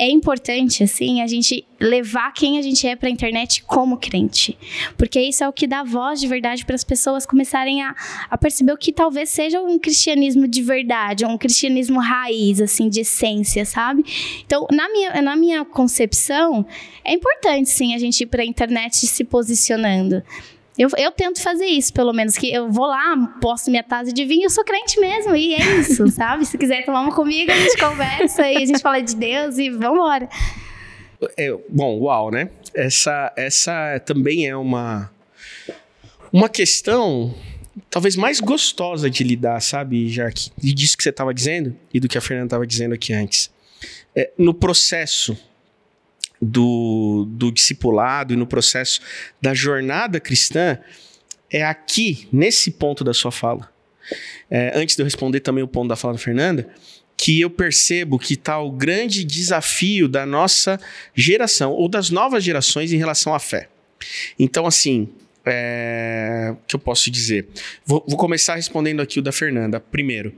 é 0.01 0.09
importante, 0.09 0.83
assim, 0.83 1.21
a 1.21 1.27
gente 1.27 1.63
levar 1.79 2.33
quem 2.33 2.59
a 2.59 2.63
gente 2.63 2.87
é 2.87 2.97
pra 2.97 3.11
internet 3.11 3.63
como 3.65 3.99
crente. 3.99 4.57
Porque 4.97 5.21
isso 5.21 5.45
é 5.45 5.49
o 5.49 5.53
que 5.53 5.67
dá 5.67 5.85
voz 5.85 6.19
de 6.19 6.27
verdade 6.27 6.65
para 6.65 6.75
as 6.75 6.83
pessoas 6.83 7.27
começarem 7.27 7.83
a, 7.83 7.95
a 8.31 8.39
perceber 8.39 8.73
o 8.73 8.79
que 8.79 8.95
talvez 8.95 9.29
seja 9.29 9.61
um 9.61 9.79
cristianismo 9.79 10.49
de 10.49 10.63
verdade, 10.63 11.27
um 11.27 11.37
cristianismo 11.37 12.01
raiz, 12.01 12.63
assim, 12.63 12.89
de 12.89 13.01
essência, 13.01 13.67
sabe? 13.67 14.03
Então, 14.43 14.67
na 14.73 14.91
minha, 14.91 15.21
na 15.21 15.37
minha 15.37 15.67
concepção, 15.67 16.65
é 17.05 17.13
importante, 17.13 17.69
sim, 17.69 17.95
a 17.95 17.99
gente 17.99 18.23
ir 18.23 18.27
pra 18.27 18.43
internet 18.43 19.07
se 19.07 19.23
posicionando. 19.23 20.23
Eu, 20.79 20.89
eu 20.97 21.11
tento 21.11 21.43
fazer 21.43 21.66
isso, 21.66 21.93
pelo 21.93 22.12
menos, 22.12 22.37
que 22.37 22.53
eu 22.53 22.71
vou 22.71 22.87
lá, 22.87 23.16
posto 23.41 23.71
minha 23.71 23.83
taça 23.83 24.12
de 24.12 24.25
vinho, 24.25 24.45
eu 24.45 24.51
sou 24.51 24.64
crente 24.64 24.99
mesmo, 24.99 25.35
e 25.35 25.55
é 25.55 25.81
isso, 25.81 26.07
sabe? 26.12 26.47
Se 26.47 26.57
quiser 26.57 26.85
tomar 26.85 27.03
uma 27.03 27.14
comigo, 27.14 27.51
a 27.51 27.57
gente 27.57 27.77
conversa 27.77 28.51
e 28.51 28.57
a 28.57 28.66
gente 28.66 28.81
fala 28.81 29.01
de 29.01 29.14
Deus 29.14 29.59
e 29.59 29.68
vambora. 29.71 30.29
É, 31.37 31.55
bom, 31.68 31.99
uau, 31.99 32.31
né? 32.31 32.51
Essa, 32.73 33.33
essa 33.37 34.01
também 34.07 34.47
é 34.47 34.57
uma, 34.57 35.11
uma 36.33 36.49
questão 36.49 37.35
talvez 37.91 38.16
mais 38.16 38.41
gostosa 38.41 39.11
de 39.11 39.23
lidar, 39.25 39.61
sabe, 39.61 40.09
Jaque? 40.09 40.51
E 40.62 40.73
disso 40.73 40.97
que 40.97 41.03
você 41.03 41.11
estava 41.11 41.35
dizendo 41.35 41.77
e 41.93 42.01
do 42.01 42.09
que 42.09 42.16
a 42.16 42.21
Fernanda 42.21 42.47
estava 42.47 42.66
dizendo 42.66 42.95
aqui 42.95 43.12
antes. 43.12 43.51
É, 44.14 44.31
no 44.39 44.55
processo 44.55 45.37
do, 46.41 47.26
do 47.30 47.51
discipulado 47.53 48.32
e 48.32 48.36
no 48.36 48.47
processo 48.47 49.01
da 49.41 49.53
jornada 49.53 50.18
cristã, 50.18 50.78
é 51.51 51.64
aqui, 51.64 52.28
nesse 52.32 52.70
ponto 52.70 53.03
da 53.03 53.12
sua 53.12 53.32
fala, 53.32 53.70
é, 54.51 54.72
antes 54.74 54.97
de 54.97 55.03
eu 55.03 55.05
responder 55.05 55.41
também 55.41 55.62
o 55.62 55.68
ponto 55.68 55.88
da 55.88 55.97
fala 55.97 56.14
da 56.14 56.18
Fernanda, 56.18 56.68
que 57.16 57.41
eu 57.41 57.51
percebo 57.51 58.18
que 58.18 58.34
está 58.34 58.59
o 58.59 58.70
grande 58.70 59.24
desafio 59.24 60.09
da 60.09 60.24
nossa 60.24 60.80
geração 61.14 61.72
ou 61.72 61.88
das 61.88 62.09
novas 62.09 62.43
gerações 62.43 62.93
em 62.93 62.97
relação 62.97 63.34
à 63.34 63.38
fé. 63.38 63.68
Então, 64.38 64.66
assim, 64.66 65.09
é, 65.45 66.55
que 66.66 66.76
eu 66.76 66.80
posso 66.80 67.11
dizer? 67.11 67.49
Vou, 67.84 68.05
vou, 68.07 68.18
começar 68.18 68.57
respondendo 68.57 69.01
aqui 69.01 69.18
o 69.18 69.22
da 69.22 69.32
Fernanda. 69.32 69.80
Primeiro, 69.80 70.34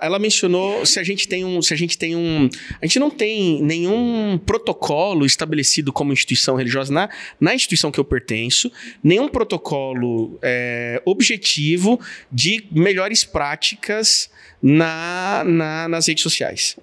ela 0.00 0.18
mencionou 0.18 0.84
se 0.84 0.98
a 0.98 1.04
gente 1.04 1.28
tem 1.28 1.44
um, 1.44 1.62
se 1.62 1.72
a 1.72 1.76
gente 1.76 1.96
tem 1.96 2.16
um, 2.16 2.48
a 2.80 2.86
gente 2.86 2.98
não 2.98 3.10
tem 3.10 3.62
nenhum 3.62 4.38
protocolo 4.44 5.24
estabelecido 5.24 5.92
como 5.92 6.12
instituição 6.12 6.56
religiosa 6.56 6.92
na, 6.92 7.08
na 7.40 7.54
instituição 7.54 7.92
que 7.92 8.00
eu 8.00 8.04
pertenço, 8.04 8.72
nenhum 9.02 9.28
protocolo 9.28 10.38
é, 10.42 11.00
objetivo 11.04 12.00
de 12.30 12.66
melhores 12.72 13.24
práticas 13.24 14.30
na, 14.60 15.44
na, 15.46 15.88
nas 15.88 16.08
redes 16.08 16.22
sociais. 16.22 16.76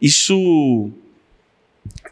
Isso 0.00 0.92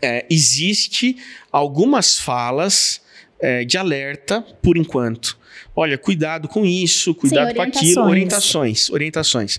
é, 0.00 0.26
existe 0.28 1.16
algumas 1.50 2.18
falas 2.18 3.00
é, 3.42 3.64
de 3.64 3.76
alerta 3.76 4.40
por 4.62 4.78
enquanto. 4.78 5.36
Olha, 5.74 5.98
cuidado 5.98 6.48
com 6.48 6.64
isso, 6.64 7.14
cuidado 7.14 7.48
Sim, 7.48 7.54
com 7.54 7.62
aquilo, 7.62 8.02
orientações, 8.04 8.88
orientações. 8.90 9.58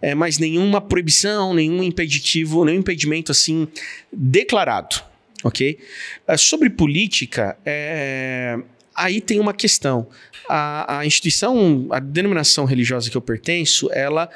É, 0.00 0.14
mas 0.14 0.38
nenhuma 0.38 0.80
proibição, 0.80 1.52
nenhum 1.52 1.82
impeditivo, 1.82 2.64
nenhum 2.64 2.80
impedimento 2.80 3.32
assim 3.32 3.66
declarado, 4.12 5.02
ok? 5.42 5.78
É, 6.26 6.36
sobre 6.36 6.70
política, 6.70 7.58
é, 7.66 8.58
aí 8.94 9.20
tem 9.20 9.40
uma 9.40 9.52
questão. 9.52 10.06
A, 10.48 11.00
a 11.00 11.06
instituição, 11.06 11.88
a 11.90 11.98
denominação 11.98 12.64
religiosa 12.64 13.10
que 13.10 13.16
eu 13.16 13.22
pertenço, 13.22 13.90
ela 13.92 14.30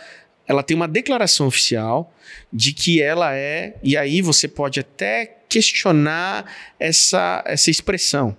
ela 0.48 0.64
tem 0.64 0.76
uma 0.76 0.88
declaração 0.88 1.46
oficial 1.46 2.12
de 2.52 2.72
que 2.72 3.00
ela 3.00 3.36
é, 3.36 3.76
e 3.84 3.96
aí 3.96 4.20
você 4.20 4.48
pode 4.48 4.80
até 4.80 5.36
questionar 5.48 6.44
essa, 6.76 7.44
essa 7.46 7.70
expressão 7.70 8.36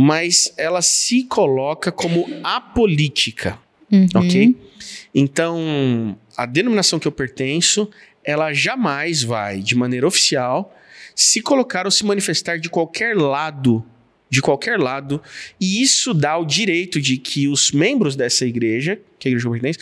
mas 0.00 0.54
ela 0.56 0.80
se 0.80 1.24
coloca 1.24 1.90
como 1.90 2.24
apolítica, 2.44 3.58
uhum. 3.90 4.06
ok? 4.14 4.56
Então, 5.12 6.16
a 6.36 6.46
denominação 6.46 7.00
que 7.00 7.08
eu 7.08 7.10
pertenço, 7.10 7.90
ela 8.22 8.52
jamais 8.52 9.24
vai, 9.24 9.58
de 9.58 9.74
maneira 9.74 10.06
oficial, 10.06 10.72
se 11.16 11.40
colocar 11.40 11.84
ou 11.84 11.90
se 11.90 12.06
manifestar 12.06 12.60
de 12.60 12.70
qualquer 12.70 13.16
lado, 13.16 13.84
de 14.30 14.40
qualquer 14.40 14.78
lado, 14.78 15.20
e 15.60 15.82
isso 15.82 16.14
dá 16.14 16.38
o 16.38 16.44
direito 16.44 17.00
de 17.00 17.16
que 17.16 17.48
os 17.48 17.72
membros 17.72 18.14
dessa 18.14 18.46
igreja, 18.46 19.00
que 19.18 19.26
é 19.26 19.30
a 19.30 19.32
igreja 19.32 19.48
que 19.48 19.48
eu 19.48 19.50
pertenço, 19.50 19.78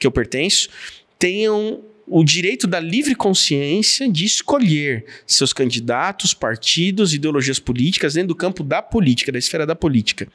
que 0.00 0.06
eu 0.06 0.10
pertenço 0.10 0.70
tenham 1.18 1.82
o 2.10 2.24
direito 2.24 2.66
da 2.66 2.80
livre 2.80 3.14
consciência 3.14 4.08
de 4.08 4.24
escolher 4.24 5.04
seus 5.26 5.52
candidatos, 5.52 6.32
partidos, 6.34 7.12
ideologias 7.12 7.58
políticas 7.58 8.14
dentro 8.14 8.28
do 8.28 8.34
campo 8.34 8.62
da 8.62 8.80
política, 8.80 9.30
da 9.30 9.38
esfera 9.38 9.66
da 9.66 9.74
política. 9.74 10.28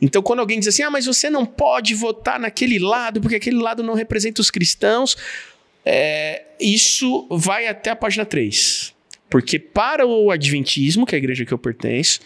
Então, 0.00 0.22
quando 0.22 0.40
alguém 0.40 0.58
diz 0.58 0.68
assim, 0.68 0.82
ah, 0.82 0.90
mas 0.90 1.06
você 1.06 1.28
não 1.28 1.44
pode 1.44 1.94
votar 1.94 2.38
naquele 2.38 2.78
lado 2.78 3.20
porque 3.20 3.36
aquele 3.36 3.58
lado 3.58 3.82
não 3.82 3.94
representa 3.94 4.40
os 4.40 4.50
cristãos, 4.50 5.16
é, 5.84 6.44
isso 6.60 7.26
vai 7.30 7.66
até 7.66 7.90
a 7.90 7.96
página 7.96 8.24
3. 8.24 8.94
Porque 9.28 9.58
para 9.58 10.06
o 10.06 10.30
Adventismo, 10.30 11.06
que 11.06 11.14
é 11.14 11.16
a 11.16 11.18
igreja 11.18 11.44
que 11.44 11.52
eu 11.52 11.58
pertenço, 11.58 12.20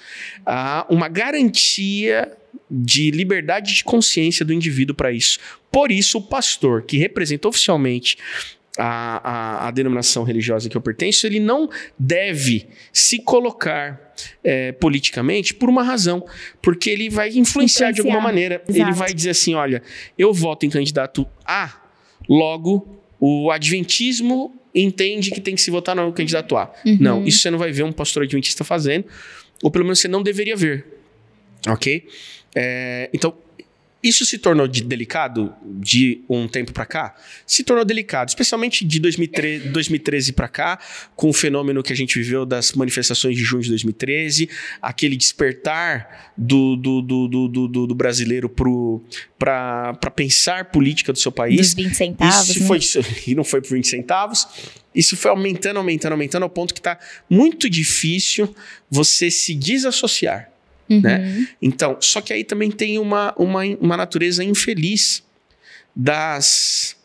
há 0.47 0.87
uma 0.89 1.09
garantia 1.09 2.33
de 2.71 3.11
liberdade 3.11 3.75
de 3.75 3.85
consciência 3.85 4.45
do 4.45 4.53
indivíduo 4.53 4.95
para 4.95 5.13
isso. 5.13 5.39
Por 5.71 5.93
isso, 5.93 6.19
o 6.19 6.23
pastor 6.23 6.83
que 6.83 6.97
representa 6.97 7.49
oficialmente 7.49 8.17
a, 8.79 9.21
a, 9.65 9.69
a, 9.69 9.71
denominação 9.71 10.25
religiosa 10.25 10.69
que 10.69 10.77
eu 10.77 10.81
pertenço, 10.81 11.27
ele 11.27 11.39
não 11.39 11.69
deve 11.99 12.67
se 12.93 13.21
colocar 13.21 14.15
é, 14.43 14.73
politicamente 14.73 15.55
por 15.55 15.69
uma 15.69 15.83
razão, 15.83 16.25
porque 16.61 16.91
ele 16.91 17.09
vai 17.09 17.29
influenciar, 17.29 17.91
influenciar. 17.91 17.93
de 17.93 18.01
alguma 18.01 18.21
maneira. 18.21 18.63
Exato. 18.69 18.91
Ele 18.91 18.97
vai 18.97 19.15
dizer 19.15 19.31
assim: 19.31 19.55
olha, 19.55 19.83
eu 20.19 20.33
voto 20.33 20.67
em 20.67 20.71
candidato 20.71 21.27
A, 21.45 21.83
logo 22.29 23.01
o 23.21 23.51
adventismo 23.51 24.55
entende 24.75 25.31
que 25.31 25.41
tem 25.41 25.55
que 25.55 25.61
se 25.61 25.71
votar 25.71 25.95
no 25.95 26.13
candidato 26.13 26.57
A. 26.57 26.73
Uhum. 26.85 26.99
Não, 27.01 27.25
isso 27.25 27.39
você 27.39 27.51
não 27.51 27.59
vai 27.59 27.71
ver 27.71 27.85
um 27.85 27.93
pastor 27.93 28.25
adventista 28.25 28.65
fazendo, 28.65 29.07
ou 29.63 29.71
pelo 29.71 29.85
menos 29.85 30.01
você 30.01 30.09
não 30.09 30.23
deveria 30.23 30.57
ver. 30.57 30.85
Ok? 31.69 32.07
É, 32.55 33.09
então, 33.13 33.35
isso 34.05 34.27
se 34.27 34.37
tornou 34.37 34.69
de 34.69 34.85
delicado 34.85 35.55
de 35.65 36.21
um 36.29 36.47
tempo 36.47 36.75
para 36.75 36.85
cá? 36.85 37.15
Se 37.47 37.65
tornou 37.65 37.87
delicado, 37.87 38.29
especialmente 38.29 38.85
de 38.85 39.01
2013, 39.01 39.71
2013 39.71 40.33
para 40.35 40.47
cá, 40.47 40.79
com 41.17 41.31
o 41.31 41.33
fenômeno 41.33 41.83
que 41.83 41.91
a 41.91 41.97
gente 41.97 42.19
viveu 42.19 42.45
das 42.45 42.73
manifestações 42.73 43.35
de 43.35 43.43
junho 43.43 43.63
de 43.63 43.71
2013, 43.71 44.51
aquele 44.83 45.17
despertar 45.17 46.33
do, 46.37 46.77
do, 46.77 47.01
do, 47.01 47.29
do, 47.29 47.49
do, 47.49 47.87
do 47.87 47.95
brasileiro 47.95 48.47
para 48.49 50.11
pensar 50.15 50.67
política 50.67 51.11
do 51.11 51.19
seu 51.19 51.33
país. 51.33 51.57
Dos 51.57 51.75
20 51.75 51.95
centavos. 51.95 52.49
Isso 52.51 52.61
né? 52.61 52.67
foi, 52.67 52.79
e 53.27 53.35
não 53.35 53.43
foi 53.43 53.63
por 53.63 53.71
20 53.71 53.89
centavos. 53.89 54.47
Isso 54.95 55.17
foi 55.17 55.31
aumentando, 55.31 55.79
aumentando, 55.79 56.13
aumentando, 56.13 56.43
ao 56.43 56.51
ponto 56.51 56.75
que 56.75 56.81
está 56.81 56.99
muito 57.29 57.71
difícil 57.71 58.55
você 58.91 59.31
se 59.31 59.55
desassociar 59.55 60.54
Uhum. 60.89 61.01
Né? 61.01 61.49
Então, 61.61 61.97
só 62.01 62.21
que 62.21 62.33
aí 62.33 62.45
também 62.45 62.71
tem 62.71 62.99
uma, 62.99 63.35
uma, 63.37 63.65
uma 63.81 63.97
natureza 63.97 64.45
infeliz 64.45 65.23
das 65.95 66.97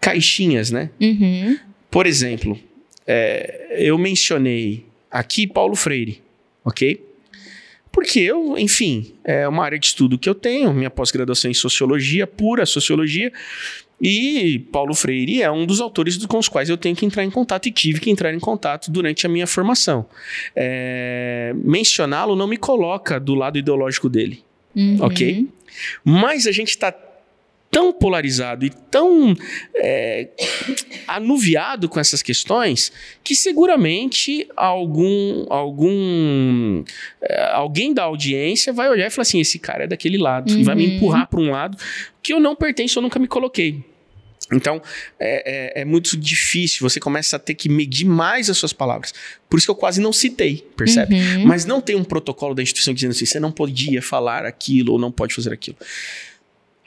caixinhas, 0.00 0.70
né? 0.70 0.90
Uhum. 1.00 1.58
Por 1.90 2.06
exemplo, 2.06 2.58
é, 3.06 3.76
eu 3.78 3.98
mencionei 3.98 4.84
aqui 5.10 5.46
Paulo 5.46 5.74
Freire, 5.74 6.22
ok? 6.64 7.04
Porque 7.90 8.20
eu, 8.20 8.56
enfim, 8.58 9.14
é 9.24 9.48
uma 9.48 9.64
área 9.64 9.78
de 9.78 9.86
estudo 9.86 10.18
que 10.18 10.28
eu 10.28 10.34
tenho, 10.34 10.72
minha 10.72 10.90
pós-graduação 10.90 11.50
em 11.50 11.54
sociologia, 11.54 12.26
pura 12.26 12.64
sociologia, 12.66 13.32
e 14.00 14.60
Paulo 14.70 14.94
Freire 14.94 15.42
é 15.42 15.50
um 15.50 15.66
dos 15.66 15.80
autores 15.80 16.16
com 16.26 16.38
os 16.38 16.48
quais 16.48 16.68
eu 16.68 16.76
tenho 16.76 16.94
que 16.94 17.04
entrar 17.04 17.24
em 17.24 17.30
contato 17.30 17.66
e 17.66 17.72
tive 17.72 18.00
que 18.00 18.10
entrar 18.10 18.32
em 18.32 18.38
contato 18.38 18.90
durante 18.90 19.26
a 19.26 19.28
minha 19.28 19.46
formação. 19.46 20.06
É, 20.54 21.52
Mencioná-lo 21.56 22.36
não 22.36 22.46
me 22.46 22.56
coloca 22.56 23.18
do 23.18 23.34
lado 23.34 23.58
ideológico 23.58 24.08
dele, 24.08 24.42
uhum. 24.74 24.98
ok? 25.00 25.48
Mas 26.04 26.46
a 26.46 26.52
gente 26.52 26.70
está 26.70 26.94
tão 27.70 27.92
polarizado 27.92 28.64
e 28.64 28.70
tão 28.70 29.34
é, 29.74 30.28
anuviado 31.06 31.88
com 31.88 32.00
essas 32.00 32.22
questões 32.22 32.90
que 33.22 33.34
seguramente 33.34 34.48
algum 34.56 35.44
algum 35.50 36.82
é, 37.20 37.50
alguém 37.52 37.92
da 37.92 38.04
audiência 38.04 38.72
vai 38.72 38.88
olhar 38.88 39.06
e 39.06 39.10
falar 39.10 39.22
assim 39.22 39.40
esse 39.40 39.58
cara 39.58 39.84
é 39.84 39.86
daquele 39.86 40.16
lado 40.16 40.50
uhum. 40.50 40.60
e 40.60 40.64
vai 40.64 40.74
me 40.74 40.86
uhum. 40.86 40.96
empurrar 40.96 41.28
para 41.28 41.40
um 41.40 41.50
lado 41.50 41.76
que 42.22 42.32
eu 42.32 42.40
não 42.40 42.56
pertenço 42.56 42.98
eu 42.98 43.02
nunca 43.02 43.18
me 43.18 43.28
coloquei 43.28 43.84
então, 44.52 44.80
é, 45.18 45.78
é, 45.78 45.82
é, 45.82 45.84
muito 45.84 46.16
difícil, 46.16 46.88
você 46.88 46.98
começa 46.98 47.36
a 47.36 47.38
ter 47.38 47.54
que 47.54 47.68
medir 47.68 48.06
mais 48.06 48.48
as 48.48 48.56
suas 48.56 48.72
palavras. 48.72 49.12
Por 49.48 49.58
isso 49.58 49.66
que 49.66 49.70
eu 49.70 49.74
quase 49.74 50.00
não 50.00 50.12
citei, 50.12 50.66
percebe? 50.76 51.14
Uhum. 51.14 51.46
Mas 51.46 51.64
não 51.64 51.80
tem 51.80 51.94
um 51.96 52.04
protocolo 52.04 52.54
da 52.54 52.62
instituição 52.62 52.94
dizendo 52.94 53.10
assim, 53.10 53.26
você 53.26 53.38
não 53.38 53.52
podia 53.52 54.00
falar 54.00 54.46
aquilo 54.46 54.92
ou 54.92 54.98
não 54.98 55.12
pode 55.12 55.34
fazer 55.34 55.52
aquilo. 55.52 55.76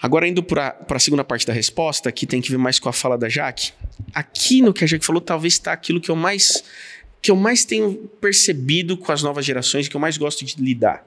Agora, 0.02 0.28
indo 0.28 0.42
para 0.42 0.76
a 0.90 1.00
segunda 1.00 1.24
parte 1.24 1.46
da 1.46 1.54
resposta, 1.54 2.12
que 2.12 2.26
tem 2.26 2.42
que 2.42 2.50
ver 2.50 2.58
mais 2.58 2.80
com 2.80 2.90
a 2.90 2.94
fala 2.94 3.16
da 3.16 3.30
Jaque. 3.30 3.72
Aqui 4.12 4.60
no 4.60 4.74
que 4.74 4.84
a 4.84 4.88
Jaque 4.88 5.06
falou, 5.06 5.22
talvez 5.22 5.54
está 5.54 5.72
aquilo 5.72 6.02
que 6.02 6.10
eu 6.10 6.16
mais 6.16 6.64
que 7.22 7.30
eu 7.30 7.36
mais 7.36 7.64
tenho 7.64 8.10
percebido 8.20 8.98
com 8.98 9.12
as 9.12 9.22
novas 9.22 9.46
gerações, 9.46 9.88
que 9.88 9.96
eu 9.96 10.02
mais 10.02 10.18
gosto 10.18 10.44
de 10.44 10.56
lidar. 10.60 11.06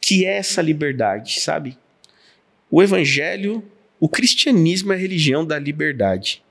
Que 0.00 0.24
é 0.24 0.36
essa 0.36 0.62
liberdade, 0.62 1.40
sabe? 1.40 1.76
O 2.70 2.80
evangelho, 2.80 3.60
o 4.00 4.08
cristianismo 4.08 4.92
é 4.92 4.96
a 4.96 4.98
religião 4.98 5.44
da 5.44 5.58
liberdade. 5.58 6.42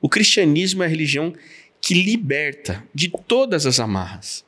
O 0.00 0.08
cristianismo 0.08 0.82
é 0.82 0.86
a 0.86 0.88
religião 0.88 1.32
que 1.80 1.94
liberta 1.94 2.82
de 2.94 3.10
todas 3.28 3.66
as 3.66 3.78
amarras. 3.78 4.44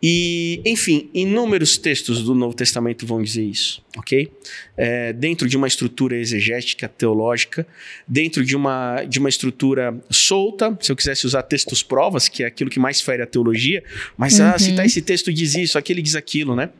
E, 0.00 0.60
enfim, 0.64 1.10
inúmeros 1.12 1.76
textos 1.76 2.22
do 2.22 2.32
Novo 2.32 2.54
Testamento 2.54 3.04
vão 3.04 3.20
dizer 3.20 3.42
isso, 3.42 3.82
ok? 3.96 4.30
É, 4.76 5.12
dentro 5.12 5.48
de 5.48 5.56
uma 5.56 5.66
estrutura 5.66 6.16
exegética, 6.16 6.88
teológica, 6.88 7.66
dentro 8.06 8.44
de 8.44 8.54
uma, 8.54 9.02
de 9.02 9.18
uma 9.18 9.28
estrutura 9.28 9.98
solta, 10.08 10.76
se 10.80 10.92
eu 10.92 10.94
quisesse 10.94 11.26
usar 11.26 11.42
textos 11.42 11.82
provas, 11.82 12.28
que 12.28 12.44
é 12.44 12.46
aquilo 12.46 12.70
que 12.70 12.78
mais 12.78 13.00
fere 13.00 13.22
a 13.22 13.26
teologia, 13.26 13.82
mas 14.16 14.38
ah, 14.38 14.44
uhum. 14.44 14.54
ah, 14.54 14.58
citar 14.58 14.86
esse 14.86 15.02
texto 15.02 15.32
diz 15.32 15.56
isso, 15.56 15.76
aquele 15.76 16.00
diz 16.00 16.14
aquilo, 16.14 16.54
né? 16.54 16.70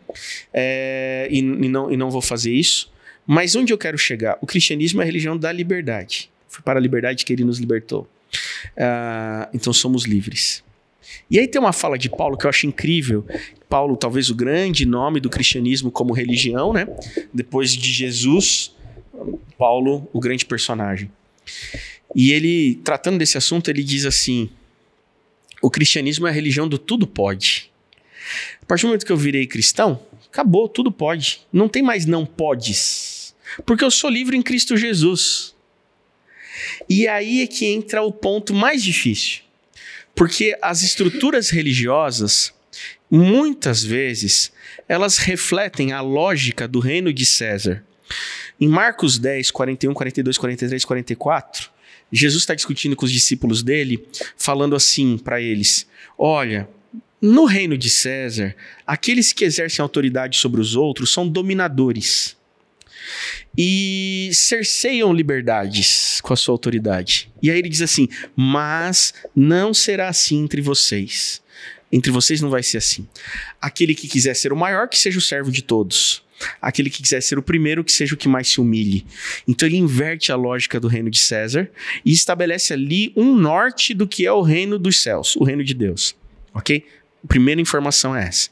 É, 0.55 1.27
e, 1.29 1.39
e, 1.39 1.43
não, 1.43 1.91
e 1.93 1.97
não 1.97 2.11
vou 2.11 2.23
fazer 2.23 2.53
isso. 2.53 2.89
Mas 3.31 3.55
onde 3.55 3.75
eu 3.75 3.77
quero 3.77 3.99
chegar? 3.99 4.39
O 4.41 4.47
cristianismo 4.47 5.03
é 5.03 5.05
a 5.05 5.07
religião 5.07 5.37
da 5.37 5.53
liberdade. 5.53 6.31
Foi 6.49 6.63
para 6.63 6.79
a 6.79 6.83
liberdade 6.83 7.27
que 7.27 7.33
ele 7.35 7.45
nos 7.45 7.59
libertou. 7.59 8.09
Uh, 8.73 9.51
então 9.53 9.71
somos 9.71 10.05
livres. 10.05 10.65
E 11.31 11.39
aí 11.39 11.47
tem 11.47 11.61
uma 11.61 11.75
fala 11.75 11.99
de 11.99 12.09
Paulo 12.09 12.39
que 12.39 12.47
eu 12.47 12.49
acho 12.49 12.67
incrível. 12.67 13.27
Paulo, 13.69 13.99
talvez 13.99 14.31
o 14.31 14.35
grande 14.35 14.87
nome 14.87 15.21
do 15.21 15.29
cristianismo 15.29 15.91
como 15.91 16.15
religião, 16.15 16.73
né? 16.73 16.89
Depois 17.31 17.73
de 17.73 17.93
Jesus, 17.93 18.75
Paulo, 19.59 20.09
o 20.11 20.21
grande 20.21 20.47
personagem. 20.47 21.13
E 22.17 22.33
ele, 22.33 22.77
tratando 22.77 23.19
desse 23.19 23.37
assunto, 23.37 23.69
ele 23.69 23.85
diz 23.85 24.07
assim: 24.07 24.49
o 25.61 25.69
cristianismo 25.69 26.27
é 26.27 26.31
a 26.31 26.33
religião 26.33 26.67
do 26.67 26.79
tudo 26.79 27.07
pode. 27.07 27.71
A 28.63 28.65
partir 28.65 28.85
do 28.85 28.89
momento 28.89 29.05
que 29.05 29.13
eu 29.13 29.19
virei 29.19 29.47
cristão, 29.47 30.01
acabou, 30.33 30.67
tudo 30.67 30.91
pode. 30.91 31.43
Não 31.53 31.69
tem 31.69 31.83
mais 31.83 32.07
não 32.07 32.25
podes. 32.25 33.18
Porque 33.65 33.85
eu 33.85 33.91
sou 33.91 34.11
livre 34.11 34.37
em 34.37 34.43
Cristo 34.43 34.77
Jesus. 34.77 35.55
E 36.89 37.07
aí 37.07 37.43
é 37.43 37.47
que 37.47 37.67
entra 37.67 38.03
o 38.03 38.13
ponto 38.13 38.55
mais 38.55 38.83
difícil. 38.83 39.43
Porque 40.15 40.57
as 40.61 40.83
estruturas 40.83 41.51
religiosas, 41.51 42.53
muitas 43.11 43.83
vezes, 43.83 44.53
elas 44.89 45.19
refletem 45.19 45.93
a 45.93 46.01
lógica 46.01 46.67
do 46.67 46.81
reino 46.81 47.13
de 47.13 47.25
César. 47.25 47.85
Em 48.61 48.67
Marcos 48.67 49.19
10, 49.19 49.51
41, 49.51 49.95
42, 49.95 50.39
43, 50.39 50.85
44, 50.85 51.71
Jesus 52.11 52.43
está 52.43 52.55
discutindo 52.55 52.97
com 52.97 53.05
os 53.05 53.13
discípulos 53.13 53.63
dele, 53.63 54.09
falando 54.37 54.75
assim 54.75 55.19
para 55.19 55.41
eles: 55.41 55.87
Olha, 56.17 56.69
no 57.21 57.45
reino 57.45 57.77
de 57.77 57.91
César, 57.91 58.57
aqueles 58.87 59.33
que 59.33 59.45
exercem 59.45 59.83
autoridade 59.83 60.39
sobre 60.39 60.61
os 60.61 60.75
outros 60.75 61.13
são 61.13 61.29
dominadores 61.29 62.38
e 63.57 64.31
cerceiam 64.33 65.13
liberdades 65.13 66.21
com 66.23 66.33
a 66.33 66.37
sua 66.37 66.55
autoridade. 66.55 67.31
E 67.43 67.51
aí 67.51 67.59
ele 67.59 67.69
diz 67.69 67.83
assim: 67.83 68.09
Mas 68.37 69.15
não 69.35 69.73
será 69.75 70.09
assim 70.09 70.43
entre 70.43 70.61
vocês. 70.61 71.43
Entre 71.91 72.11
vocês 72.11 72.41
não 72.41 72.51
vai 72.51 72.63
ser 72.63 72.79
assim. 72.79 73.09
Aquele 73.61 73.95
que 73.95 74.09
quiser 74.09 74.35
ser 74.35 74.53
o 74.53 74.57
maior, 74.57 74.89
que 74.89 74.99
seja 74.99 75.19
o 75.19 75.23
servo 75.23 75.51
de 75.51 75.63
todos. 75.63 76.23
Aquele 76.63 76.89
que 76.89 77.03
quiser 77.03 77.21
ser 77.21 77.39
o 77.39 77.43
primeiro, 77.43 77.83
que 77.83 77.91
seja 77.91 78.15
o 78.15 78.17
que 78.17 78.29
mais 78.29 78.49
se 78.49 78.61
humilhe. 78.61 79.05
Então 79.47 79.67
ele 79.67 79.77
inverte 79.77 80.31
a 80.31 80.37
lógica 80.37 80.79
do 80.79 80.87
reino 80.87 81.11
de 81.11 81.19
César 81.19 81.69
e 82.05 82.13
estabelece 82.13 82.73
ali 82.73 83.13
um 83.17 83.35
norte 83.35 83.93
do 83.93 84.07
que 84.07 84.25
é 84.25 84.33
o 84.33 84.43
reino 84.43 84.79
dos 84.79 85.03
céus, 85.03 85.35
o 85.37 85.45
reino 85.45 85.65
de 85.65 85.75
Deus. 85.75 86.15
Ok? 86.55 86.85
A 87.25 87.27
primeira 87.27 87.61
informação 87.61 88.15
é 88.15 88.29
essa. 88.29 88.51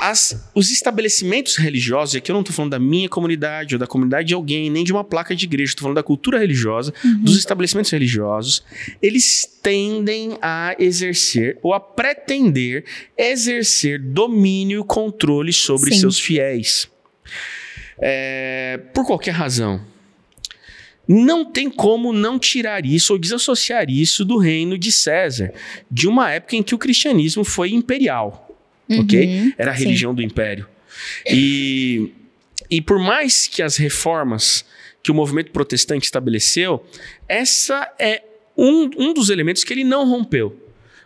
As, 0.00 0.50
os 0.54 0.70
estabelecimentos 0.70 1.56
religiosos, 1.56 2.14
e 2.14 2.18
aqui 2.18 2.30
eu 2.30 2.34
não 2.34 2.40
estou 2.40 2.54
falando 2.54 2.72
da 2.72 2.78
minha 2.78 3.08
comunidade 3.08 3.74
ou 3.74 3.78
da 3.78 3.86
comunidade 3.86 4.28
de 4.28 4.34
alguém, 4.34 4.70
nem 4.70 4.84
de 4.84 4.92
uma 4.92 5.02
placa 5.02 5.34
de 5.34 5.44
igreja, 5.44 5.70
estou 5.70 5.82
falando 5.82 5.96
da 5.96 6.02
cultura 6.02 6.38
religiosa, 6.38 6.92
uhum. 7.04 7.22
dos 7.22 7.36
estabelecimentos 7.38 7.90
religiosos, 7.90 8.62
eles 9.00 9.48
tendem 9.62 10.38
a 10.40 10.76
exercer 10.78 11.58
ou 11.62 11.72
a 11.72 11.80
pretender 11.80 12.84
exercer 13.16 14.00
domínio 14.00 14.82
e 14.82 14.84
controle 14.84 15.52
sobre 15.52 15.92
Sim. 15.94 16.00
seus 16.00 16.20
fiéis. 16.20 16.88
É, 17.98 18.80
por 18.92 19.06
qualquer 19.06 19.32
razão. 19.32 19.80
Não 21.06 21.44
tem 21.44 21.68
como 21.68 22.12
não 22.12 22.38
tirar 22.38 22.86
isso 22.86 23.12
ou 23.12 23.18
desassociar 23.18 23.90
isso 23.90 24.24
do 24.24 24.38
reino 24.38 24.78
de 24.78 24.90
César, 24.90 25.52
de 25.90 26.08
uma 26.08 26.30
época 26.30 26.56
em 26.56 26.62
que 26.62 26.74
o 26.74 26.78
cristianismo 26.78 27.44
foi 27.44 27.72
imperial 27.72 28.43
uhum, 28.96 29.02
ok? 29.02 29.54
Era 29.58 29.70
a 29.70 29.74
religião 29.74 30.12
sim. 30.12 30.16
do 30.16 30.22
império. 30.22 30.66
E, 31.28 32.12
e 32.70 32.80
por 32.80 32.98
mais 32.98 33.46
que 33.46 33.62
as 33.62 33.76
reformas 33.76 34.64
que 35.02 35.10
o 35.10 35.14
movimento 35.14 35.50
protestante 35.50 36.04
estabeleceu, 36.04 36.84
essa 37.28 37.92
é 37.98 38.22
um, 38.56 38.90
um 38.96 39.12
dos 39.12 39.28
elementos 39.28 39.62
que 39.62 39.72
ele 39.72 39.84
não 39.84 40.08
rompeu. 40.08 40.58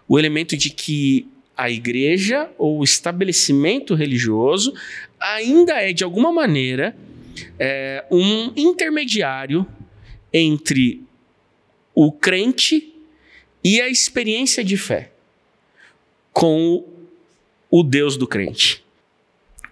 O 0.06 0.18
elemento 0.18 0.56
de 0.56 0.70
que 0.70 1.26
a 1.56 1.68
igreja 1.68 2.48
ou 2.56 2.78
o 2.78 2.84
estabelecimento 2.84 3.94
religioso 3.94 4.72
ainda 5.18 5.74
é, 5.82 5.92
de 5.92 6.04
alguma 6.04 6.32
maneira, 6.32 6.96
é, 7.58 8.04
um 8.10 8.52
intermediário 8.56 9.66
entre 10.32 11.02
o 11.94 12.12
crente 12.12 12.94
e 13.64 13.80
a 13.80 13.88
experiência 13.88 14.62
de 14.62 14.76
fé 14.76 15.10
com 16.32 16.84
o 17.70 17.82
Deus 17.82 18.16
do 18.16 18.26
crente. 18.26 18.84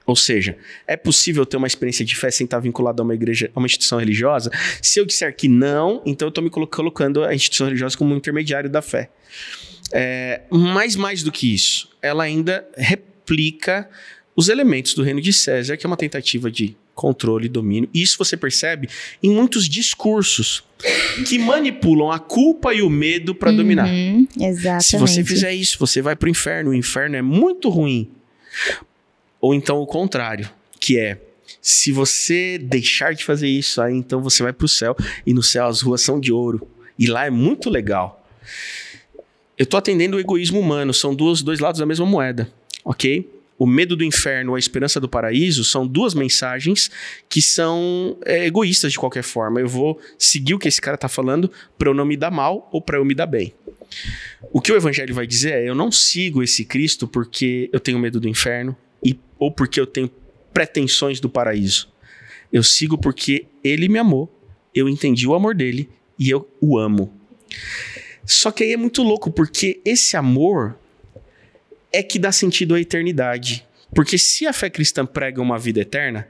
Ou 0.07 0.15
seja, 0.15 0.57
é 0.87 0.97
possível 0.97 1.45
ter 1.45 1.57
uma 1.57 1.67
experiência 1.67 2.05
de 2.05 2.15
fé 2.15 2.31
sem 2.31 2.45
estar 2.45 2.61
vinculado 2.61 3.03
a 3.03 3.05
uma 3.05 3.15
igreja, 3.15 3.51
a 3.55 3.59
uma 3.59 3.67
instituição 3.67 3.99
religiosa? 3.99 4.51
Se 4.81 5.01
eu 5.01 5.05
disser 5.05 5.35
que 5.35 5.49
não, 5.49 6.01
então 6.07 6.27
eu 6.27 6.31
estou 6.31 6.45
me 6.45 6.51
colocando 6.51 7.25
a 7.25 7.35
instituição 7.35 7.67
religiosa 7.67 7.99
como 7.99 8.15
um 8.15 8.17
intermediário 8.17 8.71
da 8.71 8.81
fé. 8.81 9.11
É, 9.93 10.43
mas 10.49 10.95
mais 10.95 11.23
do 11.23 11.33
que 11.33 11.53
isso, 11.53 11.91
ela 12.01 12.23
ainda 12.23 12.67
replica 12.77 13.89
os 14.37 14.49
elementos 14.49 14.95
do 14.95 15.03
reino 15.03 15.21
de 15.21 15.33
César, 15.33 15.77
que 15.77 15.85
é 15.85 15.89
uma 15.89 15.97
tentativa 15.97 16.51
de 16.51 16.77
controle 16.97 17.47
e 17.47 17.49
domínio. 17.49 17.89
Isso 17.95 18.19
você 18.19 18.37
percebe 18.37 18.89
em 19.23 19.31
muitos 19.31 19.69
discursos 19.69 20.65
que 21.29 21.39
manipulam 21.39 22.11
a 22.11 22.19
culpa 22.19 22.75
e 22.75 22.83
o 22.83 22.91
medo 22.91 23.35
para 23.35 23.51
uhum, 23.51 23.57
dominar. 23.57 23.89
Exatamente. 24.41 24.85
Se 24.85 24.97
você 24.97 25.23
fizer 25.23 25.55
isso, 25.55 25.79
você 25.79 26.03
vai 26.03 26.17
para 26.17 26.27
o 26.27 26.31
inferno. 26.31 26.71
O 26.71 26.75
inferno 26.75 27.15
é 27.15 27.23
muito 27.23 27.69
ruim. 27.69 28.11
Ou 29.41 29.55
então 29.55 29.79
o 29.79 29.87
contrário, 29.87 30.51
que 30.81 30.99
é 30.99 31.21
se 31.61 31.93
você 31.93 32.59
deixar 32.59 33.15
de 33.15 33.25
fazer 33.25 33.49
isso, 33.49 33.81
aí 33.83 33.95
então 33.95 34.23
você 34.23 34.43
vai 34.43 34.53
para 34.53 34.65
o 34.65 34.69
céu 34.69 34.97
e 35.27 35.35
no 35.35 35.43
céu 35.43 35.67
as 35.67 35.83
ruas 35.83 36.01
são 36.01 36.19
de 36.19 36.33
ouro. 36.33 36.67
E 36.99 37.07
lá 37.07 37.27
é 37.27 37.31
muito 37.31 37.69
legal. 37.69 38.27
Eu 39.59 39.65
estou 39.65 39.77
atendendo 39.77 40.17
o 40.17 40.21
egoísmo 40.21 40.59
humano, 40.59 40.95
são 40.95 41.15
dois, 41.15 41.43
dois 41.43 41.61
lados 41.61 41.79
da 41.79 41.87
mesma 41.87 42.07
moeda, 42.07 42.51
ok? 42.85 43.36
O 43.59 43.67
medo 43.67 43.97
do 43.97 44.05
inferno 44.05 44.53
ou 44.53 44.57
a 44.57 44.59
esperança 44.59 45.01
do 45.01 45.09
paraíso 45.09 45.65
são 45.65 45.87
duas 45.87 46.15
mensagens 46.15 46.91
que 47.29 47.41
são 47.41 48.19
é, 48.25 48.47
egoístas 48.47 48.93
de 48.93 48.99
qualquer 48.99 49.23
forma. 49.23 49.61
Eu 49.61 49.69
vou 49.69 49.99
seguir 50.19 50.55
o 50.55 50.59
que 50.59 50.69
esse 50.69 50.81
cara 50.81 50.97
está 50.97 51.09
falando 51.09 51.51
para 51.79 51.89
eu 51.89 51.95
não 51.95 52.05
me 52.05 52.17
dar 52.17 52.31
mal 52.31 52.69
ou 52.73 52.81
para 52.83 52.99
eu 52.99 53.05
me 53.05 53.15
dar 53.15 53.27
bem. 53.27 53.55
O 54.53 54.61
que 54.61 54.73
o 54.73 54.77
evangelho 54.77 55.15
vai 55.15 55.27
dizer 55.27 55.53
é: 55.53 55.69
eu 55.69 55.75
não 55.75 55.91
sigo 55.91 56.43
esse 56.43 56.65
Cristo 56.65 57.09
porque 57.09 57.71
eu 57.73 57.81
tenho 57.81 57.99
medo 57.99 58.21
do 58.21 58.29
inferno 58.29 58.77
e, 59.03 59.19
ou 59.39 59.51
porque 59.51 59.81
eu 59.81 59.87
tenho 59.87 60.11
pretensões 60.53 61.21
do 61.21 61.29
paraíso. 61.29 61.89
Eu 62.53 62.63
sigo 62.63 62.97
porque 62.97 63.47
ele 63.63 63.89
me 63.89 63.99
amou, 63.99 64.33
eu 64.75 64.89
entendi 64.89 65.27
o 65.27 65.35
amor 65.35 65.55
dele 65.55 65.89
e 66.19 66.31
eu 66.31 66.49
o 66.61 66.79
amo. 66.79 67.13
Só 68.25 68.51
que 68.51 68.65
aí 68.65 68.73
é 68.73 68.77
muito 68.77 69.03
louco 69.03 69.31
porque 69.31 69.81
esse 69.85 70.17
amor 70.17 70.77
é 71.97 72.03
que 72.03 72.19
dá 72.19 72.31
sentido 72.31 72.75
à 72.75 72.81
eternidade. 72.81 73.67
Porque 73.95 74.19
se 74.19 74.47
a 74.47 74.53
fé 74.53 74.69
cristã 74.69 75.07
prega 75.07 75.41
uma 75.41 75.59
vida 75.59 75.81
eterna, 75.81 76.29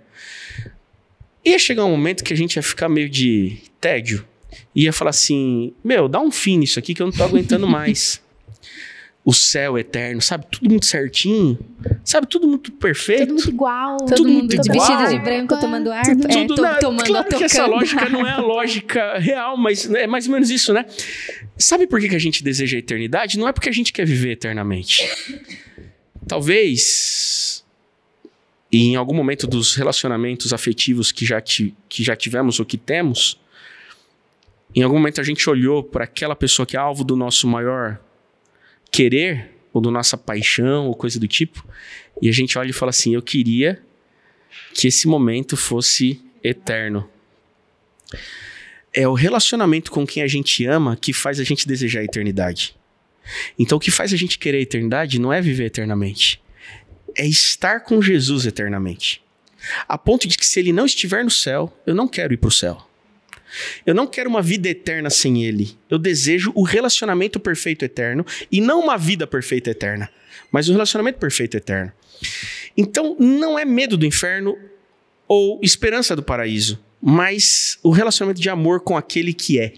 ia 1.44 1.58
chegar 1.58 1.84
um 1.84 1.90
momento 1.90 2.22
que 2.22 2.32
a 2.32 2.36
gente 2.36 2.56
ia 2.56 2.62
ficar 2.62 2.88
meio 2.88 3.08
de 3.08 3.58
tédio. 3.80 4.24
Ia 4.74 4.92
falar 4.92 5.10
assim: 5.10 5.72
Meu, 5.82 6.08
dá 6.08 6.20
um 6.20 6.30
fim 6.30 6.58
nisso 6.58 6.78
aqui 6.78 6.94
que 6.94 7.02
eu 7.02 7.06
não 7.06 7.12
tô 7.12 7.24
aguentando 7.24 7.66
mais. 7.68 8.22
O 9.26 9.32
céu 9.32 9.76
eterno, 9.76 10.22
sabe? 10.22 10.46
Tudo 10.48 10.70
muito 10.70 10.86
certinho, 10.86 11.58
sabe? 12.04 12.28
Tudo 12.28 12.46
muito 12.46 12.70
perfeito. 12.70 13.22
Tudo 13.22 13.34
muito 13.34 13.50
igual. 13.50 13.96
Todo 13.96 14.14
tudo 14.14 14.30
muito 14.30 14.54
igual. 14.54 14.78
vestido 14.78 15.08
de 15.08 15.18
branco, 15.18 15.58
tomando 15.58 15.90
ar, 15.90 16.04
tudo, 16.04 16.30
é, 16.30 16.46
tudo, 16.46 16.62
na, 16.62 16.74
tomando 16.76 17.06
Claro 17.06 17.28
que 17.36 17.42
essa 17.42 17.66
lógica 17.66 18.08
não 18.08 18.24
é 18.24 18.30
a 18.30 18.38
lógica 18.40 19.18
real, 19.18 19.56
mas 19.56 19.92
é 19.92 20.06
mais 20.06 20.28
ou 20.28 20.32
menos 20.32 20.48
isso, 20.48 20.72
né? 20.72 20.86
Sabe 21.58 21.88
por 21.88 21.98
que, 21.98 22.08
que 22.08 22.14
a 22.14 22.20
gente 22.20 22.44
deseja 22.44 22.76
a 22.76 22.78
eternidade? 22.78 23.36
Não 23.36 23.48
é 23.48 23.52
porque 23.52 23.68
a 23.68 23.72
gente 23.72 23.92
quer 23.92 24.06
viver 24.06 24.30
eternamente. 24.30 25.02
Talvez 26.28 27.64
em 28.70 28.94
algum 28.94 29.14
momento 29.14 29.48
dos 29.48 29.74
relacionamentos 29.74 30.52
afetivos 30.52 31.10
que 31.10 31.26
já, 31.26 31.40
ti, 31.40 31.74
que 31.88 32.04
já 32.04 32.14
tivemos 32.14 32.60
ou 32.60 32.66
que 32.66 32.78
temos, 32.78 33.40
em 34.72 34.84
algum 34.84 34.98
momento 34.98 35.20
a 35.20 35.24
gente 35.24 35.50
olhou 35.50 35.82
para 35.82 36.04
aquela 36.04 36.36
pessoa 36.36 36.64
que 36.64 36.76
é 36.76 36.78
alvo 36.78 37.02
do 37.02 37.16
nosso 37.16 37.48
maior 37.48 37.98
querer, 38.96 39.50
ou 39.74 39.82
da 39.82 39.90
nossa 39.90 40.16
paixão, 40.16 40.86
ou 40.86 40.94
coisa 40.94 41.20
do 41.20 41.28
tipo, 41.28 41.62
e 42.22 42.30
a 42.30 42.32
gente 42.32 42.56
olha 42.58 42.70
e 42.70 42.72
fala 42.72 42.90
assim: 42.90 43.14
eu 43.14 43.20
queria 43.20 43.82
que 44.72 44.88
esse 44.88 45.06
momento 45.06 45.54
fosse 45.54 46.22
eterno. 46.42 47.06
É 48.94 49.06
o 49.06 49.12
relacionamento 49.12 49.90
com 49.90 50.06
quem 50.06 50.22
a 50.22 50.26
gente 50.26 50.64
ama 50.64 50.96
que 50.96 51.12
faz 51.12 51.38
a 51.38 51.44
gente 51.44 51.68
desejar 51.68 52.00
a 52.00 52.04
eternidade. 52.04 52.74
Então, 53.58 53.76
o 53.76 53.80
que 53.80 53.90
faz 53.90 54.14
a 54.14 54.16
gente 54.16 54.38
querer 54.38 54.58
a 54.58 54.62
eternidade 54.62 55.18
não 55.18 55.30
é 55.30 55.42
viver 55.42 55.66
eternamente, 55.66 56.40
é 57.14 57.26
estar 57.26 57.80
com 57.80 58.00
Jesus 58.00 58.46
eternamente. 58.46 59.22
A 59.86 59.98
ponto 59.98 60.26
de 60.26 60.38
que, 60.38 60.46
se 60.46 60.58
ele 60.58 60.72
não 60.72 60.86
estiver 60.86 61.22
no 61.22 61.30
céu, 61.30 61.76
eu 61.86 61.94
não 61.94 62.08
quero 62.08 62.32
ir 62.32 62.38
para 62.38 62.48
o 62.48 62.52
céu. 62.52 62.85
Eu 63.84 63.94
não 63.94 64.06
quero 64.06 64.28
uma 64.28 64.42
vida 64.42 64.68
eterna 64.68 65.10
sem 65.10 65.44
Ele. 65.44 65.76
Eu 65.90 65.98
desejo 65.98 66.52
o 66.54 66.62
relacionamento 66.62 67.38
perfeito 67.38 67.84
eterno 67.84 68.24
e 68.50 68.60
não 68.60 68.80
uma 68.80 68.96
vida 68.96 69.26
perfeita 69.26 69.70
eterna, 69.70 70.10
mas 70.50 70.68
o 70.68 70.72
relacionamento 70.72 71.18
perfeito 71.18 71.56
eterno. 71.56 71.92
Então, 72.76 73.16
não 73.18 73.58
é 73.58 73.64
medo 73.64 73.96
do 73.96 74.06
inferno 74.06 74.56
ou 75.28 75.60
esperança 75.62 76.14
do 76.14 76.22
paraíso, 76.22 76.78
mas 77.00 77.78
o 77.82 77.90
relacionamento 77.90 78.40
de 78.40 78.48
amor 78.48 78.80
com 78.80 78.96
aquele 78.96 79.32
que 79.32 79.58
é. 79.58 79.74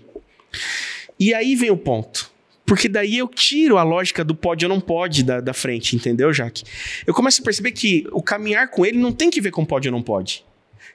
E 1.18 1.34
aí 1.34 1.54
vem 1.56 1.70
o 1.70 1.76
ponto. 1.76 2.30
Porque 2.68 2.86
daí 2.86 3.16
eu 3.16 3.26
tiro 3.26 3.78
a 3.78 3.82
lógica 3.82 4.22
do 4.22 4.34
pode 4.34 4.66
ou 4.66 4.68
não 4.68 4.78
pode 4.78 5.22
da, 5.22 5.40
da 5.40 5.54
frente, 5.54 5.96
entendeu, 5.96 6.30
Jaque? 6.34 6.64
Eu 7.06 7.14
começo 7.14 7.40
a 7.40 7.44
perceber 7.44 7.72
que 7.72 8.06
o 8.12 8.22
caminhar 8.22 8.68
com 8.68 8.84
ele 8.84 8.98
não 8.98 9.10
tem 9.10 9.30
que 9.30 9.40
ver 9.40 9.50
com 9.50 9.64
pode 9.64 9.88
ou 9.88 9.92
não 9.92 10.02
pode. 10.02 10.44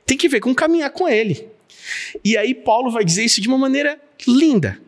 Tem 0.06 0.16
que 0.16 0.30
ver 0.30 0.40
com 0.40 0.54
caminhar 0.54 0.92
com 0.92 1.10
ele. 1.10 1.48
E 2.24 2.38
aí 2.38 2.54
Paulo 2.54 2.92
vai 2.92 3.04
dizer 3.04 3.24
isso 3.24 3.42
de 3.42 3.48
uma 3.48 3.58
maneira 3.58 4.00
linda. 4.28 4.80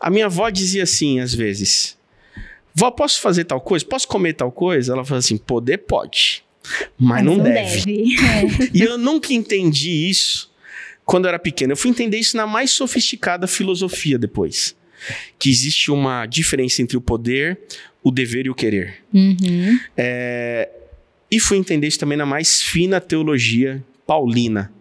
A 0.00 0.10
minha 0.10 0.26
avó 0.26 0.48
dizia 0.50 0.84
assim, 0.84 1.20
às 1.20 1.34
vezes: 1.34 1.98
Vó, 2.78 2.92
posso 2.92 3.20
fazer 3.20 3.44
tal 3.44 3.60
coisa? 3.60 3.84
Posso 3.84 4.06
comer 4.06 4.34
tal 4.34 4.52
coisa? 4.52 4.92
Ela 4.92 5.04
fala 5.04 5.18
assim: 5.18 5.36
poder 5.36 5.78
pode, 5.78 6.44
mas, 6.96 7.22
mas 7.22 7.24
não, 7.24 7.36
não, 7.36 7.44
deve. 7.44 7.84
deve. 7.84 8.14
É. 8.14 8.70
E 8.72 8.82
eu 8.82 8.96
nunca 8.96 9.32
entendi 9.32 10.08
isso 10.08 10.48
quando 11.04 11.24
eu 11.24 11.30
era 11.30 11.38
pequeno. 11.38 11.72
Eu 11.72 11.76
fui 11.76 11.90
entender 11.90 12.18
isso 12.18 12.36
na 12.36 12.46
mais 12.46 12.70
sofisticada 12.70 13.46
filosofia 13.46 14.16
depois. 14.16 14.76
Que 15.38 15.48
existe 15.48 15.90
uma 15.90 16.26
diferença 16.26 16.82
entre 16.82 16.96
o 16.96 17.00
poder, 17.00 17.58
o 18.02 18.10
dever 18.10 18.46
e 18.46 18.50
o 18.50 18.54
querer. 18.54 18.96
Uhum. 19.12 19.78
É, 19.96 20.68
e 21.30 21.40
fui 21.40 21.56
entender 21.56 21.86
isso 21.86 21.98
também 21.98 22.18
na 22.18 22.26
mais 22.26 22.62
fina 22.62 23.00
teologia 23.00 23.82
paulina. 24.06 24.72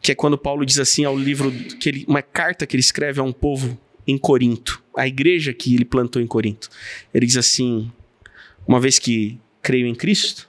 Que 0.00 0.12
é 0.12 0.14
quando 0.14 0.38
Paulo 0.38 0.64
diz 0.64 0.78
assim 0.78 1.04
ao 1.04 1.18
livro, 1.18 1.50
que 1.50 1.88
ele, 1.88 2.04
uma 2.08 2.22
carta 2.22 2.66
que 2.66 2.76
ele 2.76 2.80
escreve 2.80 3.20
a 3.20 3.22
um 3.22 3.32
povo 3.32 3.78
em 4.06 4.16
Corinto, 4.16 4.82
a 4.96 5.06
igreja 5.06 5.52
que 5.52 5.74
ele 5.74 5.84
plantou 5.84 6.20
em 6.22 6.26
Corinto. 6.26 6.70
Ele 7.12 7.26
diz 7.26 7.36
assim: 7.36 7.92
Uma 8.66 8.80
vez 8.80 8.98
que 8.98 9.38
creio 9.60 9.86
em 9.86 9.94
Cristo, 9.94 10.48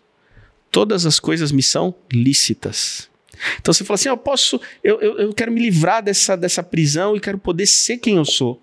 todas 0.71 1.05
as 1.05 1.19
coisas 1.19 1.51
me 1.51 1.61
são 1.61 1.93
lícitas. 2.11 3.09
Então 3.59 3.73
você 3.73 3.83
fala 3.83 3.95
assim: 3.95 4.09
Eu 4.09 4.17
posso, 4.17 4.61
eu, 4.81 5.01
eu, 5.01 5.17
eu 5.19 5.33
quero 5.33 5.51
me 5.51 5.59
livrar 5.59 6.01
dessa, 6.01 6.37
dessa 6.37 6.63
prisão 6.63 7.15
e 7.15 7.19
quero 7.19 7.37
poder 7.37 7.65
ser 7.65 7.97
quem 7.97 8.15
eu 8.15 8.25
sou. 8.25 8.61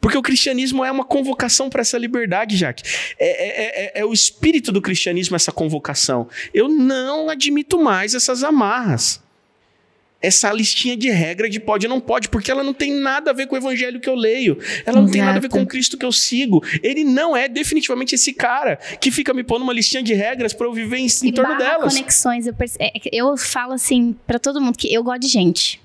Porque 0.00 0.18
o 0.18 0.22
cristianismo 0.22 0.84
é 0.84 0.90
uma 0.90 1.04
convocação 1.04 1.70
para 1.70 1.80
essa 1.80 1.96
liberdade, 1.96 2.56
Jaque. 2.56 2.82
É, 3.18 3.28
é, 3.28 3.98
é, 3.98 4.00
é, 4.00 4.04
o 4.04 4.12
espírito 4.12 4.70
do 4.70 4.82
cristianismo 4.82 5.36
essa 5.36 5.52
convocação. 5.52 6.28
Eu 6.52 6.68
não 6.68 7.30
admito 7.30 7.78
mais 7.78 8.14
essas 8.14 8.42
amarras 8.42 9.24
essa 10.26 10.52
listinha 10.52 10.96
de 10.96 11.08
regra 11.10 11.48
de 11.48 11.60
pode 11.60 11.86
e 11.86 11.88
não 11.88 12.00
pode, 12.00 12.28
porque 12.28 12.50
ela 12.50 12.64
não 12.64 12.74
tem 12.74 12.92
nada 12.92 13.30
a 13.30 13.34
ver 13.34 13.46
com 13.46 13.54
o 13.54 13.58
evangelho 13.58 14.00
que 14.00 14.08
eu 14.08 14.14
leio. 14.14 14.58
Ela 14.84 14.96
não 14.96 15.04
Exato. 15.04 15.12
tem 15.12 15.22
nada 15.22 15.38
a 15.38 15.40
ver 15.40 15.48
com 15.48 15.62
o 15.62 15.66
Cristo 15.66 15.96
que 15.96 16.04
eu 16.04 16.12
sigo. 16.12 16.62
Ele 16.82 17.04
não 17.04 17.36
é 17.36 17.48
definitivamente 17.48 18.14
esse 18.14 18.32
cara 18.32 18.76
que 19.00 19.10
fica 19.10 19.32
me 19.32 19.44
pondo 19.44 19.62
uma 19.62 19.72
listinha 19.72 20.02
de 20.02 20.14
regras 20.14 20.52
para 20.52 20.66
eu 20.66 20.72
viver 20.72 20.98
em, 20.98 21.06
em 21.06 21.32
torno 21.32 21.56
delas. 21.56 21.94
conexões. 21.94 22.46
Eu, 22.46 22.54
perce... 22.54 22.76
É, 22.80 22.92
eu 23.12 23.36
falo 23.36 23.72
assim 23.72 24.16
para 24.26 24.38
todo 24.38 24.60
mundo 24.60 24.76
que 24.76 24.92
eu 24.92 25.02
gosto 25.02 25.20
de 25.20 25.28
gente. 25.28 25.80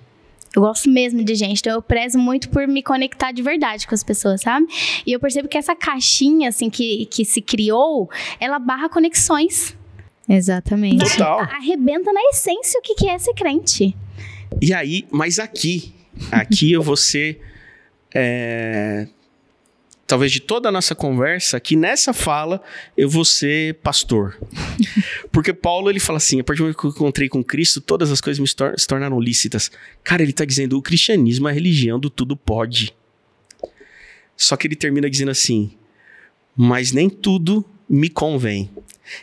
Eu 0.56 0.64
gosto 0.64 0.90
mesmo 0.90 1.24
de 1.24 1.34
gente, 1.34 1.60
então 1.60 1.72
eu 1.72 1.82
prezo 1.82 2.20
muito 2.20 2.50
por 2.50 2.68
me 2.68 2.84
conectar 2.84 3.32
de 3.32 3.42
verdade 3.42 3.88
com 3.88 3.96
as 3.96 4.04
pessoas, 4.04 4.42
sabe? 4.42 4.68
E 5.06 5.14
eu 5.14 5.20
percebo 5.20 5.48
que 5.48 5.58
essa 5.58 5.74
caixinha, 5.74 6.50
assim, 6.50 6.70
que, 6.70 7.06
que 7.06 7.24
se 7.24 7.42
criou, 7.42 8.10
ela 8.38 8.60
barra 8.60 8.90
conexões. 8.90 9.78
Exatamente. 10.28 11.10
Total. 11.18 11.40
Arrebenta 11.40 12.12
na 12.12 12.22
essência 12.34 12.80
o 12.80 12.82
que 12.84 13.08
é 13.08 13.18
ser 13.18 13.34
crente. 13.34 13.96
E 14.60 14.74
aí, 14.74 15.06
mas 15.12 15.40
aqui, 15.40 15.94
aqui 16.32 16.72
eu 16.72 16.82
vou 16.82 16.98
ser. 16.98 17.40
É, 18.14 19.08
talvez 20.12 20.30
de 20.30 20.42
toda 20.42 20.68
a 20.68 20.72
nossa 20.72 20.94
conversa, 20.94 21.58
que 21.58 21.74
nessa 21.74 22.12
fala 22.12 22.62
eu 22.98 23.08
vou 23.08 23.24
ser 23.24 23.76
pastor. 23.76 24.38
Porque 25.32 25.54
Paulo 25.54 25.90
ele 25.90 26.00
fala 26.00 26.18
assim: 26.18 26.42
a 26.42 26.44
partir 26.44 26.58
do 26.60 26.64
momento 26.64 26.78
que 26.78 26.86
eu 26.86 26.92
encontrei 26.92 27.30
com 27.30 27.42
Cristo, 27.42 27.80
todas 27.80 28.12
as 28.12 28.20
coisas 28.20 28.40
me 28.40 28.54
tor 28.54 28.78
se 28.78 28.86
tornaram 28.86 29.20
lícitas. 29.22 29.72
Cara, 30.04 30.22
ele 30.22 30.32
está 30.32 30.44
dizendo: 30.44 30.78
o 30.78 30.82
cristianismo 30.82 31.48
é 31.48 31.52
a 31.52 31.54
religião 31.54 31.98
do 31.98 32.10
tudo 32.10 32.36
pode. 32.36 32.94
Só 34.36 34.58
que 34.58 34.68
ele 34.68 34.76
termina 34.76 35.10
dizendo 35.10 35.32
assim: 35.32 35.72
mas 36.56 36.92
nem 36.92 37.10
tudo 37.10 37.66
me 37.88 38.10
convém. 38.10 38.70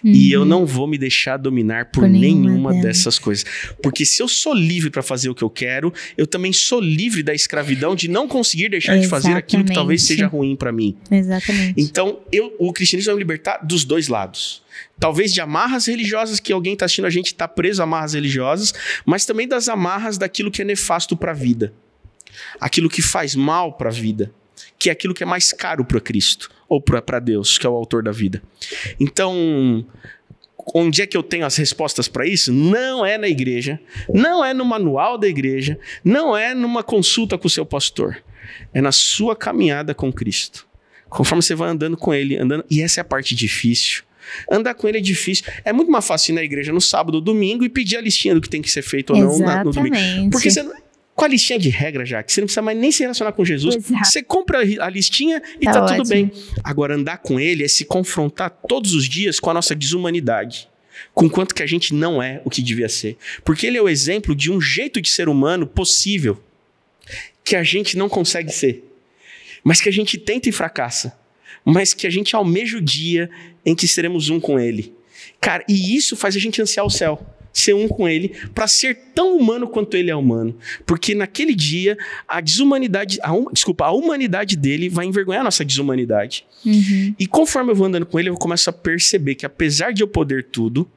Uhum. 0.02 0.12
E 0.12 0.32
eu 0.32 0.40
uhum. 0.40 0.46
não 0.46 0.66
vou 0.66 0.86
me 0.86 0.98
deixar 0.98 1.36
dominar 1.36 1.86
por, 1.86 2.00
por 2.00 2.08
nenhuma, 2.08 2.50
nenhuma 2.50 2.82
dessas 2.82 3.18
coisas. 3.18 3.44
Porque 3.82 4.04
se 4.04 4.22
eu 4.22 4.28
sou 4.28 4.54
livre 4.54 4.90
para 4.90 5.02
fazer 5.02 5.28
o 5.28 5.34
que 5.34 5.42
eu 5.42 5.50
quero, 5.50 5.92
eu 6.16 6.26
também 6.26 6.52
sou 6.52 6.80
livre 6.80 7.22
da 7.22 7.34
escravidão 7.34 7.94
de 7.94 8.08
não 8.08 8.28
conseguir 8.28 8.68
deixar 8.68 8.96
Exatamente. 8.96 9.04
de 9.04 9.10
fazer 9.10 9.36
aquilo 9.36 9.64
que 9.64 9.72
talvez 9.72 10.02
seja 10.02 10.26
ruim 10.26 10.56
para 10.56 10.72
mim. 10.72 10.96
Exatamente. 11.10 11.74
Então, 11.76 12.20
eu, 12.32 12.54
o 12.58 12.72
cristianismo 12.72 13.10
vai 13.10 13.16
me 13.16 13.20
libertar 13.20 13.58
dos 13.58 13.84
dois 13.84 14.08
lados. 14.08 14.62
Talvez 14.98 15.32
de 15.32 15.40
amarras 15.40 15.86
religiosas 15.86 16.40
que 16.40 16.52
alguém 16.52 16.72
está 16.72 16.84
assistindo 16.84 17.06
a 17.06 17.10
gente 17.10 17.26
está 17.26 17.46
preso 17.46 17.82
a 17.82 17.84
amarras 17.84 18.14
religiosas, 18.14 18.72
mas 19.04 19.24
também 19.24 19.46
das 19.46 19.68
amarras 19.68 20.18
daquilo 20.18 20.50
que 20.50 20.62
é 20.62 20.64
nefasto 20.64 21.16
para 21.16 21.32
a 21.32 21.34
vida. 21.34 21.72
Aquilo 22.60 22.88
que 22.88 23.02
faz 23.02 23.34
mal 23.34 23.72
para 23.72 23.88
a 23.88 23.92
vida 23.92 24.32
que 24.78 24.88
é 24.88 24.92
aquilo 24.92 25.14
que 25.14 25.22
é 25.22 25.26
mais 25.26 25.52
caro 25.52 25.84
para 25.84 26.00
Cristo 26.00 26.50
ou 26.68 26.80
para 26.80 27.18
Deus, 27.18 27.58
que 27.58 27.66
é 27.66 27.70
o 27.70 27.74
autor 27.74 28.02
da 28.02 28.12
vida. 28.12 28.42
Então, 29.00 29.84
onde 30.74 31.02
é 31.02 31.06
que 31.06 31.16
eu 31.16 31.22
tenho 31.22 31.46
as 31.46 31.56
respostas 31.56 32.08
para 32.08 32.26
isso? 32.26 32.52
Não 32.52 33.04
é 33.04 33.18
na 33.18 33.28
igreja, 33.28 33.80
não 34.12 34.44
é 34.44 34.52
no 34.52 34.64
manual 34.64 35.18
da 35.18 35.26
igreja, 35.26 35.78
não 36.04 36.36
é 36.36 36.54
numa 36.54 36.82
consulta 36.82 37.38
com 37.38 37.46
o 37.46 37.50
seu 37.50 37.66
pastor. 37.66 38.22
É 38.72 38.80
na 38.80 38.92
sua 38.92 39.34
caminhada 39.34 39.94
com 39.94 40.12
Cristo. 40.12 40.66
Conforme 41.08 41.42
você 41.42 41.54
vai 41.54 41.70
andando 41.70 41.96
com 41.96 42.12
ele, 42.12 42.36
andando, 42.36 42.64
e 42.70 42.82
essa 42.82 43.00
é 43.00 43.02
a 43.02 43.04
parte 43.04 43.34
difícil. 43.34 44.02
Andar 44.50 44.74
com 44.74 44.86
ele 44.86 44.98
é 44.98 45.00
difícil. 45.00 45.44
É 45.64 45.72
muito 45.72 45.90
mais 45.90 46.06
fácil 46.06 46.32
ir 46.32 46.34
na 46.34 46.42
igreja 46.42 46.70
no 46.70 46.80
sábado 46.80 47.14
ou 47.14 47.20
domingo 47.20 47.64
e 47.64 47.68
pedir 47.68 47.96
a 47.96 48.00
listinha 48.00 48.34
do 48.34 48.40
que 48.42 48.48
tem 48.48 48.60
que 48.60 48.70
ser 48.70 48.82
feito 48.82 49.14
ou 49.14 49.18
não 49.18 49.38
na, 49.38 49.64
no 49.64 49.70
domingo. 49.70 50.30
Porque 50.30 50.50
você 50.50 50.62
com 51.18 51.24
a 51.24 51.28
listinha 51.28 51.58
de 51.58 51.68
regra 51.68 52.06
já, 52.06 52.22
que 52.22 52.32
você 52.32 52.40
não 52.40 52.46
precisa 52.46 52.62
mais 52.62 52.78
nem 52.78 52.92
se 52.92 53.02
relacionar 53.02 53.32
com 53.32 53.44
Jesus. 53.44 53.74
Exato. 53.74 54.04
Você 54.04 54.22
compra 54.22 54.60
a 54.60 54.88
listinha 54.88 55.42
e 55.60 55.64
tá, 55.64 55.84
tá 55.84 55.96
tudo 55.96 56.08
bem. 56.08 56.30
Agora, 56.62 56.94
andar 56.94 57.18
com 57.18 57.40
ele 57.40 57.64
é 57.64 57.66
se 57.66 57.84
confrontar 57.84 58.50
todos 58.68 58.94
os 58.94 59.08
dias 59.08 59.40
com 59.40 59.50
a 59.50 59.54
nossa 59.54 59.74
desumanidade. 59.74 60.68
Com 61.12 61.28
quanto 61.28 61.56
que 61.56 61.62
a 61.64 61.66
gente 61.66 61.92
não 61.92 62.22
é 62.22 62.40
o 62.44 62.50
que 62.50 62.62
devia 62.62 62.88
ser. 62.88 63.16
Porque 63.44 63.66
ele 63.66 63.76
é 63.76 63.82
o 63.82 63.88
exemplo 63.88 64.32
de 64.32 64.48
um 64.48 64.60
jeito 64.60 65.00
de 65.00 65.10
ser 65.10 65.28
humano 65.28 65.66
possível 65.66 66.40
que 67.42 67.56
a 67.56 67.64
gente 67.64 67.98
não 67.98 68.08
consegue 68.08 68.52
ser. 68.52 68.84
Mas 69.64 69.80
que 69.80 69.88
a 69.88 69.92
gente 69.92 70.18
tenta 70.18 70.48
e 70.48 70.52
fracassa. 70.52 71.18
Mas 71.64 71.92
que 71.92 72.06
a 72.06 72.10
gente 72.10 72.36
almeja 72.36 72.78
o 72.78 72.80
dia 72.80 73.28
em 73.66 73.74
que 73.74 73.88
seremos 73.88 74.30
um 74.30 74.38
com 74.38 74.56
ele. 74.56 74.94
Cara, 75.40 75.64
e 75.68 75.96
isso 75.96 76.14
faz 76.14 76.36
a 76.36 76.38
gente 76.38 76.62
ansiar 76.62 76.86
o 76.86 76.90
céu 76.90 77.26
ser 77.52 77.74
um 77.74 77.88
com 77.88 78.08
ele, 78.08 78.34
para 78.54 78.66
ser 78.68 78.94
tão 79.14 79.36
humano 79.36 79.68
quanto 79.68 79.96
ele 79.96 80.10
é 80.10 80.16
humano. 80.16 80.56
Porque 80.86 81.14
naquele 81.14 81.54
dia, 81.54 81.96
a 82.26 82.40
desumanidade, 82.40 83.18
a, 83.22 83.32
desculpa, 83.52 83.86
a 83.86 83.92
humanidade 83.92 84.56
dele 84.56 84.88
vai 84.88 85.06
envergonhar 85.06 85.40
a 85.40 85.44
nossa 85.44 85.64
desumanidade. 85.64 86.46
Uhum. 86.64 87.14
E 87.18 87.26
conforme 87.26 87.72
eu 87.72 87.76
vou 87.76 87.86
andando 87.86 88.06
com 88.06 88.18
ele, 88.18 88.28
eu 88.28 88.34
começo 88.34 88.68
a 88.70 88.72
perceber 88.72 89.34
que 89.34 89.46
apesar 89.46 89.92
de 89.92 90.02
eu 90.02 90.08
poder 90.08 90.44
tudo, 90.44 90.88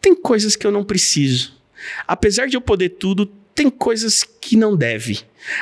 tem 0.00 0.14
coisas 0.14 0.56
que 0.56 0.66
eu 0.66 0.70
não 0.70 0.84
preciso. 0.84 1.54
Apesar 2.06 2.46
de 2.46 2.56
eu 2.56 2.60
poder 2.60 2.90
tudo, 2.90 3.30
tem 3.54 3.70
coisas 3.70 4.24
que 4.40 4.56
não 4.56 4.76
deve. 4.76 5.20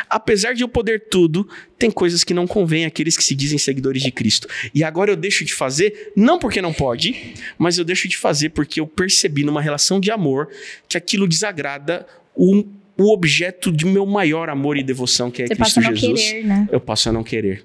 Apesar 0.09 0.55
de 0.55 0.63
eu 0.63 0.69
poder 0.69 1.09
tudo, 1.11 1.49
tem 1.79 1.91
coisas 1.91 2.25
que 2.25 2.33
não 2.33 2.47
convém 2.47 2.85
àqueles 2.85 3.17
que 3.17 3.25
se 3.25 3.35
dizem 3.35 3.59
seguidores 3.59 4.03
de 4.03 4.11
Cristo. 4.11 4.49
E 4.75 4.83
agora 4.83 5.11
eu 5.11 5.17
deixo 5.17 5.45
de 5.45 5.53
fazer, 5.53 6.13
não 6.17 6.39
porque 6.39 6.63
não 6.63 6.73
pode, 6.73 7.35
mas 7.59 7.79
eu 7.79 7.85
deixo 7.85 8.09
de 8.09 8.17
fazer 8.17 8.51
porque 8.51 8.81
eu 8.81 8.87
percebi 8.87 9.45
numa 9.45 9.61
relação 9.61 10.01
de 10.01 10.11
amor 10.11 10.49
que 10.89 10.97
aquilo 10.97 11.27
desagrada 11.27 12.07
o, 12.35 12.65
o 12.97 13.13
objeto 13.13 13.73
de 13.73 13.85
meu 13.85 14.07
maior 14.07 14.49
amor 14.49 14.77
e 14.77 14.83
devoção, 14.83 15.31
que 15.31 15.43
é 15.43 15.47
Você 15.49 15.57
Cristo 15.57 15.83
Jesus. 15.83 16.23
Querer, 16.23 16.47
né? 16.47 16.69
Eu 16.71 16.81
posso 16.81 17.09
a 17.09 17.13
não 17.13 17.25
querer. 17.25 17.65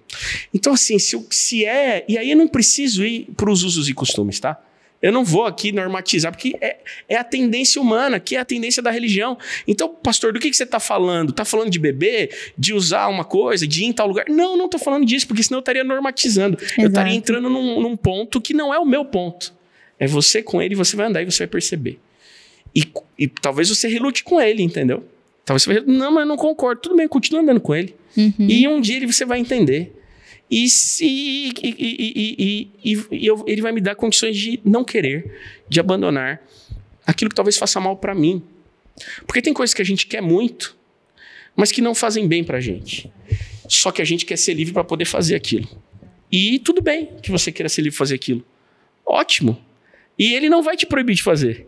Então, 0.54 0.74
assim, 0.74 0.98
se, 1.00 1.24
se 1.30 1.66
é. 1.66 2.04
E 2.08 2.18
aí 2.18 2.32
eu 2.32 2.38
não 2.38 2.48
preciso 2.48 3.06
ir 3.06 3.28
para 3.38 3.52
os 3.52 3.64
usos 3.64 3.88
e 3.88 3.94
costumes, 3.94 4.40
tá? 4.40 4.60
Eu 5.02 5.12
não 5.12 5.24
vou 5.24 5.46
aqui 5.46 5.72
normatizar, 5.72 6.32
porque 6.32 6.56
é, 6.60 6.78
é, 7.08 7.18
a 7.18 7.24
tendência 7.24 7.80
humana, 7.80 8.20
que 8.20 8.36
é 8.36 8.40
a 8.40 8.46
tendência 8.46 8.82
da 8.82 8.90
religião. 8.90 9.38
Então, 9.68 9.90
pastor, 9.90 10.34
do 10.34 10.40
que, 10.40 10.50
que 10.50 10.58
você 10.58 10.64
está 10.64 10.80
falando? 10.80 11.30
Está 11.30 11.46
falando 11.46 11.70
de 11.70 11.78
beber, 11.78 12.36
de 12.58 12.74
usar 12.74 13.08
uma 13.08 13.24
coisa, 13.24 13.68
de 13.68 13.84
ir 13.84 13.86
em 13.86 13.94
tal 13.94 14.08
lugar? 14.08 14.26
Não, 14.28 14.58
não 14.58 14.66
estou 14.66 14.80
falando 14.80 15.06
disso, 15.06 15.28
porque 15.28 15.44
senão 15.44 15.58
eu 15.58 15.62
estaria 15.62 15.84
normatizando. 15.84 16.58
Exato. 16.60 16.82
Eu 16.82 16.88
estaria 16.88 17.14
entrando 17.14 17.50
num, 17.50 17.80
num, 17.80 17.96
ponto 17.96 18.42
que 18.42 18.54
não 18.54 18.74
é 18.74 18.80
o 18.80 18.86
meu 18.86 19.06
ponto. 19.06 19.54
É 20.00 20.08
você 20.08 20.42
com 20.42 20.62
ele, 20.62 20.74
você 20.74 20.96
vai 20.96 21.08
andar 21.08 21.22
e 21.22 21.26
você 21.26 21.40
vai 21.40 21.48
perceber. 21.48 22.00
E, 22.76 22.84
e 23.18 23.28
talvez 23.28 23.70
você 23.70 23.88
relute 23.88 24.24
com 24.24 24.42
ele, 24.42 24.64
entendeu? 24.64 25.04
Talvez 25.46 25.64
você 25.64 25.76
vai, 25.76 25.84
não, 25.86 26.12
mas 26.12 26.22
eu 26.22 26.28
não 26.28 26.38
concordo. 26.38 26.82
Tudo 26.82 26.96
bem, 26.96 27.08
continua 27.08 27.42
andando 27.42 27.62
com 27.62 27.76
ele. 27.76 27.96
Uhum. 28.16 28.34
E 28.40 28.68
um 28.68 28.82
dia 28.82 28.98
ele, 28.98 29.06
você 29.06 29.26
vai 29.26 29.40
entender. 29.40 29.97
E, 30.50 30.70
se, 30.70 31.06
e, 31.06 31.54
e, 31.62 32.72
e, 33.12 33.28
eu, 33.28 33.44
ele 33.48 33.62
vai 33.62 33.72
me 33.72 33.82
dar 33.82 33.96
condições 33.96 34.38
de 34.38 34.60
não 34.64 34.84
querer, 34.84 35.32
de 35.68 35.80
abandonar 35.80 36.42
aquilo 37.06 37.30
que 37.30 37.36
talvez 37.36 37.58
faça 37.58 37.80
mal 37.80 37.98
para 37.98 38.16
mim. 38.16 38.42
Porque 39.26 39.42
tem 39.42 39.54
coisas 39.54 39.74
que 39.74 39.82
a 39.82 39.86
gente 39.86 40.08
quer 40.08 40.22
muito, 40.22 40.76
mas 41.56 41.72
que 41.72 41.82
não 41.82 41.94
fazem 41.94 42.28
bem 42.28 42.44
para 42.44 42.58
a 42.58 42.62
gente. 42.62 43.12
Só 43.68 43.92
que 43.92 44.02
a 44.02 44.06
gente 44.06 44.26
quer 44.26 44.38
ser 44.38 44.54
livre 44.54 44.74
para 44.74 44.84
poder 44.84 45.06
fazer 45.06 45.36
aquilo. 45.36 45.68
E 46.32 46.60
tudo 46.60 46.82
bem 46.82 47.10
que 47.22 47.32
você 47.32 47.52
queira 47.52 47.70
ser 47.70 47.82
livre 47.82 47.96
para 47.96 48.06
fazer 48.06 48.16
aquilo. 48.16 48.46
Ótimo. 49.06 49.62
E 50.18 50.34
ele 50.34 50.50
não 50.50 50.64
vai 50.64 50.76
te 50.76 50.86
proibir 50.86 51.16
de 51.16 51.24
fazer. 51.24 51.68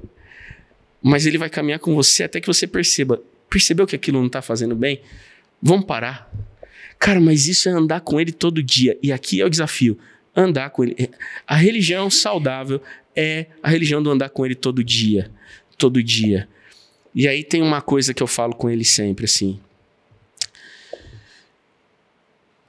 Mas 1.01 1.25
ele 1.25 1.37
vai 1.37 1.49
caminhar 1.49 1.79
com 1.79 1.93
você 1.93 2.23
até 2.23 2.41
que 2.41 2.47
você 2.47 2.65
perceba. 2.65 3.21
Percebeu 3.49 3.87
que 3.87 3.95
aquilo 3.95 4.19
não 4.19 4.27
está 4.27 4.41
fazendo 4.41 4.75
bem? 4.75 5.01
Vamos 5.61 5.85
parar. 5.85 6.31
Cara, 6.99 7.21
mas 7.21 7.47
isso 7.47 7.69
é 7.69 7.71
andar 7.71 8.01
com 8.01 8.19
ele 8.19 8.33
todo 8.33 8.61
dia. 8.61 8.97
E 9.01 9.11
aqui 9.13 9.39
é 9.39 9.45
o 9.45 9.49
desafio: 9.49 9.97
andar 10.35 10.69
com 10.69 10.83
ele. 10.83 11.09
A 11.47 11.55
religião 11.55 12.09
saudável 12.09 12.81
é 13.15 13.47
a 13.63 13.69
religião 13.69 14.03
do 14.03 14.11
andar 14.11 14.29
com 14.29 14.45
ele 14.45 14.53
todo 14.53 14.83
dia. 14.83 15.31
Todo 15.77 16.03
dia. 16.03 16.47
E 17.15 17.27
aí 17.27 17.43
tem 17.43 17.61
uma 17.61 17.81
coisa 17.81 18.13
que 18.13 18.21
eu 18.21 18.27
falo 18.27 18.53
com 18.53 18.69
ele 18.69 18.83
sempre, 18.83 19.25
assim. 19.25 19.59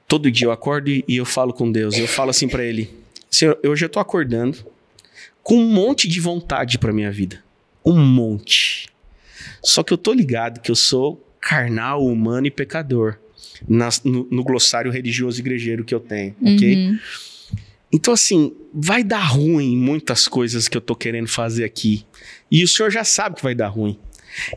Todo 0.07 0.31
dia 0.31 0.47
eu 0.47 0.51
acordo 0.51 0.89
e 0.89 1.03
eu 1.07 1.25
falo 1.25 1.53
com 1.53 1.71
Deus. 1.71 1.97
Eu 1.97 2.07
falo 2.07 2.29
assim 2.29 2.47
para 2.47 2.63
ele: 2.63 2.89
Senhor, 3.29 3.59
eu 3.61 3.89
tô 3.89 3.99
acordando 3.99 4.65
com 5.43 5.55
um 5.55 5.67
monte 5.67 6.07
de 6.07 6.19
vontade 6.19 6.77
para 6.77 6.93
minha 6.93 7.11
vida. 7.11 7.43
Um 7.85 7.99
monte. 7.99 8.89
Só 9.63 9.83
que 9.83 9.93
eu 9.93 9.97
tô 9.97 10.13
ligado 10.13 10.61
que 10.61 10.71
eu 10.71 10.75
sou 10.75 11.21
carnal, 11.39 12.05
humano 12.05 12.47
e 12.47 12.51
pecador. 12.51 13.17
Nas, 13.67 14.03
no, 14.03 14.27
no, 14.31 14.43
glossário 14.43 14.91
religioso 14.91 15.39
igrejeiro 15.39 15.83
que 15.83 15.93
eu 15.93 15.99
tenho, 15.99 16.35
ok? 16.41 16.75
Uhum. 16.75 16.99
Então, 17.93 18.13
assim, 18.13 18.55
vai 18.73 19.03
dar 19.03 19.23
ruim 19.23 19.75
muitas 19.75 20.27
coisas 20.27 20.67
que 20.67 20.77
eu 20.77 20.81
tô 20.81 20.95
querendo 20.95 21.27
fazer 21.27 21.63
aqui. 21.63 22.05
E 22.49 22.63
o 22.63 22.67
senhor 22.67 22.89
já 22.89 23.03
sabe 23.03 23.35
que 23.35 23.43
vai 23.43 23.53
dar 23.53 23.67
ruim. 23.67 23.99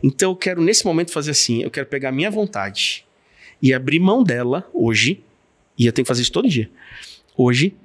Então, 0.01 0.31
eu 0.31 0.35
quero, 0.35 0.61
nesse 0.61 0.85
momento, 0.85 1.11
fazer 1.11 1.31
assim: 1.31 1.61
eu 1.61 1.69
quero 1.69 1.85
pegar 1.85 2.09
a 2.09 2.11
minha 2.11 2.31
vontade 2.31 3.05
e 3.61 3.73
abrir 3.73 3.99
mão 3.99 4.23
dela 4.23 4.69
hoje, 4.73 5.21
e 5.77 5.85
eu 5.85 5.91
tenho 5.91 6.05
que 6.05 6.07
fazer 6.07 6.21
isso 6.21 6.31
todo 6.31 6.47
dia, 6.47 6.69
hoje, 7.35 7.75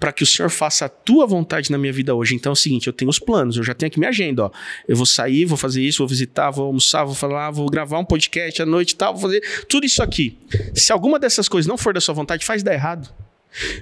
para 0.00 0.12
que 0.12 0.22
o 0.22 0.26
Senhor 0.26 0.48
faça 0.48 0.86
a 0.86 0.88
tua 0.88 1.26
vontade 1.26 1.70
na 1.70 1.76
minha 1.76 1.92
vida 1.92 2.14
hoje. 2.14 2.34
Então 2.34 2.50
é 2.50 2.54
o 2.54 2.56
seguinte, 2.56 2.86
eu 2.86 2.92
tenho 2.92 3.10
os 3.10 3.18
planos, 3.18 3.58
eu 3.58 3.62
já 3.62 3.74
tenho 3.74 3.88
aqui 3.88 3.98
minha 3.98 4.08
agenda, 4.08 4.46
ó. 4.46 4.50
Eu 4.88 4.96
vou 4.96 5.04
sair, 5.04 5.44
vou 5.44 5.58
fazer 5.58 5.82
isso, 5.82 5.98
vou 5.98 6.08
visitar, 6.08 6.50
vou 6.50 6.66
almoçar, 6.66 7.04
vou 7.04 7.14
falar, 7.14 7.50
vou 7.50 7.68
gravar 7.68 7.98
um 7.98 8.04
podcast 8.04 8.62
à 8.62 8.66
noite 8.66 8.92
e 8.92 8.96
tal, 8.96 9.12
vou 9.12 9.22
fazer 9.22 9.40
tudo 9.68 9.84
isso 9.84 10.02
aqui. 10.02 10.38
Se 10.74 10.90
alguma 10.90 11.18
dessas 11.18 11.48
coisas 11.48 11.68
não 11.68 11.76
for 11.76 11.92
da 11.92 12.00
sua 12.00 12.14
vontade, 12.14 12.46
faz 12.46 12.62
dar 12.62 12.72
errado. 12.72 13.12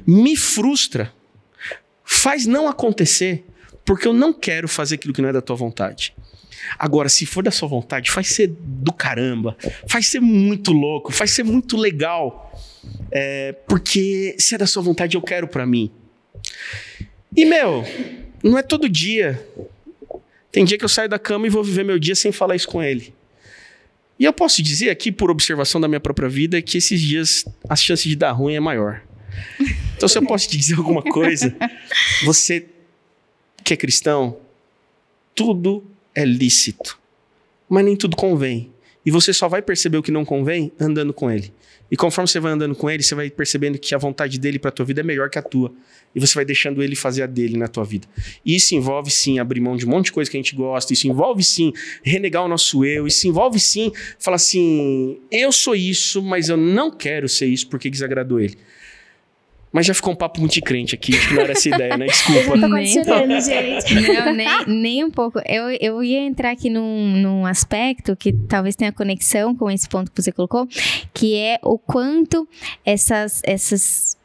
Me 0.04 0.36
frustra. 0.36 1.12
Faz 2.04 2.46
não 2.46 2.66
acontecer, 2.66 3.44
porque 3.84 4.08
eu 4.08 4.12
não 4.12 4.32
quero 4.32 4.66
fazer 4.66 4.96
aquilo 4.96 5.14
que 5.14 5.22
não 5.22 5.28
é 5.28 5.32
da 5.32 5.42
tua 5.42 5.54
vontade. 5.54 6.14
Agora, 6.76 7.08
se 7.08 7.24
for 7.26 7.44
da 7.44 7.50
sua 7.50 7.68
vontade, 7.68 8.10
faz 8.10 8.28
ser 8.28 8.48
do 8.58 8.92
caramba, 8.92 9.56
faz 9.86 10.08
ser 10.08 10.20
muito 10.20 10.72
louco, 10.72 11.12
faz 11.12 11.30
ser 11.30 11.44
muito 11.44 11.76
legal. 11.76 12.52
É, 13.12 13.52
porque 13.68 14.34
se 14.38 14.54
é 14.54 14.58
da 14.58 14.66
sua 14.66 14.82
vontade, 14.82 15.16
eu 15.16 15.22
quero 15.22 15.46
para 15.46 15.64
mim. 15.64 15.90
E, 17.36 17.44
meu, 17.44 17.84
não 18.42 18.58
é 18.58 18.62
todo 18.62 18.88
dia. 18.88 19.46
Tem 20.50 20.64
dia 20.64 20.78
que 20.78 20.84
eu 20.84 20.88
saio 20.88 21.08
da 21.08 21.18
cama 21.18 21.46
e 21.46 21.50
vou 21.50 21.62
viver 21.62 21.84
meu 21.84 21.98
dia 21.98 22.14
sem 22.14 22.32
falar 22.32 22.56
isso 22.56 22.68
com 22.68 22.82
ele. 22.82 23.14
E 24.18 24.24
eu 24.24 24.32
posso 24.32 24.62
dizer 24.62 24.90
aqui, 24.90 25.12
por 25.12 25.30
observação 25.30 25.80
da 25.80 25.86
minha 25.86 26.00
própria 26.00 26.28
vida, 26.28 26.60
que 26.60 26.78
esses 26.78 27.00
dias 27.00 27.44
a 27.68 27.76
chance 27.76 28.08
de 28.08 28.16
dar 28.16 28.32
ruim 28.32 28.54
é 28.54 28.60
maior. 28.60 29.02
Então, 29.96 30.08
se 30.08 30.18
eu 30.18 30.22
posso 30.24 30.48
te 30.48 30.56
dizer 30.56 30.76
alguma 30.76 31.02
coisa, 31.02 31.54
você 32.24 32.66
que 33.62 33.72
é 33.74 33.76
cristão, 33.76 34.38
tudo 35.34 35.84
é 36.14 36.24
lícito, 36.24 36.98
mas 37.68 37.84
nem 37.84 37.94
tudo 37.94 38.16
convém. 38.16 38.72
E 39.06 39.10
você 39.10 39.32
só 39.32 39.46
vai 39.46 39.62
perceber 39.62 39.98
o 39.98 40.02
que 40.02 40.10
não 40.10 40.24
convém 40.24 40.72
andando 40.80 41.12
com 41.12 41.30
ele. 41.30 41.52
E 41.90 41.96
conforme 41.96 42.28
você 42.28 42.38
vai 42.38 42.52
andando 42.52 42.74
com 42.74 42.90
ele, 42.90 43.02
você 43.02 43.14
vai 43.14 43.30
percebendo 43.30 43.78
que 43.78 43.94
a 43.94 43.98
vontade 43.98 44.38
dele 44.38 44.58
para 44.58 44.70
tua 44.70 44.84
vida 44.84 45.00
é 45.00 45.04
melhor 45.04 45.30
que 45.30 45.38
a 45.38 45.42
tua. 45.42 45.72
E 46.14 46.20
você 46.20 46.34
vai 46.34 46.44
deixando 46.44 46.82
ele 46.82 46.94
fazer 46.94 47.22
a 47.22 47.26
dele 47.26 47.56
na 47.56 47.68
tua 47.68 47.84
vida. 47.84 48.06
E 48.44 48.56
isso 48.56 48.74
envolve 48.74 49.10
sim 49.10 49.38
abrir 49.38 49.60
mão 49.60 49.76
de 49.76 49.86
um 49.86 49.90
monte 49.90 50.06
de 50.06 50.12
coisa 50.12 50.30
que 50.30 50.36
a 50.36 50.40
gente 50.40 50.54
gosta, 50.54 50.92
isso 50.92 51.08
envolve 51.08 51.42
sim 51.42 51.72
renegar 52.02 52.44
o 52.44 52.48
nosso 52.48 52.84
eu, 52.84 53.06
isso 53.06 53.26
envolve 53.26 53.58
sim 53.58 53.92
falar 54.18 54.36
assim: 54.36 55.18
eu 55.30 55.50
sou 55.50 55.74
isso, 55.74 56.22
mas 56.22 56.48
eu 56.48 56.56
não 56.56 56.90
quero 56.90 57.28
ser 57.28 57.46
isso 57.46 57.68
porque 57.68 57.88
desagradou 57.88 58.40
ele. 58.40 58.56
Mas 59.72 59.86
já 59.86 59.94
ficou 59.94 60.12
um 60.12 60.16
papo 60.16 60.40
muito 60.40 60.60
crente 60.62 60.94
aqui, 60.94 61.14
acho 61.14 61.28
que 61.28 61.34
não 61.34 61.42
era 61.42 61.52
essa 61.52 61.68
ideia, 61.68 61.96
né? 61.96 62.06
Desculpa. 62.06 62.40
Eu 62.40 62.60
tô 62.60 62.68
condicionando, 62.68 63.40
gente. 63.40 63.94
Não, 63.94 64.34
nem, 64.34 64.48
nem 64.66 65.04
um 65.04 65.10
pouco. 65.10 65.40
Eu, 65.46 65.70
eu 65.80 66.02
ia 66.02 66.20
entrar 66.20 66.50
aqui 66.50 66.70
num, 66.70 67.16
num 67.16 67.46
aspecto 67.46 68.16
que 68.16 68.32
talvez 68.32 68.74
tenha 68.74 68.92
conexão 68.92 69.54
com 69.54 69.70
esse 69.70 69.88
ponto 69.88 70.10
que 70.10 70.22
você 70.22 70.32
colocou, 70.32 70.66
que 71.12 71.36
é 71.36 71.58
o 71.62 71.78
quanto 71.78 72.48
essas, 72.84 73.40
essas 73.44 74.17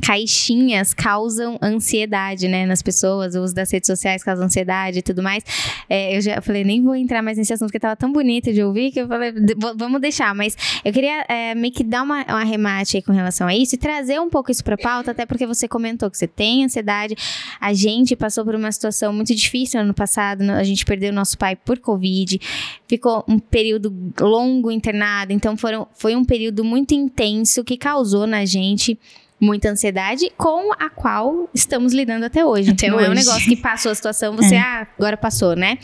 caixinhas 0.00 0.94
causam 0.94 1.58
ansiedade, 1.62 2.48
né, 2.48 2.64
nas 2.66 2.82
pessoas, 2.82 3.34
o 3.34 3.42
uso 3.42 3.54
das 3.54 3.70
redes 3.70 3.86
sociais 3.86 4.22
causa 4.22 4.44
ansiedade 4.44 4.98
e 4.98 5.02
tudo 5.02 5.22
mais. 5.22 5.44
É, 5.88 6.16
eu 6.16 6.20
já 6.20 6.40
falei, 6.40 6.64
nem 6.64 6.82
vou 6.82 6.94
entrar 6.94 7.22
mais 7.22 7.36
nesse 7.36 7.52
assunto, 7.52 7.68
porque 7.68 7.80
tava 7.80 7.96
tão 7.96 8.12
bonito 8.12 8.52
de 8.52 8.62
ouvir, 8.62 8.92
que 8.92 9.00
eu 9.00 9.08
falei, 9.08 9.32
vamos 9.76 10.00
deixar, 10.00 10.34
mas 10.34 10.56
eu 10.84 10.92
queria 10.92 11.24
é, 11.28 11.54
meio 11.54 11.72
que 11.72 11.82
dar 11.82 12.02
uma, 12.02 12.20
um 12.28 12.36
arremate 12.36 12.96
aí 12.96 13.02
com 13.02 13.12
relação 13.12 13.46
a 13.46 13.54
isso 13.54 13.74
e 13.74 13.78
trazer 13.78 14.20
um 14.20 14.28
pouco 14.28 14.50
isso 14.50 14.62
pra 14.62 14.76
pauta, 14.76 15.10
até 15.10 15.26
porque 15.26 15.46
você 15.46 15.66
comentou 15.66 16.10
que 16.10 16.16
você 16.16 16.26
tem 16.26 16.64
ansiedade, 16.64 17.14
a 17.60 17.72
gente 17.72 18.14
passou 18.14 18.44
por 18.44 18.54
uma 18.54 18.70
situação 18.70 19.12
muito 19.12 19.34
difícil 19.34 19.80
no 19.80 19.86
ano 19.86 19.94
passado, 19.94 20.42
a 20.42 20.64
gente 20.64 20.84
perdeu 20.84 21.12
nosso 21.12 21.36
pai 21.36 21.56
por 21.56 21.78
Covid, 21.78 22.40
ficou 22.86 23.24
um 23.26 23.38
período 23.38 23.94
longo 24.20 24.70
internado, 24.70 25.32
então 25.32 25.56
foram, 25.56 25.88
foi 25.94 26.14
um 26.14 26.24
período 26.24 26.64
muito 26.64 26.94
intenso 26.94 27.64
que 27.64 27.76
causou 27.76 28.26
na 28.26 28.44
gente 28.44 28.98
muita 29.40 29.70
ansiedade 29.70 30.30
com 30.36 30.72
a 30.72 30.90
qual 30.90 31.48
estamos 31.54 31.92
lidando 31.92 32.24
até 32.24 32.44
hoje. 32.44 32.70
Até 32.70 32.88
Não 32.88 32.96
hoje. 32.96 33.06
é 33.06 33.10
um 33.10 33.14
negócio 33.14 33.44
que 33.48 33.56
passou 33.56 33.92
a 33.92 33.94
situação, 33.94 34.34
você, 34.34 34.56
é. 34.56 34.60
ah, 34.60 34.86
agora 34.98 35.16
passou, 35.16 35.54
né? 35.54 35.78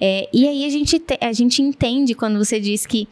É, 0.00 0.28
e 0.32 0.48
aí 0.48 0.64
a 0.64 0.70
gente, 0.70 0.98
te, 0.98 1.18
a 1.20 1.32
gente 1.32 1.62
entende 1.62 2.14
quando 2.14 2.38
você 2.38 2.58
diz 2.58 2.86
que 2.86 3.08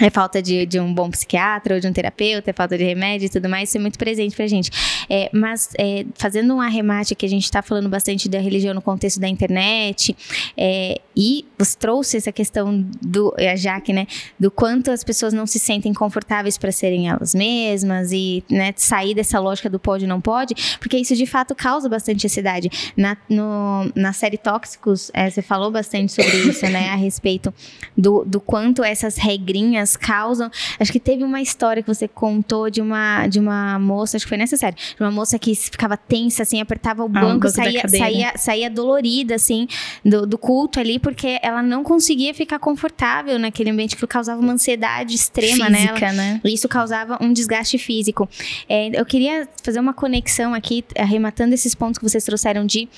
é 0.00 0.10
falta 0.10 0.40
de, 0.40 0.66
de 0.66 0.78
um 0.78 0.92
bom 0.92 1.10
psiquiatra 1.10 1.74
ou 1.74 1.80
de 1.80 1.86
um 1.86 1.92
terapeuta, 1.92 2.50
é 2.50 2.52
falta 2.52 2.76
de 2.76 2.84
remédio 2.84 3.26
e 3.26 3.28
tudo 3.28 3.48
mais, 3.48 3.68
isso 3.68 3.78
é 3.78 3.80
muito 3.80 3.98
presente 3.98 4.36
pra 4.36 4.46
gente. 4.46 4.70
É, 5.08 5.30
mas, 5.32 5.70
é, 5.78 6.04
fazendo 6.14 6.54
um 6.54 6.60
arremate 6.60 7.14
que 7.14 7.26
a 7.26 7.28
gente 7.28 7.44
está 7.44 7.62
falando 7.62 7.88
bastante 7.88 8.28
da 8.28 8.38
religião 8.38 8.74
no 8.74 8.82
contexto 8.82 9.20
da 9.20 9.28
internet, 9.28 10.16
é, 10.56 11.00
e 11.16 11.44
você 11.58 11.76
trouxe 11.76 12.16
essa 12.16 12.30
questão 12.30 12.86
do, 13.02 13.34
a 13.38 13.56
Jaque, 13.56 13.92
né, 13.92 14.06
do 14.38 14.50
quanto 14.50 14.90
as 14.90 15.02
pessoas 15.02 15.32
não 15.32 15.46
se 15.46 15.58
sentem 15.58 15.92
confortáveis 15.92 16.56
para 16.56 16.70
serem 16.70 17.08
elas 17.08 17.34
mesmas 17.34 18.12
e, 18.12 18.44
né, 18.50 18.72
sair 18.76 19.14
dessa 19.14 19.38
lógica 19.40 19.68
do 19.68 19.78
pode 19.78 20.06
não 20.06 20.20
pode, 20.20 20.54
porque 20.78 20.96
isso 20.96 21.16
de 21.16 21.26
fato 21.26 21.54
causa 21.54 21.88
bastante 21.88 22.26
ansiedade. 22.26 22.70
Na, 22.96 23.16
no, 23.28 23.90
na 23.94 24.12
série 24.12 24.38
Tóxicos, 24.38 25.10
é, 25.12 25.28
você 25.28 25.42
falou 25.42 25.70
bastante 25.70 26.12
sobre 26.12 26.36
isso, 26.48 26.64
né, 26.66 26.90
a 26.90 26.94
respeito 26.94 27.52
do, 27.96 28.24
do 28.24 28.40
quanto 28.40 28.84
essas 28.84 29.16
regrinhas 29.16 29.87
causam. 29.96 30.50
Acho 30.78 30.92
que 30.92 31.00
teve 31.00 31.24
uma 31.24 31.40
história 31.40 31.82
que 31.82 31.88
você 31.88 32.08
contou 32.08 32.70
de 32.70 32.80
uma, 32.80 33.26
de 33.26 33.38
uma 33.38 33.78
moça, 33.78 34.16
acho 34.16 34.24
que 34.24 34.28
foi 34.28 34.38
nessa 34.38 34.56
série, 34.56 34.76
de 34.76 35.00
uma 35.00 35.10
moça 35.10 35.38
que 35.38 35.54
ficava 35.54 35.96
tensa, 35.96 36.42
assim, 36.42 36.60
apertava 36.60 37.02
o 37.02 37.06
ah, 37.06 37.20
banco, 37.20 37.46
ah, 37.46 37.50
saía, 37.50 37.88
saía, 37.88 38.32
saía 38.36 38.70
dolorida, 38.70 39.34
assim, 39.34 39.66
do, 40.04 40.26
do 40.26 40.38
culto 40.38 40.80
ali, 40.80 40.98
porque 40.98 41.38
ela 41.42 41.62
não 41.62 41.82
conseguia 41.82 42.32
ficar 42.34 42.58
confortável 42.58 43.38
naquele 43.38 43.70
ambiente 43.70 43.96
que 43.96 44.06
causava 44.06 44.40
uma 44.40 44.52
ansiedade 44.52 45.14
extrema 45.14 45.66
Física, 45.66 46.00
nela. 46.00 46.12
né? 46.12 46.40
E 46.44 46.54
isso 46.54 46.68
causava 46.68 47.18
um 47.20 47.32
desgaste 47.32 47.78
físico. 47.78 48.28
É, 48.68 48.90
eu 48.98 49.04
queria 49.04 49.48
fazer 49.62 49.80
uma 49.80 49.92
conexão 49.92 50.54
aqui, 50.54 50.84
arrematando 50.96 51.54
esses 51.54 51.74
pontos 51.74 51.98
que 51.98 52.08
vocês 52.08 52.24
trouxeram 52.24 52.66
de 52.66 52.88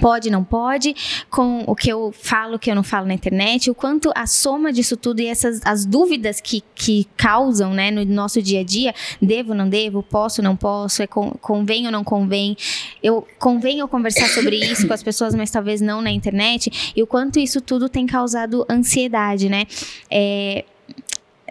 pode, 0.00 0.30
não 0.30 0.42
pode, 0.42 0.94
com 1.30 1.64
o 1.66 1.74
que 1.74 1.88
eu 1.90 2.12
falo, 2.12 2.56
o 2.56 2.58
que 2.58 2.70
eu 2.70 2.74
não 2.74 2.82
falo 2.82 3.06
na 3.06 3.14
internet, 3.14 3.70
o 3.70 3.74
quanto 3.74 4.10
a 4.14 4.26
soma 4.26 4.72
disso 4.72 4.96
tudo 4.96 5.20
e 5.20 5.26
essas 5.26 5.60
as 5.64 5.84
dúvidas 5.84 6.40
que, 6.40 6.62
que 6.74 7.06
causam, 7.16 7.72
né, 7.72 7.90
no 7.90 8.04
nosso 8.04 8.42
dia 8.42 8.60
a 8.60 8.64
dia, 8.64 8.94
devo, 9.20 9.54
não 9.54 9.68
devo, 9.68 10.02
posso, 10.02 10.42
não 10.42 10.56
posso, 10.56 11.02
é 11.02 11.06
convém 11.06 11.86
ou 11.86 11.92
não 11.92 12.04
convém, 12.04 12.56
eu 13.02 13.26
convém 13.38 13.78
eu 13.78 13.88
conversar 13.88 14.28
sobre 14.28 14.56
isso 14.56 14.86
com 14.86 14.94
as 14.94 15.02
pessoas, 15.02 15.34
mas 15.34 15.50
talvez 15.50 15.80
não 15.80 16.00
na 16.00 16.10
internet, 16.10 16.92
e 16.94 17.02
o 17.02 17.06
quanto 17.06 17.38
isso 17.38 17.60
tudo 17.60 17.88
tem 17.88 18.06
causado 18.06 18.66
ansiedade, 18.68 19.48
né, 19.48 19.64
é, 20.10 20.64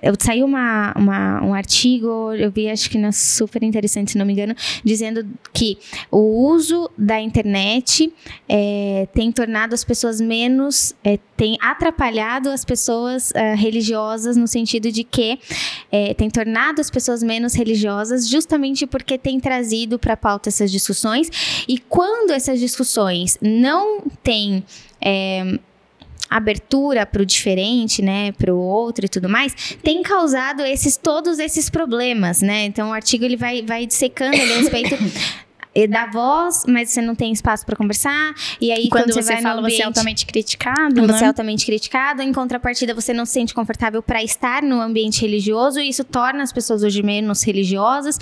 eu 0.06 0.14
saiu 0.20 0.46
uma, 0.46 0.94
uma, 0.96 1.44
um 1.44 1.52
artigo, 1.52 2.32
eu 2.34 2.52
vi, 2.52 2.70
acho 2.70 2.88
que 2.92 2.98
na 2.98 3.12
super 3.12 3.64
interessante, 3.64 4.12
se 4.12 4.18
não 4.20 4.26
me 4.26 4.34
engano, 4.34 4.56
dizendo 4.84 5.26
que 5.52 5.80
o 6.12 6.20
uso 6.48 6.92
da 6.96 7.20
internet 7.20 8.14
é, 8.48 9.08
tem 9.16 9.32
tornado 9.32 9.74
as 9.74 9.84
pessoas 9.84 10.22
menos, 10.22 10.94
é, 11.04 11.18
tem 11.36 11.58
atrapalhado 11.60 12.50
as 12.50 12.64
pessoas 12.64 13.34
é, 13.34 13.56
religiosas 13.56 14.38
no 14.38 14.48
sentido 14.48 14.92
de 14.92 15.04
que 15.04 15.40
é, 15.92 16.14
tem 16.14 16.30
tornado 16.30 16.80
as 16.80 16.92
pessoas 16.92 17.24
menos 17.24 17.56
religiosas 17.56 18.30
justamente 18.30 18.86
porque 18.86 19.18
tem 19.18 19.40
trazido 19.40 19.98
para 19.98 20.14
a 20.14 20.18
pauta 20.18 20.50
essas 20.50 20.72
discussões. 20.72 21.66
E 21.68 21.80
quando 21.80 22.30
essas 22.30 22.60
discussões 22.60 23.40
não 23.42 24.04
têm 24.22 24.64
é, 25.02 25.58
abertura 26.30 27.06
para 27.06 27.22
o 27.22 27.26
diferente, 27.26 28.02
né, 28.02 28.32
para 28.32 28.54
o 28.54 28.60
outro 28.60 29.06
e 29.06 29.10
tudo 29.10 29.30
mais, 29.30 29.54
tem 29.84 30.02
causado 30.02 30.62
esses 30.62 30.98
todos 30.98 31.40
esses 31.40 31.70
problemas, 31.70 32.42
né? 32.42 32.66
Então 32.66 32.90
o 32.90 32.94
artigo 32.94 33.24
ele 33.24 33.38
vai 33.38 33.62
vai 33.62 33.86
dissecando 33.86 34.36
a 34.36 34.46
respeito 34.58 34.96
é, 34.96 34.98
dá 35.88 36.06
voz, 36.06 36.64
mas 36.68 36.90
você 36.90 37.02
não 37.02 37.14
tem 37.14 37.34
espaço 37.34 37.66
para 37.66 37.76
conversar. 37.76 38.34
E 38.62 38.72
aí, 38.72 38.88
quando, 38.88 39.06
quando, 39.06 39.14
você, 39.14 39.34
vai 39.34 39.42
no 39.42 39.42
fala, 39.42 39.62
você 39.62 39.66
é 39.66 39.68
ambiente- 39.68 39.84
altamente 39.84 40.26
criticado, 40.26 41.02
você 41.02 41.18
é 41.18 41.22
né? 41.22 41.28
altamente 41.28 41.66
criticado, 41.66 42.22
em 42.22 42.32
contrapartida 42.32 42.94
você 42.94 43.14
não 43.14 43.26
se 43.26 43.34
sente 43.34 43.54
confortável 43.54 44.02
para 44.02 44.24
estar 44.24 44.64
no 44.64 44.80
ambiente 44.80 45.22
religioso 45.22 45.80
e 45.80 45.90
isso 45.90 46.06
torna 46.06 46.44
as 46.44 46.54
pessoas 46.54 46.82
hoje 46.84 47.04
menos 47.04 47.44
religiosas. 47.44 48.18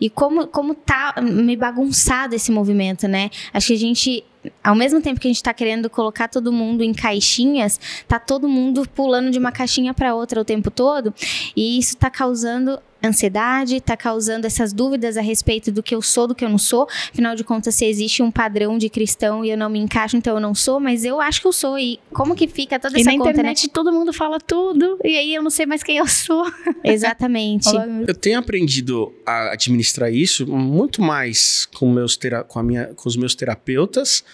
E 0.00 0.10
como, 0.10 0.48
como 0.48 0.74
tá 0.74 1.14
me 1.22 1.56
bagunçado 1.56 2.34
esse 2.34 2.50
movimento, 2.50 3.06
né? 3.06 3.30
Acho 3.54 3.68
que 3.68 3.74
a 3.74 3.78
gente, 3.78 4.24
ao 4.62 4.74
mesmo 4.74 5.00
tempo 5.00 5.20
que 5.20 5.28
a 5.28 5.30
gente 5.30 5.42
tá 5.42 5.54
querendo 5.54 5.88
colocar 5.88 6.28
todo 6.28 6.52
mundo 6.52 6.82
em 6.82 6.92
caixinhas, 6.92 7.78
tá 8.08 8.18
todo 8.18 8.48
mundo 8.48 8.86
pulando 8.94 9.30
de 9.30 9.38
uma 9.38 9.52
caixinha 9.52 9.94
para 9.94 10.14
outra 10.14 10.40
o 10.40 10.44
tempo 10.44 10.70
todo, 10.70 11.14
e 11.54 11.78
isso 11.78 11.96
tá 11.96 12.10
causando 12.10 12.80
ansiedade, 13.06 13.80
tá 13.80 13.96
causando 13.96 14.46
essas 14.46 14.72
dúvidas 14.72 15.16
a 15.16 15.20
respeito 15.20 15.70
do 15.72 15.82
que 15.82 15.94
eu 15.94 16.02
sou, 16.02 16.26
do 16.26 16.34
que 16.34 16.44
eu 16.44 16.48
não 16.48 16.58
sou. 16.58 16.88
Afinal 17.12 17.34
de 17.34 17.42
contas, 17.44 17.74
se 17.74 17.84
existe 17.84 18.22
um 18.22 18.30
padrão 18.30 18.76
de 18.78 18.88
cristão 18.88 19.44
e 19.44 19.50
eu 19.50 19.56
não 19.56 19.68
me 19.70 19.78
encaixo, 19.78 20.16
então 20.16 20.34
eu 20.34 20.40
não 20.40 20.54
sou, 20.54 20.78
mas 20.80 21.04
eu 21.04 21.20
acho 21.20 21.40
que 21.40 21.46
eu 21.46 21.52
sou. 21.52 21.78
E 21.78 21.98
como 22.12 22.34
que 22.34 22.46
fica 22.46 22.78
toda 22.78 22.96
E 22.98 23.00
essa 23.00 23.10
na 23.12 23.18
conta, 23.18 23.30
internet 23.30 23.68
todo 23.68 23.92
mundo 23.92 24.12
fala 24.12 24.38
tudo, 24.40 24.98
e 25.04 25.16
aí 25.16 25.34
eu 25.34 25.42
não 25.42 25.50
sei 25.50 25.66
mais 25.66 25.82
quem 25.82 25.96
eu 25.96 26.06
sou. 26.06 26.44
né? 26.44 26.52
Exatamente. 26.84 27.68
Eu 28.06 28.14
tenho 28.14 28.38
aprendido 28.38 29.12
a 29.24 29.52
administrar 29.52 30.12
isso 30.12 30.46
muito 30.46 31.00
mais 31.02 31.66
com, 31.74 31.90
meus 31.92 32.16
tera- 32.16 32.42
com, 32.44 32.58
a 32.58 32.62
minha- 32.62 32.86
com 32.94 33.08
os 33.08 33.16
meus 33.16 33.34
terapeutas, 33.34 34.24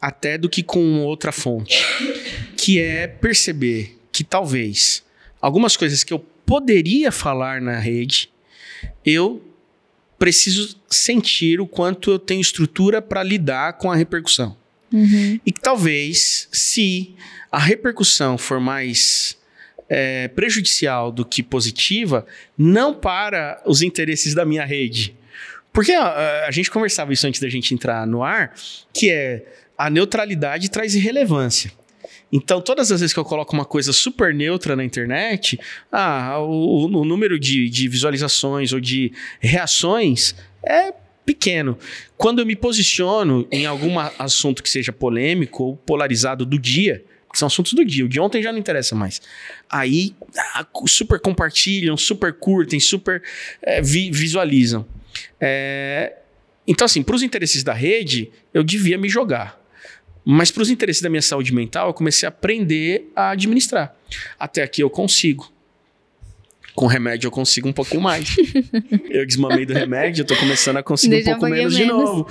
até 0.00 0.36
do 0.36 0.48
que 0.48 0.62
com 0.62 1.00
outra 1.04 1.32
fonte. 1.32 1.82
Que 2.56 2.78
é 2.80 3.06
perceber 3.06 3.98
que 4.12 4.22
talvez 4.24 5.02
algumas 5.40 5.76
coisas 5.76 6.04
que 6.04 6.12
eu 6.12 6.24
poderia 6.46 7.10
falar 7.10 7.60
na 7.60 7.78
rede, 7.78 8.30
eu 9.04 9.42
preciso 10.18 10.76
sentir 10.88 11.60
o 11.60 11.66
quanto 11.66 12.10
eu 12.10 12.18
tenho 12.18 12.40
estrutura 12.40 13.02
para 13.02 13.22
lidar 13.22 13.74
com 13.74 13.90
a 13.90 13.96
repercussão. 13.96 14.56
Uhum. 14.92 15.40
E 15.44 15.52
que 15.52 15.60
talvez, 15.60 16.48
se 16.52 17.14
a 17.50 17.58
repercussão 17.58 18.38
for 18.38 18.60
mais 18.60 19.36
é, 19.88 20.28
prejudicial 20.28 21.10
do 21.10 21.24
que 21.24 21.42
positiva, 21.42 22.26
não 22.56 22.94
para 22.94 23.60
os 23.66 23.82
interesses 23.82 24.34
da 24.34 24.44
minha 24.44 24.64
rede. 24.64 25.14
Porque 25.72 25.92
a, 25.92 26.46
a 26.46 26.50
gente 26.50 26.70
conversava 26.70 27.12
isso 27.12 27.26
antes 27.26 27.40
da 27.40 27.48
gente 27.48 27.74
entrar 27.74 28.06
no 28.06 28.22
ar, 28.22 28.54
que 28.92 29.10
é 29.10 29.44
a 29.76 29.90
neutralidade 29.90 30.70
traz 30.70 30.94
irrelevância. 30.94 31.72
Então, 32.36 32.60
todas 32.60 32.90
as 32.90 32.98
vezes 32.98 33.14
que 33.14 33.20
eu 33.20 33.24
coloco 33.24 33.52
uma 33.54 33.64
coisa 33.64 33.92
super 33.92 34.34
neutra 34.34 34.74
na 34.74 34.84
internet, 34.84 35.56
ah, 35.92 36.40
o, 36.40 36.86
o 36.86 37.04
número 37.04 37.38
de, 37.38 37.70
de 37.70 37.86
visualizações 37.86 38.72
ou 38.72 38.80
de 38.80 39.12
reações 39.38 40.34
é 40.66 40.92
pequeno. 41.24 41.78
Quando 42.16 42.40
eu 42.40 42.46
me 42.46 42.56
posiciono 42.56 43.46
em 43.52 43.66
algum 43.66 44.00
assunto 44.18 44.64
que 44.64 44.68
seja 44.68 44.92
polêmico 44.92 45.62
ou 45.62 45.76
polarizado 45.76 46.44
do 46.44 46.58
dia, 46.58 47.04
que 47.32 47.38
são 47.38 47.46
assuntos 47.46 47.72
do 47.72 47.84
dia, 47.84 48.04
o 48.04 48.08
de 48.08 48.18
ontem 48.18 48.42
já 48.42 48.50
não 48.50 48.58
interessa 48.58 48.96
mais. 48.96 49.22
Aí, 49.70 50.12
ah, 50.54 50.66
super 50.88 51.20
compartilham, 51.20 51.96
super 51.96 52.32
curtem, 52.32 52.80
super 52.80 53.22
eh, 53.62 53.80
vi- 53.80 54.10
visualizam. 54.10 54.84
É, 55.40 56.16
então, 56.66 56.84
assim, 56.84 57.00
para 57.02 57.14
os 57.14 57.22
interesses 57.22 57.62
da 57.62 57.72
rede, 57.72 58.32
eu 58.52 58.64
devia 58.64 58.98
me 58.98 59.08
jogar. 59.08 59.63
Mas 60.24 60.50
para 60.50 60.62
os 60.62 60.70
interesses 60.70 61.02
da 61.02 61.10
minha 61.10 61.20
saúde 61.22 61.52
mental, 61.52 61.88
eu 61.88 61.94
comecei 61.94 62.26
a 62.26 62.30
aprender 62.30 63.10
a 63.14 63.30
administrar. 63.30 63.94
Até 64.38 64.62
aqui 64.62 64.82
eu 64.82 64.88
consigo. 64.88 65.52
Com 66.74 66.86
remédio 66.86 67.28
eu 67.28 67.30
consigo 67.30 67.68
um 67.68 67.72
pouquinho 67.72 68.00
mais. 68.00 68.34
eu 69.10 69.24
desmamei 69.26 69.64
do 69.64 69.72
remédio, 69.74 70.22
eu 70.22 70.26
tô 70.26 70.34
começando 70.36 70.78
a 70.78 70.82
conseguir 70.82 71.16
Deixa 71.16 71.30
um 71.30 71.32
pouco 71.34 71.46
pouquinho 71.46 71.68
menos, 71.70 71.76
de 71.76 71.84
menos. 71.84 72.04
novo. 72.10 72.28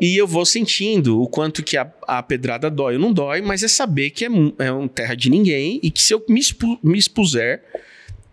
E 0.00 0.16
eu 0.16 0.26
vou 0.26 0.44
sentindo 0.44 1.22
o 1.22 1.26
quanto 1.28 1.62
que 1.62 1.76
a, 1.76 1.90
a 2.06 2.22
pedrada 2.22 2.68
dói 2.70 2.94
ou 2.94 3.00
não 3.00 3.12
dói, 3.12 3.40
mas 3.40 3.62
é 3.62 3.68
saber 3.68 4.10
que 4.10 4.24
é, 4.26 4.28
é 4.58 4.72
um 4.72 4.86
terra 4.86 5.14
de 5.14 5.30
ninguém 5.30 5.80
e 5.82 5.90
que 5.90 6.02
se 6.02 6.12
eu 6.12 6.22
me, 6.28 6.38
expu- 6.38 6.78
me 6.82 6.98
expuser, 6.98 7.62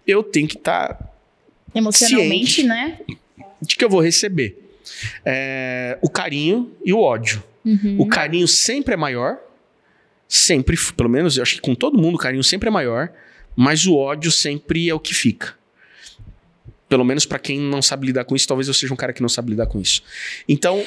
eu 0.05 0.21
tenho 0.23 0.47
que 0.47 0.57
estar 0.57 1.13
Emocionalmente, 1.73 2.55
Ciente. 2.55 2.67
né? 2.67 2.99
de 3.61 3.75
que 3.75 3.83
eu 3.85 3.89
vou 3.89 4.01
receber. 4.01 4.61
É, 5.25 5.97
o 6.01 6.09
carinho 6.09 6.71
e 6.83 6.91
o 6.93 6.99
ódio. 6.99 7.41
Uhum. 7.65 7.97
O 7.99 8.07
carinho 8.07 8.47
sempre 8.47 8.93
é 8.93 8.97
maior. 8.97 9.37
Sempre, 10.27 10.77
pelo 10.95 11.09
menos, 11.09 11.37
eu 11.37 11.43
acho 11.43 11.55
que 11.55 11.61
com 11.61 11.75
todo 11.75 11.97
mundo 11.97 12.15
o 12.15 12.19
carinho 12.19 12.43
sempre 12.43 12.69
é 12.69 12.71
maior. 12.71 13.11
Mas 13.55 13.85
o 13.85 13.95
ódio 13.95 14.31
sempre 14.31 14.89
é 14.89 14.93
o 14.93 14.99
que 14.99 15.13
fica. 15.13 15.55
Pelo 16.87 17.03
menos 17.03 17.25
pra 17.25 17.39
quem 17.39 17.59
não 17.59 17.81
sabe 17.81 18.05
lidar 18.07 18.25
com 18.25 18.35
isso, 18.35 18.47
talvez 18.47 18.67
eu 18.67 18.73
seja 18.73 18.93
um 18.93 18.97
cara 18.97 19.11
que 19.11 19.21
não 19.21 19.29
sabe 19.29 19.51
lidar 19.51 19.65
com 19.65 19.81
isso. 19.81 20.03
Então, 20.47 20.83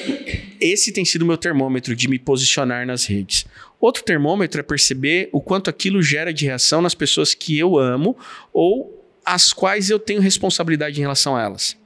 esse 0.61 0.93
tem 0.93 1.03
sido 1.03 1.23
o 1.23 1.25
meu 1.25 1.37
termômetro 1.37 1.93
de 1.93 2.07
me 2.07 2.17
posicionar 2.17 2.87
nas 2.87 3.05
redes. 3.05 3.45
Outro 3.81 4.03
termômetro 4.03 4.61
é 4.61 4.63
perceber 4.63 5.29
o 5.33 5.41
quanto 5.41 5.69
aquilo 5.69 6.01
gera 6.01 6.33
de 6.33 6.45
reação 6.45 6.81
nas 6.81 6.95
pessoas 6.95 7.33
que 7.33 7.57
eu 7.57 7.77
amo 7.77 8.17
ou 8.53 9.05
as 9.25 9.51
quais 9.51 9.89
eu 9.89 9.99
tenho 9.99 10.21
responsabilidade 10.21 10.97
em 10.99 11.01
relação 11.01 11.35
a 11.35 11.43
elas. 11.43 11.77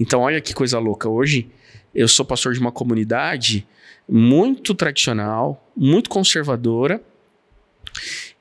Então, 0.00 0.20
olha 0.22 0.40
que 0.40 0.54
coisa 0.54 0.78
louca. 0.78 1.08
Hoje, 1.08 1.48
eu 1.94 2.08
sou 2.08 2.24
pastor 2.24 2.54
de 2.54 2.60
uma 2.60 2.72
comunidade 2.72 3.66
muito 4.08 4.74
tradicional, 4.74 5.70
muito 5.76 6.10
conservadora, 6.10 7.02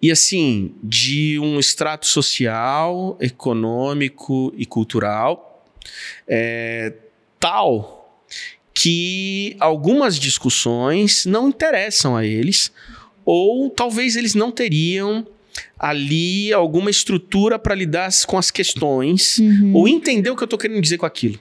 e 0.02 0.10
assim, 0.12 0.74
de 0.82 1.38
um 1.40 1.60
extrato 1.60 2.08
social, 2.08 3.18
econômico 3.22 4.54
e 4.58 4.66
cultural 4.66 5.66
é, 6.28 6.94
tal 7.40 8.00
que 8.74 9.56
algumas 9.60 10.18
discussões 10.18 11.26
não 11.26 11.50
interessam 11.50 12.16
a 12.16 12.26
eles, 12.26 12.72
ou 13.26 13.70
talvez 13.70 14.16
eles 14.16 14.34
não 14.34 14.52
teriam 14.52 15.28
ali 15.78 16.52
alguma 16.54 16.90
estrutura 16.90 17.60
para 17.60 17.76
lidar 17.76 18.10
com 18.26 18.38
as 18.38 18.50
questões 18.50 19.38
Uhum. 19.38 19.76
ou 19.76 19.88
entender 19.88 20.30
o 20.30 20.36
que 20.36 20.44
eu 20.44 20.48
tô 20.48 20.58
querendo 20.58 20.82
dizer 20.82 20.98
com 20.98 21.06
aquilo. 21.06 21.38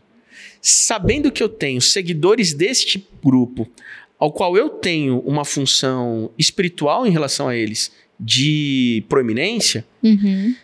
Sabendo 0.60 1.30
que 1.32 1.42
eu 1.42 1.48
tenho 1.48 1.80
seguidores 1.80 2.52
deste 2.52 3.09
grupo, 3.24 3.66
ao 4.20 4.30
qual 4.30 4.56
eu 4.56 4.68
tenho 4.68 5.18
uma 5.20 5.44
função 5.44 6.30
espiritual 6.38 7.06
em 7.06 7.10
relação 7.10 7.48
a 7.48 7.56
eles 7.56 7.90
de 8.18 9.02
proeminência, 9.09 9.84
Uhum. 10.02 10.55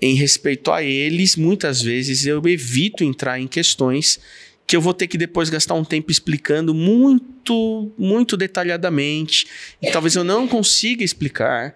em 0.00 0.14
respeito 0.16 0.70
a 0.72 0.82
eles, 0.82 1.36
muitas 1.36 1.80
vezes 1.80 2.26
eu 2.26 2.42
evito 2.46 3.02
entrar 3.04 3.38
em 3.40 3.46
questões 3.46 4.18
que 4.66 4.76
eu 4.76 4.80
vou 4.80 4.92
ter 4.92 5.06
que 5.06 5.16
depois 5.16 5.48
gastar 5.48 5.74
um 5.74 5.84
tempo 5.84 6.10
explicando 6.10 6.74
muito, 6.74 7.90
muito 7.96 8.36
detalhadamente, 8.36 9.46
e 9.80 9.90
talvez 9.90 10.14
eu 10.14 10.22
não 10.24 10.46
consiga 10.46 11.02
explicar 11.02 11.74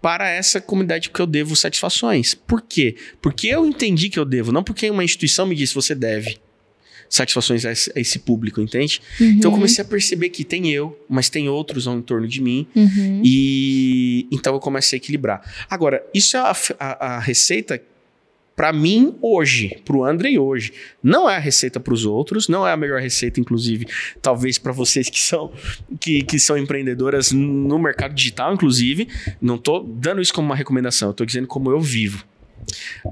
para 0.00 0.30
essa 0.30 0.60
comunidade 0.60 1.10
que 1.10 1.20
eu 1.20 1.26
devo 1.26 1.54
satisfações. 1.54 2.32
Por 2.34 2.62
quê? 2.62 2.96
Porque 3.20 3.48
eu 3.48 3.66
entendi 3.66 4.08
que 4.08 4.18
eu 4.18 4.24
devo, 4.24 4.50
não 4.52 4.64
porque 4.64 4.88
uma 4.88 5.04
instituição 5.04 5.46
me 5.46 5.54
disse 5.54 5.74
você 5.74 5.94
deve 5.94 6.38
satisfações 7.10 7.66
a 7.66 7.72
esse, 7.72 7.92
a 7.94 8.00
esse 8.00 8.20
público, 8.20 8.60
entende? 8.60 9.02
Então 9.20 9.50
eu 9.50 9.54
comecei 9.56 9.82
a 9.82 9.86
perceber 9.86 10.30
que 10.30 10.44
tem 10.44 10.70
eu, 10.70 10.98
mas 11.08 11.28
tem 11.28 11.48
outros 11.48 11.86
ao 11.86 11.98
entorno 11.98 12.26
de 12.28 12.40
mim, 12.40 12.66
Uhum. 12.74 13.20
e 13.24 14.26
então 14.30 14.54
eu 14.54 14.60
comecei 14.60 14.96
a 14.96 14.98
equilibrar. 14.98 15.42
Agora, 15.68 16.02
isso 16.14 16.36
é 16.36 16.40
a, 16.40 16.52
a- 16.78 17.06
a 17.16 17.18
receita 17.18 17.82
para 18.56 18.72
mim 18.74 19.14
hoje, 19.22 19.74
para 19.86 19.96
o 19.96 20.04
André 20.04 20.38
hoje. 20.38 20.70
Não 21.02 21.28
é 21.30 21.34
a 21.36 21.38
receita 21.38 21.80
para 21.80 21.94
os 21.94 22.04
outros, 22.04 22.46
não 22.46 22.66
é 22.68 22.72
a 22.72 22.76
melhor 22.76 23.00
receita, 23.00 23.40
inclusive, 23.40 23.86
talvez 24.20 24.58
para 24.58 24.70
vocês 24.70 25.08
que 25.08 25.18
são, 25.18 25.50
que, 25.98 26.22
que 26.22 26.38
são 26.38 26.58
empreendedoras 26.58 27.32
no 27.32 27.78
mercado 27.78 28.12
digital, 28.14 28.52
inclusive. 28.52 29.08
Não 29.40 29.54
estou 29.54 29.82
dando 29.82 30.20
isso 30.20 30.34
como 30.34 30.46
uma 30.46 30.56
recomendação, 30.56 31.08
eu 31.08 31.12
estou 31.12 31.24
dizendo 31.26 31.46
como 31.46 31.70
eu 31.70 31.80
vivo. 31.80 32.22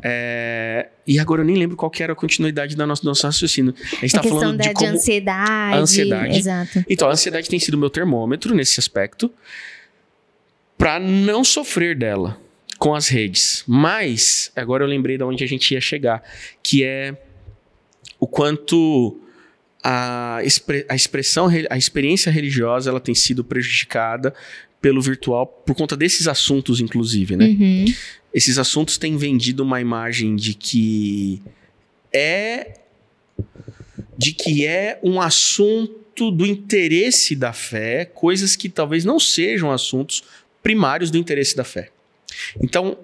É, 0.02 0.88
e 1.06 1.18
agora 1.18 1.40
eu 1.42 1.44
nem 1.44 1.56
lembro 1.56 1.76
qual 1.76 1.90
que 1.90 2.02
era 2.02 2.12
a 2.12 2.16
continuidade 2.16 2.76
da 2.76 2.86
nossa, 2.86 3.02
do 3.02 3.06
nosso 3.08 3.26
raciocínio. 3.26 3.74
A 3.78 3.84
gente 3.84 4.02
A 4.02 4.06
está 4.06 4.22
falando 4.22 4.56
da, 4.58 4.62
de 4.64 4.68
de 4.70 4.74
como. 4.74 4.90
ansiedade. 4.90 5.74
a 5.74 5.78
ansiedade. 5.78 6.36
Exato. 6.38 6.84
Então, 6.88 7.08
a 7.08 7.12
ansiedade 7.12 7.48
tem 7.48 7.58
sido 7.58 7.76
meu 7.78 7.90
termômetro 7.90 8.54
nesse 8.54 8.78
aspecto 8.80 9.32
para 10.76 10.98
não 11.00 11.42
sofrer 11.44 11.96
dela 11.96 12.38
com 12.78 12.94
as 12.94 13.08
redes. 13.08 13.64
Mas 13.66 14.52
agora 14.54 14.84
eu 14.84 14.88
lembrei 14.88 15.16
de 15.18 15.24
onde 15.24 15.42
a 15.42 15.46
gente 15.48 15.72
ia 15.74 15.80
chegar, 15.80 16.22
que 16.62 16.84
é 16.84 17.16
o 18.20 18.26
quanto 18.26 19.20
a, 19.82 20.40
expre- 20.44 20.84
a 20.88 20.94
expressão, 20.94 21.46
re- 21.46 21.66
a 21.70 21.76
experiência 21.78 22.30
religiosa, 22.30 22.90
ela 22.90 23.00
tem 23.00 23.14
sido 23.14 23.42
prejudicada 23.44 24.32
pelo 24.80 25.00
virtual 25.00 25.46
por 25.46 25.74
conta 25.74 25.96
desses 25.96 26.28
assuntos, 26.28 26.80
inclusive, 26.80 27.36
né? 27.36 27.46
Uhum. 27.46 27.84
esses 28.32 28.58
assuntos 28.58 28.96
têm 28.96 29.16
vendido 29.16 29.62
uma 29.62 29.80
imagem 29.80 30.36
de 30.36 30.54
que 30.54 31.42
é 32.12 32.74
de 34.16 34.32
que 34.32 34.66
é 34.66 34.98
um 35.02 35.20
assunto 35.20 36.30
do 36.30 36.44
interesse 36.44 37.36
da 37.36 37.52
fé, 37.52 38.04
coisas 38.04 38.56
que 38.56 38.68
talvez 38.68 39.04
não 39.04 39.20
sejam 39.20 39.70
assuntos 39.70 40.24
primários 40.62 41.10
do 41.10 41.16
interesse 41.16 41.56
da 41.56 41.62
fé. 41.62 41.90
Então, 42.60 42.98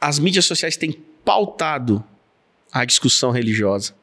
as 0.00 0.18
mídias 0.18 0.44
sociais 0.44 0.76
têm 0.76 0.92
pautado 1.24 2.04
a 2.72 2.84
discussão 2.84 3.30
religiosa. 3.30 3.94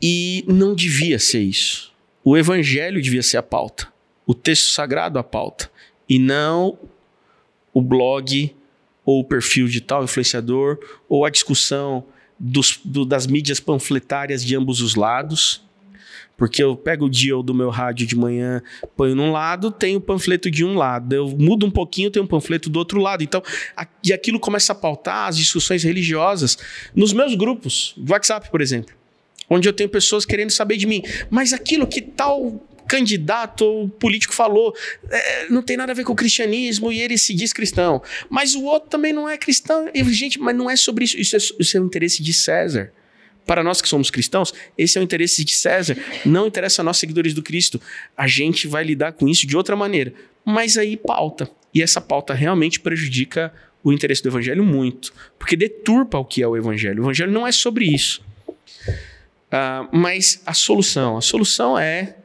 E 0.00 0.44
não 0.46 0.74
devia 0.74 1.18
ser 1.18 1.40
isso. 1.40 1.92
O 2.22 2.36
evangelho 2.36 3.00
devia 3.00 3.22
ser 3.22 3.38
a 3.38 3.42
pauta. 3.42 3.88
O 4.28 4.34
texto 4.34 4.70
sagrado 4.72 5.18
a 5.18 5.24
pauta. 5.24 5.70
E 6.06 6.18
não 6.18 6.78
o 7.72 7.80
blog 7.80 8.54
ou 9.02 9.20
o 9.20 9.24
perfil 9.24 9.66
de 9.68 9.80
tal 9.80 10.04
influenciador 10.04 10.78
ou 11.08 11.24
a 11.24 11.30
discussão 11.30 12.04
dos, 12.38 12.78
do, 12.84 13.06
das 13.06 13.26
mídias 13.26 13.58
panfletárias 13.58 14.44
de 14.44 14.54
ambos 14.54 14.82
os 14.82 14.94
lados. 14.94 15.66
Porque 16.36 16.62
eu 16.62 16.76
pego 16.76 17.06
o 17.06 17.10
dial 17.10 17.42
do 17.42 17.54
meu 17.54 17.70
rádio 17.70 18.06
de 18.06 18.14
manhã, 18.14 18.62
ponho 18.94 19.14
num 19.14 19.32
lado, 19.32 19.70
tenho 19.70 19.98
o 19.98 20.00
panfleto 20.00 20.50
de 20.50 20.62
um 20.62 20.74
lado. 20.74 21.10
Eu 21.14 21.28
mudo 21.30 21.64
um 21.64 21.70
pouquinho, 21.70 22.10
tenho 22.10 22.26
um 22.26 22.28
panfleto 22.28 22.68
do 22.68 22.78
outro 22.78 23.00
lado. 23.00 23.24
Então, 23.24 23.42
a, 23.74 23.86
e 24.04 24.12
aquilo 24.12 24.38
começa 24.38 24.72
a 24.72 24.74
pautar 24.74 25.28
as 25.28 25.38
discussões 25.38 25.82
religiosas 25.82 26.58
nos 26.94 27.14
meus 27.14 27.34
grupos, 27.34 27.94
WhatsApp, 28.06 28.50
por 28.50 28.60
exemplo. 28.60 28.94
Onde 29.48 29.66
eu 29.66 29.72
tenho 29.72 29.88
pessoas 29.88 30.26
querendo 30.26 30.50
saber 30.50 30.76
de 30.76 30.86
mim. 30.86 31.02
Mas 31.30 31.54
aquilo 31.54 31.86
que 31.86 32.02
tal 32.02 32.60
candidato 32.88 33.64
ou 33.64 33.88
político 33.88 34.34
falou, 34.34 34.74
é, 35.10 35.48
não 35.50 35.62
tem 35.62 35.76
nada 35.76 35.92
a 35.92 35.94
ver 35.94 36.04
com 36.04 36.14
o 36.14 36.16
cristianismo 36.16 36.90
e 36.90 37.00
ele 37.00 37.18
se 37.18 37.34
diz 37.34 37.52
cristão. 37.52 38.02
Mas 38.30 38.54
o 38.54 38.64
outro 38.64 38.88
também 38.88 39.12
não 39.12 39.28
é 39.28 39.36
cristão. 39.36 39.90
E, 39.94 40.02
gente, 40.12 40.40
mas 40.40 40.56
não 40.56 40.70
é 40.70 40.74
sobre 40.74 41.04
isso. 41.04 41.16
Isso 41.18 41.36
é, 41.36 41.38
isso 41.38 41.76
é 41.76 41.80
o 41.80 41.84
interesse 41.84 42.22
de 42.22 42.32
César. 42.32 42.90
Para 43.46 43.62
nós 43.62 43.80
que 43.80 43.88
somos 43.88 44.10
cristãos, 44.10 44.52
esse 44.76 44.98
é 44.98 45.00
o 45.00 45.04
interesse 45.04 45.44
de 45.44 45.52
César. 45.52 45.96
Não 46.24 46.46
interessa 46.46 46.82
a 46.82 46.84
nós, 46.84 46.96
seguidores 46.96 47.34
do 47.34 47.42
Cristo. 47.42 47.80
A 48.16 48.26
gente 48.26 48.66
vai 48.66 48.84
lidar 48.84 49.12
com 49.12 49.28
isso 49.28 49.46
de 49.46 49.56
outra 49.56 49.76
maneira. 49.76 50.12
Mas 50.44 50.78
aí 50.78 50.96
pauta. 50.96 51.50
E 51.74 51.82
essa 51.82 52.00
pauta 52.00 52.34
realmente 52.34 52.80
prejudica 52.80 53.52
o 53.82 53.92
interesse 53.92 54.22
do 54.22 54.28
evangelho 54.28 54.64
muito. 54.64 55.12
Porque 55.38 55.56
deturpa 55.56 56.18
o 56.18 56.24
que 56.24 56.42
é 56.42 56.48
o 56.48 56.56
evangelho. 56.56 57.02
O 57.02 57.04
evangelho 57.06 57.32
não 57.32 57.46
é 57.46 57.52
sobre 57.52 57.86
isso. 57.86 58.22
Uh, 59.48 59.88
mas 59.92 60.42
a 60.44 60.52
solução. 60.52 61.16
A 61.16 61.22
solução 61.22 61.78
é 61.78 62.16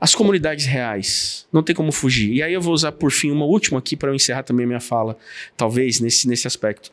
as 0.00 0.14
comunidades 0.14 0.64
reais. 0.64 1.46
Não 1.52 1.62
tem 1.62 1.74
como 1.74 1.92
fugir. 1.92 2.32
E 2.32 2.42
aí 2.42 2.54
eu 2.54 2.60
vou 2.60 2.72
usar 2.72 2.92
por 2.92 3.12
fim 3.12 3.30
uma 3.30 3.44
última 3.44 3.78
aqui 3.78 3.94
para 3.94 4.10
eu 4.10 4.14
encerrar 4.14 4.42
também 4.42 4.64
a 4.64 4.66
minha 4.66 4.80
fala, 4.80 5.16
talvez 5.56 6.00
nesse, 6.00 6.26
nesse 6.26 6.46
aspecto. 6.46 6.90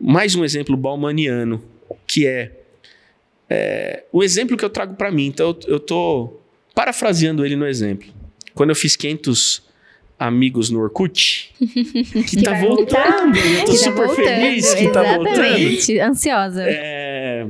Mais 0.00 0.34
um 0.34 0.44
exemplo 0.44 0.76
baumaniano, 0.76 1.62
que 2.06 2.26
é, 2.26 2.52
é 3.50 4.04
o 4.12 4.22
exemplo 4.22 4.56
que 4.56 4.64
eu 4.64 4.70
trago 4.70 4.94
para 4.94 5.10
mim. 5.10 5.26
Então 5.26 5.56
eu 5.66 5.78
estou 5.78 6.40
parafraseando 6.74 7.44
ele 7.44 7.56
no 7.56 7.66
exemplo. 7.66 8.08
Quando 8.54 8.70
eu 8.70 8.76
fiz 8.76 8.94
500 8.94 9.64
amigos 10.16 10.70
no 10.70 10.80
Orkut, 10.80 11.52
que, 11.58 12.40
tá 12.40 12.54
voltando, 12.54 13.36
eu 13.36 13.64
tô 13.64 13.72
que 13.72 13.78
super 13.78 14.08
tá 14.08 14.14
feliz 14.14 14.74
que 14.74 14.84
Exatamente. 14.84 14.92
tá 14.92 15.16
voltando. 15.16 16.00
Ansiosa. 16.08 16.62
É, 16.64 17.46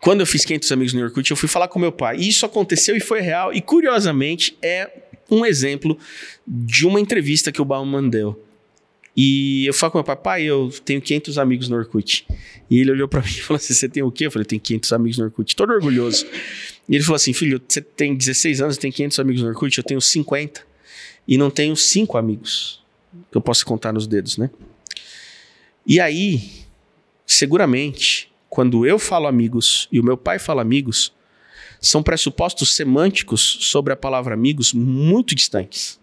quando 0.00 0.20
eu 0.20 0.26
fiz 0.26 0.44
500 0.44 0.72
amigos 0.72 0.92
no 0.92 1.02
Orkut, 1.02 1.30
eu 1.30 1.36
fui 1.36 1.48
falar 1.48 1.68
com 1.68 1.78
meu 1.78 1.92
pai. 1.92 2.18
E 2.18 2.28
isso 2.28 2.46
aconteceu 2.46 2.96
e 2.96 3.00
foi 3.00 3.20
real. 3.20 3.52
E 3.52 3.60
curiosamente 3.60 4.56
é 4.62 4.90
um 5.30 5.44
exemplo 5.44 5.98
de 6.46 6.86
uma 6.86 7.00
entrevista 7.00 7.50
que 7.50 7.60
o 7.60 7.64
Bauman 7.64 8.08
deu. 8.08 8.44
E 9.16 9.66
eu 9.66 9.74
falo 9.74 9.90
com 9.90 9.98
meu 9.98 10.04
pai, 10.04 10.16
pai, 10.16 10.42
eu 10.44 10.72
tenho 10.84 11.02
500 11.02 11.38
amigos 11.38 11.68
no 11.68 11.76
Orkut. 11.76 12.24
E 12.70 12.78
ele 12.78 12.92
olhou 12.92 13.08
para 13.08 13.20
mim 13.20 13.28
e 13.28 13.40
falou 13.42 13.56
assim: 13.56 13.74
Você 13.74 13.88
tem 13.88 14.02
o 14.02 14.12
quê? 14.12 14.26
Eu 14.26 14.30
falei: 14.30 14.46
Tenho 14.46 14.60
500 14.60 14.92
amigos 14.92 15.18
no 15.18 15.24
Orkut. 15.24 15.56
Todo 15.56 15.72
orgulhoso. 15.72 16.24
E 16.88 16.94
ele 16.94 17.02
falou 17.02 17.16
assim: 17.16 17.32
Filho, 17.32 17.60
você 17.66 17.80
tem 17.80 18.14
16 18.14 18.60
anos, 18.60 18.78
tem 18.78 18.92
500 18.92 19.18
amigos 19.18 19.42
no 19.42 19.48
Orkut? 19.48 19.76
Eu 19.76 19.82
tenho 19.82 20.00
50. 20.00 20.64
E 21.26 21.36
não 21.36 21.50
tenho 21.50 21.74
5 21.74 22.16
amigos. 22.16 22.80
Que 23.32 23.36
eu 23.36 23.40
posso 23.40 23.66
contar 23.66 23.92
nos 23.92 24.06
dedos, 24.06 24.38
né? 24.38 24.50
E 25.84 25.98
aí, 25.98 26.40
seguramente, 27.26 28.27
quando 28.48 28.86
eu 28.86 28.98
falo 28.98 29.26
amigos 29.26 29.88
e 29.92 30.00
o 30.00 30.04
meu 30.04 30.16
pai 30.16 30.38
fala 30.38 30.62
amigos, 30.62 31.12
são 31.80 32.02
pressupostos 32.02 32.74
semânticos 32.74 33.58
sobre 33.60 33.92
a 33.92 33.96
palavra 33.96 34.34
amigos 34.34 34.72
muito 34.72 35.34
distantes. 35.34 35.98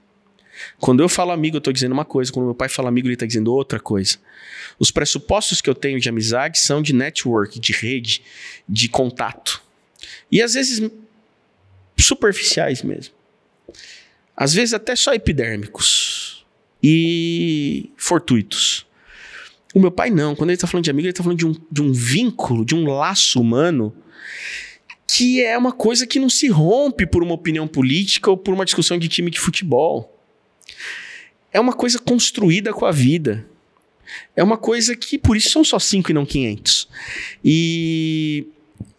Quando 0.80 1.04
eu 1.04 1.10
falo 1.10 1.32
amigo, 1.32 1.58
eu 1.58 1.60
estou 1.60 1.74
dizendo 1.74 1.92
uma 1.92 2.06
coisa, 2.06 2.32
quando 2.32 2.46
meu 2.46 2.56
pai 2.56 2.70
fala 2.70 2.88
amigo, 2.88 3.08
ele 3.08 3.16
está 3.16 3.26
dizendo 3.26 3.54
outra 3.54 3.80
coisa. 3.80 4.18
Os 4.80 4.90
pressupostos 4.90 5.60
que 5.62 5.70
eu 5.70 5.76
tenho 5.76 6.00
de 6.00 6.08
amizade 6.08 6.60
são 6.60 6.82
de 6.82 6.94
network, 6.94 7.60
de 7.60 7.74
rede, 7.74 8.22
de 8.68 8.88
contato. 8.88 9.62
E 10.32 10.42
às 10.42 10.54
vezes 10.54 10.90
superficiais 11.98 12.82
mesmo. 12.84 13.14
Às 14.36 14.54
vezes 14.54 14.74
até 14.74 14.96
só 14.96 15.14
epidérmicos 15.14 16.46
e 16.82 17.90
fortuitos. 17.98 18.86
O 19.76 19.80
meu 19.80 19.92
pai 19.92 20.10
não. 20.10 20.34
Quando 20.34 20.50
ele 20.50 20.56
está 20.56 20.66
falando 20.66 20.86
de 20.86 20.90
amigo, 20.90 21.06
ele 21.06 21.12
está 21.12 21.22
falando 21.22 21.38
de 21.38 21.46
um, 21.46 21.54
de 21.70 21.82
um 21.82 21.92
vínculo, 21.92 22.64
de 22.64 22.74
um 22.74 22.88
laço 22.88 23.40
humano 23.40 23.94
que 25.08 25.44
é 25.44 25.58
uma 25.58 25.72
coisa 25.72 26.08
que 26.08 26.20
não 26.20 26.30
se 26.30 26.48
rompe 26.48 27.06
por 27.06 27.22
uma 27.22 27.34
opinião 27.34 27.68
política 27.68 28.30
ou 28.32 28.38
por 28.38 28.54
uma 28.54 28.66
discussão 28.66 28.98
de 28.98 29.08
time 29.08 29.30
de 29.30 29.40
futebol. 29.40 30.18
É 31.54 31.60
uma 31.60 31.74
coisa 31.74 32.00
construída 32.00 32.74
com 32.74 32.86
a 32.86 32.92
vida. 32.92 33.46
É 34.36 34.44
uma 34.44 34.58
coisa 34.58 34.96
que, 34.96 35.18
por 35.18 35.38
isso, 35.38 35.50
são 35.50 35.64
só 35.64 35.80
cinco 35.80 36.12
e 36.12 36.14
não 36.14 36.26
500. 36.26 36.88
E, 37.44 38.48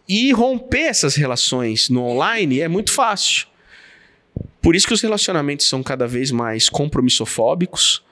e 0.07 0.31
romper 0.31 0.87
essas 0.87 1.15
relações 1.15 1.89
no 1.89 2.03
online 2.03 2.61
é 2.61 2.67
muito 2.67 2.91
fácil. 2.91 3.47
Por 4.61 4.75
isso 4.75 4.87
que 4.87 4.93
os 4.93 5.01
relacionamentos 5.01 5.67
são 5.67 5.83
cada 5.83 6.07
vez 6.07 6.31
mais 6.31 6.69
compromissofóbicos, 6.69 8.03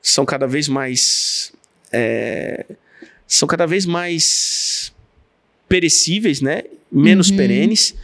são 0.00 0.24
cada 0.24 0.46
vez 0.46 0.68
mais 0.68 1.52
é, 1.92 2.64
são 3.26 3.46
cada 3.46 3.66
vez 3.66 3.86
mais 3.86 4.92
perecíveis, 5.68 6.40
né? 6.40 6.64
Menos 6.90 7.30
uhum. 7.30 7.36
perenes. 7.36 7.94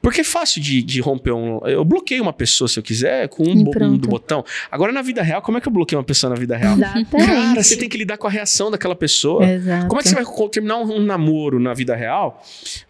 Porque 0.00 0.20
é 0.20 0.24
fácil 0.24 0.62
de, 0.62 0.80
de, 0.80 1.00
romper 1.00 1.32
um. 1.32 1.58
Eu 1.66 1.84
bloqueio 1.84 2.22
uma 2.22 2.32
pessoa 2.32 2.68
se 2.68 2.78
eu 2.78 2.82
quiser 2.82 3.28
com 3.28 3.42
um, 3.42 3.64
bo 3.64 3.72
um, 3.82 3.96
do 3.96 4.08
botão. 4.08 4.44
Agora, 4.70 4.92
na 4.92 5.02
vida 5.02 5.22
real, 5.22 5.42
como 5.42 5.58
é 5.58 5.60
que 5.60 5.66
eu 5.66 5.72
bloqueio 5.72 5.98
uma 5.98 6.04
pessoa 6.04 6.30
na 6.30 6.36
vida 6.36 6.56
real? 6.56 6.74
Exatamente. 6.74 7.10
Cara, 7.10 7.62
você 7.62 7.76
tem 7.76 7.88
que 7.88 7.98
lidar 7.98 8.16
com 8.16 8.26
a 8.26 8.30
reação 8.30 8.70
daquela 8.70 8.94
pessoa. 8.94 9.44
Exato. 9.44 9.88
Como 9.88 10.00
é 10.00 10.02
que 10.02 10.08
você 10.08 10.14
vai 10.14 10.24
terminar 10.50 10.76
um, 10.76 10.96
um, 10.98 11.00
namoro 11.00 11.58
na 11.58 11.74
vida 11.74 11.96
real? 11.96 12.42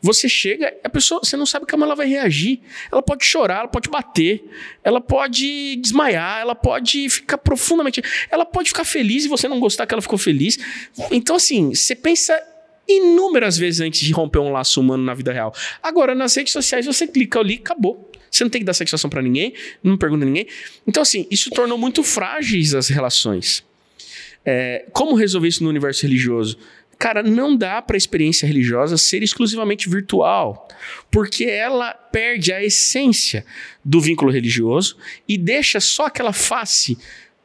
Você 0.02 0.28
chega, 0.28 0.72
a 0.84 0.88
pessoa, 0.88 1.20
você 1.24 1.36
não 1.36 1.46
sabe 1.46 1.66
como 1.66 1.82
ela 1.82 1.94
vai 1.94 2.06
reagir. 2.06 2.60
Ela 2.92 3.02
pode 3.02 3.24
chorar, 3.24 3.60
ela 3.60 3.68
pode 3.68 3.88
bater, 3.88 4.44
ela 4.84 5.00
pode 5.00 5.76
desmaiar, 5.76 6.40
ela 6.40 6.54
pode 6.54 7.08
ficar 7.08 7.38
profundamente. 7.38 8.02
Ela 8.30 8.44
pode 8.44 8.68
ficar 8.68 8.84
feliz 8.84 9.24
e 9.24 9.28
você 9.28 9.48
não 9.48 9.58
gostar 9.58 9.86
que 9.86 9.94
ela 9.94 10.02
ficou 10.02 10.18
feliz. 10.18 10.58
Então, 11.10 11.36
assim, 11.36 11.74
você 11.74 11.94
pensa 11.94 12.38
inúmeras 12.88 13.58
vezes 13.58 13.80
antes 13.80 14.00
de 14.00 14.12
romper 14.12 14.38
um 14.38 14.50
laço 14.50 14.80
humano 14.80 15.04
na 15.04 15.14
vida 15.14 15.32
real. 15.32 15.54
Agora, 15.82 16.14
nas 16.14 16.34
redes 16.34 16.52
sociais, 16.52 16.86
você 16.86 17.06
clica 17.06 17.38
ali, 17.38 17.54
acabou. 17.54 18.10
Você 18.30 18.44
não 18.44 18.50
tem 18.50 18.60
que 18.60 18.64
dar 18.64 18.74
satisfação 18.74 19.10
para 19.10 19.22
ninguém, 19.22 19.52
não 19.82 19.96
pergunta 19.96 20.24
ninguém. 20.24 20.46
Então, 20.86 21.02
assim, 21.02 21.26
isso 21.30 21.50
tornou 21.50 21.76
muito 21.76 22.02
frágeis 22.02 22.74
as 22.74 22.88
relações. 22.88 23.64
É, 24.44 24.86
como 24.92 25.14
resolver 25.14 25.48
isso 25.48 25.62
no 25.62 25.68
universo 25.68 26.02
religioso? 26.02 26.58
Cara, 26.98 27.22
não 27.22 27.56
dá 27.56 27.80
para 27.80 27.96
a 27.96 27.98
experiência 27.98 28.46
religiosa 28.46 28.96
ser 28.96 29.22
exclusivamente 29.22 29.88
virtual, 29.88 30.66
porque 31.10 31.44
ela 31.44 31.92
perde 31.92 32.52
a 32.52 32.62
essência 32.62 33.44
do 33.84 34.00
vínculo 34.00 34.32
religioso 34.32 34.96
e 35.28 35.38
deixa 35.38 35.78
só 35.78 36.06
aquela 36.06 36.32
face 36.32 36.98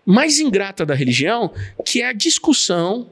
mais 0.05 0.39
ingrata 0.39 0.85
da 0.85 0.95
religião, 0.95 1.53
que 1.85 2.01
é 2.01 2.07
a 2.07 2.13
discussão, 2.13 3.09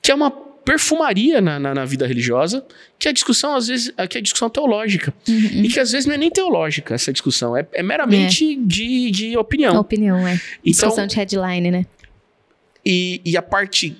que 0.00 0.10
é 0.10 0.14
uma 0.14 0.47
perfumaria 0.68 1.40
na, 1.40 1.58
na, 1.58 1.74
na, 1.74 1.84
vida 1.86 2.06
religiosa, 2.06 2.62
que 2.98 3.08
a 3.08 3.12
discussão, 3.12 3.56
às 3.56 3.68
vezes, 3.68 3.90
que 4.10 4.18
é 4.18 4.20
a 4.20 4.22
discussão 4.22 4.50
teológica. 4.50 5.14
Uhum. 5.26 5.64
E 5.64 5.68
que 5.68 5.80
às 5.80 5.92
vezes 5.92 6.04
não 6.04 6.14
é 6.14 6.18
nem 6.18 6.30
teológica 6.30 6.94
essa 6.94 7.10
discussão, 7.10 7.56
é, 7.56 7.66
é 7.72 7.82
meramente 7.82 8.52
é. 8.52 8.56
De, 8.60 9.10
de 9.10 9.36
opinião. 9.38 9.74
Opinião, 9.78 10.18
é. 10.28 10.34
Então, 10.62 10.88
discussão 10.88 11.06
de 11.06 11.16
headline, 11.16 11.70
né? 11.70 11.86
E, 12.84 13.22
e 13.24 13.34
a 13.34 13.40
parte 13.40 13.96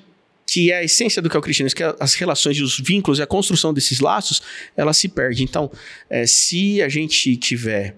que 0.46 0.70
é 0.70 0.78
a 0.78 0.84
essência 0.84 1.22
do 1.22 1.30
que 1.30 1.36
é 1.36 1.38
o 1.38 1.42
cristianismo, 1.42 1.74
que 1.74 1.82
é 1.82 1.94
as 1.98 2.12
relações 2.14 2.58
e 2.58 2.62
os 2.62 2.78
vínculos 2.78 3.18
e 3.18 3.22
a 3.22 3.26
construção 3.26 3.72
desses 3.72 4.00
laços, 4.00 4.42
ela 4.76 4.92
se 4.92 5.08
perde. 5.08 5.42
Então, 5.42 5.70
é, 6.10 6.26
se 6.26 6.82
a 6.82 6.88
gente 6.90 7.34
tiver 7.38 7.96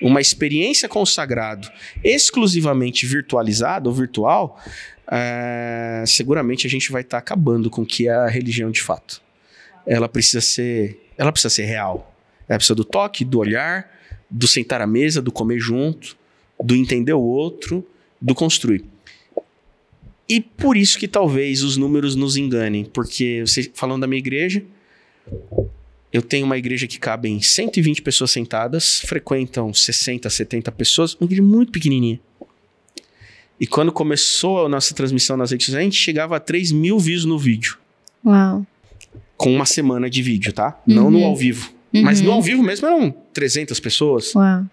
uma 0.00 0.20
experiência 0.20 0.88
com 0.88 1.02
o 1.02 1.06
sagrado 1.06 1.70
exclusivamente 2.04 3.06
virtualizada 3.06 3.88
ou 3.88 3.94
virtual, 3.94 4.60
é, 5.10 6.04
seguramente 6.06 6.66
a 6.66 6.70
gente 6.70 6.92
vai 6.92 7.02
estar 7.02 7.16
tá 7.16 7.18
acabando 7.18 7.70
com 7.70 7.82
o 7.82 7.86
que 7.86 8.08
é 8.08 8.12
a 8.12 8.28
religião 8.28 8.70
de 8.70 8.82
fato. 8.82 9.22
Ela 9.86 10.08
precisa 10.08 10.40
ser, 10.40 11.10
ela 11.16 11.32
precisa 11.32 11.54
ser 11.54 11.64
real. 11.64 12.14
Ela 12.48 12.58
precisa 12.58 12.74
do 12.74 12.84
toque, 12.84 13.24
do 13.24 13.38
olhar, 13.38 13.90
do 14.30 14.46
sentar 14.46 14.80
à 14.80 14.86
mesa, 14.86 15.20
do 15.20 15.32
comer 15.32 15.58
junto, 15.58 16.16
do 16.62 16.74
entender 16.74 17.12
o 17.12 17.20
outro, 17.20 17.86
do 18.20 18.34
construir. 18.34 18.84
E 20.28 20.40
por 20.40 20.76
isso 20.76 20.98
que 20.98 21.08
talvez 21.08 21.62
os 21.62 21.76
números 21.76 22.14
nos 22.14 22.36
enganem, 22.36 22.84
porque 22.84 23.42
você, 23.46 23.70
falando 23.72 24.02
da 24.02 24.06
minha 24.06 24.18
igreja, 24.18 24.62
eu 26.12 26.22
tenho 26.22 26.46
uma 26.46 26.56
igreja 26.56 26.86
que 26.86 26.98
cabem 26.98 27.40
120 27.40 28.02
pessoas 28.02 28.30
sentadas, 28.30 29.00
frequentam 29.00 29.72
60, 29.74 30.28
70 30.28 30.72
pessoas, 30.72 31.14
uma 31.14 31.26
igreja 31.26 31.42
muito 31.42 31.70
pequenininha. 31.70 32.18
E 33.60 33.66
quando 33.66 33.92
começou 33.92 34.64
a 34.64 34.68
nossa 34.68 34.94
transmissão 34.94 35.36
nas 35.36 35.50
redes 35.50 35.66
sociais, 35.66 35.82
a 35.82 35.84
gente 35.84 35.98
chegava 35.98 36.36
a 36.36 36.40
3 36.40 36.72
mil 36.72 36.98
views 36.98 37.24
no 37.24 37.38
vídeo. 37.38 37.76
Uau. 38.24 38.66
com 39.36 39.54
uma 39.54 39.64
semana 39.64 40.10
de 40.10 40.20
vídeo, 40.20 40.52
tá? 40.52 40.80
Não 40.84 41.10
no 41.10 41.22
ao 41.24 41.36
vivo. 41.36 41.72
Mas 41.92 42.20
no 42.20 42.32
ao 42.32 42.42
vivo 42.42 42.62
mesmo 42.62 42.86
eram 42.86 43.10
300 43.32 43.78
pessoas. 43.80 44.34
Uau. 44.34 44.64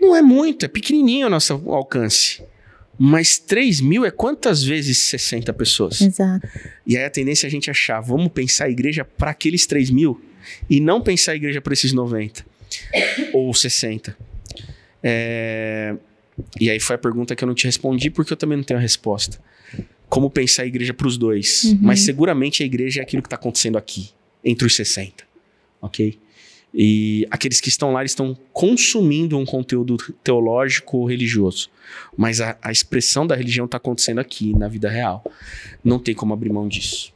Não 0.00 0.16
é 0.16 0.20
muito, 0.20 0.64
é 0.64 0.68
pequenininho 0.68 1.28
o 1.28 1.30
nosso 1.30 1.52
alcance. 1.70 2.42
Mas 2.98 3.38
3 3.38 3.80
mil 3.80 4.04
é 4.04 4.10
quantas 4.10 4.62
vezes 4.62 4.98
60 4.98 5.52
pessoas? 5.52 6.00
Exato. 6.00 6.46
E 6.86 6.96
aí 6.96 7.04
a 7.04 7.10
tendência 7.10 7.46
é 7.46 7.48
a 7.48 7.50
gente 7.50 7.70
achar, 7.70 8.00
vamos 8.00 8.28
pensar 8.28 8.66
a 8.66 8.70
igreja 8.70 9.04
para 9.04 9.30
aqueles 9.30 9.66
3 9.66 9.90
mil 9.90 10.20
e 10.68 10.80
não 10.80 11.00
pensar 11.00 11.32
a 11.32 11.36
igreja 11.36 11.60
para 11.60 11.72
esses 11.72 11.92
90 11.92 12.44
ou 13.32 13.52
60. 13.54 14.16
É, 15.02 15.94
E 16.60 16.68
aí 16.70 16.80
foi 16.80 16.96
a 16.96 16.98
pergunta 16.98 17.36
que 17.36 17.44
eu 17.44 17.46
não 17.46 17.54
te 17.54 17.64
respondi 17.66 18.10
porque 18.10 18.32
eu 18.32 18.36
também 18.36 18.56
não 18.56 18.64
tenho 18.64 18.78
a 18.78 18.82
resposta. 18.82 19.38
Como 20.08 20.28
pensar 20.30 20.62
a 20.62 20.66
igreja 20.66 20.92
para 20.94 21.06
os 21.06 21.16
dois? 21.16 21.64
Mas 21.80 22.00
seguramente 22.00 22.62
a 22.62 22.66
igreja 22.66 23.00
é 23.00 23.02
aquilo 23.02 23.22
que 23.22 23.26
está 23.26 23.36
acontecendo 23.36 23.76
aqui, 23.78 24.10
entre 24.44 24.66
os 24.66 24.74
60, 24.76 25.24
ok? 25.80 26.18
E 26.76 27.24
aqueles 27.30 27.60
que 27.60 27.68
estão 27.68 27.92
lá 27.92 28.04
estão 28.04 28.36
consumindo 28.52 29.38
um 29.38 29.44
conteúdo 29.44 29.96
teológico 30.24 30.98
ou 30.98 31.04
religioso. 31.08 31.70
Mas 32.16 32.40
a, 32.40 32.56
a 32.60 32.72
expressão 32.72 33.24
da 33.26 33.36
religião 33.36 33.64
está 33.66 33.76
acontecendo 33.76 34.18
aqui, 34.18 34.52
na 34.58 34.66
vida 34.66 34.90
real. 34.90 35.24
Não 35.84 36.00
tem 36.00 36.14
como 36.14 36.34
abrir 36.34 36.52
mão 36.52 36.66
disso. 36.66 37.13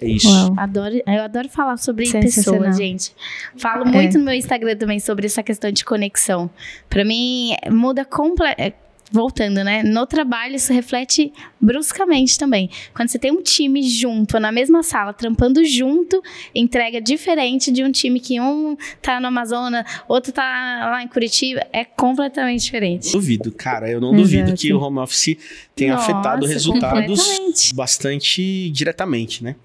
É 0.00 0.06
isso. 0.06 0.28
Uau. 0.28 0.54
Adoro, 0.56 1.02
eu 1.06 1.22
adoro 1.22 1.48
falar 1.48 1.76
sobre 1.76 2.10
pessoas, 2.10 2.76
gente. 2.76 3.12
Falo 3.56 3.84
muito 3.84 4.18
no 4.18 4.24
meu 4.24 4.34
Instagram 4.34 4.76
também 4.76 5.00
sobre 5.00 5.26
essa 5.26 5.42
questão 5.42 5.70
de 5.70 5.84
conexão. 5.84 6.50
Pra 6.88 7.04
mim, 7.04 7.54
muda 7.70 8.04
completamente. 8.04 8.88
Voltando, 9.10 9.64
né? 9.64 9.82
No 9.82 10.06
trabalho, 10.06 10.54
isso 10.56 10.70
reflete 10.70 11.32
bruscamente 11.58 12.38
também. 12.38 12.68
Quando 12.94 13.08
você 13.08 13.18
tem 13.18 13.32
um 13.32 13.40
time 13.40 13.82
junto, 13.82 14.38
na 14.38 14.52
mesma 14.52 14.82
sala, 14.82 15.14
trampando 15.14 15.64
junto, 15.64 16.22
entrega 16.54 17.00
diferente 17.00 17.70
de 17.70 17.82
um 17.82 17.90
time 17.90 18.20
que 18.20 18.38
um 18.38 18.76
tá 19.00 19.18
no 19.18 19.28
Amazonas, 19.28 19.82
outro 20.06 20.30
tá 20.30 20.42
lá 20.90 21.02
em 21.02 21.08
Curitiba, 21.08 21.66
é 21.72 21.86
completamente 21.86 22.64
diferente. 22.64 23.10
Duvido, 23.10 23.50
cara. 23.50 23.90
Eu 23.90 23.98
não 23.98 24.12
Exato. 24.14 24.22
duvido 24.22 24.54
que 24.54 24.74
o 24.74 24.78
home 24.78 24.98
office 24.98 25.38
tenha 25.74 25.94
Nossa, 25.94 26.12
afetado 26.12 26.44
resultados 26.44 27.72
bastante 27.74 28.68
diretamente, 28.68 29.42
né? 29.42 29.56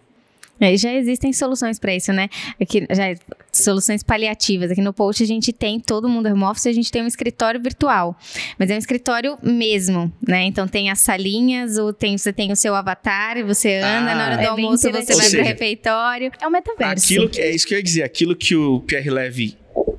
É, 0.59 0.77
já 0.77 0.93
existem 0.93 1.33
soluções 1.33 1.77
para 1.79 1.93
isso, 1.95 2.13
né? 2.13 2.29
Aqui, 2.61 2.85
já, 2.91 3.13
soluções 3.51 4.01
paliativas. 4.03 4.71
Aqui 4.71 4.81
no 4.81 4.93
post 4.93 5.21
a 5.21 5.25
gente 5.25 5.51
tem, 5.51 5.79
todo 5.79 6.07
mundo 6.07 6.27
é 6.27 6.31
home 6.33 6.43
office, 6.43 6.67
a 6.67 6.71
gente 6.71 6.91
tem 6.91 7.01
um 7.01 7.07
escritório 7.07 7.61
virtual. 7.61 8.17
Mas 8.57 8.69
é 8.69 8.75
um 8.75 8.77
escritório 8.77 9.37
mesmo, 9.43 10.11
né? 10.25 10.43
Então 10.43 10.67
tem 10.67 10.89
as 10.89 10.99
salinhas, 10.99 11.77
ou 11.77 11.91
tem, 11.91 12.17
você 12.17 12.31
tem 12.31 12.51
o 12.51 12.55
seu 12.55 12.75
avatar, 12.75 13.37
e 13.37 13.43
você 13.43 13.77
anda, 13.77 14.11
Ah. 14.11 14.15
na 14.15 14.25
hora 14.25 14.37
do 14.37 14.43
É 14.43 14.45
almoço 14.45 14.83
você 14.83 14.91
vai 14.91 15.01
Ou 15.01 15.07
pro 15.07 15.15
seja, 15.15 15.43
refeitório. 15.43 16.31
É 16.41 16.47
o 16.47 16.51
metaverso. 16.51 17.05
Aquilo 17.05 17.29
que, 17.29 17.41
é 17.41 17.53
isso 17.53 17.67
que 17.67 17.73
eu 17.73 17.77
ia 17.79 17.83
dizer. 17.83 18.03
Aquilo 18.03 18.35
que 18.35 18.55
o 18.55 18.79
Pierre 18.81 19.09
Levy 19.09 19.57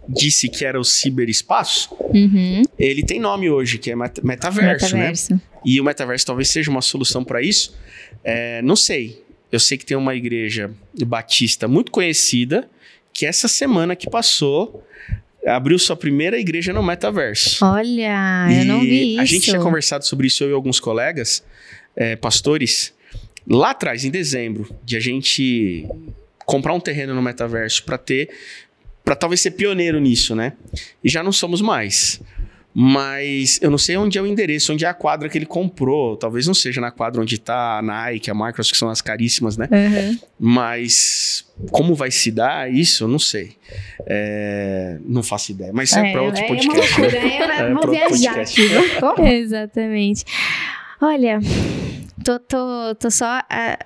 disse 0.08 0.48
que 0.48 0.64
era 0.64 0.78
o 0.78 0.84
ciberespaço, 0.84 1.94
Uhum. 2.14 2.62
ele 2.78 3.02
tem 3.02 3.18
nome 3.18 3.50
hoje, 3.50 3.76
que 3.78 3.90
é 3.90 3.96
met- 3.96 4.24
metaverso, 4.24 4.94
né? 4.96 5.08
Metaverso. 5.08 5.40
E 5.64 5.80
o 5.80 5.84
metaverso 5.84 6.24
talvez 6.26 6.48
seja 6.48 6.70
uma 6.70 6.82
solução 6.82 7.24
para 7.24 7.42
isso. 7.42 7.74
É, 8.22 8.62
não 8.62 8.76
sei. 8.76 9.23
Eu 9.54 9.60
sei 9.60 9.78
que 9.78 9.86
tem 9.86 9.96
uma 9.96 10.16
igreja 10.16 10.68
batista 11.06 11.68
muito 11.68 11.92
conhecida 11.92 12.68
que 13.12 13.24
essa 13.24 13.46
semana 13.46 13.94
que 13.94 14.10
passou 14.10 14.84
abriu 15.46 15.78
sua 15.78 15.94
primeira 15.94 16.36
igreja 16.40 16.72
no 16.72 16.82
metaverso. 16.82 17.64
Olha, 17.64 18.48
eu 18.50 18.64
não 18.64 18.82
E 18.82 18.86
vi 18.88 19.12
isso. 19.12 19.20
A 19.20 19.24
gente 19.24 19.44
tinha 19.44 19.60
conversado 19.60 20.04
sobre 20.04 20.26
isso 20.26 20.42
eu 20.42 20.50
e 20.50 20.52
alguns 20.52 20.80
colegas, 20.80 21.44
é, 21.94 22.16
pastores, 22.16 22.92
lá 23.48 23.70
atrás, 23.70 24.04
em 24.04 24.10
dezembro, 24.10 24.74
de 24.82 24.96
a 24.96 25.00
gente 25.00 25.86
comprar 26.44 26.74
um 26.74 26.80
terreno 26.80 27.14
no 27.14 27.22
metaverso 27.22 27.84
para 27.84 27.96
ter, 27.96 28.30
para 29.04 29.14
talvez 29.14 29.40
ser 29.40 29.52
pioneiro 29.52 30.00
nisso, 30.00 30.34
né? 30.34 30.54
E 31.04 31.08
já 31.08 31.22
não 31.22 31.30
somos 31.30 31.60
mais. 31.60 32.20
Mas 32.76 33.60
eu 33.62 33.70
não 33.70 33.78
sei 33.78 33.96
onde 33.96 34.18
é 34.18 34.22
o 34.22 34.26
endereço, 34.26 34.72
onde 34.72 34.84
é 34.84 34.88
a 34.88 34.94
quadra 34.94 35.28
que 35.28 35.38
ele 35.38 35.46
comprou. 35.46 36.16
Talvez 36.16 36.46
não 36.46 36.54
seja 36.54 36.80
na 36.80 36.90
quadra 36.90 37.22
onde 37.22 37.38
tá 37.38 37.78
a 37.78 37.82
Nike, 37.82 38.30
a 38.30 38.34
Microsoft, 38.34 38.72
que 38.72 38.76
são 38.76 38.88
as 38.88 39.00
caríssimas, 39.00 39.56
né? 39.56 39.68
Uhum. 39.70 40.18
Mas 40.40 41.46
como 41.70 41.94
vai 41.94 42.10
se 42.10 42.32
dar 42.32 42.68
isso, 42.72 43.04
eu 43.04 43.08
não 43.08 43.18
sei. 43.18 43.52
É, 44.06 44.98
não 45.06 45.22
faço 45.22 45.52
ideia. 45.52 45.70
Mas 45.72 45.92
é, 45.92 46.10
para 46.10 46.22
outro 46.22 46.42
é 46.42 46.48
podcast. 46.48 47.00
uma 47.00 47.08
né? 47.08 47.20
loucura. 47.20 47.44
É, 47.54 47.70
Eu 47.70 47.74
vou 47.74 47.90
viajar 47.90 48.40
aqui. 48.40 48.66
viu? 48.66 48.82
Exatamente. 49.24 50.24
Olha, 51.00 51.38
tô, 52.24 52.40
tô, 52.40 52.94
tô 52.98 53.10
só 53.10 53.40
ah, 53.48 53.78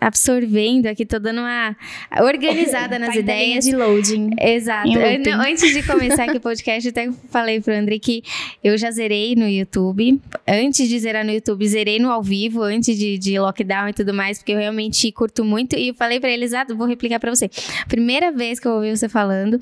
absorvendo 0.00 0.86
aqui, 0.86 1.04
tô 1.04 1.18
dando 1.18 1.40
uma 1.40 1.76
organizada 2.22 2.98
nas 2.98 3.10
Tá 3.14 3.20
ideias. 3.20 3.64
de 3.64 3.76
loading. 3.76 4.30
Exato. 4.40 4.88
Eu- 4.88 5.18
não, 5.20 5.40
antes 5.42 5.72
de 5.72 5.82
começar 5.82 6.24
aqui 6.24 6.38
o 6.38 6.40
podcast, 6.40 6.86
eu 6.86 6.90
até 6.90 7.12
falei 7.30 7.60
pro 7.60 7.74
André 7.74 7.98
que 7.98 8.22
eu 8.64 8.76
já 8.78 8.90
zerei 8.90 9.34
no 9.36 9.48
YouTube. 9.48 10.20
Antes 10.48 10.88
de 10.88 10.98
zerar 10.98 11.24
no 11.24 11.32
YouTube, 11.32 11.66
zerei 11.68 11.98
no 11.98 12.10
ao 12.10 12.22
vivo, 12.22 12.62
antes 12.62 12.96
de, 12.98 13.18
de 13.18 13.38
lockdown 13.38 13.88
e 13.88 13.92
tudo 13.92 14.14
mais, 14.14 14.38
porque 14.38 14.52
eu 14.52 14.58
realmente 14.58 15.10
curto 15.12 15.44
muito. 15.44 15.76
E 15.76 15.88
eu 15.88 15.94
falei 15.94 16.18
pra 16.18 16.30
ele, 16.30 16.44
exato, 16.44 16.76
vou 16.76 16.86
replicar 16.86 17.20
pra 17.20 17.34
você. 17.34 17.50
Primeira 17.88 18.32
vez 18.32 18.58
que 18.58 18.66
eu 18.66 18.72
ouvi 18.72 18.96
você 18.96 19.08
falando, 19.08 19.58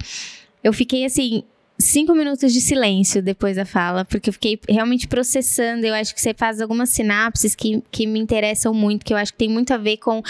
eu 0.63 0.73
fiquei 0.73 1.05
assim. 1.05 1.43
Cinco 1.81 2.13
minutos 2.13 2.53
de 2.53 2.61
silêncio 2.61 3.23
depois 3.23 3.57
da 3.57 3.65
fala, 3.65 4.05
porque 4.05 4.31
eu 4.31 4.33
fiquei 4.33 4.59
realmente 4.69 5.07
processando. 5.07 5.87
Eu 5.87 5.95
acho 5.95 6.13
que 6.13 6.21
você 6.21 6.35
faz 6.35 6.61
algumas 6.61 6.91
sinapses 6.91 7.55
que, 7.55 7.83
que 7.91 8.05
me 8.07 8.19
interessam 8.19 8.75
muito, 8.75 9.05
que 9.05 9.13
eu 9.13 9.17
acho 9.17 9.33
que 9.33 9.39
tem 9.39 9.49
muito 9.49 9.73
a 9.73 9.77
ver 9.77 9.99
com 9.99 10.21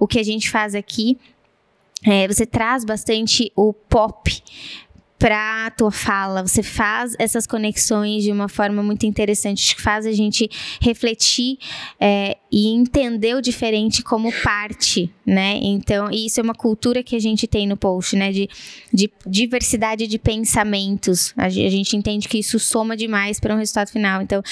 o 0.00 0.08
que 0.08 0.18
a 0.18 0.22
gente 0.24 0.50
faz 0.50 0.74
aqui. 0.74 1.16
É, 2.04 2.26
você 2.26 2.44
traz 2.44 2.84
bastante 2.84 3.52
o 3.56 3.72
pop 3.72 4.42
pra 5.18 5.70
tua 5.70 5.90
fala, 5.90 6.42
você 6.46 6.62
faz 6.62 7.14
essas 7.18 7.46
conexões 7.46 8.22
de 8.22 8.30
uma 8.30 8.48
forma 8.48 8.82
muito 8.82 9.06
interessante, 9.06 9.74
que 9.74 9.80
faz 9.80 10.04
a 10.06 10.12
gente 10.12 10.48
refletir 10.80 11.58
é, 11.98 12.36
e 12.52 12.68
entender 12.74 13.34
o 13.34 13.40
diferente 13.40 14.02
como 14.02 14.30
parte, 14.42 15.10
né? 15.26 15.58
Então, 15.62 16.10
e 16.10 16.26
isso 16.26 16.38
é 16.38 16.42
uma 16.42 16.54
cultura 16.54 17.02
que 17.02 17.16
a 17.16 17.18
gente 17.18 17.46
tem 17.46 17.66
no 17.66 17.76
post, 17.76 18.14
né? 18.16 18.30
De, 18.30 18.48
de 18.92 19.10
diversidade 19.26 20.06
de 20.06 20.18
pensamentos. 20.18 21.32
A, 21.36 21.48
ge- 21.48 21.64
a 21.66 21.70
gente 21.70 21.96
entende 21.96 22.28
que 22.28 22.38
isso 22.38 22.58
soma 22.58 22.96
demais 22.96 23.40
para 23.40 23.54
um 23.54 23.58
resultado 23.58 23.90
final. 23.90 24.20
Então, 24.22 24.42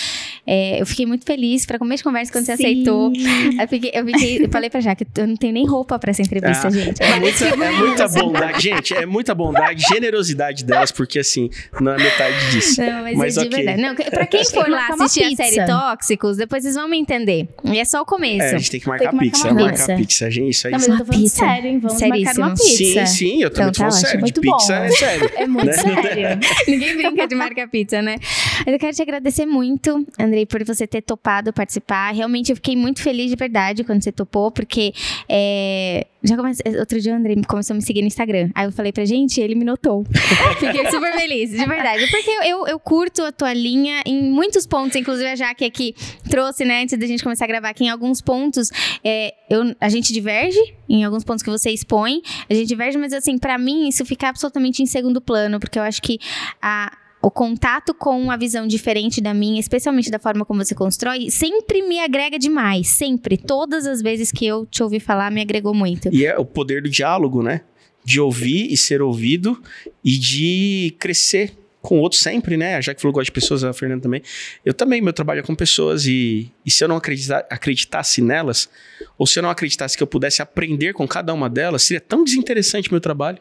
é, 0.47 0.81
eu 0.81 0.87
fiquei 0.87 1.05
muito 1.07 1.25
feliz 1.25 1.67
para 1.67 1.79
começo 1.79 1.99
de 1.99 2.05
conversa 2.05 2.33
quando 2.33 2.45
você 2.47 2.57
Sim. 2.57 2.65
aceitou. 2.65 3.13
Eu, 3.61 3.69
fiquei, 3.69 3.91
eu, 3.95 4.07
fiquei- 4.07 4.45
eu 4.45 4.51
falei 4.51 4.71
pra 4.71 4.81
Jaque, 4.81 5.07
eu 5.17 5.27
não 5.27 5.37
tenho 5.37 5.53
nem 5.53 5.67
roupa 5.67 5.99
para 5.99 6.11
essa 6.11 6.23
entrevista, 6.23 6.69
Ah, 6.69 6.71
gente. 6.71 7.03
É 7.03 7.19
muita, 7.21 7.45
é 7.47 7.71
muita 7.73 8.09
bondade, 8.09 8.61
gente, 8.63 8.95
é 8.95 9.07
muita 9.07 9.35
bondade, 9.35 9.83
generosidade 9.89 10.54
delas, 10.63 10.93
porque 10.93 11.19
assim, 11.19 11.51
não 11.81 11.93
é 11.93 11.97
metade 11.99 12.51
disso. 12.51 12.81
Não, 12.81 13.03
mas, 13.03 13.17
Mas 13.19 13.37
é 13.37 13.41
de 13.41 13.47
ok. 13.49 13.57
verdade. 13.65 13.83
Não, 13.83 13.95
pra 13.95 14.27
quem 14.27 14.41
Tem 14.43 14.51
que 14.51 14.55
for 14.57 14.69
lá 14.69 14.89
marcar 14.89 15.05
assistir 15.05 15.25
a 15.25 15.37
série 15.37 15.67
Tóxicos, 15.67 16.37
depois 16.37 16.63
vocês 16.63 16.75
vão 16.75 16.89
me 16.89 16.99
entender. 16.99 17.49
E 17.65 17.79
é 17.79 17.85
só 17.85 18.03
o 18.03 18.05
começo. 18.05 18.43
É, 18.43 18.55
a 18.55 18.59
gente 18.59 18.71
tem 18.71 18.81
que 18.81 18.89
marcar 18.89 19.11
que 19.11 19.17
marcar 19.17 19.31
pizza, 19.33 19.53
marcar 19.55 19.73
pizza. 19.73 19.97
pizza, 19.97 20.31
gente, 20.31 20.51
isso 20.51 20.67
aí. 20.67 20.73
Não, 20.73 20.79
mas 20.81 20.89
eu 20.89 20.99
tô 20.99 21.05
falando 21.05 21.23
pizza. 21.23 21.37
sério, 21.37 21.71
hein? 21.71 21.79
Vamos 21.79 22.01
marcar 22.01 22.15
Seríssimo. 22.17 22.47
uma 22.47 22.55
pizza. 22.55 22.77
Sim, 22.77 23.07
sim, 23.07 23.43
eu 23.43 23.51
também 23.51 23.71
Então 23.71 23.73
tô 23.73 23.73
tá 23.73 23.91
falando 23.91 23.93
sério, 23.93 24.25
ótimo. 24.25 24.27
de 24.27 24.41
Muito 24.41 24.41
pizza 24.59 24.79
bom. 24.79 24.85
é 24.85 24.91
sério. 24.91 25.31
É 25.37 25.47
muito 25.47 25.67
Né? 25.67 25.73
sério. 25.73 26.41
Ninguém 26.69 26.97
brinca 26.97 27.27
de 27.27 27.35
marca 27.35 27.69
pizza, 27.69 28.03
né? 28.03 28.17
Mas 28.65 28.73
eu 28.73 28.79
quero 28.79 28.95
te 28.97 29.03
agradecer 29.03 29.47
muito, 29.47 30.07
Andrei, 30.19 30.45
por 30.47 30.63
você 30.65 30.87
ter 30.87 31.03
topado 31.03 31.53
participar. 31.53 32.13
Realmente 32.13 32.51
eu 32.51 32.57
fiquei 32.57 32.77
muito 32.77 33.01
feliz 33.03 33.31
de 33.31 33.37
verdade 33.37 33.85
quando 33.85 34.03
você 34.03 34.13
topou, 34.13 34.51
porque 34.51 34.93
é, 35.29 36.07
já 36.25 36.37
comecei, 36.37 36.79
outro 36.79 36.99
dia 37.01 37.13
o 37.13 37.17
Andrei 37.17 37.41
começou 37.47 37.75
a 37.75 37.77
me 37.77 37.83
seguir 37.83 38.01
no 38.01 38.07
Instagram. 38.07 38.51
Aí 38.55 38.67
eu 38.67 38.73
falei 38.73 38.93
pra 38.93 39.05
gente, 39.05 39.41
ele 39.41 39.55
me 39.55 39.65
notou. 39.65 40.05
Fiquei 40.59 40.91
super 40.91 41.13
feliz, 41.13 41.51
de 41.51 41.65
verdade. 41.67 42.07
Porque 42.11 42.31
eu, 42.45 42.67
eu 42.67 42.79
curto 42.79 43.23
a 43.23 43.31
tua 43.31 43.53
linha 43.53 44.03
em 44.07 44.31
muitos 44.31 44.67
pontos, 44.67 44.97
inclusive 44.97 45.29
a 45.29 45.37
Jaque 45.37 45.65
aqui 45.65 45.95
trouxe, 46.29 46.65
né, 46.65 46.83
antes 46.83 46.99
da 46.99 47.07
gente 47.07 47.23
começar 47.23 47.45
a 47.45 47.49
gravar, 47.49 47.75
que 47.75 47.85
em 47.85 47.91
alguns 47.91 48.21
pontos 48.21 48.71
é, 49.05 49.35
eu, 49.51 49.75
a 49.81 49.89
gente 49.89 50.13
diverge, 50.13 50.59
em 50.89 51.05
alguns 51.05 51.25
pontos 51.25 51.43
que 51.43 51.51
você 51.51 51.71
expõe, 51.71 52.23
a 52.49 52.55
gente 52.55 52.69
diverge, 52.69 52.97
mas 52.97 53.13
assim, 53.13 53.39
pra 53.39 53.59
mim 53.59 53.89
isso 53.89 54.05
fica 54.05 54.29
absolutamente 54.29 54.83
em 54.83 54.87
segundo 54.87 55.21
plano, 55.21 55.61
porque 55.61 55.79
eu 55.79 55.83
acho 55.83 56.01
que 56.01 56.19
a, 56.61 56.91
o 57.25 57.31
contato 57.31 57.95
com 57.95 58.21
uma 58.21 58.37
visão 58.37 58.67
diferente 58.67 59.19
da 59.19 59.33
minha, 59.33 59.59
especialmente 59.59 60.11
da 60.11 60.19
forma 60.19 60.45
como 60.45 60.63
você 60.63 60.75
constrói, 60.75 61.31
sempre 61.31 61.81
me 61.81 61.99
agrega 61.99 62.39
demais. 62.39 62.89
Sempre. 62.89 63.39
Todas 63.39 63.87
as 63.87 64.03
vezes 64.03 64.31
que 64.31 64.47
eu 64.47 64.67
te 64.67 64.83
ouvi 64.83 65.01
falar, 65.01 65.31
me 65.31 65.41
agregou 65.41 65.73
muito. 65.73 66.11
E 66.13 66.27
é 66.27 66.37
o 66.37 66.45
poder 66.45 66.83
do 66.83 66.91
diálogo, 66.91 67.43
né? 67.43 67.63
De 68.05 68.21
ouvir 68.21 68.71
e 68.71 68.77
ser 68.77 69.01
ouvido 69.01 69.61
e 70.05 70.19
de 70.19 70.95
crescer 70.99 71.57
com 71.81 71.99
o 71.99 72.01
outro 72.01 72.19
sempre, 72.19 72.59
né? 72.59 72.81
Já 72.83 72.95
que 72.95 73.01
falou 73.01 73.13
que 73.13 73.21
gosta 73.21 73.27
de 73.27 73.33
pessoas, 73.33 73.65
a 73.65 73.73
Fernanda 73.73 74.03
também. 74.03 74.21
Eu 74.63 74.75
também, 74.75 75.01
meu 75.01 75.13
trabalho 75.13 75.41
é 75.41 75.43
com 75.43 75.55
pessoas 75.55 76.05
e, 76.05 76.53
e 76.65 76.71
se 76.71 76.85
eu 76.85 76.89
não 76.89 76.97
acreditar, 76.97 77.47
acreditasse 77.49 78.21
nelas, 78.21 78.69
ou 79.17 79.27
se 79.27 79.39
eu 79.39 79.43
não 79.43 79.49
acreditasse 79.49 79.97
que 79.97 80.03
eu 80.03 80.07
pudesse 80.07 80.43
aprender 80.43 80.93
com 80.93 81.09
cada 81.09 81.33
uma 81.33 81.49
delas, 81.49 81.85
seria 81.85 82.03
tão 82.03 82.23
desinteressante 82.23 82.91
meu 82.91 83.01
trabalho. 83.01 83.39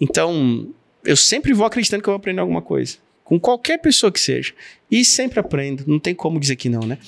Então, 0.00 0.72
eu 1.04 1.16
sempre 1.16 1.52
vou 1.52 1.66
acreditando 1.66 2.02
que 2.02 2.08
eu 2.08 2.12
vou 2.12 2.18
aprender 2.18 2.40
alguma 2.40 2.62
coisa. 2.62 2.96
Com 3.24 3.38
qualquer 3.38 3.78
pessoa 3.78 4.10
que 4.10 4.20
seja. 4.20 4.54
E 4.90 5.04
sempre 5.04 5.38
aprendo. 5.38 5.84
Não 5.86 5.98
tem 5.98 6.14
como 6.14 6.40
dizer 6.40 6.56
que 6.56 6.68
não, 6.68 6.80
né? 6.80 6.98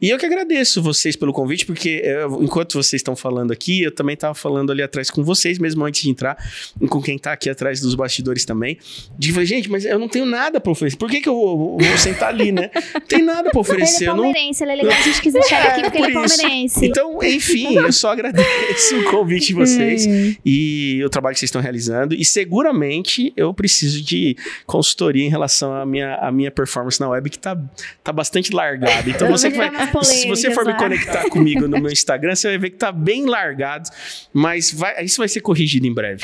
E 0.00 0.08
eu 0.08 0.18
que 0.18 0.24
agradeço 0.24 0.82
vocês 0.82 1.14
pelo 1.14 1.32
convite, 1.32 1.66
porque 1.66 2.02
eu, 2.04 2.42
enquanto 2.42 2.72
vocês 2.72 3.00
estão 3.00 3.14
falando 3.14 3.52
aqui, 3.52 3.82
eu 3.82 3.92
também 3.92 4.14
estava 4.14 4.34
falando 4.34 4.72
ali 4.72 4.82
atrás 4.82 5.10
com 5.10 5.22
vocês, 5.22 5.58
mesmo 5.58 5.84
antes 5.84 6.02
de 6.02 6.08
entrar, 6.08 6.36
e 6.80 6.88
com 6.88 7.02
quem 7.02 7.16
está 7.16 7.32
aqui 7.32 7.50
atrás 7.50 7.80
dos 7.80 7.94
bastidores 7.94 8.44
também. 8.44 8.78
De 9.18 9.32
falar, 9.32 9.44
gente, 9.44 9.70
mas 9.70 9.84
eu 9.84 9.98
não 9.98 10.08
tenho 10.08 10.24
nada 10.24 10.60
para 10.60 10.72
oferecer. 10.72 10.96
Por 10.96 11.10
que, 11.10 11.20
que 11.20 11.28
eu 11.28 11.34
vou, 11.34 11.78
vou 11.78 11.98
sentar 11.98 12.30
ali, 12.30 12.50
né? 12.50 12.70
Não 12.94 13.00
tem 13.00 13.22
nada 13.22 13.50
para 13.50 13.60
oferecer. 13.60 14.04
Ele 14.04 14.10
é 14.10 14.14
palmeirense, 14.14 14.64
não... 14.64 14.72
ele 14.72 14.80
é 14.80 14.84
legal, 14.84 14.98
a 14.98 15.02
gente 15.02 15.20
quis 15.20 15.32
deixar 15.32 15.66
aqui 15.66 15.82
porque 15.82 15.98
por 15.98 16.08
ele 16.08 16.16
é 16.16 16.26
palmeirense. 16.26 16.86
Então, 16.86 17.22
enfim, 17.22 17.74
eu 17.76 17.92
só 17.92 18.12
agradeço 18.12 18.98
o 18.98 19.04
convite 19.10 19.48
de 19.48 19.54
vocês 19.54 20.06
e 20.44 21.02
o 21.04 21.10
trabalho 21.10 21.34
que 21.34 21.40
vocês 21.40 21.48
estão 21.48 21.60
realizando. 21.60 22.14
E 22.14 22.24
seguramente 22.24 23.32
eu 23.36 23.52
preciso 23.52 24.02
de 24.02 24.36
consultoria 24.66 25.24
em 25.24 25.28
relação 25.28 25.74
à 25.74 25.84
minha, 25.84 26.14
à 26.16 26.32
minha 26.32 26.50
performance 26.50 26.98
na 27.00 27.08
web, 27.08 27.28
que 27.28 27.38
tá, 27.38 27.58
tá 28.02 28.12
bastante 28.12 28.52
largada. 28.52 29.08
Então, 29.10 29.28
você 29.28 29.50
que 29.50 29.56
vai, 29.56 29.89
se 30.02 30.28
você 30.28 30.50
for 30.50 30.64
me 30.64 30.76
conectar 30.76 31.28
comigo 31.28 31.68
no 31.68 31.80
meu 31.80 31.90
Instagram, 31.90 32.34
você 32.34 32.48
vai 32.48 32.58
ver 32.58 32.70
que 32.70 32.76
tá 32.76 32.92
bem 32.92 33.26
largado, 33.26 33.88
mas 34.32 34.70
vai, 34.72 35.04
isso 35.04 35.18
vai 35.18 35.28
ser 35.28 35.40
corrigido 35.40 35.86
em 35.86 35.92
breve. 35.92 36.22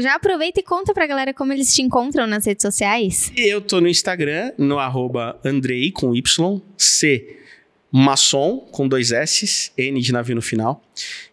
Já 0.00 0.14
aproveita 0.14 0.60
e 0.60 0.62
conta 0.62 0.92
pra 0.92 1.06
galera 1.06 1.32
como 1.32 1.52
eles 1.52 1.74
te 1.74 1.82
encontram 1.82 2.26
nas 2.26 2.46
redes 2.46 2.62
sociais. 2.62 3.32
Eu 3.36 3.60
tô 3.60 3.80
no 3.80 3.88
Instagram, 3.88 4.52
no 4.58 4.78
arroba 4.78 5.38
Andrei 5.44 5.90
com 5.90 6.14
Y, 6.14 6.60
C 6.76 7.38
Maçom, 7.90 8.58
com 8.70 8.86
dois 8.86 9.12
S, 9.12 9.72
N 9.76 10.00
de 10.00 10.12
navio 10.12 10.34
no 10.34 10.42
final. 10.42 10.82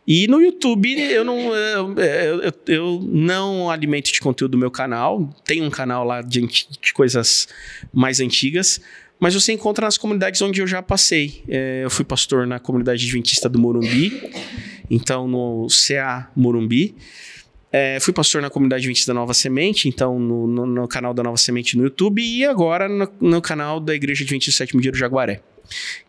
E 0.07 0.25
no 0.27 0.41
YouTube 0.41 0.89
eu 1.11 1.25
não, 1.25 1.53
eu, 1.53 1.95
eu, 1.99 2.53
eu, 2.67 2.99
não 3.11 3.69
alimento 3.69 4.11
de 4.11 4.21
conteúdo 4.21 4.51
do 4.51 4.57
meu 4.57 4.71
canal. 4.71 5.29
Tem 5.43 5.61
um 5.61 5.69
canal 5.69 6.05
lá 6.05 6.21
de, 6.21 6.47
de, 6.47 6.93
coisas 6.93 7.47
mais 7.93 8.21
antigas. 8.21 8.79
Mas 9.19 9.33
você 9.33 9.53
encontra 9.53 9.85
nas 9.85 9.97
comunidades 9.97 10.41
onde 10.41 10.61
eu 10.61 10.67
já 10.67 10.81
passei. 10.81 11.43
É, 11.47 11.81
eu 11.83 11.89
fui 11.89 12.03
pastor 12.03 12.45
na 12.45 12.59
comunidade 12.59 13.03
adventista 13.03 13.47
do 13.47 13.57
Morumbi, 13.57 14.11
então 14.89 15.27
no 15.27 15.67
CA 15.69 16.29
Morumbi. 16.35 16.95
É, 17.71 17.99
fui 17.99 18.13
pastor 18.13 18.41
na 18.41 18.49
comunidade 18.49 18.81
adventista 18.81 19.13
da 19.13 19.19
Nova 19.19 19.33
Semente, 19.33 19.89
então 19.89 20.17
no, 20.19 20.47
no, 20.47 20.65
no, 20.65 20.87
canal 20.87 21.13
da 21.13 21.23
Nova 21.23 21.37
Semente 21.37 21.77
no 21.77 21.83
YouTube. 21.83 22.21
E 22.21 22.45
agora 22.45 22.87
no, 22.87 23.09
no 23.19 23.41
canal 23.41 23.79
da 23.79 23.93
Igreja 23.93 24.23
Adventista 24.23 24.51
do 24.51 24.57
Sétimo 24.57 24.81
Dia 24.81 24.91
do 24.91 24.97
Jaguaré 24.97 25.41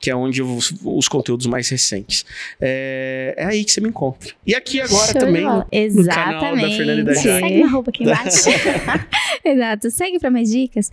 que 0.00 0.10
é 0.10 0.16
onde 0.16 0.42
os, 0.42 0.74
os 0.84 1.08
conteúdos 1.08 1.46
mais 1.46 1.68
recentes. 1.68 2.24
É, 2.60 3.34
é, 3.36 3.44
aí 3.44 3.64
que 3.64 3.72
você 3.72 3.80
me 3.80 3.88
encontra. 3.88 4.32
E 4.46 4.54
aqui 4.54 4.80
agora 4.80 5.12
Show 5.12 5.20
também 5.20 5.42
no, 5.42 5.58
no, 5.58 6.06
canal 6.06 6.56
da 6.56 6.68
Fernanda 6.68 7.14
Segue 7.14 7.62
na 7.62 7.70
roupa 7.70 7.90
aqui 7.90 8.04
embaixo. 8.04 8.48
Exato, 9.44 9.90
segue 9.90 10.18
para 10.18 10.30
mais 10.30 10.50
dicas. 10.50 10.90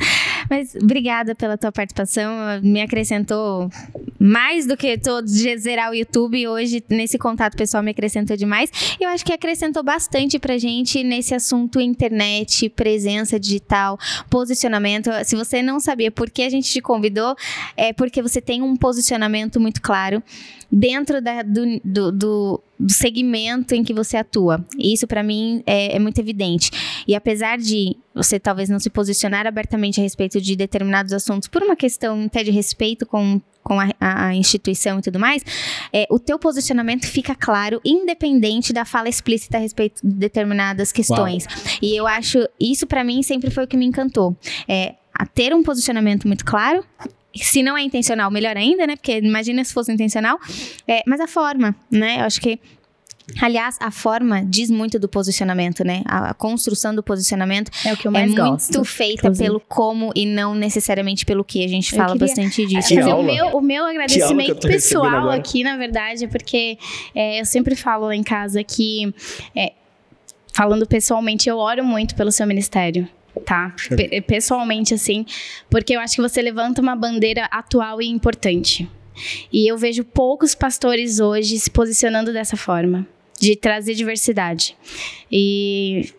Mas 0.49 0.75
obrigada 0.75 1.35
pela 1.35 1.57
tua 1.57 1.71
participação, 1.71 2.31
me 2.61 2.81
acrescentou 2.81 3.69
mais 4.19 4.65
do 4.65 4.77
que 4.77 4.97
todo 4.97 5.25
de 5.25 5.57
zerar 5.57 5.91
o 5.91 5.93
YouTube 5.93 6.47
hoje 6.47 6.83
nesse 6.89 7.17
contato 7.17 7.57
pessoal 7.57 7.83
me 7.83 7.91
acrescentou 7.91 8.37
demais. 8.37 8.69
Eu 8.99 9.09
acho 9.09 9.25
que 9.25 9.33
acrescentou 9.33 9.83
bastante 9.83 10.39
pra 10.39 10.57
gente 10.57 11.03
nesse 11.03 11.33
assunto 11.33 11.81
internet, 11.81 12.69
presença 12.69 13.39
digital, 13.39 13.97
posicionamento. 14.29 15.09
Se 15.25 15.35
você 15.35 15.61
não 15.61 15.79
sabia 15.79 16.11
por 16.11 16.29
que 16.29 16.43
a 16.43 16.49
gente 16.49 16.69
te 16.69 16.81
convidou, 16.81 17.35
é 17.75 17.91
porque 17.91 18.21
você 18.21 18.39
tem 18.39 18.52
um 18.61 18.75
posicionamento 18.75 19.59
muito 19.59 19.81
claro 19.81 20.21
dentro 20.71 21.21
da, 21.21 21.41
do, 21.43 21.79
do, 21.83 22.11
do, 22.11 22.63
segmento 22.87 23.75
em 23.75 23.83
que 23.83 23.93
você 23.93 24.17
atua. 24.17 24.65
Isso, 24.77 25.07
para 25.07 25.21
mim, 25.21 25.63
é, 25.65 25.95
é, 25.95 25.99
muito 25.99 26.19
evidente. 26.19 26.71
E 27.07 27.15
apesar 27.15 27.57
de 27.57 27.95
você 28.13 28.39
talvez 28.39 28.69
não 28.69 28.79
se 28.79 28.89
posicionar 28.89 29.45
abertamente 29.45 29.99
a 29.99 30.03
respeito 30.03 30.41
de 30.41 30.55
determinados 30.55 31.13
assuntos 31.13 31.47
por 31.47 31.61
uma 31.61 31.75
questão 31.75 32.25
até 32.25 32.43
de 32.43 32.51
respeito 32.51 33.05
com 33.05 33.39
com 33.63 33.79
a, 33.79 33.87
a, 34.01 34.35
instituição 34.35 34.99
e 34.99 35.01
tudo 35.01 35.17
mais, 35.17 35.41
é, 35.93 36.05
o 36.09 36.19
teu 36.19 36.37
posicionamento 36.37 37.07
fica 37.07 37.33
claro, 37.33 37.79
independente 37.85 38.73
da 38.73 38.83
fala 38.83 39.07
explícita 39.07 39.55
a 39.55 39.61
respeito 39.61 40.05
de 40.05 40.13
determinadas 40.13 40.91
questões. 40.91 41.45
Uau. 41.45 41.77
E 41.81 41.95
eu 41.95 42.05
acho, 42.05 42.45
isso 42.59 42.85
para 42.85 43.05
mim 43.05 43.23
sempre 43.23 43.49
foi 43.49 43.63
o 43.63 43.67
que 43.67 43.77
me 43.77 43.85
encantou. 43.85 44.35
É, 44.67 44.95
a 45.13 45.25
ter 45.25 45.53
um 45.53 45.63
posicionamento 45.63 46.27
muito 46.27 46.43
claro 46.43 46.83
se 47.35 47.63
não 47.63 47.77
é 47.77 47.81
intencional, 47.81 48.29
melhor 48.29 48.55
ainda, 48.57 48.85
né? 48.85 48.95
Porque 48.95 49.17
imagina 49.19 49.63
se 49.63 49.73
fosse 49.73 49.91
intencional. 49.91 50.39
É, 50.87 51.01
mas 51.07 51.19
a 51.19 51.27
forma, 51.27 51.75
né? 51.91 52.19
Eu 52.19 52.25
acho 52.25 52.39
que 52.39 52.59
Aliás, 53.41 53.77
a 53.79 53.89
forma 53.89 54.43
diz 54.45 54.69
muito 54.69 54.99
do 54.99 55.07
posicionamento, 55.07 55.83
né? 55.83 56.01
A, 56.05 56.31
a 56.31 56.33
construção 56.33 56.93
do 56.93 57.01
posicionamento 57.01 57.71
é 57.85 57.93
o 57.93 57.97
que 57.97 58.07
eu 58.07 58.11
mais 58.11 58.31
é 58.31 58.35
gosto, 58.35 58.73
muito 58.73 58.85
feita 58.85 59.27
inclusive. 59.27 59.45
pelo 59.45 59.59
como 59.61 60.11
e 60.13 60.25
não 60.25 60.53
necessariamente 60.53 61.25
pelo 61.25 61.43
que. 61.43 61.63
A 61.63 61.67
gente 61.67 61.91
fala 61.91 62.13
queria, 62.13 62.27
bastante 62.27 62.65
disso. 62.65 62.89
Que 62.89 63.01
o 63.01 63.23
meu, 63.23 63.47
o 63.47 63.61
meu 63.61 63.85
agradecimento 63.85 64.67
pessoal 64.67 65.29
aqui, 65.29 65.63
na 65.63 65.77
verdade, 65.77 66.27
porque 66.27 66.77
é, 67.15 67.39
eu 67.39 67.45
sempre 67.45 67.75
falo 67.75 68.07
lá 68.07 68.15
em 68.15 68.23
casa 68.23 68.61
que, 68.61 69.13
é, 69.55 69.71
falando 70.51 70.85
pessoalmente, 70.85 71.47
eu 71.47 71.57
oro 71.57 71.83
muito 71.83 72.15
pelo 72.15 72.31
seu 72.31 72.45
ministério 72.45 73.07
tá? 73.45 73.75
P 73.95 74.21
pessoalmente, 74.21 74.93
assim, 74.93 75.25
porque 75.69 75.95
eu 75.95 75.99
acho 75.99 76.15
que 76.15 76.21
você 76.21 76.41
levanta 76.41 76.81
uma 76.81 76.95
bandeira 76.95 77.45
atual 77.51 78.01
e 78.01 78.07
importante. 78.07 78.89
E 79.51 79.69
eu 79.69 79.77
vejo 79.77 80.03
poucos 80.03 80.55
pastores 80.55 81.19
hoje 81.19 81.59
se 81.59 81.69
posicionando 81.69 82.33
dessa 82.33 82.57
forma, 82.57 83.07
de 83.39 83.55
trazer 83.55 83.93
diversidade. 83.93 84.75
E 85.31 86.09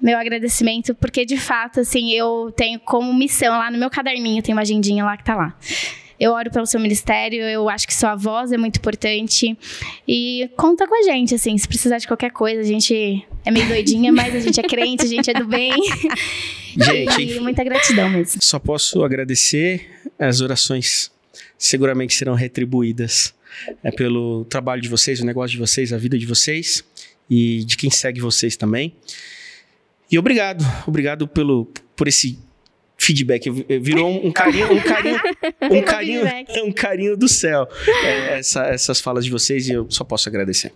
meu 0.00 0.18
agradecimento, 0.18 0.94
porque 0.94 1.24
de 1.24 1.36
fato, 1.36 1.80
assim, 1.80 2.12
eu 2.12 2.52
tenho 2.56 2.78
como 2.80 3.12
missão 3.14 3.56
lá 3.58 3.70
no 3.70 3.78
meu 3.78 3.90
caderninho, 3.90 4.42
tem 4.42 4.54
uma 4.54 4.62
agendinha 4.62 5.04
lá 5.04 5.16
que 5.16 5.24
tá 5.24 5.34
lá. 5.34 5.56
Eu 6.22 6.30
oro 6.30 6.52
pelo 6.52 6.64
seu 6.66 6.78
ministério, 6.78 7.42
eu 7.42 7.68
acho 7.68 7.84
que 7.84 7.92
sua 7.92 8.14
voz 8.14 8.52
é 8.52 8.56
muito 8.56 8.76
importante. 8.76 9.58
E 10.06 10.48
conta 10.56 10.86
com 10.86 10.94
a 10.94 11.02
gente, 11.02 11.34
assim, 11.34 11.58
se 11.58 11.66
precisar 11.66 11.98
de 11.98 12.06
qualquer 12.06 12.30
coisa, 12.30 12.60
a 12.60 12.64
gente 12.64 13.26
é 13.44 13.50
meio 13.50 13.66
doidinha, 13.66 14.12
mas 14.14 14.32
a 14.32 14.38
gente 14.38 14.60
é 14.60 14.62
crente, 14.62 15.02
a 15.02 15.08
gente 15.08 15.28
é 15.28 15.34
do 15.34 15.44
bem. 15.44 15.72
Gente, 16.76 17.22
e 17.36 17.40
muita 17.40 17.64
gratidão 17.64 18.08
mesmo. 18.08 18.40
Só 18.40 18.60
posso 18.60 19.02
agradecer 19.02 19.90
as 20.16 20.40
orações, 20.40 21.10
seguramente 21.58 22.14
serão 22.14 22.34
retribuídas. 22.34 23.34
É 23.82 23.90
pelo 23.90 24.44
trabalho 24.44 24.80
de 24.80 24.88
vocês, 24.88 25.20
o 25.20 25.26
negócio 25.26 25.50
de 25.50 25.58
vocês, 25.58 25.92
a 25.92 25.98
vida 25.98 26.16
de 26.16 26.24
vocês 26.24 26.84
e 27.28 27.64
de 27.64 27.76
quem 27.76 27.90
segue 27.90 28.20
vocês 28.20 28.56
também. 28.56 28.94
E 30.08 30.16
obrigado, 30.20 30.64
obrigado 30.86 31.26
pelo 31.26 31.68
por 31.96 32.06
esse 32.06 32.38
feedback. 33.02 33.50
Virou 33.50 34.08
um, 34.08 34.32
carinho, 34.32 34.72
um 34.72 34.80
carinho, 34.80 35.20
um 35.70 35.82
carinho, 35.82 36.22
um 36.64 36.72
carinho 36.72 37.16
do 37.16 37.28
céu. 37.28 37.68
É, 38.04 38.38
essa, 38.38 38.64
essas 38.66 39.00
falas 39.00 39.24
de 39.24 39.30
vocês 39.30 39.68
e 39.68 39.72
eu 39.72 39.86
só 39.90 40.04
posso 40.04 40.28
agradecer. 40.28 40.72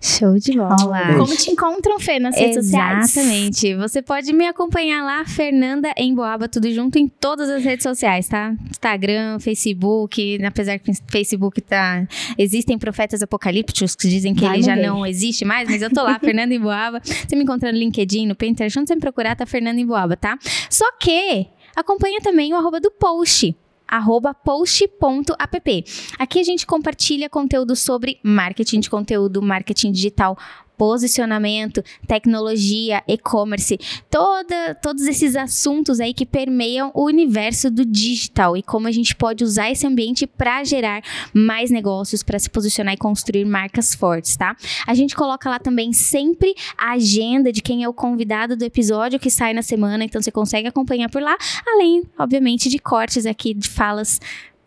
Show 0.00 0.38
de 0.38 0.52
bola. 0.52 1.16
Como 1.18 1.36
te 1.36 1.50
encontram, 1.50 1.98
Fê, 1.98 2.20
nas 2.20 2.36
redes 2.36 2.66
sociais? 2.66 3.16
Exatamente. 3.16 3.74
Você 3.74 4.00
pode 4.00 4.32
me 4.32 4.46
acompanhar 4.46 5.02
lá, 5.02 5.24
Fernanda 5.24 5.92
em 5.96 6.14
Boaba, 6.14 6.48
tudo 6.48 6.72
junto 6.72 7.00
em 7.00 7.08
todas 7.08 7.50
as 7.50 7.64
redes 7.64 7.82
sociais, 7.82 8.28
tá? 8.28 8.54
Instagram, 8.70 9.40
Facebook, 9.40 10.38
apesar 10.44 10.78
que 10.78 10.92
Facebook 11.08 11.60
tá. 11.60 12.06
Existem 12.38 12.78
profetas 12.78 13.22
apocalípticos 13.22 13.96
que 13.96 14.08
dizem 14.08 14.36
que 14.36 14.42
Vai 14.42 14.58
ele 14.58 14.62
já 14.62 14.76
ver. 14.76 14.82
não 14.86 15.04
existe 15.04 15.44
mais, 15.44 15.68
mas 15.68 15.82
eu 15.82 15.90
tô 15.90 16.04
lá, 16.04 16.16
Fernanda 16.20 16.54
em 16.54 16.60
Boaba. 16.60 17.00
Você 17.02 17.34
me 17.34 17.42
encontra 17.42 17.72
no 17.72 17.78
LinkedIn, 17.78 18.24
no 18.28 18.36
Pinterest, 18.36 18.78
onde 18.78 18.86
você 18.86 18.94
me 18.94 19.00
procurar, 19.00 19.34
tá 19.34 19.46
Fernanda 19.46 19.80
em 19.80 19.86
Boaba, 19.86 20.16
tá? 20.16 20.38
Só 20.70 20.86
que 21.00 21.48
acompanha 21.80 22.20
também 22.20 22.52
o 22.52 22.56
arroba 22.56 22.80
do 22.80 22.90
post 22.90 23.56
arroba 23.88 24.34
post.app. 24.34 25.84
Aqui 26.18 26.40
a 26.40 26.44
gente 26.44 26.66
compartilha 26.66 27.30
conteúdo 27.30 27.74
sobre 27.74 28.20
marketing 28.22 28.80
de 28.80 28.90
conteúdo, 28.90 29.40
marketing 29.40 29.92
digital, 29.92 30.36
posicionamento, 30.78 31.82
tecnologia, 32.06 33.02
e-commerce, 33.06 33.78
toda, 34.08 34.76
todos 34.76 35.06
esses 35.06 35.34
assuntos 35.34 35.98
aí 35.98 36.14
que 36.14 36.24
permeiam 36.24 36.92
o 36.94 37.04
universo 37.04 37.68
do 37.70 37.84
digital 37.84 38.56
e 38.56 38.62
como 38.62 38.86
a 38.86 38.92
gente 38.92 39.16
pode 39.16 39.42
usar 39.42 39.70
esse 39.70 39.84
ambiente 39.86 40.26
para 40.26 40.62
gerar 40.62 41.02
mais 41.34 41.70
negócios, 41.70 42.22
para 42.22 42.38
se 42.38 42.48
posicionar 42.48 42.94
e 42.94 42.96
construir 42.96 43.44
marcas 43.44 43.94
fortes, 43.94 44.36
tá? 44.36 44.56
A 44.86 44.94
gente 44.94 45.16
coloca 45.16 45.50
lá 45.50 45.58
também 45.58 45.92
sempre 45.92 46.54
a 46.76 46.92
agenda 46.92 47.52
de 47.52 47.60
quem 47.60 47.82
é 47.82 47.88
o 47.88 47.92
convidado 47.92 48.56
do 48.56 48.64
episódio 48.64 49.18
que 49.18 49.30
sai 49.30 49.52
na 49.52 49.62
semana, 49.62 50.04
então 50.04 50.22
você 50.22 50.30
consegue 50.30 50.68
acompanhar 50.68 51.10
por 51.10 51.20
lá, 51.20 51.36
além, 51.66 52.04
obviamente, 52.16 52.68
de 52.68 52.78
cortes 52.78 53.26
aqui 53.26 53.52
de 53.52 53.68
falas 53.68 54.20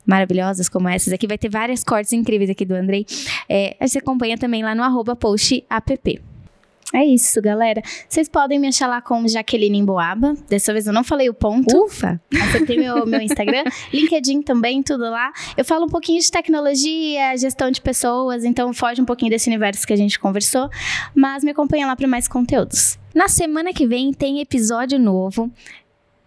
maravilhosas 0.06 0.70
como 0.70 0.88
essas 0.90 1.14
aqui. 1.14 1.28
Vai 1.28 1.38
ter 1.38 1.50
várias 1.50 1.84
cortes 1.84 2.14
incríveis 2.14 2.50
aqui 2.50 2.66
do 2.66 2.76
Andrei. 2.76 3.06
É, 3.48 3.76
você 3.80 4.00
acompanha 4.00 4.38
também 4.38 4.64
lá 4.64 4.76
no 4.76 4.84
arroba 4.84 5.16
postapp. 5.16 6.22
É 6.94 7.06
isso, 7.06 7.42
galera. 7.42 7.82
Vocês 8.08 8.28
podem 8.28 8.60
me 8.60 8.68
achar 8.68 8.88
lá 8.88 9.02
como 9.02 9.28
Jaqueline 9.28 9.78
Emboaba. 9.78 10.34
Dessa 10.50 10.74
vez 10.74 10.88
eu 10.88 10.94
não 10.94 11.06
falei 11.06 11.30
o 11.30 11.34
ponto. 11.34 11.86
Ufa! 11.86 12.20
Acertei 12.34 12.78
meu, 12.78 13.06
meu 13.06 13.22
Instagram. 13.22 13.64
LinkedIn 13.94 14.42
também, 14.42 14.84
tudo 14.84 15.04
lá. 15.04 15.32
Eu 15.56 15.64
falo 15.64 15.86
um 15.86 15.90
pouquinho 15.90 16.20
de 16.20 16.30
tecnologia, 16.30 17.38
gestão 17.38 17.72
de 17.72 17.80
pessoas, 17.80 18.44
então 18.44 18.74
foge 18.74 19.02
um 19.02 19.06
pouquinho 19.06 19.32
desse 19.32 19.50
universo 19.50 19.88
que 19.88 19.94
a 19.94 19.98
gente 19.98 20.20
conversou. 20.20 20.70
Mas 21.16 21.46
me 21.46 21.52
acompanha 21.52 21.88
lá 21.88 21.96
para 21.96 22.08
mais 22.08 22.28
conteúdos. 22.28 23.00
Na 23.16 23.30
semana 23.30 23.74
que 23.74 23.88
vem 23.88 24.14
tem 24.14 24.42
episódio 24.42 25.00
novo 25.00 25.50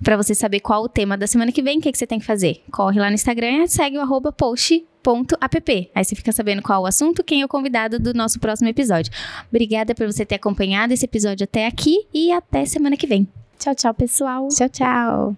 para 0.02 0.16
você 0.16 0.34
saber 0.34 0.60
qual 0.60 0.82
o 0.82 0.88
tema 0.88 1.16
da 1.16 1.26
semana 1.26 1.52
que 1.52 1.62
vem, 1.62 1.78
o 1.78 1.80
que, 1.80 1.92
que 1.92 1.98
você 1.98 2.06
tem 2.06 2.18
que 2.18 2.26
fazer? 2.26 2.62
Corre 2.70 3.00
lá 3.00 3.08
no 3.08 3.14
Instagram 3.14 3.64
e 3.64 3.68
segue 3.68 3.96
o 3.96 4.00
arroba 4.00 4.32
postapp. 4.32 5.90
Aí 5.94 6.04
você 6.04 6.14
fica 6.14 6.32
sabendo 6.32 6.62
qual 6.62 6.82
o 6.82 6.86
assunto, 6.86 7.22
quem 7.22 7.42
é 7.42 7.44
o 7.44 7.48
convidado 7.48 7.98
do 7.98 8.14
nosso 8.14 8.40
próximo 8.40 8.68
episódio. 8.68 9.12
Obrigada 9.48 9.94
por 9.94 10.06
você 10.06 10.24
ter 10.24 10.36
acompanhado 10.36 10.92
esse 10.92 11.04
episódio 11.04 11.44
até 11.44 11.66
aqui 11.66 12.06
e 12.12 12.32
até 12.32 12.64
semana 12.64 12.96
que 12.96 13.06
vem. 13.06 13.28
Tchau, 13.58 13.74
tchau, 13.74 13.94
pessoal. 13.94 14.48
Tchau, 14.48 14.68
tchau. 14.68 15.36